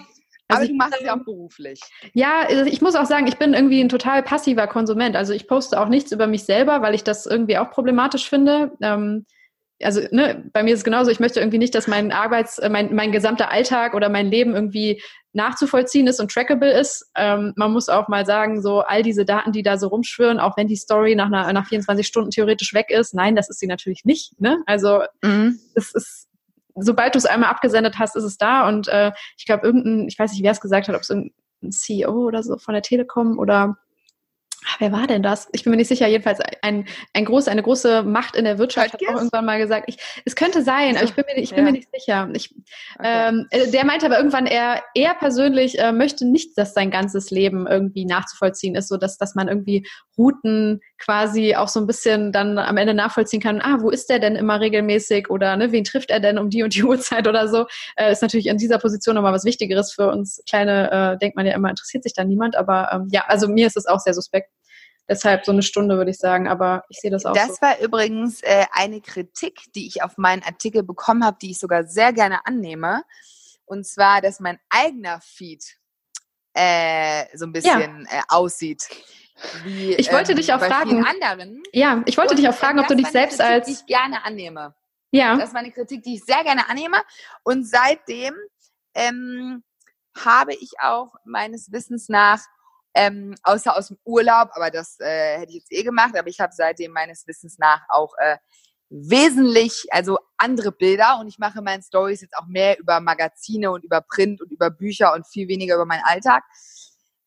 Also 0.47 0.63
Aber 0.63 0.67
du 0.67 0.75
machst 0.75 0.95
es 0.99 1.05
ja 1.05 1.15
auch 1.15 1.23
beruflich. 1.23 1.81
Ja, 2.13 2.41
also 2.47 2.65
ich 2.65 2.81
muss 2.81 2.95
auch 2.95 3.05
sagen, 3.05 3.27
ich 3.27 3.37
bin 3.37 3.53
irgendwie 3.53 3.81
ein 3.81 3.89
total 3.89 4.23
passiver 4.23 4.67
Konsument. 4.67 5.15
Also 5.15 5.33
ich 5.33 5.47
poste 5.47 5.79
auch 5.79 5.87
nichts 5.87 6.11
über 6.11 6.27
mich 6.27 6.43
selber, 6.43 6.81
weil 6.81 6.95
ich 6.95 7.03
das 7.03 7.25
irgendwie 7.25 7.57
auch 7.57 7.71
problematisch 7.71 8.29
finde. 8.29 8.71
Ähm, 8.81 9.25
also 9.81 10.01
ne, 10.11 10.49
bei 10.53 10.63
mir 10.63 10.73
ist 10.73 10.79
es 10.79 10.85
genauso, 10.85 11.11
ich 11.11 11.19
möchte 11.19 11.39
irgendwie 11.39 11.57
nicht, 11.57 11.75
dass 11.75 11.87
mein 11.87 12.11
Arbeits-, 12.11 12.59
äh, 12.59 12.69
mein, 12.69 12.93
mein 12.93 13.11
gesamter 13.11 13.51
Alltag 13.51 13.93
oder 13.93 14.09
mein 14.09 14.27
Leben 14.27 14.53
irgendwie 14.53 15.01
nachzuvollziehen 15.33 16.07
ist 16.07 16.19
und 16.19 16.31
trackable 16.31 16.71
ist. 16.71 17.09
Ähm, 17.15 17.53
man 17.55 17.71
muss 17.71 17.89
auch 17.89 18.07
mal 18.07 18.25
sagen, 18.25 18.61
so 18.61 18.81
all 18.81 19.01
diese 19.01 19.25
Daten, 19.25 19.51
die 19.51 19.63
da 19.63 19.77
so 19.77 19.87
rumschwirren, 19.87 20.39
auch 20.39 20.57
wenn 20.57 20.67
die 20.67 20.75
Story 20.75 21.15
nach, 21.15 21.27
einer, 21.27 21.51
nach 21.53 21.67
24 21.67 22.05
Stunden 22.05 22.29
theoretisch 22.29 22.73
weg 22.73 22.89
ist, 22.89 23.13
nein, 23.13 23.35
das 23.35 23.49
ist 23.49 23.59
sie 23.59 23.67
natürlich 23.67 24.05
nicht. 24.05 24.39
Ne? 24.39 24.61
Also 24.67 25.01
mhm. 25.23 25.59
es 25.75 25.93
ist 25.93 26.27
sobald 26.75 27.15
du 27.15 27.17
es 27.17 27.25
einmal 27.25 27.49
abgesendet 27.49 27.99
hast, 27.99 28.15
ist 28.15 28.23
es 28.23 28.37
da. 28.37 28.67
Und 28.67 28.87
äh, 28.87 29.11
ich 29.37 29.45
glaube, 29.45 29.65
irgendein, 29.65 30.07
ich 30.07 30.17
weiß 30.17 30.31
nicht, 30.31 30.43
wer 30.43 30.51
es 30.51 30.61
gesagt 30.61 30.87
hat, 30.87 30.95
ob 30.95 31.01
es 31.01 31.09
irgendein 31.09 31.33
CEO 31.71 32.25
oder 32.25 32.43
so 32.43 32.57
von 32.57 32.73
der 32.73 32.83
Telekom 32.83 33.39
oder 33.39 33.77
Ah, 34.65 34.75
wer 34.79 34.91
war 34.91 35.07
denn 35.07 35.23
das? 35.23 35.49
Ich 35.51 35.63
bin 35.63 35.71
mir 35.71 35.77
nicht 35.77 35.87
sicher. 35.87 36.07
Jedenfalls 36.07 36.39
ein, 36.61 36.85
ein 37.13 37.25
groß, 37.25 37.47
eine 37.47 37.63
große 37.63 38.03
Macht 38.03 38.35
in 38.35 38.45
der 38.45 38.57
Wirtschaft 38.57 38.93
hat 38.93 39.01
auch 39.07 39.15
irgendwann 39.15 39.45
mal 39.45 39.57
gesagt, 39.57 39.85
ich, 39.87 39.97
es 40.25 40.35
könnte 40.35 40.61
sein, 40.61 40.95
aber 40.95 41.03
ich 41.03 41.13
bin 41.13 41.25
mir, 41.25 41.41
ich 41.41 41.49
bin 41.49 41.59
ja. 41.59 41.63
mir 41.65 41.71
nicht 41.71 41.89
sicher. 41.93 42.29
Ich, 42.33 42.53
okay. 42.97 43.29
ähm, 43.29 43.47
äh, 43.49 43.69
der 43.71 43.85
meinte 43.85 44.05
aber 44.05 44.17
irgendwann, 44.17 44.45
er, 44.45 44.81
er 44.95 45.15
persönlich 45.15 45.79
äh, 45.79 45.91
möchte 45.91 46.25
nicht, 46.25 46.57
dass 46.57 46.73
sein 46.73 46.91
ganzes 46.91 47.29
Leben 47.29 47.67
irgendwie 47.67 48.05
nachzuvollziehen 48.05 48.75
ist, 48.75 48.87
so 48.87 48.97
dass, 48.97 49.17
dass 49.17 49.35
man 49.35 49.47
irgendwie 49.47 49.85
Routen 50.17 50.79
quasi 51.03 51.55
auch 51.55 51.67
so 51.67 51.79
ein 51.79 51.87
bisschen 51.87 52.31
dann 52.31 52.57
am 52.57 52.77
Ende 52.77 52.93
nachvollziehen 52.93 53.41
kann. 53.41 53.59
Ah, 53.61 53.77
wo 53.81 53.89
ist 53.89 54.09
der 54.09 54.19
denn 54.19 54.35
immer 54.35 54.61
regelmäßig 54.61 55.29
oder 55.29 55.57
ne, 55.57 55.71
wen 55.71 55.83
trifft 55.83 56.11
er 56.11 56.21
denn 56.21 56.37
um 56.37 56.49
die 56.49 56.63
und 56.63 56.73
die 56.75 56.83
Uhrzeit 56.83 57.27
oder 57.27 57.47
so? 57.47 57.65
Äh, 57.95 58.11
ist 58.11 58.21
natürlich 58.21 58.47
in 58.47 58.57
dieser 58.57 58.79
Position 58.79 59.15
nochmal 59.15 59.33
was 59.33 59.43
Wichtigeres 59.43 59.93
für 59.93 60.09
uns 60.09 60.41
kleine, 60.47 61.13
äh, 61.13 61.17
denkt 61.17 61.35
man 61.35 61.45
ja 61.45 61.53
immer, 61.53 61.69
interessiert 61.69 62.03
sich 62.03 62.13
da 62.13 62.23
niemand. 62.23 62.55
Aber 62.55 62.89
ähm, 62.93 63.07
ja, 63.11 63.25
also 63.27 63.47
mir 63.47 63.67
ist 63.67 63.75
es 63.75 63.85
auch 63.85 63.99
sehr 63.99 64.13
suspekt. 64.13 64.49
Deshalb 65.09 65.43
so 65.43 65.51
eine 65.51 65.63
Stunde 65.63 65.97
würde 65.97 66.11
ich 66.11 66.17
sagen, 66.17 66.47
aber 66.47 66.85
ich 66.87 66.99
sehe 66.99 67.11
das 67.11 67.25
auch. 67.25 67.33
Das 67.33 67.55
so. 67.55 67.61
war 67.61 67.77
übrigens 67.79 68.41
äh, 68.41 68.65
eine 68.71 69.01
Kritik, 69.01 69.59
die 69.75 69.87
ich 69.87 70.01
auf 70.01 70.17
meinen 70.17 70.43
Artikel 70.43 70.83
bekommen 70.83 71.25
habe, 71.25 71.37
die 71.41 71.51
ich 71.51 71.59
sogar 71.59 71.85
sehr 71.85 72.13
gerne 72.13 72.45
annehme. 72.45 73.03
Und 73.65 73.85
zwar, 73.85 74.21
dass 74.21 74.39
mein 74.39 74.59
eigener 74.69 75.19
Feed 75.21 75.63
äh, 76.53 77.25
so 77.35 77.45
ein 77.45 77.51
bisschen 77.51 78.07
ja. 78.09 78.19
äh, 78.19 78.21
aussieht. 78.29 78.87
Wie, 79.63 79.93
ich 79.95 80.11
wollte 80.11 80.31
ähm, 80.31 80.37
dich 80.37 80.53
auch 80.53 80.59
fragen. 80.59 81.05
Anderen. 81.05 81.63
Ja, 81.71 82.01
ich 82.05 82.17
wollte 82.17 82.35
dich 82.35 82.47
auch 82.47 82.53
fragen, 82.53 82.79
ob 82.79 82.87
du 82.87 82.95
dich 82.95 83.07
selbst 83.07 83.39
Kritik, 83.39 83.53
als. 83.53 83.65
Die 83.67 83.73
ich 83.73 83.85
gerne 83.85 84.23
annehme. 84.23 84.75
Ja. 85.11 85.35
Das 85.35 85.49
ist 85.49 85.53
meine 85.53 85.71
Kritik, 85.71 86.03
die 86.03 86.15
ich 86.15 86.23
sehr 86.23 86.43
gerne 86.43 86.69
annehme. 86.69 86.97
Und 87.43 87.67
seitdem 87.67 88.35
ähm, 88.93 89.63
habe 90.17 90.53
ich 90.53 90.71
auch 90.81 91.13
meines 91.25 91.71
Wissens 91.71 92.09
nach 92.09 92.39
ähm, 92.95 93.35
außer 93.43 93.75
aus 93.75 93.87
dem 93.87 93.97
Urlaub, 94.05 94.49
aber 94.53 94.69
das 94.69 94.99
äh, 94.99 95.39
hätte 95.39 95.49
ich 95.49 95.59
jetzt 95.59 95.71
eh 95.71 95.83
gemacht, 95.83 96.15
aber 96.17 96.27
ich 96.27 96.39
habe 96.39 96.53
seitdem 96.55 96.91
meines 96.91 97.25
Wissens 97.27 97.57
nach 97.57 97.81
auch 97.89 98.13
äh, 98.19 98.37
wesentlich, 98.89 99.87
also 99.89 100.19
andere 100.37 100.71
Bilder 100.71 101.17
und 101.19 101.27
ich 101.27 101.39
mache 101.39 101.59
in 101.59 101.63
meinen 101.63 101.81
Stories 101.81 102.21
jetzt 102.21 102.37
auch 102.37 102.45
mehr 102.45 102.77
über 102.79 102.99
Magazine 102.99 103.71
und 103.71 103.83
über 103.83 104.01
Print 104.01 104.41
und 104.41 104.51
über 104.51 104.69
Bücher 104.69 105.13
und 105.13 105.27
viel 105.27 105.47
weniger 105.47 105.75
über 105.75 105.85
meinen 105.85 106.03
Alltag. 106.03 106.43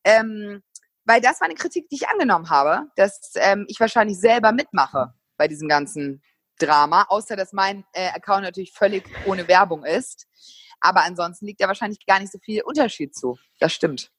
Ähm, 0.05 0.63
weil 1.07 1.21
das 1.21 1.39
war 1.39 1.45
eine 1.45 1.55
Kritik, 1.55 1.87
die 1.89 1.95
ich 1.95 2.09
angenommen 2.09 2.49
habe, 2.49 2.87
dass 2.95 3.31
ähm, 3.35 3.65
ich 3.69 3.79
wahrscheinlich 3.79 4.19
selber 4.19 4.51
mitmache 4.51 5.13
bei 5.37 5.47
diesem 5.47 5.69
ganzen 5.69 6.21
Drama, 6.59 7.05
außer 7.09 7.35
dass 7.35 7.53
mein 7.53 7.85
äh, 7.93 8.09
Account 8.09 8.43
natürlich 8.43 8.73
völlig 8.73 9.03
ohne 9.25 9.47
Werbung 9.47 9.85
ist. 9.85 10.27
Aber 10.81 11.03
ansonsten 11.03 11.45
liegt 11.45 11.61
da 11.61 11.67
wahrscheinlich 11.67 12.05
gar 12.05 12.19
nicht 12.19 12.31
so 12.31 12.39
viel 12.39 12.61
Unterschied 12.61 13.15
zu. 13.15 13.37
Das 13.59 13.73
stimmt. 13.73 14.11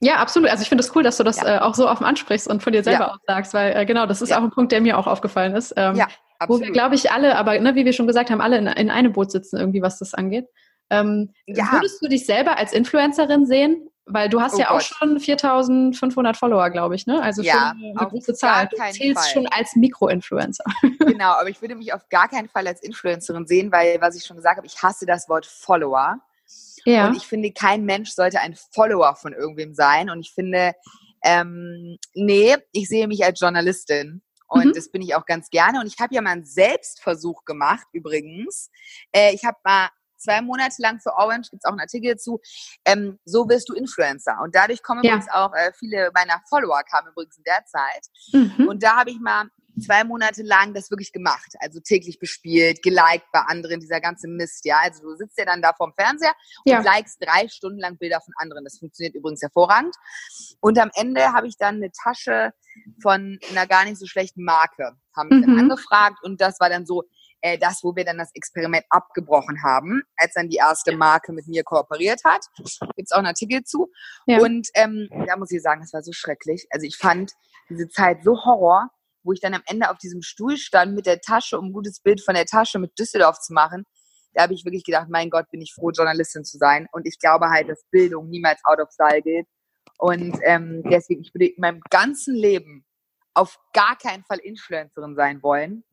Ja, 0.00 0.16
absolut. 0.16 0.50
Also 0.50 0.62
ich 0.62 0.68
finde 0.68 0.80
es 0.80 0.88
das 0.88 0.96
cool, 0.96 1.04
dass 1.04 1.16
du 1.16 1.22
das 1.22 1.36
ja. 1.36 1.58
äh, 1.58 1.58
auch 1.60 1.74
so 1.74 1.88
offen 1.88 2.04
ansprichst 2.04 2.48
und 2.48 2.62
von 2.62 2.72
dir 2.72 2.82
selber 2.82 3.04
ja. 3.04 3.12
auch 3.12 3.18
sagst, 3.26 3.54
weil 3.54 3.76
äh, 3.76 3.86
genau, 3.86 4.06
das 4.06 4.20
ist 4.20 4.30
ja. 4.30 4.38
auch 4.38 4.42
ein 4.42 4.50
Punkt, 4.50 4.72
der 4.72 4.80
mir 4.80 4.98
auch 4.98 5.06
aufgefallen 5.06 5.54
ist. 5.54 5.72
Ähm, 5.76 5.94
ja, 5.94 6.08
absolut. 6.40 6.62
Wo 6.62 6.66
wir, 6.66 6.72
glaube 6.72 6.96
ich, 6.96 7.12
alle, 7.12 7.36
aber 7.36 7.58
ne, 7.60 7.76
wie 7.76 7.84
wir 7.84 7.92
schon 7.92 8.08
gesagt 8.08 8.30
haben, 8.30 8.40
alle 8.40 8.58
in, 8.58 8.66
in 8.66 8.90
einem 8.90 9.12
Boot 9.12 9.30
sitzen 9.30 9.58
irgendwie, 9.58 9.80
was 9.80 10.00
das 10.00 10.12
angeht. 10.12 10.48
Ähm, 10.90 11.32
ja. 11.46 11.70
Würdest 11.70 12.02
du 12.02 12.08
dich 12.08 12.26
selber 12.26 12.58
als 12.58 12.72
Influencerin 12.72 13.46
sehen? 13.46 13.88
Weil 14.04 14.28
du 14.28 14.40
hast 14.40 14.54
oh 14.54 14.58
ja 14.58 14.68
Gott. 14.68 14.76
auch 14.76 14.80
schon 14.80 15.20
4500 15.20 16.36
Follower, 16.36 16.70
glaube 16.70 16.96
ich, 16.96 17.06
ne? 17.06 17.22
Also 17.22 17.42
ja, 17.42 17.72
schon 17.78 17.96
eine 17.96 18.08
große 18.08 18.34
Zahl. 18.34 18.68
Du 18.68 18.76
zählst 18.90 19.22
Fall. 19.22 19.32
schon 19.32 19.46
als 19.46 19.76
Mikroinfluencer. 19.76 20.64
Genau, 20.98 21.32
aber 21.32 21.48
ich 21.48 21.60
würde 21.60 21.74
mich 21.74 21.92
auf 21.92 22.08
gar 22.08 22.28
keinen 22.28 22.48
Fall 22.48 22.66
als 22.66 22.82
Influencerin 22.82 23.46
sehen, 23.46 23.70
weil, 23.70 24.00
was 24.00 24.16
ich 24.16 24.24
schon 24.24 24.36
gesagt 24.36 24.56
habe, 24.56 24.66
ich 24.66 24.82
hasse 24.82 25.04
das 25.04 25.28
Wort 25.28 25.46
Follower. 25.46 26.20
Ja. 26.84 27.06
Und 27.06 27.16
ich 27.16 27.26
finde, 27.26 27.52
kein 27.52 27.84
Mensch 27.84 28.10
sollte 28.10 28.40
ein 28.40 28.56
Follower 28.72 29.14
von 29.14 29.32
irgendwem 29.32 29.74
sein. 29.74 30.10
Und 30.10 30.20
ich 30.20 30.32
finde, 30.32 30.74
ähm, 31.22 31.98
nee, 32.14 32.56
ich 32.72 32.88
sehe 32.88 33.06
mich 33.06 33.24
als 33.24 33.38
Journalistin. 33.40 34.22
Und 34.48 34.66
mhm. 34.66 34.72
das 34.74 34.90
bin 34.90 35.02
ich 35.02 35.14
auch 35.14 35.26
ganz 35.26 35.50
gerne. 35.50 35.80
Und 35.80 35.86
ich 35.86 35.98
habe 35.98 36.14
ja 36.14 36.22
mal 36.22 36.30
einen 36.30 36.44
Selbstversuch 36.44 37.44
gemacht, 37.44 37.86
übrigens. 37.92 38.70
Äh, 39.12 39.34
ich 39.34 39.44
habe 39.44 39.58
mal 39.64 39.88
zwei 40.22 40.40
Monate 40.40 40.76
lang 40.78 41.00
für 41.00 41.12
Orange, 41.14 41.50
gibt 41.50 41.62
es 41.62 41.64
auch 41.64 41.72
einen 41.72 41.80
Artikel 41.80 42.12
dazu, 42.12 42.40
ähm, 42.84 43.18
so 43.24 43.48
wirst 43.48 43.68
du 43.68 43.74
Influencer. 43.74 44.38
Und 44.42 44.54
dadurch 44.54 44.82
kommen 44.82 45.02
ja. 45.04 45.12
übrigens 45.12 45.30
auch 45.32 45.52
äh, 45.54 45.72
viele 45.78 46.10
meiner 46.14 46.40
Follower 46.48 46.82
kamen 46.82 47.08
übrigens 47.08 47.36
in 47.36 47.44
der 47.44 47.64
Zeit. 47.66 48.06
Mhm. 48.32 48.68
Und 48.68 48.82
da 48.82 48.96
habe 48.96 49.10
ich 49.10 49.20
mal 49.20 49.48
zwei 49.80 50.04
Monate 50.04 50.42
lang 50.42 50.74
das 50.74 50.90
wirklich 50.90 51.12
gemacht. 51.12 51.54
Also 51.60 51.80
täglich 51.80 52.18
bespielt, 52.18 52.82
geliked 52.82 53.26
bei 53.32 53.40
anderen, 53.40 53.80
dieser 53.80 54.00
ganze 54.00 54.28
Mist, 54.28 54.64
ja. 54.64 54.80
Also 54.82 55.02
du 55.02 55.14
sitzt 55.16 55.38
ja 55.38 55.44
dann 55.44 55.62
da 55.62 55.72
vorm 55.72 55.92
Fernseher 55.94 56.34
und 56.64 56.72
ja. 56.72 56.80
likest 56.80 57.18
drei 57.20 57.48
Stunden 57.48 57.78
lang 57.78 57.96
Bilder 57.98 58.20
von 58.20 58.34
anderen. 58.36 58.64
Das 58.64 58.78
funktioniert 58.78 59.14
übrigens 59.14 59.42
hervorragend. 59.42 59.94
Und 60.60 60.78
am 60.78 60.90
Ende 60.94 61.32
habe 61.32 61.46
ich 61.46 61.56
dann 61.56 61.76
eine 61.76 61.90
Tasche 61.90 62.52
von 63.00 63.38
einer 63.50 63.66
gar 63.66 63.84
nicht 63.84 63.98
so 63.98 64.06
schlechten 64.06 64.44
Marke, 64.44 64.92
haben 65.16 65.28
mich 65.28 65.46
mhm. 65.46 65.56
dann 65.56 65.58
angefragt 65.70 66.22
und 66.22 66.40
das 66.40 66.58
war 66.60 66.68
dann 66.68 66.86
so, 66.86 67.04
äh, 67.42 67.58
das, 67.58 67.82
wo 67.82 67.94
wir 67.94 68.04
dann 68.04 68.18
das 68.18 68.30
Experiment 68.34 68.84
abgebrochen 68.88 69.62
haben, 69.62 70.02
als 70.16 70.32
dann 70.34 70.48
die 70.48 70.56
erste 70.56 70.96
Marke 70.96 71.32
mit 71.32 71.46
mir 71.46 71.64
kooperiert 71.64 72.22
hat. 72.24 72.46
Gibt's 72.96 73.12
auch 73.12 73.18
einen 73.18 73.26
Artikel 73.26 73.64
zu. 73.64 73.90
Ja. 74.26 74.38
Und 74.38 74.68
ähm, 74.74 75.08
da 75.26 75.36
muss 75.36 75.50
ich 75.50 75.60
sagen, 75.60 75.82
es 75.82 75.92
war 75.92 76.02
so 76.02 76.12
schrecklich. 76.12 76.66
Also 76.70 76.86
ich 76.86 76.96
fand 76.96 77.32
diese 77.68 77.88
Zeit 77.88 78.22
so 78.24 78.44
Horror, 78.44 78.88
wo 79.24 79.32
ich 79.32 79.40
dann 79.40 79.54
am 79.54 79.62
Ende 79.66 79.90
auf 79.90 79.98
diesem 79.98 80.22
Stuhl 80.22 80.56
stand 80.56 80.94
mit 80.94 81.06
der 81.06 81.20
Tasche, 81.20 81.58
um 81.58 81.66
ein 81.66 81.72
gutes 81.72 82.00
Bild 82.00 82.22
von 82.24 82.34
der 82.34 82.46
Tasche 82.46 82.78
mit 82.78 82.98
Düsseldorf 82.98 83.38
zu 83.40 83.52
machen. 83.52 83.84
Da 84.34 84.44
habe 84.44 84.54
ich 84.54 84.64
wirklich 84.64 84.84
gedacht, 84.84 85.08
mein 85.10 85.28
Gott, 85.28 85.50
bin 85.50 85.60
ich 85.60 85.74
froh, 85.74 85.90
Journalistin 85.90 86.44
zu 86.44 86.56
sein. 86.58 86.86
Und 86.92 87.06
ich 87.06 87.18
glaube 87.18 87.50
halt, 87.50 87.68
dass 87.68 87.84
Bildung 87.90 88.28
niemals 88.30 88.60
out 88.64 88.80
of 88.80 88.90
style 88.90 89.20
geht. 89.20 89.46
Und 89.98 90.38
ähm, 90.42 90.82
deswegen, 90.84 91.22
ich 91.22 91.34
würde 91.34 91.46
in 91.46 91.60
meinem 91.60 91.80
ganzen 91.90 92.34
Leben 92.34 92.84
auf 93.34 93.58
gar 93.72 93.96
keinen 93.96 94.24
Fall 94.24 94.38
Influencerin 94.38 95.14
sein 95.16 95.42
wollen. 95.42 95.84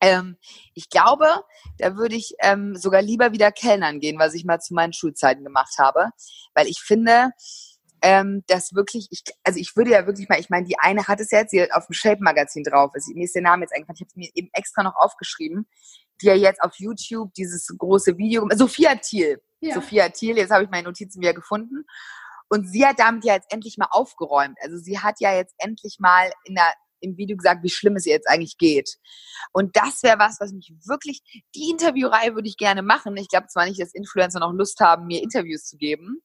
Ähm, 0.00 0.36
ich 0.74 0.88
glaube, 0.88 1.26
da 1.78 1.96
würde 1.96 2.16
ich 2.16 2.34
ähm, 2.40 2.76
sogar 2.76 3.02
lieber 3.02 3.32
wieder 3.32 3.52
Kellnern 3.52 4.00
gehen, 4.00 4.18
was 4.18 4.34
ich 4.34 4.44
mal 4.44 4.60
zu 4.60 4.74
meinen 4.74 4.92
Schulzeiten 4.92 5.44
gemacht 5.44 5.74
habe, 5.78 6.10
weil 6.54 6.66
ich 6.66 6.80
finde, 6.80 7.30
ähm, 8.02 8.42
dass 8.46 8.74
wirklich, 8.74 9.08
ich, 9.10 9.22
also 9.44 9.58
ich 9.58 9.76
würde 9.76 9.90
ja 9.90 10.06
wirklich 10.06 10.28
mal, 10.28 10.40
ich 10.40 10.48
meine, 10.48 10.66
die 10.66 10.78
eine 10.78 11.06
hat 11.06 11.20
es 11.20 11.30
jetzt, 11.30 11.52
die 11.52 11.70
auf 11.72 11.86
dem 11.86 11.92
Shape-Magazin 11.92 12.64
drauf 12.64 12.92
ist, 12.94 13.08
mir 13.08 13.24
ist 13.24 13.34
der 13.34 13.42
Name 13.42 13.62
jetzt 13.62 13.72
eingefallen, 13.72 13.96
ich 13.96 14.00
habe 14.00 14.08
es 14.08 14.16
mir 14.16 14.30
eben 14.34 14.48
extra 14.52 14.82
noch 14.82 14.96
aufgeschrieben, 14.96 15.66
die 16.22 16.26
ja 16.26 16.34
jetzt 16.34 16.62
auf 16.62 16.72
YouTube 16.76 17.32
dieses 17.34 17.66
große 17.76 18.16
Video, 18.16 18.48
Sophia 18.54 18.94
Thiel, 18.96 19.42
ja. 19.60 19.74
Sophia 19.74 20.08
Thiel, 20.08 20.38
jetzt 20.38 20.50
habe 20.50 20.64
ich 20.64 20.70
meine 20.70 20.88
Notizen 20.88 21.20
wieder 21.20 21.34
gefunden. 21.34 21.84
Und 22.48 22.66
sie 22.68 22.84
hat 22.84 22.98
damit 22.98 23.24
ja 23.24 23.34
jetzt 23.34 23.52
endlich 23.52 23.78
mal 23.78 23.88
aufgeräumt, 23.90 24.58
also 24.62 24.76
sie 24.76 24.98
hat 24.98 25.20
ja 25.20 25.34
jetzt 25.34 25.54
endlich 25.58 25.98
mal 26.00 26.32
in 26.44 26.54
der 26.54 26.72
im 27.00 27.16
Video 27.16 27.36
gesagt, 27.36 27.62
wie 27.62 27.70
schlimm 27.70 27.96
es 27.96 28.06
ihr 28.06 28.14
jetzt 28.14 28.28
eigentlich 28.28 28.58
geht. 28.58 28.96
Und 29.52 29.76
das 29.76 30.02
wäre 30.02 30.18
was, 30.18 30.38
was 30.40 30.52
mich 30.52 30.72
wirklich, 30.86 31.20
die 31.54 31.70
Interviewreihe 31.70 32.34
würde 32.34 32.48
ich 32.48 32.56
gerne 32.56 32.82
machen. 32.82 33.16
Ich 33.16 33.28
glaube 33.28 33.48
zwar 33.48 33.66
nicht, 33.66 33.80
dass 33.80 33.94
Influencer 33.94 34.40
noch 34.40 34.52
Lust 34.52 34.80
haben, 34.80 35.06
mir 35.06 35.22
Interviews 35.22 35.64
zu 35.64 35.76
geben, 35.76 36.22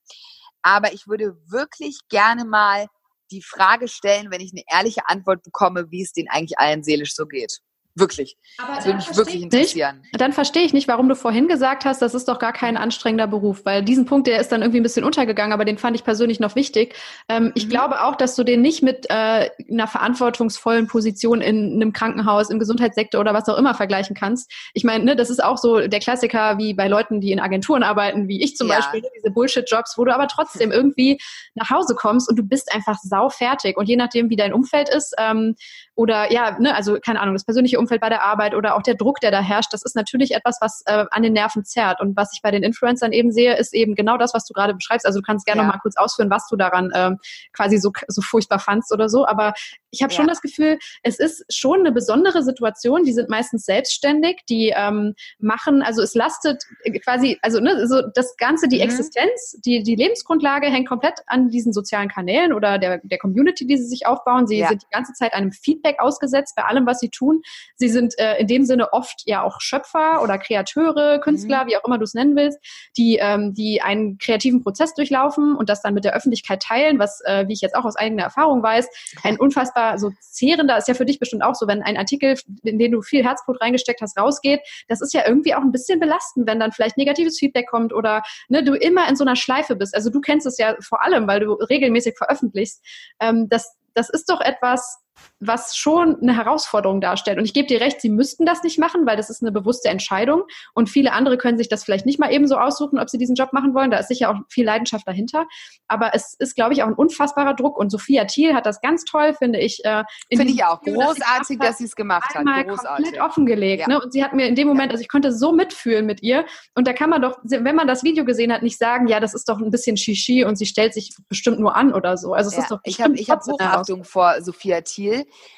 aber 0.61 0.93
ich 0.93 1.07
würde 1.07 1.37
wirklich 1.47 1.99
gerne 2.09 2.45
mal 2.45 2.87
die 3.31 3.41
Frage 3.41 3.87
stellen, 3.87 4.31
wenn 4.31 4.41
ich 4.41 4.51
eine 4.53 4.63
ehrliche 4.71 5.07
Antwort 5.07 5.43
bekomme, 5.43 5.89
wie 5.91 6.03
es 6.03 6.13
denen 6.13 6.29
eigentlich 6.29 6.59
allen 6.59 6.83
seelisch 6.83 7.15
so 7.15 7.25
geht. 7.25 7.59
Wirklich. 7.97 8.37
Aber 8.57 8.75
das 8.75 8.85
würde 8.85 8.97
mich 8.97 9.15
wirklich 9.15 9.41
interessieren. 9.43 10.01
Nicht, 10.01 10.19
dann 10.19 10.33
verstehe 10.33 10.63
ich 10.63 10.73
nicht, 10.73 10.89
warum 10.89 11.07
du 11.07 11.15
vorhin 11.15 11.47
gesagt 11.47 11.85
hast, 11.85 12.01
das 12.01 12.13
ist 12.13 12.27
doch 12.27 12.39
gar 12.39 12.51
kein 12.51 12.75
anstrengender 12.75 13.25
Beruf, 13.25 13.63
weil 13.63 13.83
diesen 13.83 14.05
Punkt, 14.05 14.27
der 14.27 14.41
ist 14.41 14.51
dann 14.51 14.61
irgendwie 14.61 14.81
ein 14.81 14.83
bisschen 14.83 15.05
untergegangen, 15.05 15.53
aber 15.53 15.63
den 15.63 15.77
fand 15.77 15.95
ich 15.95 16.03
persönlich 16.03 16.41
noch 16.41 16.55
wichtig. 16.55 16.95
Ähm, 17.29 17.45
mhm. 17.45 17.51
Ich 17.55 17.69
glaube 17.69 18.03
auch, 18.03 18.15
dass 18.17 18.35
du 18.35 18.43
den 18.43 18.61
nicht 18.61 18.83
mit 18.83 19.05
äh, 19.09 19.49
einer 19.71 19.87
verantwortungsvollen 19.87 20.87
Position 20.87 21.39
in 21.39 21.75
einem 21.75 21.93
Krankenhaus, 21.93 22.49
im 22.49 22.59
Gesundheitssektor 22.59 23.21
oder 23.21 23.33
was 23.33 23.47
auch 23.47 23.57
immer 23.57 23.73
vergleichen 23.73 24.13
kannst. 24.13 24.51
Ich 24.73 24.83
meine, 24.83 25.05
ne, 25.05 25.15
das 25.15 25.29
ist 25.29 25.41
auch 25.41 25.57
so 25.57 25.87
der 25.87 25.99
Klassiker 26.01 26.57
wie 26.57 26.73
bei 26.73 26.89
Leuten, 26.89 27.21
die 27.21 27.31
in 27.31 27.39
Agenturen 27.39 27.81
arbeiten, 27.81 28.27
wie 28.27 28.43
ich 28.43 28.57
zum 28.57 28.67
ja. 28.67 28.75
Beispiel, 28.75 29.01
ne, 29.01 29.07
diese 29.15 29.31
Bullshit-Jobs, 29.31 29.97
wo 29.97 30.03
du 30.03 30.13
aber 30.13 30.27
trotzdem 30.27 30.73
irgendwie 30.73 31.17
nach 31.53 31.69
Hause 31.69 31.95
kommst 31.95 32.29
und 32.29 32.35
du 32.35 32.43
bist 32.43 32.73
einfach 32.73 32.97
sau 33.01 33.29
fertig. 33.29 33.77
Und 33.77 33.87
je 33.87 33.95
nachdem, 33.95 34.29
wie 34.29 34.35
dein 34.35 34.51
Umfeld 34.51 34.89
ist, 34.89 35.15
ähm, 35.17 35.55
oder 35.95 36.31
ja, 36.31 36.57
ne, 36.59 36.75
also 36.75 36.97
keine 37.03 37.21
Ahnung, 37.21 37.35
das 37.35 37.45
persönliche 37.45 37.79
Umfeld 37.79 38.01
bei 38.01 38.09
der 38.09 38.23
Arbeit 38.23 38.53
oder 38.53 38.75
auch 38.75 38.81
der 38.81 38.95
Druck, 38.95 39.21
der 39.21 39.31
da 39.31 39.41
herrscht, 39.41 39.73
das 39.73 39.83
ist 39.83 39.95
natürlich 39.95 40.35
etwas, 40.35 40.57
was 40.59 40.83
äh, 40.85 41.05
an 41.09 41.23
den 41.23 41.33
Nerven 41.33 41.63
zerrt. 41.63 42.01
Und 42.01 42.17
was 42.17 42.31
ich 42.33 42.41
bei 42.41 42.51
den 42.51 42.63
Influencern 42.63 43.13
eben 43.13 43.31
sehe, 43.31 43.55
ist 43.55 43.73
eben 43.73 43.95
genau 43.95 44.17
das, 44.17 44.33
was 44.33 44.45
du 44.45 44.53
gerade 44.53 44.73
beschreibst. 44.73 45.05
Also 45.05 45.19
du 45.19 45.23
kannst 45.23 45.45
gerne 45.45 45.61
ja. 45.61 45.67
noch 45.67 45.73
mal 45.73 45.79
kurz 45.79 45.95
ausführen, 45.95 46.29
was 46.29 46.47
du 46.49 46.57
daran 46.57 46.91
ähm, 46.93 47.17
quasi 47.53 47.77
so, 47.77 47.91
so 48.07 48.21
furchtbar 48.21 48.59
fandst 48.59 48.91
oder 48.91 49.07
so. 49.07 49.25
Aber 49.25 49.53
ich 49.95 50.03
habe 50.03 50.13
ja. 50.13 50.17
schon 50.17 50.27
das 50.27 50.41
Gefühl, 50.41 50.77
es 51.03 51.19
ist 51.19 51.45
schon 51.53 51.79
eine 51.79 51.91
besondere 51.91 52.43
Situation. 52.43 53.03
Die 53.03 53.13
sind 53.13 53.29
meistens 53.29 53.65
selbstständig, 53.65 54.41
die 54.49 54.73
ähm, 54.75 55.15
machen, 55.39 55.81
also 55.81 56.01
es 56.01 56.15
lastet 56.15 56.63
quasi, 57.03 57.37
also 57.41 57.59
ne, 57.59 57.87
so 57.87 58.01
das 58.13 58.35
Ganze, 58.37 58.67
die 58.67 58.77
mhm. 58.77 58.83
Existenz, 58.83 59.59
die, 59.65 59.83
die 59.83 59.95
Lebensgrundlage 59.95 60.67
hängt 60.67 60.87
komplett 60.87 61.21
an 61.27 61.49
diesen 61.49 61.73
sozialen 61.73 62.09
Kanälen 62.09 62.53
oder 62.53 62.77
der, 62.77 62.99
der 63.03 63.17
Community, 63.17 63.65
die 63.65 63.77
sie 63.77 63.87
sich 63.87 64.05
aufbauen. 64.05 64.47
Sie 64.47 64.57
ja. 64.57 64.69
sind 64.69 64.81
die 64.83 64.89
ganze 64.91 65.13
Zeit 65.13 65.33
einem 65.33 65.51
Feedback 65.51 65.85
Feedback 65.85 65.99
ausgesetzt 65.99 66.55
bei 66.55 66.63
allem, 66.63 66.85
was 66.85 66.99
sie 66.99 67.09
tun. 67.09 67.41
Sie 67.75 67.89
sind 67.89 68.17
äh, 68.17 68.37
in 68.37 68.47
dem 68.47 68.65
Sinne 68.65 68.93
oft 68.93 69.23
ja 69.25 69.43
auch 69.43 69.61
Schöpfer 69.61 70.21
oder 70.21 70.37
Kreateure, 70.37 71.19
Künstler, 71.19 71.63
mhm. 71.63 71.69
wie 71.69 71.77
auch 71.77 71.83
immer 71.85 71.97
du 71.97 72.03
es 72.03 72.13
nennen 72.13 72.35
willst, 72.35 72.59
die, 72.97 73.17
ähm, 73.21 73.53
die 73.53 73.81
einen 73.81 74.17
kreativen 74.17 74.61
Prozess 74.61 74.93
durchlaufen 74.93 75.55
und 75.55 75.69
das 75.69 75.81
dann 75.81 75.93
mit 75.93 76.05
der 76.05 76.13
Öffentlichkeit 76.13 76.61
teilen, 76.61 76.99
was, 76.99 77.21
äh, 77.25 77.47
wie 77.47 77.53
ich 77.53 77.61
jetzt 77.61 77.75
auch 77.75 77.85
aus 77.85 77.95
eigener 77.95 78.23
Erfahrung 78.23 78.63
weiß, 78.63 78.87
ein 79.23 79.37
unfassbar 79.37 79.84
so 79.97 80.11
zehrender, 80.19 80.77
ist 80.77 80.87
ja 80.87 80.93
für 80.93 81.05
dich 81.05 81.19
bestimmt 81.19 81.43
auch 81.43 81.55
so, 81.55 81.67
wenn 81.67 81.81
ein 81.83 81.97
Artikel, 81.97 82.35
in 82.63 82.79
den 82.79 82.91
du 82.91 83.01
viel 83.01 83.23
Herzblut 83.23 83.61
reingesteckt 83.61 84.01
hast, 84.01 84.19
rausgeht, 84.19 84.61
das 84.87 85.01
ist 85.01 85.13
ja 85.13 85.27
irgendwie 85.27 85.55
auch 85.55 85.61
ein 85.61 85.71
bisschen 85.71 85.99
belastend, 85.99 86.47
wenn 86.47 86.59
dann 86.59 86.71
vielleicht 86.71 86.97
negatives 86.97 87.39
Feedback 87.39 87.67
kommt 87.69 87.93
oder 87.93 88.23
ne, 88.49 88.63
du 88.63 88.73
immer 88.73 89.07
in 89.09 89.15
so 89.15 89.23
einer 89.23 89.35
Schleife 89.35 89.75
bist. 89.75 89.95
Also 89.95 90.09
du 90.09 90.21
kennst 90.21 90.47
es 90.47 90.57
ja 90.57 90.75
vor 90.81 91.03
allem, 91.03 91.27
weil 91.27 91.39
du 91.39 91.53
regelmäßig 91.53 92.17
veröffentlichst. 92.17 92.83
Ähm, 93.19 93.47
das, 93.49 93.77
das 93.93 94.09
ist 94.09 94.29
doch 94.29 94.41
etwas, 94.41 95.04
was 95.39 95.75
schon 95.75 96.17
eine 96.21 96.35
Herausforderung 96.35 97.01
darstellt. 97.01 97.37
Und 97.37 97.45
ich 97.45 97.53
gebe 97.53 97.67
dir 97.67 97.81
recht, 97.81 98.01
sie 98.01 98.09
müssten 98.09 98.45
das 98.45 98.63
nicht 98.63 98.79
machen, 98.79 99.05
weil 99.05 99.17
das 99.17 99.29
ist 99.29 99.41
eine 99.41 99.51
bewusste 99.51 99.89
Entscheidung. 99.89 100.43
Und 100.73 100.89
viele 100.89 101.11
andere 101.11 101.37
können 101.37 101.57
sich 101.57 101.69
das 101.69 101.83
vielleicht 101.83 102.05
nicht 102.05 102.19
mal 102.19 102.31
ebenso 102.31 102.57
aussuchen, 102.57 102.99
ob 102.99 103.09
sie 103.09 103.17
diesen 103.17 103.35
Job 103.35 103.53
machen 103.53 103.73
wollen. 103.73 103.91
Da 103.91 103.97
ist 103.97 104.07
sicher 104.07 104.29
auch 104.29 104.35
viel 104.49 104.65
Leidenschaft 104.65 105.07
dahinter. 105.07 105.45
Aber 105.87 106.11
es 106.13 106.35
ist, 106.39 106.55
glaube 106.55 106.73
ich, 106.73 106.83
auch 106.83 106.87
ein 106.87 106.93
unfassbarer 106.93 107.53
Druck. 107.53 107.77
Und 107.77 107.91
Sophia 107.91 108.25
Thiel 108.25 108.53
hat 108.53 108.65
das 108.65 108.81
ganz 108.81 109.03
toll, 109.03 109.33
finde 109.33 109.59
ich. 109.59 109.83
Äh, 109.83 110.03
finde 110.33 110.51
ich 110.51 110.63
auch. 110.63 110.81
Video, 110.85 110.99
Großartig, 110.99 111.59
dass 111.59 111.77
sie 111.77 111.85
es 111.85 111.95
gemacht 111.95 112.33
hat. 112.33 112.45
Großartig. 112.45 113.05
komplett 113.05 113.21
offengelegt. 113.21 113.81
Ja. 113.81 113.87
Ne? 113.87 114.01
Und 114.01 114.13
sie 114.13 114.23
hat 114.23 114.33
mir 114.33 114.47
in 114.47 114.55
dem 114.55 114.67
Moment, 114.67 114.91
also 114.91 115.01
ich 115.01 115.09
konnte 115.09 115.31
so 115.31 115.51
mitfühlen 115.51 116.05
mit 116.05 116.23
ihr. 116.23 116.45
Und 116.75 116.87
da 116.87 116.93
kann 116.93 117.09
man 117.09 117.21
doch, 117.21 117.39
wenn 117.43 117.75
man 117.75 117.87
das 117.87 118.03
Video 118.03 118.25
gesehen 118.25 118.51
hat, 118.51 118.63
nicht 118.63 118.77
sagen, 118.77 119.07
ja, 119.07 119.19
das 119.19 119.33
ist 119.33 119.47
doch 119.49 119.59
ein 119.59 119.69
bisschen 119.69 119.97
Shishi 119.97 120.43
und 120.43 120.55
sie 120.55 120.65
stellt 120.65 120.93
sich 120.93 121.13
bestimmt 121.29 121.59
nur 121.59 121.75
an 121.75 121.93
oder 121.93 122.17
so. 122.17 122.33
Also 122.33 122.49
es 122.49 122.55
ja. 122.55 122.61
ist 122.63 122.71
doch 122.71 122.79
Ich 122.83 123.01
habe 123.01 123.15
ich 123.15 123.29
hab 123.29 123.45
Hochachtung 123.45 124.03
vor 124.03 124.41
Sophia 124.41 124.81
Thiel 124.81 125.04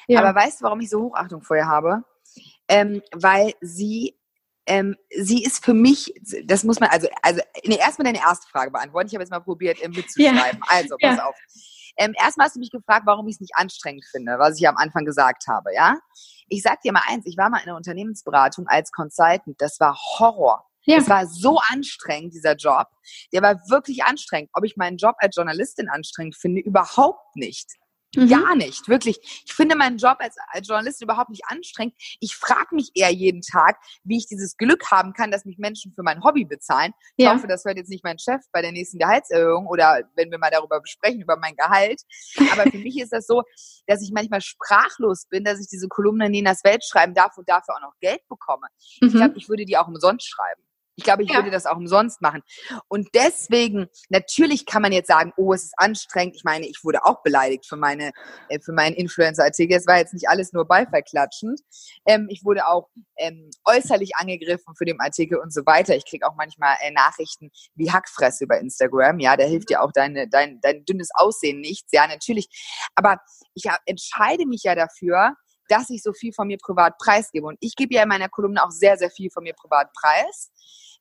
ja. 0.06 0.20
Aber 0.20 0.34
weißt 0.38 0.60
du, 0.60 0.64
warum 0.64 0.80
ich 0.80 0.90
so 0.90 1.02
Hochachtung 1.02 1.42
vor 1.42 1.56
ihr 1.56 1.66
habe? 1.66 2.02
Ähm, 2.68 3.02
weil 3.12 3.52
sie 3.60 4.18
ähm, 4.68 4.96
sie 5.10 5.42
ist 5.42 5.64
für 5.64 5.72
mich, 5.72 6.12
das 6.44 6.62
muss 6.62 6.78
man, 6.78 6.90
also, 6.90 7.08
also 7.22 7.40
nee, 7.64 7.78
erstmal 7.78 8.04
deine 8.04 8.18
erste 8.18 8.46
Frage 8.48 8.70
beantworten. 8.70 9.08
Ich 9.08 9.14
habe 9.14 9.22
jetzt 9.22 9.30
mal 9.30 9.40
probiert, 9.40 9.78
mitzuschreiben. 9.82 10.60
Ja. 10.60 10.66
Also, 10.68 10.96
pass 11.00 11.16
ja. 11.16 11.24
auf. 11.24 11.34
Ähm, 11.96 12.14
erstmal 12.22 12.46
hast 12.46 12.54
du 12.54 12.60
mich 12.60 12.70
gefragt, 12.70 13.06
warum 13.06 13.26
ich 13.26 13.36
es 13.36 13.40
nicht 13.40 13.56
anstrengend 13.56 14.04
finde, 14.04 14.38
was 14.38 14.60
ich 14.60 14.68
am 14.68 14.76
Anfang 14.76 15.04
gesagt 15.04 15.44
habe, 15.48 15.74
ja. 15.74 15.96
Ich 16.48 16.62
sag 16.62 16.80
dir 16.82 16.92
mal 16.92 17.02
eins, 17.08 17.24
ich 17.26 17.36
war 17.36 17.50
mal 17.50 17.58
in 17.58 17.66
der 17.66 17.76
Unternehmensberatung 17.76 18.68
als 18.68 18.92
Consultant, 18.92 19.56
das 19.58 19.80
war 19.80 19.96
Horror. 20.18 20.64
Ja. 20.84 20.98
Es 20.98 21.08
war 21.08 21.26
so 21.26 21.58
anstrengend, 21.68 22.34
dieser 22.34 22.54
Job. 22.54 22.86
Der 23.32 23.42
war 23.42 23.56
wirklich 23.68 24.04
anstrengend. 24.04 24.50
Ob 24.54 24.64
ich 24.64 24.76
meinen 24.76 24.96
Job 24.96 25.16
als 25.18 25.36
Journalistin 25.36 25.88
anstrengend 25.88 26.36
finde, 26.36 26.62
überhaupt 26.62 27.36
nicht. 27.36 27.66
Mhm. 28.16 28.28
Gar 28.28 28.56
nicht, 28.56 28.88
wirklich. 28.88 29.18
Ich 29.46 29.52
finde 29.52 29.76
meinen 29.76 29.98
Job 29.98 30.16
als, 30.18 30.36
als 30.48 30.66
Journalistin 30.66 31.06
überhaupt 31.06 31.30
nicht 31.30 31.42
anstrengend. 31.46 31.94
Ich 32.20 32.36
frage 32.36 32.74
mich 32.74 32.90
eher 32.94 33.12
jeden 33.12 33.42
Tag, 33.42 33.78
wie 34.02 34.16
ich 34.16 34.26
dieses 34.26 34.56
Glück 34.56 34.90
haben 34.90 35.12
kann, 35.12 35.30
dass 35.30 35.44
mich 35.44 35.58
Menschen 35.58 35.92
für 35.94 36.02
mein 36.02 36.24
Hobby 36.24 36.44
bezahlen. 36.44 36.92
Ich 37.16 37.26
ja. 37.26 37.34
hoffe, 37.34 37.46
das 37.46 37.64
hört 37.64 37.76
jetzt 37.76 37.90
nicht 37.90 38.04
mein 38.04 38.18
Chef 38.18 38.40
bei 38.52 38.62
der 38.62 38.72
nächsten 38.72 38.98
Gehaltserhöhung 38.98 39.66
oder 39.66 40.02
wenn 40.16 40.30
wir 40.30 40.38
mal 40.38 40.50
darüber 40.50 40.80
besprechen, 40.80 41.20
über 41.20 41.36
mein 41.36 41.54
Gehalt. 41.56 42.00
Aber 42.52 42.70
für 42.70 42.78
mich 42.78 42.98
ist 42.98 43.12
das 43.12 43.26
so, 43.26 43.42
dass 43.86 44.02
ich 44.02 44.10
manchmal 44.12 44.40
sprachlos 44.40 45.26
bin, 45.28 45.44
dass 45.44 45.60
ich 45.60 45.68
diese 45.68 45.88
Kolumne 45.88 46.30
Nenas 46.30 46.64
Welt 46.64 46.84
schreiben 46.84 47.14
darf 47.14 47.36
und 47.36 47.48
dafür 47.48 47.74
auch 47.76 47.82
noch 47.82 47.94
Geld 48.00 48.26
bekomme. 48.28 48.68
Mhm. 49.00 49.08
Ich 49.08 49.14
glaube, 49.14 49.34
ich 49.36 49.48
würde 49.48 49.66
die 49.66 49.76
auch 49.76 49.88
umsonst 49.88 50.26
schreiben. 50.28 50.62
Ich 50.98 51.04
glaube, 51.04 51.22
ich 51.22 51.30
ja. 51.30 51.36
würde 51.36 51.52
das 51.52 51.64
auch 51.64 51.76
umsonst 51.76 52.20
machen. 52.20 52.42
Und 52.88 53.08
deswegen, 53.14 53.86
natürlich 54.08 54.66
kann 54.66 54.82
man 54.82 54.90
jetzt 54.90 55.06
sagen, 55.06 55.32
oh, 55.36 55.52
es 55.52 55.62
ist 55.62 55.74
anstrengend. 55.76 56.34
Ich 56.34 56.42
meine, 56.42 56.66
ich 56.66 56.80
wurde 56.82 57.04
auch 57.04 57.22
beleidigt 57.22 57.66
für 57.66 57.76
meine, 57.76 58.10
äh, 58.48 58.58
für 58.58 58.72
meinen 58.72 58.96
Influencer-Artikel. 58.96 59.76
Es 59.76 59.86
war 59.86 59.98
jetzt 59.98 60.12
nicht 60.12 60.28
alles 60.28 60.52
nur 60.52 60.66
beifallklatschend. 60.66 61.60
Ähm, 62.04 62.26
ich 62.28 62.44
wurde 62.44 62.66
auch 62.66 62.88
ähm, 63.16 63.48
äußerlich 63.64 64.16
angegriffen 64.16 64.74
für 64.76 64.86
den 64.86 65.00
Artikel 65.00 65.38
und 65.38 65.54
so 65.54 65.64
weiter. 65.66 65.94
Ich 65.94 66.04
kriege 66.04 66.26
auch 66.26 66.34
manchmal 66.34 66.74
äh, 66.80 66.90
Nachrichten 66.90 67.52
wie 67.76 67.92
Hackfresse 67.92 68.42
über 68.42 68.58
Instagram. 68.58 69.20
Ja, 69.20 69.36
da 69.36 69.44
hilft 69.44 69.70
dir 69.70 69.82
auch 69.82 69.92
deine, 69.92 70.28
dein, 70.28 70.60
dein 70.62 70.84
dünnes 70.84 71.10
Aussehen 71.14 71.60
nichts. 71.60 71.92
Ja, 71.92 72.08
natürlich. 72.08 72.48
Aber 72.96 73.20
ich 73.54 73.66
entscheide 73.86 74.46
mich 74.46 74.64
ja 74.64 74.74
dafür, 74.74 75.36
dass 75.68 75.90
ich 75.90 76.02
so 76.02 76.12
viel 76.12 76.32
von 76.32 76.48
mir 76.48 76.58
privat 76.58 76.98
preisgebe. 76.98 77.46
Und 77.46 77.58
ich 77.60 77.76
gebe 77.76 77.94
ja 77.94 78.02
in 78.02 78.08
meiner 78.08 78.28
Kolumne 78.28 78.64
auch 78.64 78.70
sehr, 78.70 78.96
sehr 78.96 79.10
viel 79.10 79.30
von 79.30 79.44
mir 79.44 79.54
privat 79.54 79.92
preis. 79.92 80.50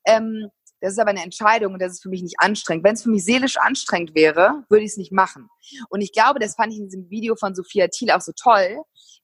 Ähm, 0.07 0.49
das 0.79 0.93
ist 0.93 0.99
aber 0.99 1.09
eine 1.09 1.23
Entscheidung 1.23 1.73
und 1.73 1.81
das 1.81 1.93
ist 1.93 2.03
für 2.03 2.09
mich 2.09 2.21
nicht 2.21 2.35
anstrengend. 2.39 2.83
Wenn 2.83 2.93
es 2.93 3.03
für 3.03 3.09
mich 3.09 3.25
seelisch 3.25 3.57
anstrengend 3.57 4.13
wäre, 4.13 4.63
würde 4.69 4.83
ich 4.83 4.91
es 4.91 4.97
nicht 4.97 5.11
machen. 5.11 5.49
Und 5.89 6.01
ich 6.01 6.11
glaube, 6.11 6.39
das 6.39 6.55
fand 6.55 6.71
ich 6.71 6.79
in 6.79 6.85
diesem 6.85 7.09
Video 7.09 7.35
von 7.35 7.55
Sophia 7.55 7.87
Thiel 7.87 8.11
auch 8.11 8.21
so 8.21 8.31
toll. 8.39 8.77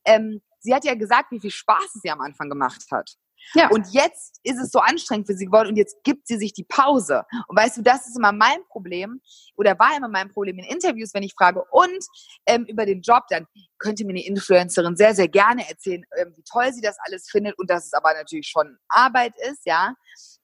Ähm, 0.05 0.41
sie 0.59 0.73
hat 0.73 0.83
ja 0.83 0.95
gesagt, 0.95 1.31
wie 1.31 1.39
viel 1.39 1.51
Spaß 1.51 1.95
es 1.95 2.03
ihr 2.03 2.13
am 2.13 2.21
Anfang 2.21 2.49
gemacht 2.49 2.83
hat. 2.91 3.15
Ja. 3.55 3.69
Und 3.69 3.87
jetzt 3.91 4.39
ist 4.43 4.57
es 4.57 4.71
so 4.71 4.79
anstrengend 4.79 5.27
für 5.27 5.35
sie 5.35 5.45
geworden 5.45 5.69
und 5.69 5.75
jetzt 5.75 6.03
gibt 6.03 6.27
sie 6.27 6.37
sich 6.37 6.53
die 6.53 6.63
Pause. 6.63 7.23
Und 7.47 7.57
weißt 7.57 7.77
du, 7.77 7.81
das 7.81 8.07
ist 8.07 8.17
immer 8.17 8.31
mein 8.31 8.63
Problem 8.69 9.21
oder 9.55 9.77
war 9.77 9.95
immer 9.97 10.07
mein 10.07 10.29
Problem 10.29 10.57
in 10.59 10.65
Interviews, 10.65 11.13
wenn 11.13 11.23
ich 11.23 11.33
frage 11.33 11.63
und 11.71 12.05
ähm, 12.45 12.65
über 12.65 12.85
den 12.85 13.01
Job, 13.01 13.23
dann 13.29 13.45
könnte 13.79 14.05
mir 14.05 14.11
eine 14.11 14.25
Influencerin 14.25 14.95
sehr, 14.95 15.13
sehr 15.13 15.27
gerne 15.27 15.67
erzählen, 15.69 16.03
ähm, 16.17 16.33
wie 16.35 16.43
toll 16.43 16.71
sie 16.71 16.81
das 16.81 16.97
alles 17.05 17.29
findet 17.29 17.59
und 17.59 17.69
dass 17.69 17.85
es 17.87 17.93
aber 17.93 18.13
natürlich 18.13 18.47
schon 18.47 18.77
Arbeit 18.87 19.33
ist, 19.51 19.65
ja. 19.65 19.93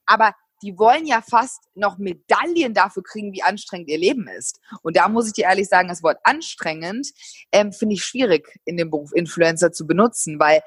Aber 0.09 0.33
die 0.61 0.77
wollen 0.77 1.05
ja 1.05 1.21
fast 1.21 1.63
noch 1.75 1.97
Medaillen 1.97 2.73
dafür 2.73 3.03
kriegen, 3.03 3.33
wie 3.33 3.43
anstrengend 3.43 3.89
ihr 3.89 3.97
Leben 3.97 4.27
ist. 4.27 4.59
Und 4.81 4.97
da 4.97 5.07
muss 5.07 5.27
ich 5.27 5.33
dir 5.33 5.45
ehrlich 5.45 5.69
sagen, 5.69 5.87
das 5.87 6.03
Wort 6.03 6.17
anstrengend 6.23 7.07
ähm, 7.51 7.71
finde 7.71 7.95
ich 7.95 8.03
schwierig 8.03 8.59
in 8.65 8.75
dem 8.75 8.89
Beruf 8.89 9.11
Influencer 9.13 9.71
zu 9.71 9.87
benutzen, 9.87 10.39
weil 10.39 10.61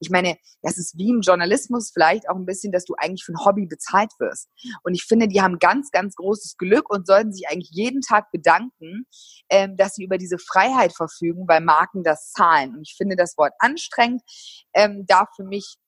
ich 0.00 0.10
meine, 0.10 0.36
das 0.62 0.76
ist 0.76 0.98
wie 0.98 1.10
im 1.10 1.20
Journalismus 1.22 1.90
vielleicht 1.92 2.28
auch 2.28 2.36
ein 2.36 2.44
bisschen, 2.44 2.72
dass 2.72 2.84
du 2.84 2.94
eigentlich 2.98 3.24
für 3.24 3.32
ein 3.32 3.44
Hobby 3.44 3.66
bezahlt 3.66 4.10
wirst. 4.18 4.48
Und 4.82 4.94
ich 4.94 5.04
finde, 5.04 5.28
die 5.28 5.40
haben 5.40 5.58
ganz, 5.58 5.90
ganz 5.90 6.14
großes 6.16 6.56
Glück 6.56 6.90
und 6.90 7.06
sollten 7.06 7.32
sich 7.32 7.48
eigentlich 7.48 7.70
jeden 7.72 8.02
Tag 8.02 8.30
bedanken, 8.30 9.06
ähm, 9.48 9.76
dass 9.76 9.94
sie 9.94 10.04
über 10.04 10.18
diese 10.18 10.38
Freiheit 10.38 10.92
verfügen, 10.94 11.48
weil 11.48 11.60
Marken 11.60 12.02
das 12.02 12.32
zahlen. 12.32 12.74
Und 12.74 12.82
ich 12.82 12.94
finde, 12.96 13.16
das 13.16 13.38
Wort 13.38 13.54
anstrengend 13.58 14.22
ähm, 14.74 15.06
darf 15.06 15.28
für 15.34 15.44
mich 15.44 15.78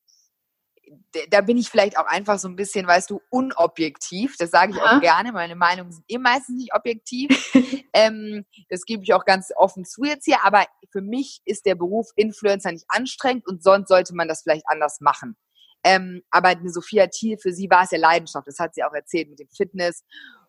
da 1.29 1.41
bin 1.41 1.57
ich 1.57 1.69
vielleicht 1.69 1.97
auch 1.97 2.05
einfach 2.05 2.39
so 2.39 2.47
ein 2.47 2.55
bisschen, 2.55 2.87
weißt 2.87 3.09
du, 3.09 3.21
unobjektiv. 3.29 4.35
Das 4.37 4.51
sage 4.51 4.73
ich 4.73 4.81
Aha. 4.81 4.97
auch 4.97 5.01
gerne. 5.01 5.31
Meine 5.31 5.55
Meinungen 5.55 5.91
sind 5.91 6.05
eh 6.07 6.17
meistens 6.17 6.57
nicht 6.57 6.73
objektiv. 6.73 7.29
ähm, 7.93 8.45
das 8.69 8.85
gebe 8.85 9.03
ich 9.03 9.13
auch 9.13 9.25
ganz 9.25 9.51
offen 9.55 9.85
zu 9.85 10.03
jetzt 10.03 10.25
hier. 10.25 10.43
Aber 10.43 10.65
für 10.91 11.01
mich 11.01 11.41
ist 11.45 11.65
der 11.65 11.75
Beruf 11.75 12.07
Influencer 12.15 12.71
nicht 12.71 12.85
anstrengend 12.87 13.47
und 13.47 13.63
sonst 13.63 13.89
sollte 13.89 14.15
man 14.15 14.27
das 14.27 14.41
vielleicht 14.41 14.67
anders 14.67 14.99
machen. 15.01 15.35
Ähm, 15.83 16.21
aber 16.29 16.49
eine 16.49 16.69
Sophia 16.69 17.07
Thiel, 17.07 17.37
für 17.37 17.53
sie 17.53 17.69
war 17.69 17.83
es 17.83 17.91
ja 17.91 17.97
Leidenschaft. 17.97 18.47
Das 18.47 18.59
hat 18.59 18.75
sie 18.75 18.83
auch 18.83 18.93
erzählt 18.93 19.29
mit 19.29 19.39
dem 19.39 19.49
Fitness. 19.49 20.03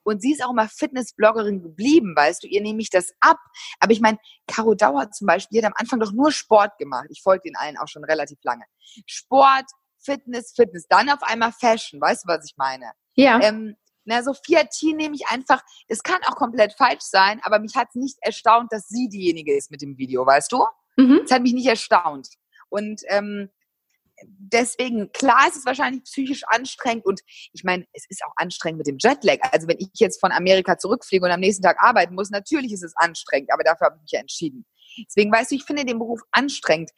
Und 0.05 0.21
sie 0.21 0.33
ist 0.33 0.45
auch 0.45 0.51
immer 0.51 0.69
Fitnessbloggerin 0.69 1.63
geblieben, 1.63 2.15
weißt 2.17 2.43
du, 2.43 2.49
ihr 2.49 2.61
nehme 2.61 2.81
ich 2.83 2.91
das 2.91 3.13
ab. 3.21 3.39
Aber 3.79 3.93
ich 3.93 4.01
meine, 4.01 4.19
Caro 4.47 4.75
Dauer 4.75 5.11
zum 5.11 5.27
Beispiel, 5.27 5.61
die 5.61 5.65
hat 5.65 5.73
am 5.73 5.79
Anfang 5.79 6.01
doch 6.01 6.13
nur 6.13 6.33
Sport 6.33 6.77
gemacht. 6.79 7.07
Ich 7.11 7.23
folge 7.23 7.43
den 7.45 7.57
allen 7.57 7.79
auch 7.79 7.89
schon 7.89 8.05
relativ 8.05 8.39
lange. 8.43 8.65
Sport, 9.07 9.67
Fitness, 10.05 10.53
Fitness, 10.55 10.87
dann 10.89 11.09
auf 11.11 11.23
einmal 11.23 11.53
Fashion, 11.53 12.01
weißt 12.01 12.25
du, 12.25 12.29
was 12.29 12.45
ich 12.45 12.57
meine? 12.57 12.93
Ja. 13.15 13.41
Ähm, 13.41 13.77
na, 14.05 14.23
Sophia 14.23 14.65
T 14.65 14.93
nehme 14.95 15.15
ich 15.15 15.29
einfach, 15.29 15.63
das 15.89 16.03
kann 16.03 16.21
auch 16.27 16.35
komplett 16.35 16.73
falsch 16.75 17.03
sein, 17.03 17.41
aber 17.45 17.59
mich 17.59 17.77
hat 17.77 17.89
es 17.91 17.95
nicht 17.95 18.19
erstaunt, 18.21 18.73
dass 18.73 18.89
sie 18.89 19.09
diejenige 19.09 19.57
ist 19.57 19.71
mit 19.71 19.83
dem 19.83 19.97
Video, 19.97 20.27
weißt 20.27 20.51
du? 20.53 20.65
Mhm. 20.97 21.21
Es 21.25 21.31
hat 21.31 21.43
mich 21.43 21.53
nicht 21.53 21.67
erstaunt. 21.67 22.29
Und 22.69 23.03
ähm, 23.09 23.49
deswegen, 24.27 25.13
klar 25.13 25.49
ist 25.49 25.57
es 25.57 25.67
wahrscheinlich 25.67 26.05
psychisch 26.05 26.43
anstrengend 26.47 27.05
und 27.05 27.21
ich 27.53 27.65
meine, 27.65 27.87
es 27.93 28.07
ist 28.09 28.25
auch 28.25 28.33
anstrengend 28.37 28.79
mit 28.79 28.87
dem 28.87 28.99
Jetlag. 28.99 29.39
Also 29.53 29.69
wenn 29.69 29.79
ich 29.79 29.89
jetzt 29.95 30.21
von 30.21 30.33
Amerika 30.33 30.79
zurückfliege 30.79 31.25
und 31.25 31.31
am 31.31 31.41
nächsten 31.41 31.63
Tag 31.63 31.79
arbeiten 31.81 32.15
muss, 32.15 32.31
natürlich 32.31 32.73
ist 32.73 32.83
es 32.83 32.97
anstrengend, 32.97 33.53
aber 33.53 33.63
dafür 33.63 33.87
habe 33.87 33.97
ich 33.97 34.03
mich 34.03 34.13
ja 34.13 34.21
entschieden. 34.21 34.65
Deswegen, 35.07 35.33
weißt 35.33 35.51
du, 35.51 35.57
ich 35.57 35.65
finde 35.65 35.85
den 35.85 35.99
Beruf 35.99 36.21
anstrengend. 36.33 36.91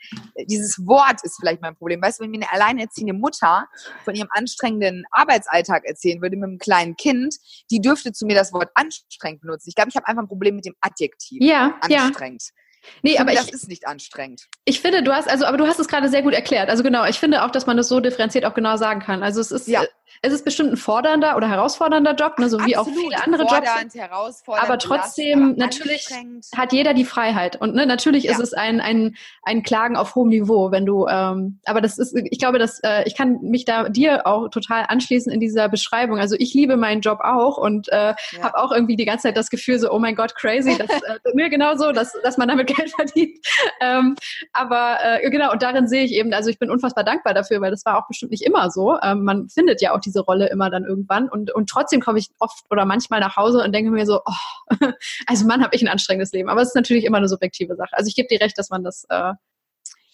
Dieses 0.48 0.78
Wort 0.86 1.22
ist 1.22 1.36
vielleicht 1.40 1.62
mein 1.62 1.76
Problem. 1.76 2.02
Weißt 2.02 2.18
du, 2.18 2.24
wenn 2.24 2.30
mir 2.30 2.38
eine 2.38 2.52
alleinerziehende 2.52 3.14
Mutter 3.14 3.66
von 4.04 4.14
ihrem 4.14 4.28
anstrengenden 4.30 5.04
Arbeitsalltag 5.10 5.84
erzählen 5.84 6.20
würde 6.22 6.36
mit 6.36 6.48
einem 6.48 6.58
kleinen 6.58 6.96
Kind, 6.96 7.36
die 7.70 7.80
dürfte 7.80 8.12
zu 8.12 8.26
mir 8.26 8.34
das 8.34 8.52
Wort 8.52 8.70
anstrengend 8.74 9.40
benutzen. 9.42 9.68
Ich 9.68 9.74
glaube, 9.74 9.90
ich 9.90 9.96
habe 9.96 10.06
einfach 10.06 10.22
ein 10.22 10.28
Problem 10.28 10.56
mit 10.56 10.64
dem 10.64 10.74
Adjektiv. 10.80 11.38
Ja, 11.42 11.78
anstrengend. 11.80 12.42
Ja. 12.42 12.60
Nee, 13.02 13.18
aber 13.18 13.32
das 13.32 13.48
ich, 13.48 13.52
ist 13.52 13.68
nicht 13.68 13.86
anstrengend. 13.86 14.46
Ich 14.64 14.80
finde, 14.80 15.02
du 15.02 15.12
hast, 15.12 15.28
also, 15.28 15.46
aber 15.46 15.56
du 15.56 15.66
hast 15.66 15.78
es 15.78 15.88
gerade 15.88 16.08
sehr 16.08 16.22
gut 16.22 16.34
erklärt. 16.34 16.68
Also 16.68 16.82
genau, 16.82 17.04
ich 17.06 17.18
finde 17.18 17.42
auch, 17.44 17.50
dass 17.50 17.66
man 17.66 17.76
das 17.76 17.88
so 17.88 18.00
differenziert 18.00 18.44
auch 18.44 18.54
genau 18.54 18.76
sagen 18.76 19.00
kann. 19.00 19.22
Also 19.22 19.40
es 19.40 19.50
ist, 19.50 19.68
ja. 19.68 19.84
Es 20.22 20.32
ist 20.32 20.44
bestimmt 20.44 20.72
ein 20.72 20.76
fordernder 20.76 21.36
oder 21.36 21.48
herausfordernder 21.48 22.14
Job, 22.14 22.38
ne, 22.38 22.48
so 22.48 22.58
Absolut. 22.58 22.66
wie 22.66 22.76
auch 22.76 22.86
viele 22.86 23.22
andere 23.22 23.46
Fordernd, 23.46 23.82
Jobs. 23.82 23.94
Herausfordernd, 23.94 24.68
aber 24.68 24.78
trotzdem, 24.78 25.54
natürlich 25.56 26.08
hat 26.56 26.72
jeder 26.72 26.94
die 26.94 27.04
Freiheit. 27.04 27.60
Und 27.60 27.74
ne, 27.74 27.86
natürlich 27.86 28.24
ja. 28.24 28.32
ist 28.32 28.40
es 28.40 28.54
ein, 28.54 28.80
ein, 28.80 29.16
ein 29.42 29.62
Klagen 29.62 29.96
auf 29.96 30.14
hohem 30.14 30.28
Niveau, 30.28 30.70
wenn 30.70 30.86
du, 30.86 31.06
ähm, 31.06 31.60
aber 31.64 31.80
das 31.80 31.98
ist, 31.98 32.16
ich 32.16 32.38
glaube, 32.38 32.58
dass 32.58 32.80
äh, 32.80 33.04
ich 33.06 33.16
kann 33.16 33.40
mich 33.42 33.64
da 33.64 33.88
dir 33.88 34.26
auch 34.26 34.48
total 34.48 34.84
anschließen 34.88 35.32
in 35.32 35.40
dieser 35.40 35.68
Beschreibung. 35.68 36.18
Also 36.18 36.36
ich 36.38 36.54
liebe 36.54 36.76
meinen 36.76 37.00
Job 37.00 37.20
auch 37.22 37.58
und 37.58 37.88
äh, 37.90 38.14
ja. 38.14 38.16
habe 38.42 38.58
auch 38.58 38.72
irgendwie 38.72 38.96
die 38.96 39.04
ganze 39.04 39.28
Zeit 39.28 39.36
das 39.36 39.50
Gefühl 39.50 39.78
so, 39.78 39.90
oh 39.90 39.98
mein 39.98 40.14
Gott, 40.14 40.34
crazy, 40.34 40.76
das, 40.78 40.90
äh, 40.90 41.18
mir 41.34 41.50
genauso, 41.50 41.92
dass, 41.92 42.12
dass 42.22 42.38
man 42.38 42.48
damit 42.48 42.68
Geld 42.68 42.90
verdient 42.90 43.38
ähm, 43.80 44.16
aber 44.52 44.98
äh, 45.02 45.30
genau, 45.30 45.52
und 45.52 45.62
darin 45.62 45.88
sehe 45.88 46.04
ich 46.04 46.12
eben, 46.12 46.32
also 46.32 46.50
ich 46.50 46.58
bin 46.58 46.70
unfassbar 46.70 47.04
dankbar 47.04 47.34
dafür, 47.34 47.60
weil 47.60 47.70
das 47.70 47.84
war 47.84 47.98
auch 47.98 48.08
bestimmt 48.08 48.30
nicht 48.30 48.42
immer 48.42 48.70
so. 48.70 48.98
Ähm, 49.02 49.24
man 49.24 49.48
findet 49.48 49.80
ja 49.80 49.93
auch 49.94 50.00
diese 50.00 50.20
Rolle 50.20 50.48
immer 50.48 50.70
dann 50.70 50.84
irgendwann 50.84 51.28
und, 51.28 51.52
und 51.52 51.68
trotzdem 51.68 52.00
komme 52.00 52.18
ich 52.18 52.28
oft 52.38 52.64
oder 52.70 52.84
manchmal 52.84 53.20
nach 53.20 53.36
Hause 53.36 53.62
und 53.62 53.72
denke 53.72 53.90
mir 53.90 54.06
so, 54.06 54.20
oh, 54.24 54.76
also 55.26 55.46
Mann, 55.46 55.62
habe 55.62 55.74
ich 55.74 55.82
ein 55.82 55.88
anstrengendes 55.88 56.32
Leben. 56.32 56.48
Aber 56.48 56.62
es 56.62 56.68
ist 56.68 56.76
natürlich 56.76 57.04
immer 57.04 57.18
eine 57.18 57.28
subjektive 57.28 57.76
Sache. 57.76 57.92
Also 57.92 58.08
ich 58.08 58.14
gebe 58.14 58.28
dir 58.28 58.40
recht, 58.40 58.58
dass 58.58 58.70
man 58.70 58.84
das 58.84 59.04
äh, 59.08 59.32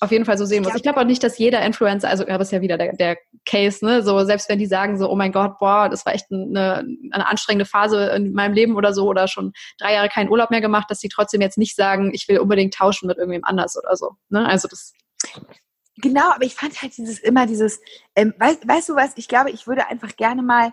auf 0.01 0.11
jeden 0.11 0.25
Fall 0.25 0.39
so 0.39 0.47
sehen 0.47 0.63
muss. 0.63 0.75
Ich 0.75 0.83
glaube 0.83 0.99
auch 0.99 1.05
nicht, 1.05 1.23
dass 1.23 1.37
jeder 1.37 1.61
Influencer, 1.61 2.09
also 2.09 2.25
das 2.25 2.41
ist 2.41 2.53
ja 2.53 2.63
wieder 2.63 2.79
der, 2.79 2.95
der 2.95 3.19
Case, 3.45 3.85
ne, 3.85 4.03
so 4.03 4.25
selbst 4.25 4.49
wenn 4.49 4.59
die 4.59 4.67
sagen 4.67 4.99
so, 4.99 5.11
oh 5.11 5.15
mein 5.15 5.31
Gott, 5.31 5.59
boah, 5.59 5.91
das 5.91 6.07
war 6.07 6.15
echt 6.15 6.27
eine, 6.33 6.87
eine 7.13 7.27
anstrengende 7.27 7.67
Phase 7.67 8.07
in 8.17 8.33
meinem 8.33 8.55
Leben 8.55 8.77
oder 8.77 8.95
so 8.95 9.07
oder 9.07 9.29
schon 9.29 9.53
drei 9.79 9.93
Jahre 9.93 10.09
keinen 10.09 10.31
Urlaub 10.31 10.51
mehr 10.51 10.63
gemacht, 10.63 10.91
dass 10.91 11.01
die 11.01 11.11
trotzdem 11.11 11.43
jetzt 11.43 11.59
nicht 11.59 11.77
sagen, 11.77 12.13
ich 12.15 12.27
will 12.29 12.39
unbedingt 12.39 12.73
tauschen 12.73 13.09
mit 13.09 13.19
irgendwem 13.19 13.45
anders 13.45 13.77
oder 13.77 13.95
so. 13.95 14.13
Ne? 14.31 14.47
Also 14.49 14.69
das. 14.69 14.95
Genau, 16.01 16.31
aber 16.33 16.45
ich 16.45 16.55
fand 16.55 16.81
halt 16.81 16.97
dieses 16.97 17.19
immer 17.19 17.47
dieses, 17.47 17.81
ähm, 18.15 18.35
weißt, 18.39 18.67
weißt 18.67 18.89
du 18.89 18.97
was? 18.97 19.13
Ich 19.17 19.29
glaube, 19.29 19.51
ich 19.51 19.67
würde 19.67 19.89
einfach 19.89 20.17
gerne 20.17 20.43
mal 20.43 20.73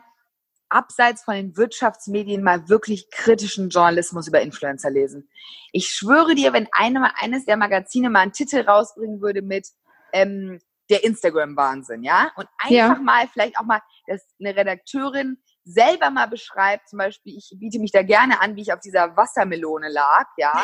abseits 0.69 1.23
von 1.23 1.35
den 1.35 1.57
Wirtschaftsmedien 1.57 2.43
mal 2.43 2.67
wirklich 2.69 3.09
kritischen 3.09 3.69
Journalismus 3.69 4.27
über 4.27 4.41
Influencer 4.41 4.89
lesen. 4.89 5.29
Ich 5.71 5.89
schwöre 5.89 6.35
dir, 6.35 6.53
wenn 6.53 6.67
eine, 6.71 7.17
eines 7.17 7.45
der 7.45 7.57
Magazine 7.57 8.09
mal 8.09 8.21
einen 8.21 8.33
Titel 8.33 8.61
rausbringen 8.61 9.21
würde 9.21 9.41
mit 9.41 9.67
ähm, 10.13 10.59
der 10.89 11.03
Instagram-Wahnsinn, 11.03 12.03
ja, 12.03 12.31
und 12.35 12.47
einfach 12.59 12.71
ja. 12.71 12.95
mal 12.95 13.27
vielleicht 13.27 13.57
auch 13.59 13.65
mal, 13.65 13.81
dass 14.07 14.21
eine 14.39 14.55
Redakteurin 14.55 15.37
selber 15.65 16.09
mal 16.09 16.27
beschreibt, 16.27 16.87
zum 16.87 16.99
Beispiel, 16.99 17.37
ich 17.37 17.51
biete 17.59 17.79
mich 17.79 17.91
da 17.91 18.03
gerne 18.03 18.39
an, 18.39 18.55
wie 18.55 18.61
ich 18.61 18.71
auf 18.71 18.79
dieser 18.79 19.17
Wassermelone 19.17 19.89
lag, 19.89 20.27
ja, 20.37 20.63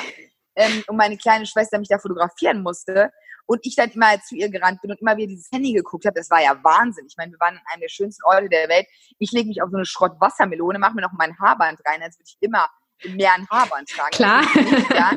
ähm, 0.55 0.83
und 0.87 0.97
meine 0.97 1.17
kleine 1.17 1.45
Schwester 1.45 1.79
mich 1.79 1.89
da 1.89 1.99
fotografieren 1.99 2.61
musste 2.61 3.11
und 3.45 3.65
ich 3.65 3.75
dann 3.75 3.91
immer 3.91 4.21
zu 4.21 4.35
ihr 4.35 4.49
gerannt 4.49 4.81
bin 4.81 4.91
und 4.91 5.01
immer 5.01 5.17
wieder 5.17 5.27
dieses 5.27 5.49
Handy 5.51 5.73
geguckt 5.73 6.05
habe. 6.05 6.15
Das 6.15 6.29
war 6.29 6.41
ja 6.41 6.57
Wahnsinn. 6.63 7.05
Ich 7.07 7.17
meine, 7.17 7.31
wir 7.31 7.39
waren 7.39 7.55
in 7.55 7.61
einem 7.71 7.81
der 7.81 7.89
schönsten 7.89 8.23
Orte 8.23 8.49
der 8.49 8.69
Welt. 8.69 8.87
Ich 9.19 9.31
lege 9.31 9.47
mich 9.47 9.61
auf 9.61 9.69
so 9.69 9.77
eine 9.77 9.85
Schrott-Wassermelone, 9.85 10.79
mache 10.79 10.95
mir 10.95 11.01
noch 11.01 11.11
mein 11.13 11.37
Haarband 11.39 11.79
rein, 11.85 12.01
als 12.01 12.17
würde 12.17 12.29
ich 12.29 12.37
immer 12.39 12.67
mehr 13.09 13.33
einen 13.33 13.49
Haarband 13.49 13.89
tragen. 13.89 14.11
Klar. 14.11 14.41
Nicht, 14.41 14.89
ja. 14.91 15.11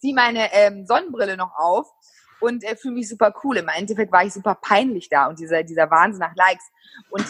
Zieh 0.00 0.14
meine 0.14 0.52
ähm, 0.54 0.86
Sonnenbrille 0.86 1.36
noch 1.36 1.52
auf 1.56 1.86
und 2.40 2.64
äh, 2.64 2.76
fühle 2.76 2.94
mich 2.94 3.08
super 3.08 3.34
cool. 3.44 3.58
Im 3.58 3.68
Endeffekt 3.68 4.10
war 4.12 4.24
ich 4.24 4.32
super 4.32 4.54
peinlich 4.54 5.08
da 5.10 5.26
und 5.26 5.38
dieser, 5.38 5.62
dieser 5.62 5.90
Wahnsinn 5.90 6.20
nach 6.20 6.34
Likes. 6.34 6.64
Und 7.10 7.26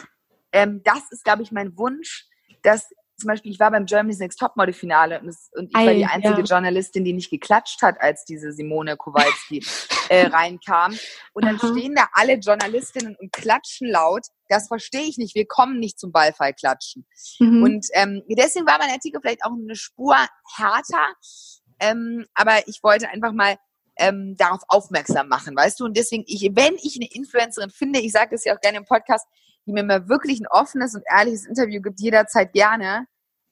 ähm, 0.52 0.82
das 0.84 1.10
ist, 1.10 1.24
glaube 1.24 1.42
ich, 1.42 1.50
mein 1.50 1.76
Wunsch, 1.76 2.26
dass 2.62 2.88
zum 3.20 3.28
Beispiel, 3.28 3.52
ich 3.52 3.60
war 3.60 3.70
beim 3.70 3.86
Germany's 3.86 4.18
Next 4.18 4.38
Topmodel 4.38 4.72
Finale 4.72 5.20
und, 5.20 5.28
es, 5.28 5.51
und 5.55 5.70
ich 5.70 5.76
Ei, 5.76 5.86
war 5.86 5.94
die 5.94 6.06
einzige 6.06 6.40
ja. 6.40 6.44
Journalistin, 6.44 7.05
die 7.05 7.12
nicht 7.12 7.30
geklatscht 7.30 7.82
hat, 7.82 8.01
als 8.01 8.24
diese 8.24 8.52
Simone 8.52 8.97
Kowalski 8.97 9.64
äh, 10.09 10.26
reinkam. 10.32 10.97
Und 11.32 11.44
dann 11.44 11.56
Aha. 11.56 11.68
stehen 11.68 11.94
da 11.94 12.09
alle 12.12 12.34
Journalistinnen 12.34 13.16
und 13.16 13.32
klatschen 13.32 13.88
laut. 13.88 14.26
Das 14.48 14.68
verstehe 14.68 15.02
ich 15.02 15.18
nicht. 15.18 15.34
Wir 15.34 15.47
kommen 15.47 15.78
nicht 15.78 16.01
zum 16.01 16.10
Ballfall 16.10 16.55
klatschen. 16.55 17.06
Mhm. 17.38 17.62
Und 17.62 17.86
ähm, 17.92 18.22
deswegen 18.28 18.66
war 18.66 18.78
mein 18.78 18.90
Artikel 18.90 19.20
vielleicht 19.20 19.44
auch 19.44 19.52
eine 19.52 19.76
Spur 19.76 20.16
härter. 20.56 21.14
Ähm, 21.78 22.26
aber 22.34 22.66
ich 22.66 22.82
wollte 22.82 23.09
einfach 23.09 23.32
mal 23.32 23.56
ähm, 23.97 24.34
darauf 24.36 24.62
aufmerksam 24.68 25.28
machen, 25.28 25.55
weißt 25.55 25.78
du? 25.78 25.84
Und 25.84 25.97
deswegen, 25.97 26.24
ich, 26.26 26.51
wenn 26.55 26.74
ich 26.82 26.97
eine 26.97 27.10
Influencerin 27.12 27.70
finde, 27.70 28.01
ich 28.01 28.12
sage 28.12 28.30
das 28.32 28.44
ja 28.44 28.56
auch 28.56 28.60
gerne 28.60 28.78
im 28.78 28.84
Podcast, 28.84 29.26
die 29.70 29.74
mir 29.74 29.84
mal 29.84 30.09
wirklich 30.09 30.40
ein 30.40 30.47
offenes 30.48 30.94
und 30.94 31.05
ehrliches 31.09 31.47
Interview 31.47 31.80
gibt, 31.80 32.01
jederzeit 32.01 32.52
gerne. 32.52 33.06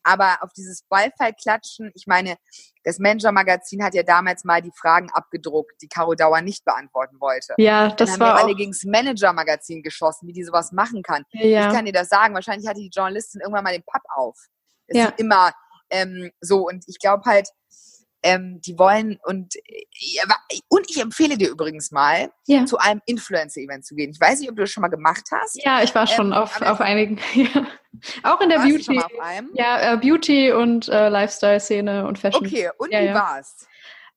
Aber 0.05 0.39
auf 0.41 0.53
dieses 0.53 0.83
Beifall 0.89 1.35
klatschen, 1.35 1.91
ich 1.95 2.07
meine, 2.07 2.37
das 2.85 2.99
Manager-Magazin 2.99 3.85
hat 3.85 3.95
ja 3.95 4.03
damals 4.03 4.45
mal 4.45 4.63
die 4.63 4.73
Fragen 4.75 5.11
abgedruckt, 5.11 5.83
die 5.83 5.89
Caro 5.89 6.15
Dauer 6.15 6.41
nicht 6.41 6.65
beantworten 6.65 7.21
wollte. 7.21 7.55
Ja, 7.59 7.91
das 7.91 8.13
Dann 8.13 8.21
war. 8.21 8.29
Haben 8.29 8.37
wir 8.37 8.45
alle 8.45 8.55
gegen 8.55 8.73
das 8.73 8.85
Manager-Magazin 8.85 9.83
geschossen, 9.83 10.27
wie 10.27 10.33
die 10.33 10.45
sowas 10.45 10.73
machen 10.73 11.03
kann. 11.03 11.25
Ja. 11.33 11.69
Ich 11.69 11.75
kann 11.75 11.85
dir 11.85 11.93
das 11.93 12.09
sagen. 12.09 12.35
Wahrscheinlich 12.35 12.67
hatte 12.67 12.81
die 12.81 12.91
Journalistin 12.93 13.41
irgendwann 13.41 13.65
mal 13.65 13.73
den 13.73 13.85
Papp 13.85 14.03
auf. 14.15 14.39
Es 14.87 14.97
ja. 14.97 15.07
ist 15.07 15.21
immer 15.21 15.53
ähm, 15.91 16.31
so. 16.41 16.67
Und 16.67 16.85
ich 16.87 16.99
glaube 16.99 17.25
halt, 17.27 17.51
ähm, 18.23 18.61
die 18.65 18.79
wollen 18.79 19.19
und 19.25 19.55
und 20.69 20.91
ich 20.91 21.01
empfehle 21.01 21.37
dir 21.37 21.51
übrigens 21.51 21.91
mal 21.91 22.31
ja. 22.47 22.65
zu 22.65 22.79
einem 22.79 23.01
Influencer-Event 23.07 23.85
zu 23.85 23.95
gehen. 23.95 24.11
Ich 24.11 24.21
weiß 24.21 24.41
nicht, 24.41 24.51
ob 24.51 24.57
du 24.57 24.63
das 24.63 24.71
schon 24.71 24.83
mal 24.83 24.89
gemacht 24.89 25.25
hast. 25.33 25.63
Ja, 25.63 25.83
ich 25.83 25.95
war 25.95 26.07
schon 26.07 26.29
ähm, 26.29 26.33
auf, 26.33 26.61
auf 26.63 26.81
einigen. 26.81 27.19
Ja. 27.35 27.67
Auch 28.23 28.41
in 28.41 28.49
der 28.51 28.59
Beauty. 28.59 29.01
Ja, 29.55 29.95
äh, 29.95 29.97
Beauty 29.97 30.53
und 30.53 30.89
äh, 30.89 31.09
Lifestyle-Szene 31.09 32.07
und 32.07 32.19
Fashion. 32.19 32.47
Okay, 32.47 32.71
und 32.77 32.93
ja, 32.93 33.01
wie 33.01 33.07
ja. 33.07 33.15
war's? 33.15 33.67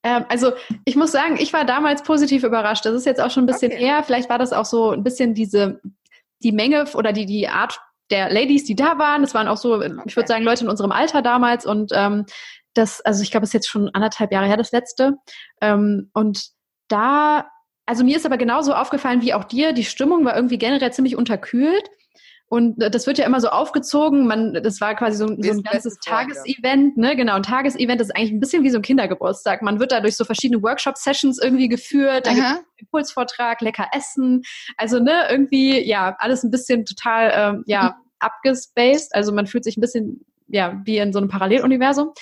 Ähm, 0.02 0.24
also 0.28 0.52
ich 0.84 0.94
muss 0.94 1.10
sagen, 1.10 1.36
ich 1.38 1.52
war 1.52 1.64
damals 1.64 2.02
positiv 2.02 2.44
überrascht. 2.44 2.84
Das 2.84 2.94
ist 2.94 3.06
jetzt 3.06 3.20
auch 3.20 3.30
schon 3.30 3.44
ein 3.44 3.46
bisschen 3.46 3.72
okay. 3.72 3.80
her. 3.80 4.02
Vielleicht 4.04 4.28
war 4.28 4.38
das 4.38 4.52
auch 4.52 4.66
so 4.66 4.90
ein 4.90 5.02
bisschen 5.02 5.34
diese 5.34 5.80
die 6.42 6.52
Menge 6.52 6.84
oder 6.94 7.12
die 7.12 7.26
die 7.26 7.48
Art 7.48 7.80
der 8.10 8.30
Ladies, 8.30 8.64
die 8.64 8.76
da 8.76 8.98
waren. 8.98 9.22
Das 9.22 9.34
waren 9.34 9.48
auch 9.48 9.56
so, 9.56 9.76
okay. 9.76 9.92
ich 10.04 10.16
würde 10.16 10.28
sagen, 10.28 10.44
Leute 10.44 10.64
in 10.64 10.70
unserem 10.70 10.92
Alter 10.92 11.22
damals 11.22 11.64
und 11.64 11.92
ähm, 11.94 12.26
das, 12.74 13.00
also 13.00 13.22
ich 13.22 13.30
glaube, 13.30 13.44
es 13.44 13.50
ist 13.50 13.54
jetzt 13.54 13.68
schon 13.68 13.90
anderthalb 13.90 14.32
Jahre 14.32 14.46
her, 14.46 14.56
das 14.56 14.72
letzte. 14.72 15.16
Ähm, 15.60 16.10
und 16.14 16.48
da, 16.88 17.50
also 17.86 18.04
mir 18.04 18.16
ist 18.16 18.26
aber 18.26 18.38
genauso 18.38 18.74
aufgefallen 18.74 19.22
wie 19.22 19.34
auch 19.34 19.44
dir, 19.44 19.72
die 19.72 19.84
Stimmung 19.84 20.24
war 20.24 20.36
irgendwie 20.36 20.58
generell 20.58 20.92
ziemlich 20.92 21.16
unterkühlt. 21.16 21.88
Und 22.52 22.74
das 22.78 23.06
wird 23.06 23.16
ja 23.16 23.24
immer 23.24 23.40
so 23.40 23.48
aufgezogen. 23.48 24.26
Man, 24.26 24.52
das 24.52 24.78
war 24.82 24.94
quasi 24.94 25.16
so, 25.16 25.26
so 25.26 25.32
ein 25.32 25.62
ganzes 25.62 25.96
Tagesevent, 26.04 26.98
ne? 26.98 27.16
Genau, 27.16 27.36
ein 27.36 27.42
Tagesevent 27.42 27.98
ist 27.98 28.14
eigentlich 28.14 28.30
ein 28.30 28.40
bisschen 28.40 28.62
wie 28.62 28.68
so 28.68 28.76
ein 28.76 28.82
Kindergeburtstag. 28.82 29.62
Man 29.62 29.80
wird 29.80 29.90
da 29.90 30.00
durch 30.00 30.18
so 30.18 30.24
verschiedene 30.26 30.62
Workshop-Sessions 30.62 31.38
irgendwie 31.42 31.68
geführt. 31.68 32.26
Da 32.26 32.34
gibt 32.34 32.46
Impulsvortrag, 32.76 33.62
lecker 33.62 33.86
Essen. 33.92 34.42
Also, 34.76 34.98
ne, 34.98 35.28
irgendwie, 35.30 35.82
ja, 35.82 36.14
alles 36.18 36.42
ein 36.42 36.50
bisschen 36.50 36.84
total, 36.84 37.32
ähm, 37.34 37.64
ja, 37.66 37.96
abgespaced. 38.18 39.14
Also 39.14 39.32
man 39.32 39.46
fühlt 39.46 39.64
sich 39.64 39.78
ein 39.78 39.80
bisschen, 39.80 40.26
ja, 40.48 40.78
wie 40.84 40.98
in 40.98 41.14
so 41.14 41.20
einem 41.20 41.28
Paralleluniversum. 41.28 42.12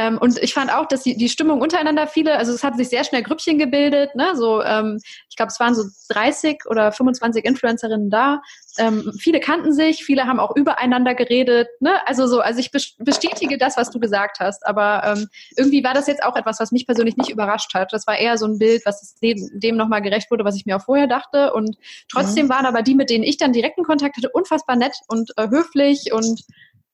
Ähm, 0.00 0.16
und 0.16 0.42
ich 0.42 0.54
fand 0.54 0.72
auch, 0.72 0.86
dass 0.86 1.02
die, 1.02 1.14
die 1.14 1.28
Stimmung 1.28 1.60
untereinander 1.60 2.06
viele, 2.06 2.38
also 2.38 2.54
es 2.54 2.64
hat 2.64 2.74
sich 2.76 2.88
sehr 2.88 3.04
schnell 3.04 3.22
Grüppchen 3.22 3.58
gebildet, 3.58 4.14
ne? 4.14 4.34
So, 4.34 4.62
ähm, 4.62 4.98
ich 5.28 5.36
glaube, 5.36 5.50
es 5.52 5.60
waren 5.60 5.74
so 5.74 5.84
30 6.08 6.64
oder 6.70 6.90
25 6.90 7.44
Influencerinnen 7.44 8.08
da. 8.08 8.40
Ähm, 8.78 9.12
viele 9.18 9.40
kannten 9.40 9.74
sich, 9.74 10.02
viele 10.02 10.24
haben 10.24 10.40
auch 10.40 10.56
übereinander 10.56 11.14
geredet, 11.14 11.68
ne? 11.80 12.06
Also 12.06 12.26
so, 12.26 12.40
also 12.40 12.60
ich 12.60 12.70
bestätige 12.70 13.58
das, 13.58 13.76
was 13.76 13.90
du 13.90 14.00
gesagt 14.00 14.40
hast, 14.40 14.66
aber 14.66 15.02
ähm, 15.04 15.28
irgendwie 15.54 15.84
war 15.84 15.92
das 15.92 16.06
jetzt 16.06 16.22
auch 16.22 16.36
etwas, 16.36 16.60
was 16.60 16.72
mich 16.72 16.86
persönlich 16.86 17.18
nicht 17.18 17.30
überrascht 17.30 17.74
hat. 17.74 17.92
Das 17.92 18.06
war 18.06 18.16
eher 18.16 18.38
so 18.38 18.46
ein 18.46 18.58
Bild, 18.58 18.86
was 18.86 19.16
dem, 19.16 19.50
dem 19.52 19.76
nochmal 19.76 20.00
gerecht 20.00 20.30
wurde, 20.30 20.46
was 20.46 20.56
ich 20.56 20.64
mir 20.64 20.76
auch 20.76 20.84
vorher 20.84 21.08
dachte. 21.08 21.52
Und 21.52 21.76
trotzdem 22.10 22.46
mhm. 22.46 22.50
waren 22.50 22.64
aber 22.64 22.80
die, 22.80 22.94
mit 22.94 23.10
denen 23.10 23.24
ich 23.24 23.36
dann 23.36 23.52
direkten 23.52 23.84
Kontakt 23.84 24.16
hatte, 24.16 24.30
unfassbar 24.30 24.76
nett 24.76 24.96
und 25.08 25.32
äh, 25.36 25.50
höflich 25.50 26.14
und 26.14 26.42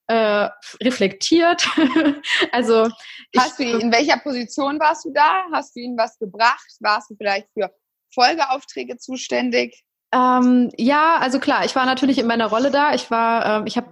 äh, 0.09 0.49
reflektiert. 0.83 1.67
also 2.53 2.89
hast 3.37 3.59
du 3.59 3.65
ihn, 3.65 3.81
in 3.81 3.93
welcher 3.93 4.19
Position 4.19 4.79
warst 4.79 5.05
du 5.05 5.13
da? 5.13 5.45
Hast 5.53 5.75
du 5.75 5.81
ihnen 5.81 5.97
was 5.97 6.19
gebracht? 6.19 6.67
Warst 6.81 7.11
du 7.11 7.17
vielleicht 7.17 7.49
für 7.53 7.71
Folgeaufträge 8.15 8.99
zuständig? 8.99 9.83
Ähm, 10.13 10.71
ja, 10.77 11.17
also 11.17 11.39
klar, 11.39 11.65
ich 11.65 11.75
war 11.75 11.87
natürlich 11.87 12.19
in 12.19 12.27
meiner 12.27 12.47
Rolle 12.47 12.71
da. 12.71 12.95
Ich 12.95 13.11
war, 13.11 13.61
ähm, 13.61 13.67
ich 13.67 13.77
habe 13.77 13.89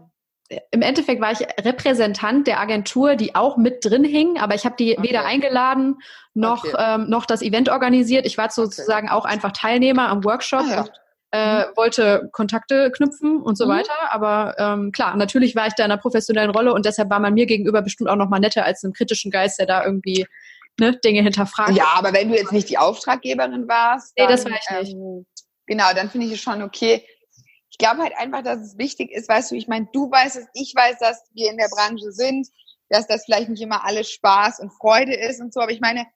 im 0.71 0.83
Endeffekt 0.83 1.21
war 1.21 1.33
ich 1.33 1.41
Repräsentant 1.65 2.47
der 2.47 2.61
Agentur, 2.61 3.17
die 3.17 3.35
auch 3.35 3.57
mit 3.57 3.85
drin 3.85 4.05
hing, 4.05 4.39
aber 4.39 4.55
ich 4.55 4.65
habe 4.67 4.77
die 4.79 4.97
okay. 4.97 5.09
weder 5.09 5.25
eingeladen 5.25 5.97
noch 6.35 6.65
okay. 6.65 6.77
ähm, 6.79 7.09
noch 7.09 7.27
das 7.27 7.43
Event 7.43 7.71
organisiert. 7.71 8.27
Ich 8.27 8.37
war 8.37 8.51
sozusagen 8.51 9.09
okay. 9.09 9.17
auch 9.17 9.25
einfach 9.25 9.53
Teilnehmer 9.53 10.09
am 10.09 10.23
Workshop. 10.23 10.65
Ah, 10.69 10.71
ja 10.71 10.85
äh, 11.35 11.67
mhm. 11.67 11.77
wollte 11.77 12.29
Kontakte 12.31 12.93
knüpfen 12.93 13.43
und 13.43 13.59
so 13.59 13.67
mhm. 13.67 13.71
weiter. 13.71 14.13
Aber 14.13 14.55
ähm, 14.57 14.93
klar, 14.93 15.17
natürlich 15.17 15.57
war 15.57 15.67
ich 15.67 15.75
da 15.75 15.85
in 15.85 15.91
einer 15.91 16.01
professionellen 16.01 16.51
Rolle 16.51 16.73
und 16.73 16.87
deshalb 16.87 17.11
war 17.11 17.19
man 17.19 17.35
mir 17.35 17.47
gegenüber 17.47 17.83
bestimmt 17.83 18.09
auch 18.09 18.17
noch 18.17 18.29
mal 18.29 18.39
netter 18.39 18.65
als 18.65 18.85
einem 18.85 18.93
kritischen 18.93 19.33
Geist, 19.33 19.59
der 19.59 19.67
da 19.67 19.85
irgendwie 19.85 20.27
ne, 20.79 20.97
Dinge 21.05 21.23
hinterfragt. 21.23 21.77
Ja, 21.77 21.89
aber 21.97 22.13
wenn 22.13 22.29
du 22.29 22.37
jetzt 22.37 22.53
nicht 22.53 22.71
die 22.71 22.79
Auftraggeberin 22.79 23.67
warst, 23.67 24.13
dann, 24.17 24.27
nee, 24.27 24.33
das 24.33 24.45
war 24.45 24.53
ich 24.53 24.81
nicht. 24.81 24.93
Ähm, 24.95 25.27
genau, 25.67 25.93
dann 25.93 26.09
finde 26.09 26.27
ich 26.27 26.35
es 26.35 26.41
schon 26.41 26.63
okay. 26.63 27.05
Ich 27.69 27.79
glaube 27.79 28.03
halt 28.03 28.13
einfach, 28.17 28.43
dass 28.43 28.61
es 28.61 28.79
wichtig 28.79 29.11
ist, 29.11 29.29
weißt 29.29 29.51
du, 29.51 29.57
ich 29.57 29.67
meine, 29.67 29.89
du 29.93 30.09
weißt 30.09 30.37
es, 30.37 30.47
ich 30.55 30.73
weiß, 30.77 30.99
dass 31.01 31.21
wir 31.35 31.51
in 31.51 31.57
der 31.57 31.69
Branche 31.69 32.13
sind, 32.13 32.47
dass 32.89 33.09
das 33.09 33.25
vielleicht 33.25 33.49
nicht 33.49 33.63
immer 33.63 33.85
alles 33.85 34.09
Spaß 34.09 34.61
und 34.61 34.71
Freude 34.71 35.17
ist 35.17 35.41
und 35.41 35.53
so, 35.53 35.61
aber 35.61 35.73
ich 35.73 35.81
meine, 35.81 36.07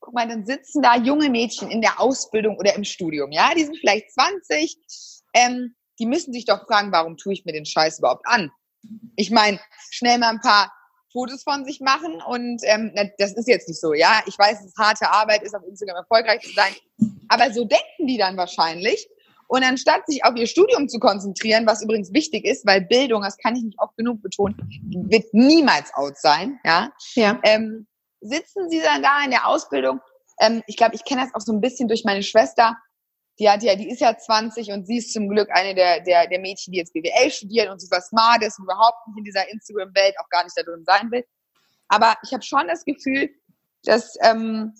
guck 0.00 0.14
mal, 0.14 0.26
dann 0.26 0.44
sitzen 0.44 0.82
da 0.82 0.96
junge 0.96 1.30
Mädchen 1.30 1.70
in 1.70 1.80
der 1.80 2.00
Ausbildung 2.00 2.56
oder 2.56 2.74
im 2.74 2.84
Studium, 2.84 3.30
ja, 3.32 3.52
die 3.54 3.64
sind 3.64 3.78
vielleicht 3.78 4.12
20, 4.12 4.78
ähm, 5.34 5.74
die 5.98 6.06
müssen 6.06 6.32
sich 6.32 6.46
doch 6.46 6.66
fragen, 6.66 6.90
warum 6.92 7.16
tue 7.16 7.34
ich 7.34 7.44
mir 7.44 7.52
den 7.52 7.66
Scheiß 7.66 7.98
überhaupt 7.98 8.26
an? 8.26 8.50
Ich 9.16 9.30
meine, 9.30 9.60
schnell 9.90 10.18
mal 10.18 10.30
ein 10.30 10.40
paar 10.40 10.72
Fotos 11.12 11.42
von 11.42 11.64
sich 11.64 11.80
machen 11.80 12.22
und 12.26 12.62
ähm, 12.64 12.92
das 13.18 13.34
ist 13.34 13.48
jetzt 13.48 13.68
nicht 13.68 13.80
so, 13.80 13.92
ja. 13.92 14.22
Ich 14.26 14.38
weiß, 14.38 14.60
es 14.60 14.66
ist 14.66 14.78
harte 14.78 15.10
Arbeit, 15.10 15.42
ist 15.42 15.54
auf 15.54 15.62
Instagram 15.66 15.96
erfolgreich 15.96 16.40
zu 16.40 16.52
sein, 16.54 16.72
aber 17.28 17.52
so 17.52 17.64
denken 17.64 18.06
die 18.06 18.16
dann 18.16 18.36
wahrscheinlich. 18.36 19.08
Und 19.48 19.64
anstatt 19.64 20.06
sich 20.06 20.24
auf 20.24 20.36
ihr 20.36 20.46
Studium 20.46 20.88
zu 20.88 21.00
konzentrieren, 21.00 21.66
was 21.66 21.82
übrigens 21.82 22.12
wichtig 22.12 22.44
ist, 22.44 22.64
weil 22.64 22.82
Bildung, 22.82 23.22
das 23.22 23.36
kann 23.36 23.56
ich 23.56 23.64
nicht 23.64 23.80
oft 23.80 23.96
genug 23.96 24.22
betonen, 24.22 24.54
wird 25.08 25.34
niemals 25.34 25.92
out 25.94 26.16
sein, 26.16 26.60
ja. 26.64 26.92
ja. 27.16 27.40
Ähm, 27.42 27.88
sitzen 28.20 28.68
sie 28.70 28.80
dann 28.80 29.02
da 29.02 29.24
in 29.24 29.30
der 29.30 29.46
Ausbildung. 29.46 30.00
Ähm, 30.40 30.62
ich 30.66 30.76
glaube, 30.76 30.94
ich 30.94 31.04
kenne 31.04 31.22
das 31.22 31.34
auch 31.34 31.44
so 31.44 31.52
ein 31.52 31.60
bisschen 31.60 31.88
durch 31.88 32.04
meine 32.04 32.22
Schwester. 32.22 32.76
Die 33.38 33.48
hat 33.48 33.62
ja, 33.62 33.74
die 33.74 33.88
ist 33.88 34.00
ja 34.00 34.16
20 34.16 34.70
und 34.72 34.86
sie 34.86 34.98
ist 34.98 35.12
zum 35.12 35.28
Glück 35.28 35.48
eine 35.52 35.74
der, 35.74 36.00
der, 36.00 36.26
der 36.26 36.40
Mädchen, 36.40 36.72
die 36.72 36.78
jetzt 36.78 36.92
BWL 36.92 37.30
studieren 37.30 37.70
und 37.70 37.80
super 37.80 38.00
smart 38.00 38.42
ist 38.42 38.58
und 38.58 38.64
überhaupt 38.64 39.06
nicht 39.08 39.18
in 39.18 39.24
dieser 39.24 39.50
Instagram-Welt 39.50 40.14
auch 40.18 40.28
gar 40.28 40.44
nicht 40.44 40.56
da 40.56 40.62
drin 40.62 40.84
sein 40.84 41.10
will. 41.10 41.24
Aber 41.88 42.16
ich 42.22 42.32
habe 42.32 42.42
schon 42.42 42.68
das 42.68 42.84
Gefühl, 42.84 43.30
dass 43.84 44.16
ähm, 44.22 44.74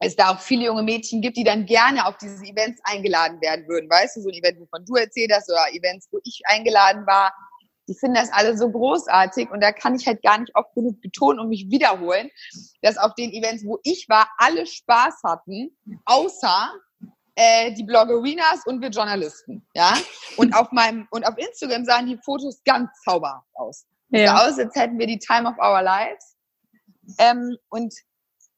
es 0.00 0.14
da 0.14 0.30
auch 0.30 0.40
viele 0.40 0.66
junge 0.66 0.82
Mädchen 0.82 1.20
gibt, 1.20 1.36
die 1.36 1.44
dann 1.44 1.66
gerne 1.66 2.06
auf 2.06 2.16
diese 2.18 2.44
Events 2.44 2.80
eingeladen 2.84 3.40
werden 3.40 3.66
würden. 3.68 3.90
Weißt 3.90 4.16
du, 4.16 4.20
so 4.20 4.28
ein 4.28 4.34
Event, 4.34 4.60
wovon 4.60 4.84
du 4.84 4.94
erzählt 4.94 5.32
hast, 5.34 5.50
oder 5.50 5.72
Events, 5.72 6.08
wo 6.12 6.20
ich 6.22 6.40
eingeladen 6.46 7.06
war, 7.06 7.32
die 7.88 7.94
finden 7.94 8.16
das 8.16 8.30
alle 8.32 8.56
so 8.56 8.70
großartig 8.70 9.50
und 9.50 9.60
da 9.60 9.72
kann 9.72 9.94
ich 9.94 10.06
halt 10.06 10.22
gar 10.22 10.38
nicht 10.38 10.54
oft 10.54 10.74
genug 10.74 11.00
betonen 11.00 11.40
und 11.40 11.48
mich 11.48 11.66
wiederholen, 11.70 12.30
dass 12.82 12.98
auf 12.98 13.14
den 13.14 13.32
Events, 13.32 13.64
wo 13.64 13.78
ich 13.82 14.06
war, 14.08 14.28
alle 14.36 14.66
Spaß 14.66 15.22
hatten, 15.24 15.76
außer 16.04 16.70
äh, 17.34 17.72
die 17.72 17.84
Bloggerinas 17.84 18.66
und 18.66 18.80
wir 18.82 18.90
Journalisten, 18.90 19.66
ja. 19.74 19.96
Und 20.36 20.54
auf 20.54 20.70
meinem 20.72 21.08
und 21.10 21.26
auf 21.26 21.36
Instagram 21.38 21.84
sahen 21.84 22.06
die 22.06 22.18
Fotos 22.18 22.62
ganz 22.64 22.90
zauberhaft 23.04 23.48
aus. 23.54 23.86
Ja. 24.10 24.36
So 24.36 24.44
aus, 24.44 24.58
als 24.58 24.74
hätten 24.74 24.98
wir 24.98 25.06
die 25.06 25.18
Time 25.18 25.48
of 25.48 25.56
our 25.58 25.82
lives. 25.82 26.36
Ähm, 27.18 27.56
und 27.70 27.94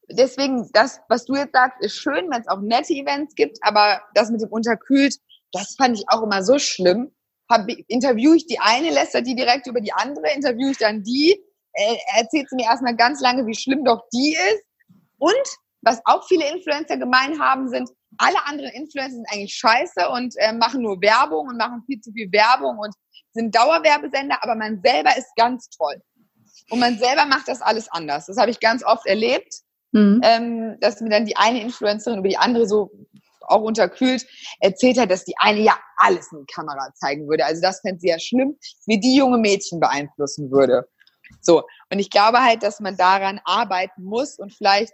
deswegen, 0.09 0.69
das, 0.73 0.99
was 1.09 1.25
du 1.25 1.35
jetzt 1.35 1.53
sagst, 1.53 1.77
ist 1.81 1.95
schön, 1.95 2.29
wenn 2.29 2.41
es 2.41 2.47
auch 2.47 2.59
nette 2.59 2.93
Events 2.93 3.35
gibt, 3.35 3.57
aber 3.61 4.01
das 4.13 4.29
mit 4.29 4.41
dem 4.41 4.49
Unterkühlt, 4.49 5.15
das 5.51 5.75
fand 5.75 5.97
ich 5.97 6.05
auch 6.09 6.23
immer 6.23 6.43
so 6.43 6.59
schlimm 6.59 7.13
hab, 7.51 7.67
interviewe 7.87 8.35
ich 8.35 8.47
die 8.47 8.59
eine, 8.59 8.89
lästert 8.89 9.27
die 9.27 9.35
direkt 9.35 9.67
über 9.67 9.81
die 9.81 9.93
andere, 9.93 10.33
interviewe 10.33 10.71
ich 10.71 10.77
dann 10.77 11.03
die, 11.03 11.39
äh, 11.73 11.95
erzählt 12.17 12.49
sie 12.49 12.55
mir 12.55 12.65
erstmal 12.65 12.95
ganz 12.95 13.21
lange, 13.21 13.45
wie 13.45 13.55
schlimm 13.55 13.85
doch 13.85 14.03
die 14.13 14.33
ist. 14.33 14.63
Und 15.17 15.43
was 15.81 16.01
auch 16.05 16.27
viele 16.27 16.49
Influencer 16.51 16.97
gemein 16.97 17.39
haben, 17.39 17.69
sind, 17.69 17.89
alle 18.17 18.45
anderen 18.45 18.71
Influencer 18.71 19.15
sind 19.15 19.27
eigentlich 19.31 19.55
scheiße 19.55 20.09
und 20.09 20.33
äh, 20.37 20.53
machen 20.53 20.81
nur 20.81 21.01
Werbung 21.01 21.47
und 21.47 21.57
machen 21.57 21.83
viel 21.85 21.99
zu 22.01 22.11
viel 22.11 22.31
Werbung 22.31 22.77
und 22.77 22.93
sind 23.33 23.55
Dauerwerbesender, 23.55 24.37
aber 24.41 24.55
man 24.55 24.81
selber 24.81 25.15
ist 25.17 25.33
ganz 25.35 25.69
toll. 25.69 26.01
und 26.69 26.79
man 26.79 26.97
selber 26.97 27.25
macht 27.25 27.47
das 27.47 27.61
alles 27.61 27.89
anders. 27.89 28.27
Das 28.27 28.37
habe 28.37 28.51
ich 28.51 28.59
ganz 28.59 28.83
oft 28.83 29.05
erlebt, 29.05 29.53
mhm. 29.91 30.21
ähm, 30.23 30.77
dass 30.79 31.01
mir 31.01 31.09
dann 31.09 31.25
die 31.25 31.37
eine 31.37 31.61
Influencerin 31.61 32.19
über 32.19 32.29
die 32.29 32.37
andere 32.37 32.67
so 32.67 32.91
auch 33.47 33.61
unterkühlt 33.61 34.25
erzählt 34.59 34.99
hat, 34.99 35.11
dass 35.11 35.25
die 35.25 35.35
eine 35.37 35.61
ja 35.61 35.79
alles 35.97 36.31
in 36.31 36.39
die 36.39 36.53
Kamera 36.53 36.93
zeigen 36.95 37.27
würde. 37.27 37.45
Also 37.45 37.61
das 37.61 37.81
fände 37.81 37.99
sie 37.99 38.09
ja 38.09 38.19
schlimm, 38.19 38.57
wie 38.85 38.99
die 38.99 39.15
junge 39.15 39.37
Mädchen 39.37 39.79
beeinflussen 39.79 40.51
würde. 40.51 40.87
So. 41.39 41.63
Und 41.89 41.99
ich 41.99 42.09
glaube 42.09 42.43
halt, 42.43 42.63
dass 42.63 42.79
man 42.79 42.97
daran 42.97 43.39
arbeiten 43.45 44.03
muss 44.03 44.37
und 44.37 44.53
vielleicht 44.53 44.93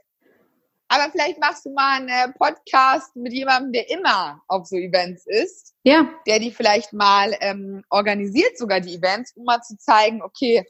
aber 0.89 1.11
vielleicht 1.11 1.39
machst 1.39 1.65
du 1.65 1.71
mal 1.71 1.97
einen 1.97 2.07
äh, 2.07 2.31
Podcast 2.37 3.13
mit 3.15 3.33
jemandem, 3.33 3.73
der 3.73 3.89
immer 3.89 4.41
auf 4.47 4.67
so 4.67 4.77
Events 4.77 5.25
ist. 5.25 5.73
Ja. 5.83 6.09
Der 6.25 6.39
die 6.39 6.51
vielleicht 6.51 6.93
mal 6.93 7.35
ähm, 7.41 7.83
organisiert, 7.89 8.57
sogar 8.57 8.79
die 8.79 8.95
Events, 8.95 9.33
um 9.35 9.43
mal 9.43 9.61
zu 9.61 9.77
zeigen, 9.77 10.21
okay, 10.21 10.65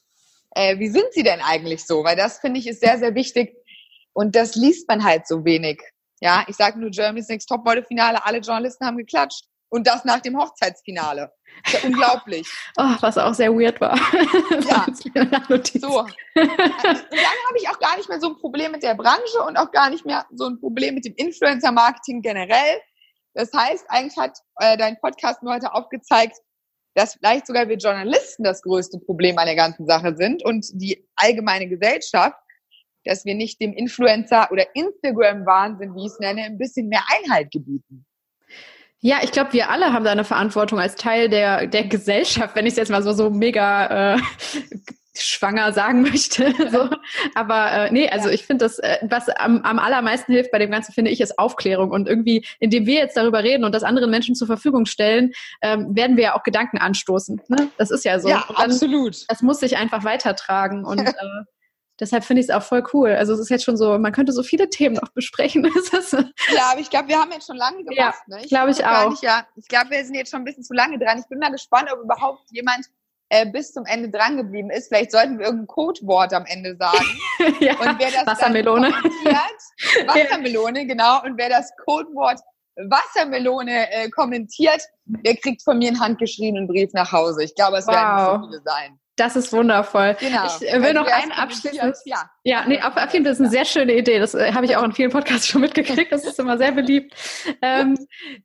äh, 0.56 0.80
wie 0.80 0.88
sind 0.88 1.06
sie 1.12 1.22
denn 1.22 1.40
eigentlich 1.42 1.86
so? 1.86 2.04
Weil 2.04 2.16
das 2.16 2.40
finde 2.40 2.60
ich 2.60 2.68
ist 2.68 2.80
sehr, 2.80 2.98
sehr 2.98 3.14
wichtig. 3.14 3.56
Und 4.14 4.36
das 4.36 4.56
liest 4.56 4.88
man 4.88 5.04
halt 5.04 5.28
so 5.28 5.46
wenig. 5.46 5.84
Ja, 6.20 6.44
ich 6.48 6.56
sage 6.56 6.80
nur 6.80 6.90
Germany's 6.90 7.28
Next 7.28 7.48
Topmodel 7.48 7.86
Finale, 7.86 8.24
alle 8.26 8.40
Journalisten 8.40 8.86
haben 8.86 8.98
geklatscht. 8.98 9.46
Und 9.70 9.86
das 9.86 10.06
nach 10.06 10.22
dem 10.22 10.38
Hochzeitsfinale. 10.38 11.30
Ja 11.68 11.80
unglaublich. 11.84 12.48
Oh, 12.78 12.96
was 13.02 13.18
auch 13.18 13.34
sehr 13.34 13.52
weird 13.52 13.82
war. 13.82 13.96
Ja. 14.70 14.86
so. 14.94 16.00
Und 16.00 16.16
dann 16.36 16.50
habe 16.50 17.58
ich 17.60 17.68
auch 17.70 17.80
gar 17.80 17.98
nicht 17.98 18.08
mehr 18.08 18.20
so 18.22 18.30
ein 18.30 18.38
Problem 18.38 18.72
mit 18.72 18.84
der 18.84 18.96
Branche 18.96 19.42
und 19.46 19.58
auch 19.58 19.72
gar 19.72 19.90
nicht 19.90 20.06
mehr 20.06 20.26
so 20.34 20.46
ein 20.46 20.60
Problem 20.60 20.96
mit 20.96 21.06
dem 21.06 21.16
Influencer-Marketing 21.16 22.22
generell. 22.22 22.80
Das 23.34 23.52
heißt, 23.54 23.86
eigentlich 23.90 24.18
hat 24.18 24.38
äh, 24.60 24.78
dein 24.78 25.00
Podcast 25.00 25.44
mir 25.44 25.54
heute 25.54 25.74
aufgezeigt, 25.74 26.38
dass 26.96 27.14
vielleicht 27.14 27.46
sogar 27.46 27.68
wir 27.70 27.78
Journalisten 27.78 28.44
das 28.44 28.62
größte 28.62 29.00
Problem 29.00 29.38
an 29.38 29.46
der 29.46 29.56
ganzen 29.56 29.86
Sache 29.86 30.16
sind 30.16 30.44
und 30.44 30.66
die 30.74 31.08
allgemeine 31.16 31.68
Gesellschaft, 31.68 32.38
dass 33.08 33.26
wir 33.26 33.36
nicht 33.36 33.62
dem 33.62 33.74
Influencer 33.74 34.50
oder 34.52 34.66
Instagram-Wahnsinn, 34.76 35.96
wie 35.96 36.06
ich 36.06 36.12
es 36.12 36.20
nenne, 36.20 36.44
ein 36.44 36.58
bisschen 36.58 36.88
mehr 36.88 37.04
Einhalt 37.16 37.52
gebieten. 37.52 38.06
Ja, 39.00 39.18
ich 39.22 39.32
glaube, 39.32 39.54
wir 39.54 39.70
alle 39.70 39.94
haben 39.94 40.04
da 40.06 40.12
eine 40.12 40.24
Verantwortung 40.24 40.80
als 40.80 40.96
Teil 40.96 41.30
der, 41.30 41.68
der 41.68 41.84
Gesellschaft, 41.84 42.56
wenn 42.56 42.66
ich 42.66 42.74
es 42.74 42.78
jetzt 42.78 42.90
mal 42.90 43.04
so, 43.04 43.14
so 43.14 43.30
mega 43.30 44.16
äh, 44.16 44.20
schwanger 45.22 45.72
sagen 45.72 46.02
möchte. 46.02 46.54
so. 46.72 46.90
Aber 47.36 47.72
äh, 47.72 47.92
nee, 47.92 48.10
also 48.10 48.30
ja. 48.30 48.34
ich 48.34 48.46
finde 48.46 48.66
das, 48.66 48.80
äh, 48.80 48.98
was 49.04 49.30
am, 49.30 49.62
am 49.62 49.80
allermeisten 49.80 50.34
hilft 50.34 50.52
bei 50.52 50.60
dem 50.60 50.72
Ganzen, 50.72 50.94
finde 50.94 51.12
ich, 51.12 51.22
ist 51.22 51.38
Aufklärung. 51.38 51.92
Und 51.92 52.08
irgendwie, 52.08 52.46
indem 52.60 52.86
wir 52.86 52.96
jetzt 52.96 53.18
darüber 53.18 53.44
reden 53.44 53.64
und 53.64 53.74
das 53.74 53.84
anderen 53.84 54.10
Menschen 54.10 54.36
zur 54.36 54.48
Verfügung 54.48 54.86
stellen, 54.86 55.32
ähm, 55.62 55.96
werden 55.96 56.18
wir 56.18 56.24
ja 56.24 56.36
auch 56.36 56.44
Gedanken 56.44 56.78
anstoßen. 56.78 57.42
Ne? 57.50 57.70
Das 57.78 57.92
ist 57.92 58.06
ja 58.06 58.20
so. 58.20 58.30
Ja, 58.30 58.46
dann, 58.48 58.72
absolut. 58.72 59.30
Das 59.30 59.42
muss 59.42 59.60
sich 59.60 59.78
einfach 59.78 60.04
weitertragen. 60.04 60.86
Und 60.86 61.00
äh, 61.08 61.14
deshalb 62.00 62.24
finde 62.24 62.42
ich 62.42 62.50
es 62.50 62.56
auch 62.56 62.64
voll 62.64 62.84
cool. 62.94 63.12
Also 63.12 63.34
es 63.34 63.40
ist 63.40 63.50
jetzt 63.50 63.64
schon 63.64 63.78
so, 63.78 63.98
man 63.98 64.12
könnte 64.12 64.32
so 64.32 64.44
viele 64.44 64.70
Themen 64.70 64.96
noch 64.96 65.10
besprechen. 65.10 65.66
ja, 66.56 66.72
aber 66.72 66.80
ich 66.80 66.90
glaube, 66.90 67.08
wir 67.08 67.20
haben 67.20 67.32
jetzt 67.32 67.48
schon 67.48 67.58
lange 67.58 67.84
gemacht. 67.84 67.98
Ja, 68.28 68.38
ne? 68.38 68.42
glaube 68.48 68.72
ich 68.72 68.86
auch. 68.86 69.10
Nicht, 69.10 69.24
ja. 69.24 69.46
Ich 69.56 69.68
glaube, 69.68 69.90
wir 69.90 70.04
sind 70.06 70.16
jetzt 70.16 70.32
schon 70.32 70.42
ein 70.42 70.46
bisschen 70.46 70.64
zu 70.64 70.74
lange 70.74 71.00
dran. 71.00 71.20
Ich 71.20 71.28
bin 71.28 71.40
mal 71.40 71.52
gespannt, 71.52 71.90
ob 71.92 72.02
überhaupt 72.02 72.44
jemand 72.52 72.86
äh, 73.30 73.46
bis 73.46 73.74
zum 73.74 73.86
Ende 73.86 74.10
dran 74.10 74.38
geblieben 74.38 74.70
ist. 74.70 74.88
Vielleicht 74.88 75.12
sollten 75.12 75.38
wir 75.38 75.46
irgendein 75.46 75.68
Codewort 75.68 76.34
am 76.34 76.46
Ende 76.46 76.76
sagen. 76.78 77.06
ja, 77.60 77.74
und 77.74 78.00
wer 78.00 78.12
das 78.12 78.26
Wassermelone. 78.26 78.90
Wassermelone, 80.08 80.86
genau. 80.86 81.24
Und 81.24 81.38
wer 81.38 81.50
das 81.50 81.72
Codewort 81.86 82.40
Wassermelone 82.78 83.92
äh, 83.92 84.10
kommentiert, 84.10 84.82
der 85.06 85.36
kriegt 85.36 85.64
von 85.64 85.80
mir 85.80 85.90
einen 85.90 86.00
handgeschriebenen 86.00 86.68
Brief 86.68 86.94
nach 86.94 87.12
Hause. 87.12 87.44
Ich 87.44 87.56
glaube, 87.56 87.78
es 87.78 87.88
wow. 87.88 87.96
werden 87.96 88.16
nicht 88.16 88.26
so 88.26 88.50
viele 88.50 88.62
sein. 88.64 89.00
Das 89.18 89.36
ist 89.36 89.52
wundervoll. 89.52 90.16
Genau. 90.20 90.46
Ich 90.46 90.72
äh, 90.72 90.80
will 90.82 90.94
noch 90.94 91.08
einen 91.08 91.32
abschließen. 91.32 91.94
Ja, 92.06 92.30
ja 92.44 92.66
nee, 92.68 92.80
auf, 92.80 92.94
jeden 93.14 93.26
Fall 93.26 93.34
ist 93.34 93.40
eine 93.40 93.50
sehr 93.50 93.66
schöne 93.66 93.98
Idee. 93.98 94.20
Das 94.20 94.36
äh, 94.36 94.54
habe 94.54 94.68
ich 94.68 94.78
auch 94.78 94.84
in 94.84 94.92
vielen 94.92 95.10
Podcasts 95.10 95.48
schon 95.48 95.62
mitgekriegt. 95.62 96.12
Das 96.12 96.24
ist 96.24 96.38
immer 96.40 96.60
sehr 96.60 96.72
beliebt. 96.72 97.16
Ähm, 97.64 97.98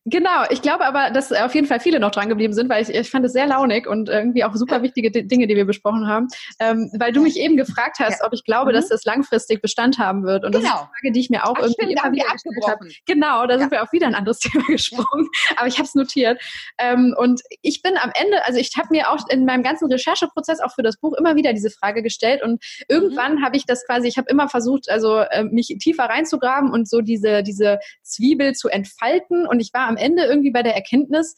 genau. 0.07 0.45
Ich 0.49 0.63
glaube 0.63 0.87
aber, 0.87 1.11
dass 1.11 1.31
auf 1.31 1.55
jeden 1.55 1.67
Fall 1.67 1.79
viele 1.79 2.01
noch 2.01 2.11
dran 2.11 2.31
geblieben 2.31 2.55
sind, 2.55 2.71
weil 2.71 2.83
ich, 2.83 2.89
ich 2.89 3.11
fand 3.11 3.27
es 3.27 3.35
sehr 3.35 3.47
launig 3.47 3.87
und 3.87 4.09
irgendwie 4.09 4.45
auch 4.45 4.55
super 4.55 4.83
wichtige 4.83 5.11
Dinge, 5.11 5.47
die 5.47 5.57
wir 5.57 5.67
besprochen 5.67 6.09
haben. 6.09 6.29
Ähm, 6.59 6.91
weil 6.99 7.13
du 7.13 7.21
mich 7.21 7.39
eben 7.39 7.59
gefragt 7.59 7.99
hast, 8.01 8.21
ja. 8.21 8.27
ob 8.27 8.33
ich 8.33 8.45
glaube, 8.45 8.71
mhm. 8.71 8.77
dass 8.77 8.89
das 8.89 9.05
langfristig 9.05 9.61
Bestand 9.61 9.99
haben 9.99 10.25
wird. 10.25 10.43
Und 10.43 10.55
das 10.55 10.63
genau. 10.63 10.75
ist 10.75 10.81
eine 10.81 10.89
Frage, 10.89 11.13
die 11.13 11.21
ich 11.21 11.29
mir 11.29 11.45
auch 11.45 11.57
Ach, 11.59 11.65
irgendwie 11.65 11.93
immer 11.93 12.13
wieder 12.13 12.33
gestellt 12.33 12.67
habe. 12.67 12.89
Genau, 13.05 13.47
da 13.47 13.59
sind 13.59 13.71
wir 13.71 13.83
auch 13.83 13.93
wieder 13.93 14.07
ein 14.07 14.15
anderes 14.15 14.39
Thema 14.39 14.65
gesprungen. 14.69 15.29
Aber 15.57 15.67
ich 15.67 15.77
habe 15.77 15.85
es 15.85 15.95
notiert. 15.95 16.41
Ähm, 16.79 17.15
und 17.19 17.43
ich 17.61 17.83
bin 17.83 17.99
am 17.99 18.11
Ende, 18.15 18.43
also 18.47 18.59
ich 18.59 18.71
habe 18.79 18.89
mir 18.91 19.11
auch 19.11 19.29
in 19.29 19.45
meinem 19.45 19.63
ganzen 19.63 19.93
Rechercheprozess 19.93 20.62
auch 20.63 20.75
für 20.75 20.83
das 20.83 20.99
Buch 20.99 21.15
immer 21.19 21.37
wieder 21.37 21.53
diese 21.53 21.71
Frage 21.71 22.03
gestellt 22.03 22.43
und 22.43 22.63
irgendwann 22.89 23.37
mhm. 23.37 23.45
habe 23.45 23.57
ich 23.57 23.67
das 23.67 23.85
quasi, 23.87 24.09
ich 24.09 24.19
habe 24.19 24.31
immer 24.31 24.49
versucht, 24.49 24.91
also 24.91 25.19
äh, 25.19 25.45
mich 25.45 25.77
tiefer 25.81 26.05
reinzugraben 26.05 26.71
und 26.73 26.89
so 26.89 27.01
diese, 27.01 27.43
diese 27.43 27.79
Zwiebel 28.03 28.55
zu 28.55 28.69
entfalten 28.69 29.47
und 29.47 29.61
ich 29.61 29.73
war 29.73 29.89
am 29.89 29.97
Ende 29.97 30.25
irgendwie 30.25 30.51
bei 30.51 30.63
der 30.63 30.75
Erkenntnis, 30.75 31.35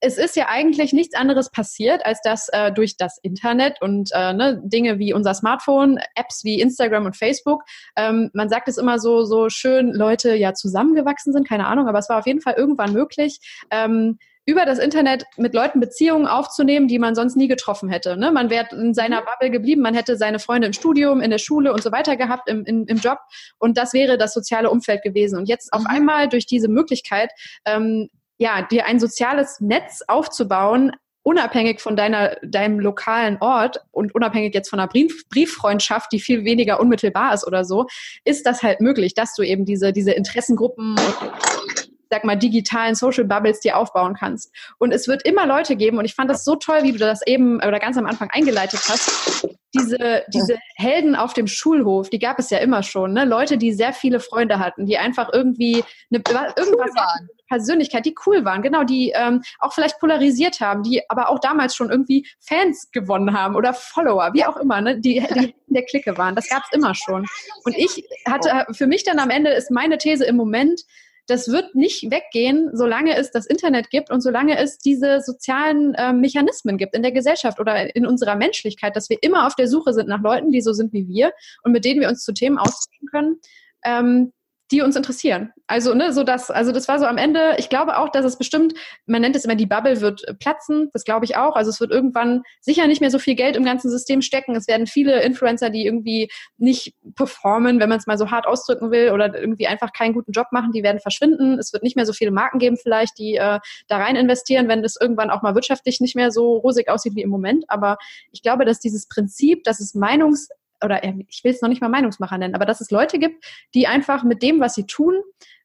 es 0.00 0.16
ist 0.16 0.36
ja 0.36 0.46
eigentlich 0.48 0.92
nichts 0.92 1.16
anderes 1.16 1.50
passiert, 1.50 2.06
als 2.06 2.20
dass 2.22 2.48
äh, 2.52 2.72
durch 2.72 2.96
das 2.96 3.18
Internet 3.22 3.82
und 3.82 4.10
äh, 4.12 4.32
ne, 4.32 4.60
Dinge 4.64 4.98
wie 4.98 5.12
unser 5.12 5.34
Smartphone, 5.34 5.98
Apps 6.14 6.44
wie 6.44 6.60
Instagram 6.60 7.06
und 7.06 7.16
Facebook, 7.16 7.62
ähm, 7.96 8.30
man 8.32 8.48
sagt 8.48 8.68
es 8.68 8.78
immer 8.78 8.98
so, 8.98 9.24
so 9.24 9.48
schön, 9.48 9.92
Leute 9.92 10.34
ja 10.34 10.54
zusammengewachsen 10.54 11.32
sind, 11.32 11.48
keine 11.48 11.66
Ahnung, 11.66 11.88
aber 11.88 11.98
es 11.98 12.08
war 12.08 12.18
auf 12.18 12.26
jeden 12.26 12.40
Fall 12.40 12.54
irgendwann 12.54 12.92
möglich, 12.92 13.40
ähm, 13.70 14.18
über 14.48 14.64
das 14.64 14.78
Internet 14.78 15.26
mit 15.36 15.52
Leuten 15.52 15.78
Beziehungen 15.78 16.26
aufzunehmen, 16.26 16.88
die 16.88 16.98
man 16.98 17.14
sonst 17.14 17.36
nie 17.36 17.48
getroffen 17.48 17.90
hätte. 17.90 18.16
Ne? 18.16 18.32
Man 18.32 18.48
wäre 18.48 18.66
in 18.74 18.94
seiner 18.94 19.20
mhm. 19.20 19.26
Bubble 19.26 19.50
geblieben, 19.50 19.82
man 19.82 19.94
hätte 19.94 20.16
seine 20.16 20.38
Freunde 20.38 20.66
im 20.66 20.72
Studium, 20.72 21.20
in 21.20 21.30
der 21.30 21.36
Schule 21.36 21.70
und 21.70 21.82
so 21.82 21.92
weiter 21.92 22.16
gehabt, 22.16 22.48
im, 22.48 22.64
im, 22.64 22.86
im 22.86 22.96
Job 22.96 23.18
und 23.58 23.76
das 23.76 23.92
wäre 23.92 24.16
das 24.16 24.32
soziale 24.32 24.70
Umfeld 24.70 25.02
gewesen. 25.02 25.38
Und 25.38 25.50
jetzt 25.50 25.70
auf 25.74 25.82
mhm. 25.82 25.88
einmal 25.88 26.28
durch 26.30 26.46
diese 26.46 26.68
Möglichkeit, 26.68 27.30
ähm, 27.66 28.08
ja, 28.38 28.62
dir 28.62 28.86
ein 28.86 28.98
soziales 28.98 29.60
Netz 29.60 30.00
aufzubauen, 30.08 30.92
unabhängig 31.24 31.82
von 31.82 31.94
deiner, 31.94 32.36
deinem 32.42 32.80
lokalen 32.80 33.36
Ort 33.42 33.84
und 33.90 34.14
unabhängig 34.14 34.54
jetzt 34.54 34.70
von 34.70 34.80
einer 34.80 34.88
Brief, 34.88 35.28
Brieffreundschaft, 35.28 36.10
die 36.10 36.20
viel 36.20 36.46
weniger 36.46 36.80
unmittelbar 36.80 37.34
ist 37.34 37.46
oder 37.46 37.66
so, 37.66 37.86
ist 38.24 38.46
das 38.46 38.62
halt 38.62 38.80
möglich, 38.80 39.12
dass 39.12 39.34
du 39.34 39.42
eben 39.42 39.66
diese, 39.66 39.92
diese 39.92 40.12
Interessengruppen 40.12 40.92
und 40.92 41.87
sag 42.10 42.24
mal, 42.24 42.36
digitalen 42.36 42.94
Social 42.94 43.24
Bubbles 43.24 43.60
dir 43.60 43.76
aufbauen 43.76 44.14
kannst. 44.14 44.54
Und 44.78 44.92
es 44.92 45.08
wird 45.08 45.24
immer 45.24 45.46
Leute 45.46 45.76
geben, 45.76 45.98
und 45.98 46.04
ich 46.04 46.14
fand 46.14 46.30
das 46.30 46.44
so 46.44 46.56
toll, 46.56 46.82
wie 46.82 46.92
du 46.92 46.98
das 46.98 47.26
eben 47.26 47.56
oder 47.56 47.78
ganz 47.78 47.96
am 47.96 48.06
Anfang 48.06 48.30
eingeleitet 48.30 48.80
hast. 48.88 49.48
Diese, 49.74 50.24
diese 50.32 50.58
Helden 50.76 51.14
auf 51.14 51.34
dem 51.34 51.46
Schulhof, 51.46 52.08
die 52.08 52.18
gab 52.18 52.38
es 52.38 52.48
ja 52.48 52.58
immer 52.58 52.82
schon, 52.82 53.12
ne? 53.12 53.26
Leute, 53.26 53.58
die 53.58 53.72
sehr 53.72 53.92
viele 53.92 54.18
Freunde 54.18 54.58
hatten, 54.58 54.86
die 54.86 54.96
einfach 54.96 55.28
irgendwie 55.32 55.84
eine, 56.10 56.22
irgendwas 56.56 56.94
waren. 56.94 57.28
Persönlichkeit, 57.48 58.04
die 58.04 58.14
cool 58.26 58.44
waren, 58.44 58.62
genau, 58.62 58.84
die 58.84 59.12
ähm, 59.14 59.42
auch 59.58 59.72
vielleicht 59.72 59.98
polarisiert 59.98 60.60
haben, 60.60 60.82
die 60.82 61.02
aber 61.08 61.30
auch 61.30 61.38
damals 61.38 61.74
schon 61.74 61.90
irgendwie 61.90 62.26
Fans 62.40 62.90
gewonnen 62.92 63.36
haben 63.36 63.56
oder 63.56 63.74
Follower, 63.74 64.30
wie 64.34 64.44
auch 64.44 64.58
immer, 64.58 64.80
ne? 64.80 65.00
die, 65.00 65.24
die 65.34 65.54
in 65.66 65.74
der 65.74 65.84
Clique 65.84 66.16
waren. 66.16 66.34
Das 66.34 66.48
gab 66.48 66.62
es 66.64 66.76
immer 66.76 66.94
schon. 66.94 67.26
Und 67.64 67.76
ich 67.76 68.04
hatte 68.26 68.66
für 68.72 68.86
mich 68.86 69.02
dann 69.04 69.18
am 69.18 69.30
Ende 69.30 69.50
ist 69.50 69.70
meine 69.70 69.98
These 69.98 70.24
im 70.24 70.36
Moment, 70.36 70.82
das 71.28 71.48
wird 71.48 71.74
nicht 71.74 72.10
weggehen, 72.10 72.70
solange 72.72 73.14
es 73.16 73.30
das 73.30 73.46
Internet 73.46 73.90
gibt 73.90 74.10
und 74.10 74.22
solange 74.22 74.58
es 74.58 74.78
diese 74.78 75.20
sozialen 75.20 75.94
äh, 75.94 76.12
Mechanismen 76.14 76.78
gibt 76.78 76.96
in 76.96 77.02
der 77.02 77.12
Gesellschaft 77.12 77.60
oder 77.60 77.94
in 77.94 78.06
unserer 78.06 78.34
Menschlichkeit, 78.34 78.96
dass 78.96 79.10
wir 79.10 79.18
immer 79.20 79.46
auf 79.46 79.54
der 79.54 79.68
Suche 79.68 79.92
sind 79.92 80.08
nach 80.08 80.22
Leuten, 80.22 80.50
die 80.50 80.62
so 80.62 80.72
sind 80.72 80.92
wie 80.94 81.06
wir 81.06 81.32
und 81.62 81.72
mit 81.72 81.84
denen 81.84 82.00
wir 82.00 82.08
uns 82.08 82.24
zu 82.24 82.32
Themen 82.32 82.58
austauschen 82.58 83.08
können, 83.10 83.36
ähm, 83.84 84.32
die 84.70 84.82
uns 84.82 84.96
interessieren. 84.96 85.52
Also, 85.66 85.94
ne, 85.94 86.12
so 86.12 86.24
das, 86.24 86.50
also 86.50 86.72
das 86.72 86.88
war 86.88 86.98
so 86.98 87.06
am 87.06 87.16
Ende, 87.16 87.56
ich 87.58 87.68
glaube 87.68 87.96
auch, 87.98 88.10
dass 88.10 88.24
es 88.24 88.36
bestimmt, 88.36 88.74
man 89.06 89.22
nennt 89.22 89.36
es 89.36 89.44
immer, 89.44 89.54
die 89.54 89.66
Bubble 89.66 90.00
wird 90.00 90.24
platzen, 90.38 90.90
das 90.92 91.04
glaube 91.04 91.24
ich 91.24 91.36
auch. 91.36 91.56
Also 91.56 91.70
es 91.70 91.80
wird 91.80 91.90
irgendwann 91.90 92.42
sicher 92.60 92.86
nicht 92.86 93.00
mehr 93.00 93.10
so 93.10 93.18
viel 93.18 93.34
Geld 93.34 93.56
im 93.56 93.64
ganzen 93.64 93.90
System 93.90 94.22
stecken. 94.22 94.54
Es 94.56 94.68
werden 94.68 94.86
viele 94.86 95.22
Influencer, 95.22 95.70
die 95.70 95.86
irgendwie 95.86 96.30
nicht 96.58 96.94
performen, 97.14 97.80
wenn 97.80 97.88
man 97.88 97.98
es 97.98 98.06
mal 98.06 98.18
so 98.18 98.30
hart 98.30 98.46
ausdrücken 98.46 98.90
will, 98.90 99.12
oder 99.12 99.34
irgendwie 99.38 99.66
einfach 99.66 99.92
keinen 99.92 100.14
guten 100.14 100.32
Job 100.32 100.48
machen, 100.50 100.72
die 100.72 100.82
werden 100.82 101.00
verschwinden. 101.00 101.58
Es 101.58 101.72
wird 101.72 101.82
nicht 101.82 101.96
mehr 101.96 102.06
so 102.06 102.12
viele 102.12 102.30
Marken 102.30 102.58
geben, 102.58 102.76
vielleicht, 102.76 103.18
die 103.18 103.36
äh, 103.36 103.58
da 103.88 103.96
rein 103.96 104.16
investieren, 104.16 104.68
wenn 104.68 104.82
das 104.82 104.96
irgendwann 105.00 105.30
auch 105.30 105.42
mal 105.42 105.54
wirtschaftlich 105.54 106.00
nicht 106.00 106.16
mehr 106.16 106.30
so 106.30 106.56
rosig 106.56 106.88
aussieht 106.88 107.14
wie 107.14 107.22
im 107.22 107.30
Moment. 107.30 107.64
Aber 107.68 107.96
ich 108.32 108.42
glaube, 108.42 108.64
dass 108.64 108.80
dieses 108.80 109.08
Prinzip, 109.08 109.64
dass 109.64 109.80
es 109.80 109.94
Meinungs 109.94 110.48
oder 110.82 111.02
ich 111.02 111.42
will 111.44 111.52
es 111.52 111.62
noch 111.62 111.68
nicht 111.68 111.80
mal 111.80 111.88
Meinungsmacher 111.88 112.38
nennen, 112.38 112.54
aber 112.54 112.66
dass 112.66 112.80
es 112.80 112.90
Leute 112.90 113.18
gibt, 113.18 113.44
die 113.74 113.86
einfach 113.86 114.22
mit 114.22 114.42
dem, 114.42 114.60
was 114.60 114.74
sie 114.74 114.86
tun 114.86 115.14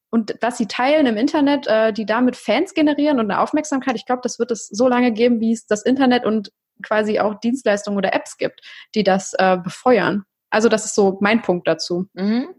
und 0.09 0.35
was 0.41 0.57
sie 0.57 0.67
teilen 0.67 1.05
im 1.05 1.17
Internet, 1.17 1.67
äh, 1.67 1.93
die 1.93 2.05
damit 2.05 2.35
Fans 2.35 2.73
generieren 2.73 3.19
und 3.19 3.31
eine 3.31 3.39
Aufmerksamkeit, 3.39 3.95
ich 3.95 4.05
glaube, 4.05 4.21
das 4.23 4.39
wird 4.39 4.51
es 4.51 4.67
so 4.67 4.87
lange 4.87 5.11
geben, 5.11 5.39
wie 5.39 5.53
es 5.53 5.65
das 5.65 5.83
Internet 5.83 6.25
und 6.25 6.51
quasi 6.81 7.19
auch 7.19 7.39
Dienstleistungen 7.39 7.97
oder 7.97 8.13
Apps 8.13 8.37
gibt, 8.37 8.61
die 8.95 9.03
das 9.03 9.33
äh, 9.33 9.57
befeuern. 9.57 10.23
Also 10.49 10.69
das 10.69 10.85
ist 10.85 10.95
so 10.95 11.17
mein 11.21 11.41
Punkt 11.41 11.67
dazu. 11.67 12.07
Mhm. 12.13 12.53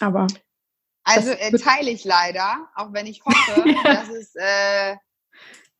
Aber 0.00 0.26
also 1.04 1.30
äh, 1.30 1.56
teile 1.58 1.90
ich 1.90 2.04
leider, 2.04 2.68
auch 2.74 2.92
wenn 2.92 3.06
ich 3.06 3.22
hoffe, 3.24 3.64
ja. 3.68 3.82
dass 3.82 4.08
es 4.08 4.34
äh, 4.36 4.96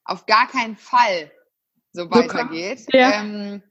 auf 0.05 0.27
gar 0.27 0.49
keinen 0.49 0.77
Fall 0.77 1.31
so 1.93 2.11
weitergeht. 2.11 2.87
Ja. 2.93 3.21
Ähm, 3.21 3.63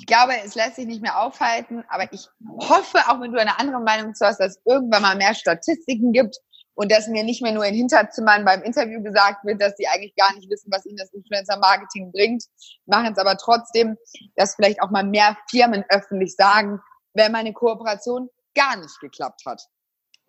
Ich 0.00 0.06
glaube, 0.06 0.32
es 0.42 0.54
lässt 0.54 0.76
sich 0.76 0.86
nicht 0.86 1.02
mehr 1.02 1.20
aufhalten, 1.20 1.84
aber 1.90 2.10
ich 2.10 2.26
hoffe, 2.58 3.00
auch 3.08 3.20
wenn 3.20 3.32
du 3.32 3.38
eine 3.38 3.58
andere 3.58 3.82
Meinung 3.82 4.14
zu 4.14 4.24
hast, 4.24 4.40
dass 4.40 4.56
es 4.56 4.62
irgendwann 4.64 5.02
mal 5.02 5.14
mehr 5.14 5.34
Statistiken 5.34 6.12
gibt 6.12 6.38
und 6.72 6.90
dass 6.90 7.06
mir 7.06 7.22
nicht 7.22 7.42
mehr 7.42 7.52
nur 7.52 7.66
in 7.66 7.74
Hinterzimmern 7.74 8.46
beim 8.46 8.62
Interview 8.62 9.02
gesagt 9.02 9.44
wird, 9.44 9.60
dass 9.60 9.76
sie 9.76 9.86
eigentlich 9.88 10.16
gar 10.16 10.34
nicht 10.34 10.48
wissen, 10.48 10.72
was 10.72 10.86
ihnen 10.86 10.96
das 10.96 11.12
Influencer-Marketing 11.12 12.12
bringt, 12.12 12.44
machen 12.86 13.12
es 13.12 13.18
aber 13.18 13.36
trotzdem, 13.36 13.98
dass 14.36 14.54
vielleicht 14.54 14.80
auch 14.80 14.90
mal 14.90 15.04
mehr 15.04 15.36
Firmen 15.50 15.84
öffentlich 15.90 16.34
sagen, 16.34 16.80
wenn 17.12 17.32
meine 17.32 17.52
Kooperation 17.52 18.30
gar 18.54 18.76
nicht 18.76 18.98
geklappt 19.00 19.42
hat. 19.44 19.60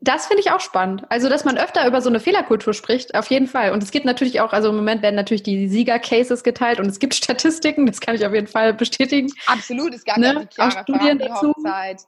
Das 0.03 0.25
finde 0.25 0.41
ich 0.41 0.51
auch 0.51 0.59
spannend. 0.59 1.03
Also, 1.09 1.29
dass 1.29 1.45
man 1.45 1.59
öfter 1.59 1.85
über 1.85 2.01
so 2.01 2.09
eine 2.09 2.19
Fehlerkultur 2.19 2.73
spricht, 2.73 3.13
auf 3.13 3.27
jeden 3.27 3.45
Fall. 3.45 3.71
Und 3.71 3.83
es 3.83 3.91
gibt 3.91 4.03
natürlich 4.03 4.41
auch, 4.41 4.51
also 4.51 4.69
im 4.69 4.75
Moment 4.75 5.03
werden 5.03 5.15
natürlich 5.15 5.43
die 5.43 5.67
Sieger-Cases 5.67 6.43
geteilt 6.43 6.79
und 6.79 6.87
es 6.87 6.97
gibt 6.97 7.13
Statistiken, 7.23 7.85
das 7.85 8.01
kann 8.01 8.15
ich 8.15 8.25
auf 8.25 8.33
jeden 8.33 8.47
Fall 8.47 8.73
bestätigen. 8.73 9.31
Absolut, 9.45 9.93
es 9.93 10.03
gab 10.03 10.17
ne? 10.17 10.47
ja 10.57 10.67
auch 10.67 10.71
Studien 10.81 11.19
dazu. 11.19 11.53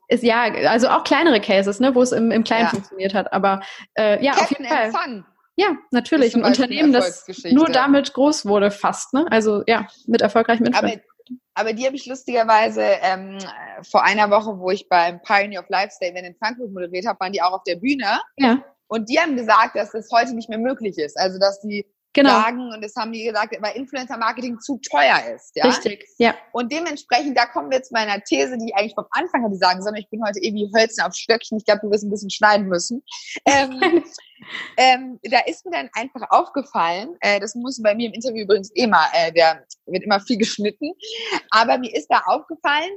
Ist, 0.07 0.23
ja, 0.23 0.43
also 0.67 0.87
auch 0.87 1.03
kleinere 1.03 1.39
Cases, 1.39 1.79
ne, 1.79 1.93
wo 1.93 2.01
es 2.01 2.11
im, 2.11 2.31
im 2.31 2.43
Kleinen 2.43 2.63
ja. 2.63 2.69
funktioniert 2.69 3.13
hat. 3.13 3.31
Aber 3.31 3.61
äh, 3.93 4.23
ja, 4.23 4.33
Captain 4.33 4.43
auf 4.43 4.49
jeden 4.49 4.65
Fall. 4.65 4.91
Fun. 4.91 5.25
Ja, 5.55 5.67
natürlich. 5.91 6.35
Ein 6.35 6.43
Unternehmen, 6.43 6.93
das 6.93 7.27
nur 7.51 7.67
damit 7.67 8.13
groß 8.13 8.47
wurde, 8.47 8.71
fast. 8.71 9.13
Ne? 9.13 9.27
Also 9.29 9.63
ja, 9.67 9.87
mit 10.07 10.21
erfolgreichem 10.21 10.65
Influencer. 10.65 10.95
Aber 10.95 11.12
aber 11.55 11.73
die 11.73 11.85
habe 11.85 11.95
ich 11.95 12.05
lustigerweise 12.05 12.81
ähm, 12.81 13.37
vor 13.83 14.03
einer 14.03 14.29
Woche, 14.29 14.59
wo 14.59 14.71
ich 14.71 14.89
beim 14.89 15.21
Pioneer 15.21 15.61
of 15.61 15.69
Lifestyle 15.69 16.11
Event 16.11 16.27
in 16.27 16.35
Frankfurt 16.35 16.71
moderiert 16.71 17.05
habe, 17.05 17.19
waren 17.19 17.33
die 17.33 17.41
auch 17.41 17.53
auf 17.53 17.63
der 17.63 17.75
Bühne. 17.75 18.21
Ja. 18.37 18.63
Und 18.87 19.09
die 19.09 19.19
haben 19.19 19.35
gesagt, 19.35 19.75
dass 19.75 19.91
das 19.91 20.09
heute 20.11 20.33
nicht 20.35 20.49
mehr 20.49 20.57
möglich 20.57 20.97
ist. 20.97 21.17
Also 21.17 21.39
dass 21.39 21.61
die 21.61 21.85
genau. 22.13 22.29
sagen, 22.29 22.71
und 22.73 22.83
das 22.83 22.95
haben 22.95 23.11
die 23.11 23.23
gesagt, 23.23 23.55
weil 23.59 23.75
Influencer-Marketing 23.75 24.59
zu 24.59 24.79
teuer 24.79 25.19
ist. 25.35 25.55
Ja? 25.55 25.65
Richtig, 25.65 26.07
ja. 26.17 26.35
Und 26.51 26.71
dementsprechend, 26.71 27.37
da 27.37 27.45
kommen 27.45 27.71
wir 27.71 27.81
zu 27.83 27.93
meiner 27.93 28.21
These, 28.23 28.57
die 28.57 28.67
ich 28.67 28.75
eigentlich 28.75 28.95
vom 28.95 29.05
Anfang 29.11 29.43
hätte 29.43 29.55
sagen 29.57 29.81
sollen, 29.81 29.95
ich 29.95 30.09
bin 30.09 30.23
heute 30.25 30.39
irgendwie 30.39 30.71
Hölzchen 30.75 31.03
auf 31.03 31.13
Stöckchen, 31.13 31.57
ich 31.57 31.65
glaube, 31.65 31.81
du 31.81 31.91
wirst 31.91 32.03
ein 32.03 32.09
bisschen 32.09 32.29
schneiden 32.29 32.67
müssen. 32.67 33.03
Ähm, 33.45 33.79
ähm, 34.77 35.19
da 35.23 35.39
ist 35.45 35.65
mir 35.65 35.71
dann 35.71 35.89
einfach 35.93 36.29
aufgefallen, 36.29 37.15
äh, 37.21 37.39
das 37.39 37.55
muss 37.55 37.81
bei 37.81 37.95
mir 37.95 38.07
im 38.07 38.13
Interview 38.13 38.43
übrigens 38.43 38.69
immer, 38.71 39.05
eh 39.13 39.29
äh, 39.29 39.31
der 39.33 39.63
wird 39.85 40.03
immer 40.03 40.19
viel 40.19 40.37
geschnitten, 40.37 40.93
aber 41.49 41.77
mir 41.77 41.93
ist 41.95 42.07
da 42.07 42.21
aufgefallen, 42.25 42.91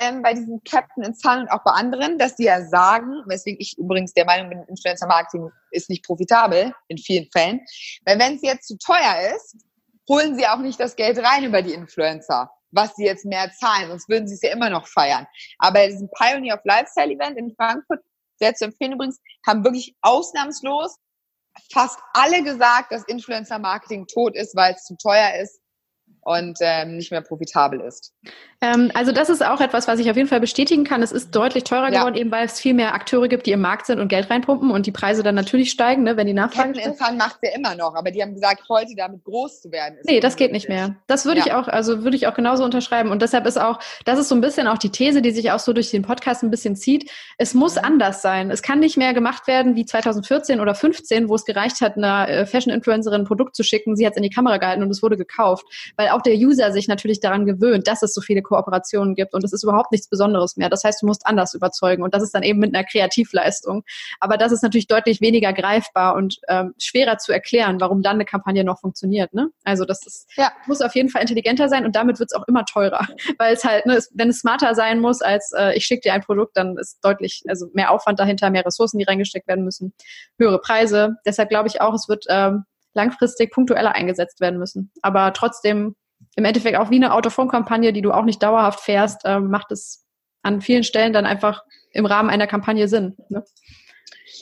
ähm, 0.00 0.22
bei 0.22 0.34
diesem 0.34 0.62
Captain 0.64 1.04
in 1.04 1.14
Zahlen 1.14 1.42
und 1.42 1.50
auch 1.50 1.64
bei 1.64 1.72
anderen, 1.72 2.18
dass 2.18 2.36
die 2.36 2.44
ja 2.44 2.64
sagen, 2.64 3.22
weswegen 3.26 3.60
ich 3.60 3.76
übrigens 3.78 4.12
der 4.12 4.24
Meinung 4.24 4.48
bin, 4.48 4.62
Influencer 4.68 5.06
Marketing 5.06 5.50
ist 5.70 5.90
nicht 5.90 6.04
profitabel 6.04 6.72
in 6.88 6.98
vielen 6.98 7.28
Fällen, 7.30 7.60
weil 8.04 8.18
wenn 8.18 8.36
es 8.36 8.42
jetzt 8.42 8.68
zu 8.68 8.76
teuer 8.78 9.34
ist, 9.36 9.56
holen 10.08 10.36
sie 10.36 10.46
auch 10.46 10.58
nicht 10.58 10.80
das 10.80 10.96
Geld 10.96 11.18
rein 11.18 11.44
über 11.44 11.62
die 11.62 11.74
Influencer, 11.74 12.50
was 12.70 12.94
sie 12.96 13.04
jetzt 13.04 13.24
mehr 13.24 13.50
zahlen, 13.52 13.88
sonst 13.88 14.08
würden 14.08 14.26
sie 14.26 14.34
es 14.34 14.42
ja 14.42 14.52
immer 14.52 14.70
noch 14.70 14.86
feiern. 14.86 15.26
Aber 15.58 15.74
bei 15.74 15.88
diesem 15.88 16.08
Pioneer 16.10 16.56
of 16.56 16.64
Lifestyle 16.64 17.12
Event 17.12 17.36
in 17.36 17.54
Frankfurt, 17.54 18.00
sehr 18.38 18.54
zu 18.54 18.64
empfehlen 18.66 18.92
übrigens, 18.92 19.20
haben 19.46 19.64
wirklich 19.64 19.96
ausnahmslos 20.00 20.96
fast 21.72 21.98
alle 22.12 22.42
gesagt, 22.42 22.92
dass 22.92 23.04
Influencer 23.04 23.58
Marketing 23.58 24.06
tot 24.06 24.36
ist, 24.36 24.54
weil 24.54 24.74
es 24.74 24.84
zu 24.84 24.96
teuer 24.96 25.34
ist 25.40 25.60
und 26.22 26.58
ähm, 26.60 26.96
nicht 26.96 27.10
mehr 27.10 27.20
profitabel 27.20 27.80
ist. 27.80 28.14
Ähm, 28.60 28.90
also 28.94 29.12
das 29.12 29.28
ist 29.28 29.44
auch 29.44 29.60
etwas, 29.60 29.86
was 29.86 30.00
ich 30.00 30.10
auf 30.10 30.16
jeden 30.16 30.28
Fall 30.28 30.40
bestätigen 30.40 30.82
kann. 30.82 31.02
Es 31.02 31.12
ist 31.12 31.30
deutlich 31.30 31.64
teurer 31.64 31.92
ja. 31.92 32.00
geworden, 32.00 32.16
eben 32.16 32.30
weil 32.32 32.44
es 32.44 32.58
viel 32.58 32.74
mehr 32.74 32.92
Akteure 32.94 33.28
gibt, 33.28 33.46
die 33.46 33.52
im 33.52 33.60
Markt 33.60 33.86
sind 33.86 34.00
und 34.00 34.08
Geld 34.08 34.28
reinpumpen 34.30 34.70
und 34.70 34.86
die 34.86 34.90
Preise 34.90 35.22
dann 35.22 35.36
natürlich 35.36 35.70
steigen, 35.70 36.02
ne, 36.02 36.16
wenn 36.16 36.26
die 36.26 36.32
Nachfrage 36.34 36.74
steigt. 36.74 37.16
macht 37.16 37.38
ja 37.42 37.50
immer 37.54 37.76
noch, 37.76 37.94
aber 37.94 38.10
die 38.10 38.20
haben 38.20 38.34
gesagt, 38.34 38.62
heute 38.68 38.94
damit 38.96 39.22
groß 39.22 39.62
zu 39.62 39.70
werden. 39.70 39.98
nee, 40.04 40.18
das 40.18 40.34
geht 40.34 40.50
nicht 40.50 40.68
mehr. 40.68 40.96
Das 41.06 41.24
würde 41.24 41.40
ja. 41.40 41.46
ich 41.46 41.52
auch, 41.52 41.68
also 41.68 42.02
würde 42.02 42.16
ich 42.16 42.26
auch 42.26 42.34
genauso 42.34 42.64
unterschreiben. 42.64 43.10
Und 43.10 43.22
deshalb 43.22 43.46
ist 43.46 43.60
auch, 43.60 43.78
das 44.04 44.18
ist 44.18 44.28
so 44.28 44.34
ein 44.34 44.40
bisschen 44.40 44.66
auch 44.66 44.78
die 44.78 44.90
These, 44.90 45.22
die 45.22 45.30
sich 45.30 45.52
auch 45.52 45.60
so 45.60 45.72
durch 45.72 45.90
den 45.90 46.02
Podcast 46.02 46.42
ein 46.42 46.50
bisschen 46.50 46.74
zieht. 46.74 47.10
Es 47.36 47.54
muss 47.54 47.76
mhm. 47.76 47.84
anders 47.84 48.22
sein. 48.22 48.50
Es 48.50 48.62
kann 48.62 48.80
nicht 48.80 48.96
mehr 48.96 49.14
gemacht 49.14 49.46
werden 49.46 49.76
wie 49.76 49.86
2014 49.86 50.58
oder 50.60 50.74
15, 50.74 51.28
wo 51.28 51.36
es 51.36 51.44
gereicht 51.44 51.80
hat, 51.80 51.96
einer 51.96 52.28
äh, 52.28 52.46
Fashion-Influencerin 52.46 53.22
ein 53.22 53.26
Produkt 53.26 53.54
zu 53.54 53.62
schicken. 53.62 53.94
Sie 53.96 54.04
hat 54.04 54.14
es 54.14 54.16
in 54.16 54.24
die 54.24 54.30
Kamera 54.30 54.56
gehalten 54.56 54.82
und 54.82 54.90
es 54.90 55.02
wurde 55.02 55.16
gekauft, 55.16 55.64
weil 55.96 56.07
auch 56.10 56.22
der 56.22 56.34
User 56.34 56.72
sich 56.72 56.88
natürlich 56.88 57.20
daran 57.20 57.46
gewöhnt, 57.46 57.86
dass 57.86 58.02
es 58.02 58.12
so 58.12 58.20
viele 58.20 58.42
Kooperationen 58.42 59.14
gibt 59.14 59.28
gibt 59.28 59.34
und 59.34 59.44
es 59.44 59.52
ist 59.52 59.62
überhaupt 59.62 59.92
nichts 59.92 60.08
Besonderes 60.08 60.56
mehr. 60.56 60.68
Das 60.68 60.84
heißt, 60.84 61.02
du 61.02 61.06
musst 61.06 61.26
anders 61.26 61.54
überzeugen 61.54 62.02
und 62.02 62.14
das 62.14 62.22
ist 62.22 62.34
dann 62.34 62.42
eben 62.42 62.58
mit 62.58 62.74
einer 62.74 62.84
Kreativleistung. 62.84 63.84
Aber 64.20 64.36
das 64.36 64.52
ist 64.52 64.62
natürlich 64.62 64.86
deutlich 64.86 65.20
weniger 65.20 65.52
greifbar 65.52 66.14
und 66.14 66.38
ähm, 66.48 66.74
schwerer 66.78 67.18
zu 67.18 67.32
erklären, 67.32 67.80
warum 67.80 68.02
dann 68.02 68.14
eine 68.14 68.24
Kampagne 68.24 68.64
noch 68.64 68.80
funktioniert. 68.80 69.32
Ne? 69.34 69.48
Also 69.64 69.84
das 69.84 70.06
ist, 70.06 70.28
ja. 70.36 70.52
muss 70.66 70.80
auf 70.80 70.94
jeden 70.94 71.08
Fall 71.08 71.22
intelligenter 71.22 71.68
sein 71.68 71.84
und 71.84 71.94
damit 71.94 72.18
wird 72.18 72.30
es 72.32 72.36
auch 72.36 72.46
immer 72.48 72.64
teurer, 72.64 73.06
weil 73.38 73.54
es 73.54 73.64
halt, 73.64 73.86
ne, 73.86 73.96
es, 73.96 74.10
wenn 74.14 74.30
es 74.30 74.40
smarter 74.40 74.74
sein 74.74 75.00
muss 75.00 75.20
als 75.20 75.52
äh, 75.56 75.76
ich 75.76 75.84
schicke 75.84 76.02
dir 76.02 76.14
ein 76.14 76.22
Produkt, 76.22 76.56
dann 76.56 76.76
ist 76.78 76.98
deutlich, 77.02 77.42
also 77.48 77.66
mehr 77.72 77.90
Aufwand 77.90 78.18
dahinter, 78.18 78.50
mehr 78.50 78.64
Ressourcen, 78.64 78.98
die 78.98 79.04
reingesteckt 79.04 79.48
werden 79.48 79.64
müssen, 79.64 79.92
höhere 80.38 80.60
Preise. 80.60 81.16
Deshalb 81.26 81.48
glaube 81.48 81.68
ich 81.68 81.80
auch, 81.80 81.94
es 81.94 82.08
wird 82.08 82.24
ähm, 82.28 82.64
langfristig 82.94 83.52
punktueller 83.52 83.94
eingesetzt 83.94 84.40
werden 84.40 84.58
müssen. 84.58 84.92
Aber 85.02 85.32
trotzdem 85.32 85.96
im 86.36 86.44
Endeffekt 86.44 86.78
auch 86.78 86.90
wie 86.90 86.96
eine 86.96 87.14
Autophone-Kampagne, 87.14 87.92
die 87.92 88.02
du 88.02 88.12
auch 88.12 88.24
nicht 88.24 88.42
dauerhaft 88.42 88.80
fährst, 88.80 89.24
äh, 89.24 89.40
macht 89.40 89.72
es 89.72 90.04
an 90.42 90.60
vielen 90.60 90.84
Stellen 90.84 91.12
dann 91.12 91.26
einfach 91.26 91.62
im 91.92 92.06
Rahmen 92.06 92.30
einer 92.30 92.46
Kampagne 92.46 92.88
Sinn. 92.88 93.16
Ne? 93.28 93.44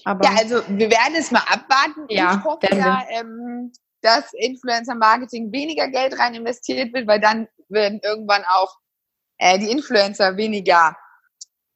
Aber, 0.05 0.25
ja, 0.25 0.37
also 0.39 0.63
wir 0.69 0.91
werden 0.91 1.15
es 1.17 1.31
mal 1.31 1.43
abwarten. 1.51 2.07
Ja, 2.09 2.37
ich 2.39 2.45
hoffe 2.45 2.69
ja, 2.75 3.03
ähm, 3.11 3.73
dass 4.03 4.33
Influencer-Marketing 4.35 5.53
weniger 5.53 5.89
Geld 5.89 6.19
rein 6.19 6.35
investiert 6.35 6.95
wird, 6.95 7.07
weil 7.07 7.21
dann 7.21 7.49
werden 7.69 8.01
irgendwann 8.03 8.45
auch 8.45 8.77
äh, 9.39 9.59
die 9.59 9.71
Influencer 9.71 10.37
weniger 10.37 10.97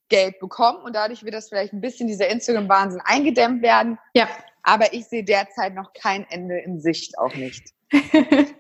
Geld 0.08 0.38
bekommen 0.38 0.82
und 0.82 0.94
dadurch 0.94 1.24
wird 1.24 1.34
das 1.34 1.48
vielleicht 1.48 1.72
ein 1.72 1.80
bisschen 1.80 2.08
dieser 2.08 2.28
Instagram-Wahnsinn 2.28 3.00
eingedämmt 3.04 3.62
werden. 3.62 3.98
Ja. 4.14 4.28
Aber 4.62 4.92
ich 4.92 5.06
sehe 5.06 5.24
derzeit 5.24 5.74
noch 5.74 5.92
kein 5.92 6.26
Ende 6.30 6.58
in 6.58 6.80
Sicht, 6.80 7.18
auch 7.18 7.34
nicht. 7.34 7.72
okay. 7.92 8.54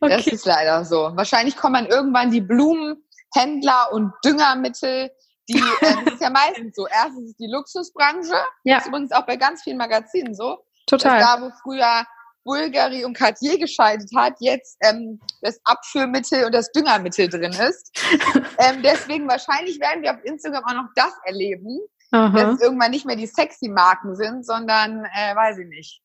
Das 0.00 0.26
ist 0.26 0.46
leider 0.46 0.84
so. 0.84 1.10
Wahrscheinlich 1.14 1.56
kommen 1.56 1.74
dann 1.74 1.86
irgendwann 1.86 2.30
die 2.30 2.40
Blumenhändler 2.40 3.92
und 3.92 4.12
Düngermittel, 4.24 5.10
die, 5.48 5.58
äh, 5.58 5.60
das 6.04 6.14
ist 6.14 6.22
ja 6.22 6.30
meistens 6.30 6.76
so. 6.76 6.86
Erstens 6.86 7.30
ist 7.30 7.40
die 7.40 7.50
Luxusbranche. 7.50 8.34
Ja. 8.64 8.76
Das 8.76 8.84
ist 8.84 8.88
übrigens 8.88 9.12
auch 9.12 9.26
bei 9.26 9.36
ganz 9.36 9.62
vielen 9.62 9.78
Magazinen 9.78 10.34
so. 10.34 10.58
Total. 10.86 11.20
da, 11.20 11.40
wo 11.40 11.50
früher 11.62 12.04
Bulgari 12.44 13.04
und 13.04 13.16
Cartier 13.16 13.58
geschaltet 13.58 14.10
hat, 14.16 14.34
jetzt 14.40 14.76
ähm, 14.82 15.20
das 15.42 15.60
Abführmittel 15.64 16.44
und 16.44 16.54
das 16.54 16.72
Düngermittel 16.72 17.28
drin 17.28 17.52
ist. 17.52 17.96
ähm, 18.58 18.82
deswegen 18.82 19.28
wahrscheinlich 19.28 19.78
werden 19.78 20.02
wir 20.02 20.12
auf 20.12 20.24
Instagram 20.24 20.64
auch 20.64 20.82
noch 20.82 20.88
das 20.94 21.12
erleben, 21.24 21.80
Aha. 22.12 22.36
dass 22.36 22.54
es 22.54 22.60
irgendwann 22.60 22.90
nicht 22.90 23.06
mehr 23.06 23.16
die 23.16 23.26
sexy 23.26 23.68
Marken 23.68 24.16
sind, 24.16 24.44
sondern, 24.44 25.04
äh, 25.04 25.36
weiß 25.36 25.58
ich 25.58 25.68
nicht, 25.68 26.02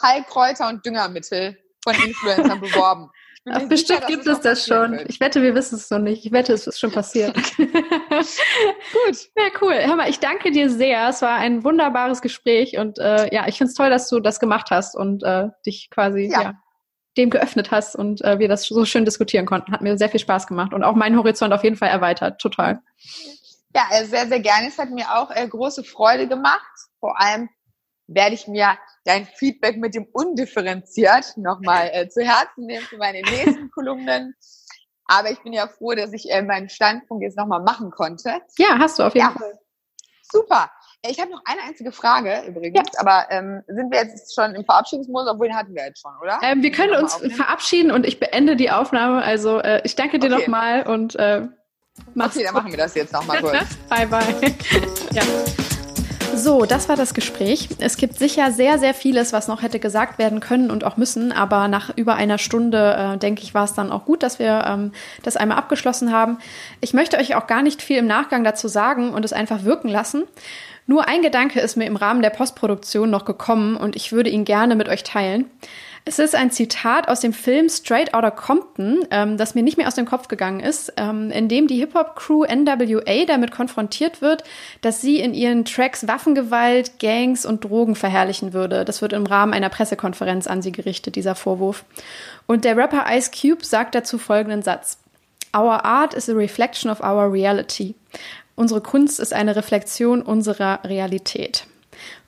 Heilkräuter 0.00 0.68
und 0.68 0.84
Düngermittel 0.84 1.58
von 1.82 1.94
Influencern 1.94 2.60
beworben. 2.60 3.10
Ach, 3.48 3.62
bestimmt 3.68 4.00
sicher, 4.00 4.10
gibt 4.10 4.26
es 4.26 4.40
das 4.40 4.66
schon. 4.66 4.92
Wird. 4.92 5.08
Ich 5.08 5.20
wette, 5.20 5.40
wir 5.40 5.54
wissen 5.54 5.76
es 5.76 5.88
noch 5.90 6.00
nicht. 6.00 6.26
Ich 6.26 6.32
wette, 6.32 6.52
es 6.52 6.66
ist 6.66 6.80
schon 6.80 6.90
passiert. 6.90 7.36
Gut. 7.56 7.68
Ja, 9.36 9.44
cool. 9.60 9.74
Hör 9.74 9.94
mal, 9.94 10.10
ich 10.10 10.18
danke 10.18 10.50
dir 10.50 10.68
sehr. 10.68 11.08
Es 11.08 11.22
war 11.22 11.36
ein 11.36 11.62
wunderbares 11.62 12.22
Gespräch 12.22 12.76
und 12.76 12.98
äh, 12.98 13.32
ja, 13.32 13.46
ich 13.46 13.58
finde 13.58 13.70
es 13.70 13.76
toll, 13.76 13.88
dass 13.88 14.08
du 14.08 14.18
das 14.18 14.40
gemacht 14.40 14.70
hast 14.70 14.96
und 14.96 15.22
äh, 15.22 15.48
dich 15.64 15.90
quasi 15.90 16.28
ja. 16.32 16.42
ja. 16.42 16.54
dem 17.16 17.30
geöffnet 17.30 17.70
hast 17.70 17.94
und 17.94 18.20
äh, 18.22 18.40
wir 18.40 18.48
das 18.48 18.64
so 18.64 18.84
schön 18.84 19.04
diskutieren 19.04 19.46
konnten. 19.46 19.70
Hat 19.70 19.80
mir 19.80 19.96
sehr 19.96 20.08
viel 20.08 20.18
Spaß 20.20 20.48
gemacht 20.48 20.74
und 20.74 20.82
auch 20.82 20.96
meinen 20.96 21.16
Horizont 21.16 21.52
auf 21.52 21.62
jeden 21.62 21.76
Fall 21.76 21.90
erweitert. 21.90 22.40
Total. 22.40 22.72
Ja, 22.74 22.80
äh, 23.90 24.04
sehr, 24.04 24.26
sehr 24.26 24.40
gerne. 24.40 24.68
Es 24.68 24.78
hat 24.78 24.90
mir 24.90 25.06
auch 25.14 25.30
äh, 25.30 25.46
große 25.46 25.84
Freude 25.84 26.28
gemacht. 26.28 26.60
Vor 27.00 27.20
allem 27.20 27.48
werde 28.06 28.34
ich 28.34 28.46
mir 28.46 28.78
dein 29.04 29.26
Feedback 29.26 29.76
mit 29.76 29.94
dem 29.94 30.06
undifferenziert 30.12 31.36
nochmal 31.36 31.90
äh, 31.92 32.08
zu 32.08 32.22
Herzen 32.22 32.66
nehmen 32.66 32.84
für 32.84 32.98
meine 32.98 33.22
nächsten 33.22 33.70
Kolumnen. 33.74 34.34
Aber 35.06 35.30
ich 35.30 35.40
bin 35.42 35.52
ja 35.52 35.68
froh, 35.68 35.94
dass 35.94 36.12
ich 36.12 36.30
äh, 36.30 36.42
meinen 36.42 36.68
Standpunkt 36.68 37.22
jetzt 37.22 37.36
nochmal 37.36 37.62
machen 37.62 37.90
konnte. 37.90 38.40
Ja, 38.58 38.78
hast 38.78 38.98
du 38.98 39.04
auf 39.04 39.14
jeden 39.14 39.26
ja. 39.26 39.32
Fall. 39.32 39.58
Super. 40.22 40.70
Ich 41.08 41.20
habe 41.20 41.30
noch 41.30 41.42
eine 41.44 41.62
einzige 41.62 41.92
Frage 41.92 42.42
übrigens, 42.48 42.88
ja. 42.94 43.00
aber 43.00 43.26
ähm, 43.30 43.62
sind 43.68 43.92
wir 43.92 44.00
jetzt 44.00 44.34
schon 44.34 44.56
im 44.56 44.64
Verabschiedungsmodus, 44.64 45.28
obwohl 45.30 45.46
den 45.46 45.56
hatten 45.56 45.74
wir 45.74 45.84
jetzt 45.84 46.00
schon, 46.00 46.10
oder? 46.20 46.40
Ähm, 46.42 46.62
wir 46.62 46.72
können 46.72 46.96
uns 46.96 47.14
verabschieden 47.34 47.92
und 47.92 48.04
ich 48.04 48.18
beende 48.18 48.56
die 48.56 48.72
Aufnahme. 48.72 49.22
Also 49.22 49.60
äh, 49.60 49.82
ich 49.84 49.94
danke 49.94 50.18
dir 50.18 50.32
okay. 50.32 50.40
nochmal 50.40 50.86
und 50.86 51.14
äh, 51.16 51.46
mach's 52.14 52.36
Okay, 52.36 52.44
dann 52.44 52.54
machen 52.54 52.70
wir 52.70 52.78
das 52.78 52.94
jetzt 52.94 53.12
nochmal 53.12 53.38
kurz. 53.40 53.76
bye, 53.88 54.06
bye. 54.06 54.24
ja. 55.12 55.22
So, 56.36 56.66
das 56.66 56.88
war 56.90 56.96
das 56.96 57.14
Gespräch. 57.14 57.68
Es 57.78 57.96
gibt 57.96 58.18
sicher 58.18 58.52
sehr, 58.52 58.78
sehr 58.78 58.92
vieles, 58.92 59.32
was 59.32 59.48
noch 59.48 59.62
hätte 59.62 59.80
gesagt 59.80 60.18
werden 60.18 60.40
können 60.40 60.70
und 60.70 60.84
auch 60.84 60.98
müssen, 60.98 61.32
aber 61.32 61.66
nach 61.66 61.96
über 61.96 62.14
einer 62.14 62.36
Stunde, 62.36 63.14
äh, 63.14 63.18
denke 63.18 63.42
ich, 63.42 63.54
war 63.54 63.64
es 63.64 63.72
dann 63.72 63.90
auch 63.90 64.04
gut, 64.04 64.22
dass 64.22 64.38
wir 64.38 64.64
ähm, 64.66 64.92
das 65.22 65.38
einmal 65.38 65.56
abgeschlossen 65.56 66.12
haben. 66.12 66.38
Ich 66.82 66.92
möchte 66.92 67.16
euch 67.16 67.34
auch 67.36 67.46
gar 67.46 67.62
nicht 67.62 67.80
viel 67.80 67.96
im 67.96 68.06
Nachgang 68.06 68.44
dazu 68.44 68.68
sagen 68.68 69.14
und 69.14 69.24
es 69.24 69.32
einfach 69.32 69.64
wirken 69.64 69.88
lassen. 69.88 70.24
Nur 70.86 71.08
ein 71.08 71.22
Gedanke 71.22 71.60
ist 71.60 71.76
mir 71.76 71.86
im 71.86 71.96
Rahmen 71.96 72.22
der 72.22 72.30
Postproduktion 72.30 73.08
noch 73.08 73.24
gekommen 73.24 73.76
und 73.76 73.96
ich 73.96 74.12
würde 74.12 74.28
ihn 74.30 74.44
gerne 74.44 74.76
mit 74.76 74.88
euch 74.88 75.04
teilen. 75.04 75.50
Es 76.08 76.20
ist 76.20 76.36
ein 76.36 76.52
Zitat 76.52 77.08
aus 77.08 77.18
dem 77.18 77.32
Film 77.32 77.68
Straight 77.68 78.14
Outta 78.14 78.30
Compton, 78.30 79.04
ähm, 79.10 79.36
das 79.36 79.56
mir 79.56 79.64
nicht 79.64 79.76
mehr 79.76 79.88
aus 79.88 79.96
dem 79.96 80.06
Kopf 80.06 80.28
gegangen 80.28 80.60
ist, 80.60 80.92
ähm, 80.96 81.32
in 81.32 81.48
dem 81.48 81.66
die 81.66 81.78
Hip-Hop-Crew 81.78 82.44
NWA 82.44 83.24
damit 83.26 83.50
konfrontiert 83.50 84.22
wird, 84.22 84.44
dass 84.82 85.00
sie 85.00 85.18
in 85.18 85.34
ihren 85.34 85.64
Tracks 85.64 86.06
Waffengewalt, 86.06 87.00
Gangs 87.00 87.44
und 87.44 87.64
Drogen 87.64 87.96
verherrlichen 87.96 88.52
würde. 88.52 88.84
Das 88.84 89.02
wird 89.02 89.14
im 89.14 89.26
Rahmen 89.26 89.52
einer 89.52 89.68
Pressekonferenz 89.68 90.46
an 90.46 90.62
sie 90.62 90.70
gerichtet, 90.70 91.16
dieser 91.16 91.34
Vorwurf. 91.34 91.84
Und 92.46 92.64
der 92.64 92.76
Rapper 92.76 93.06
Ice 93.10 93.32
Cube 93.32 93.64
sagt 93.64 93.96
dazu 93.96 94.16
folgenden 94.16 94.62
Satz. 94.62 94.98
Our 95.56 95.84
art 95.84 96.14
is 96.14 96.30
a 96.30 96.34
reflection 96.34 96.88
of 96.88 97.00
our 97.00 97.32
reality. 97.32 97.96
Unsere 98.54 98.80
Kunst 98.80 99.18
ist 99.18 99.34
eine 99.34 99.56
Reflexion 99.56 100.22
unserer 100.22 100.84
Realität. 100.84 101.66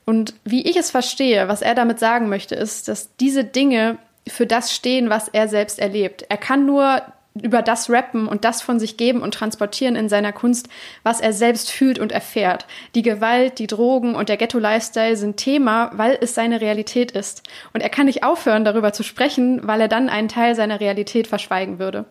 Und 0.09 0.33
wie 0.43 0.67
ich 0.67 0.79
es 0.79 0.91
verstehe, 0.91 1.49
was 1.49 1.61
er 1.61 1.75
damit 1.75 1.99
sagen 1.99 2.31
möchte, 2.31 2.55
ist, 2.55 2.89
dass 2.89 3.15
diese 3.17 3.45
Dinge 3.45 3.99
für 4.27 4.47
das 4.47 4.75
stehen, 4.75 5.11
was 5.11 5.29
er 5.29 5.49
selbst 5.49 5.79
erlebt. 5.79 6.25
Er 6.31 6.39
kann 6.39 6.65
nur 6.65 7.03
über 7.35 7.61
das 7.61 7.91
rappen 7.91 8.27
und 8.27 8.47
das 8.47 8.63
von 8.63 8.81
sich 8.81 8.97
geben 8.97 9.21
und 9.21 9.35
transportieren 9.35 9.97
in 9.97 10.09
seiner 10.09 10.33
Kunst, 10.33 10.71
was 11.03 11.21
er 11.21 11.35
selbst 11.35 11.71
fühlt 11.71 11.99
und 11.99 12.11
erfährt. 12.11 12.65
Die 12.95 13.03
Gewalt, 13.03 13.59
die 13.59 13.67
Drogen 13.67 14.15
und 14.15 14.31
der 14.31 14.39
Ghetto-Lifestyle 14.39 15.15
sind 15.15 15.37
Thema, 15.37 15.91
weil 15.93 16.17
es 16.23 16.35
seine 16.35 16.63
Realität 16.63 17.11
ist. 17.11 17.43
Und 17.75 17.83
er 17.83 17.91
kann 17.91 18.07
nicht 18.07 18.25
aufhören, 18.25 18.65
darüber 18.65 18.95
zu 18.95 19.03
sprechen, 19.03 19.69
weil 19.69 19.83
er 19.83 19.89
dann 19.89 20.09
einen 20.09 20.29
Teil 20.29 20.55
seiner 20.55 20.81
Realität 20.81 21.27
verschweigen 21.27 21.79
würde 21.79 22.07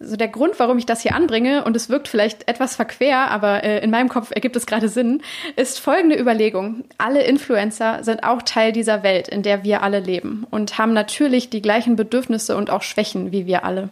so 0.00 0.16
der 0.16 0.28
Grund, 0.28 0.58
warum 0.58 0.78
ich 0.78 0.86
das 0.86 1.02
hier 1.02 1.14
anbringe, 1.14 1.64
und 1.64 1.76
es 1.76 1.90
wirkt 1.90 2.08
vielleicht 2.08 2.48
etwas 2.48 2.74
verquer, 2.74 3.30
aber 3.30 3.62
äh, 3.62 3.84
in 3.84 3.90
meinem 3.90 4.08
Kopf 4.08 4.30
ergibt 4.30 4.56
es 4.56 4.66
gerade 4.66 4.88
Sinn, 4.88 5.22
ist 5.56 5.78
folgende 5.78 6.18
Überlegung. 6.18 6.84
Alle 6.96 7.22
Influencer 7.22 8.02
sind 8.02 8.24
auch 8.24 8.40
Teil 8.42 8.72
dieser 8.72 9.02
Welt, 9.02 9.28
in 9.28 9.42
der 9.42 9.62
wir 9.62 9.82
alle 9.82 10.00
leben 10.00 10.46
und 10.50 10.78
haben 10.78 10.94
natürlich 10.94 11.50
die 11.50 11.60
gleichen 11.60 11.96
Bedürfnisse 11.96 12.56
und 12.56 12.70
auch 12.70 12.82
Schwächen 12.82 13.30
wie 13.30 13.46
wir 13.46 13.64
alle. 13.64 13.90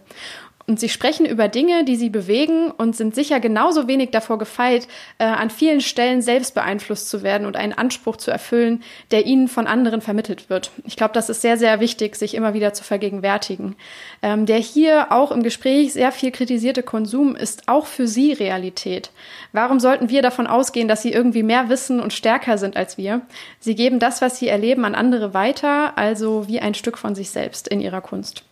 Und 0.68 0.78
sie 0.78 0.90
sprechen 0.90 1.24
über 1.24 1.48
Dinge, 1.48 1.82
die 1.84 1.96
sie 1.96 2.10
bewegen 2.10 2.70
und 2.70 2.94
sind 2.94 3.14
sicher 3.14 3.40
genauso 3.40 3.88
wenig 3.88 4.10
davor 4.10 4.36
gefeit, 4.36 4.86
äh, 5.16 5.24
an 5.24 5.48
vielen 5.48 5.80
Stellen 5.80 6.20
selbst 6.20 6.54
beeinflusst 6.54 7.08
zu 7.08 7.22
werden 7.22 7.46
und 7.46 7.56
einen 7.56 7.72
Anspruch 7.72 8.18
zu 8.18 8.30
erfüllen, 8.30 8.82
der 9.10 9.24
ihnen 9.24 9.48
von 9.48 9.66
anderen 9.66 10.02
vermittelt 10.02 10.50
wird. 10.50 10.70
Ich 10.84 10.96
glaube, 10.96 11.14
das 11.14 11.30
ist 11.30 11.40
sehr, 11.40 11.56
sehr 11.56 11.80
wichtig, 11.80 12.16
sich 12.16 12.34
immer 12.34 12.52
wieder 12.52 12.74
zu 12.74 12.84
vergegenwärtigen. 12.84 13.76
Ähm, 14.20 14.44
der 14.44 14.58
hier 14.58 15.10
auch 15.10 15.32
im 15.32 15.42
Gespräch 15.42 15.94
sehr 15.94 16.12
viel 16.12 16.32
kritisierte 16.32 16.82
Konsum 16.82 17.34
ist 17.34 17.66
auch 17.66 17.86
für 17.86 18.06
sie 18.06 18.34
Realität. 18.34 19.10
Warum 19.54 19.80
sollten 19.80 20.10
wir 20.10 20.20
davon 20.20 20.46
ausgehen, 20.46 20.86
dass 20.86 21.00
sie 21.00 21.12
irgendwie 21.12 21.42
mehr 21.42 21.70
wissen 21.70 21.98
und 21.98 22.12
stärker 22.12 22.58
sind 22.58 22.76
als 22.76 22.98
wir? 22.98 23.22
Sie 23.58 23.74
geben 23.74 24.00
das, 24.00 24.20
was 24.20 24.38
sie 24.38 24.48
erleben, 24.48 24.84
an 24.84 24.94
andere 24.94 25.32
weiter, 25.32 25.96
also 25.96 26.46
wie 26.46 26.60
ein 26.60 26.74
Stück 26.74 26.98
von 26.98 27.14
sich 27.14 27.30
selbst 27.30 27.68
in 27.68 27.80
ihrer 27.80 28.02
Kunst. 28.02 28.44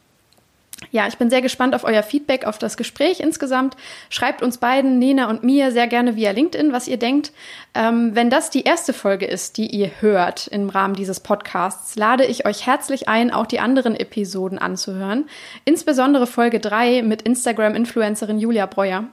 Ja, 0.90 1.06
ich 1.06 1.16
bin 1.16 1.30
sehr 1.30 1.40
gespannt 1.40 1.74
auf 1.74 1.84
euer 1.84 2.02
Feedback, 2.02 2.44
auf 2.44 2.58
das 2.58 2.76
Gespräch 2.76 3.20
insgesamt. 3.20 3.76
Schreibt 4.10 4.42
uns 4.42 4.58
beiden, 4.58 4.98
Nina 4.98 5.28
und 5.30 5.42
mir, 5.42 5.72
sehr 5.72 5.86
gerne 5.86 6.16
via 6.16 6.32
LinkedIn, 6.32 6.72
was 6.72 6.86
ihr 6.86 6.98
denkt. 6.98 7.32
Ähm, 7.74 8.14
wenn 8.14 8.28
das 8.28 8.50
die 8.50 8.62
erste 8.62 8.92
Folge 8.92 9.26
ist, 9.26 9.56
die 9.56 9.66
ihr 9.68 9.90
hört 10.00 10.46
im 10.48 10.68
Rahmen 10.68 10.94
dieses 10.94 11.20
Podcasts, 11.20 11.96
lade 11.96 12.26
ich 12.26 12.46
euch 12.46 12.66
herzlich 12.66 13.08
ein, 13.08 13.30
auch 13.30 13.46
die 13.46 13.58
anderen 13.58 13.96
Episoden 13.96 14.58
anzuhören. 14.58 15.28
Insbesondere 15.64 16.26
Folge 16.26 16.60
3 16.60 17.02
mit 17.02 17.22
Instagram-Influencerin 17.22 18.38
Julia 18.38 18.66
Breuer. 18.66 19.04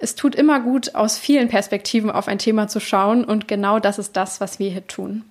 Es 0.00 0.16
tut 0.16 0.34
immer 0.34 0.58
gut, 0.60 0.96
aus 0.96 1.18
vielen 1.18 1.48
Perspektiven 1.48 2.10
auf 2.10 2.26
ein 2.26 2.38
Thema 2.38 2.66
zu 2.66 2.80
schauen 2.80 3.24
und 3.24 3.46
genau 3.46 3.78
das 3.78 3.98
ist 3.98 4.16
das, 4.16 4.40
was 4.40 4.58
wir 4.58 4.70
hier 4.70 4.86
tun. 4.86 5.24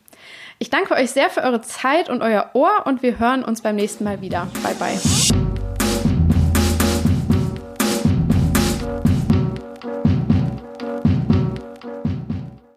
Ich 0.57 0.69
danke 0.69 0.93
euch 0.93 1.11
sehr 1.11 1.29
für 1.29 1.43
eure 1.43 1.61
Zeit 1.61 2.09
und 2.09 2.21
euer 2.21 2.51
Ohr 2.53 2.85
und 2.85 3.03
wir 3.03 3.19
hören 3.19 3.43
uns 3.43 3.61
beim 3.61 3.75
nächsten 3.75 4.05
Mal 4.05 4.21
wieder. 4.21 4.47
Bye 4.63 4.75
bye. 4.75 5.64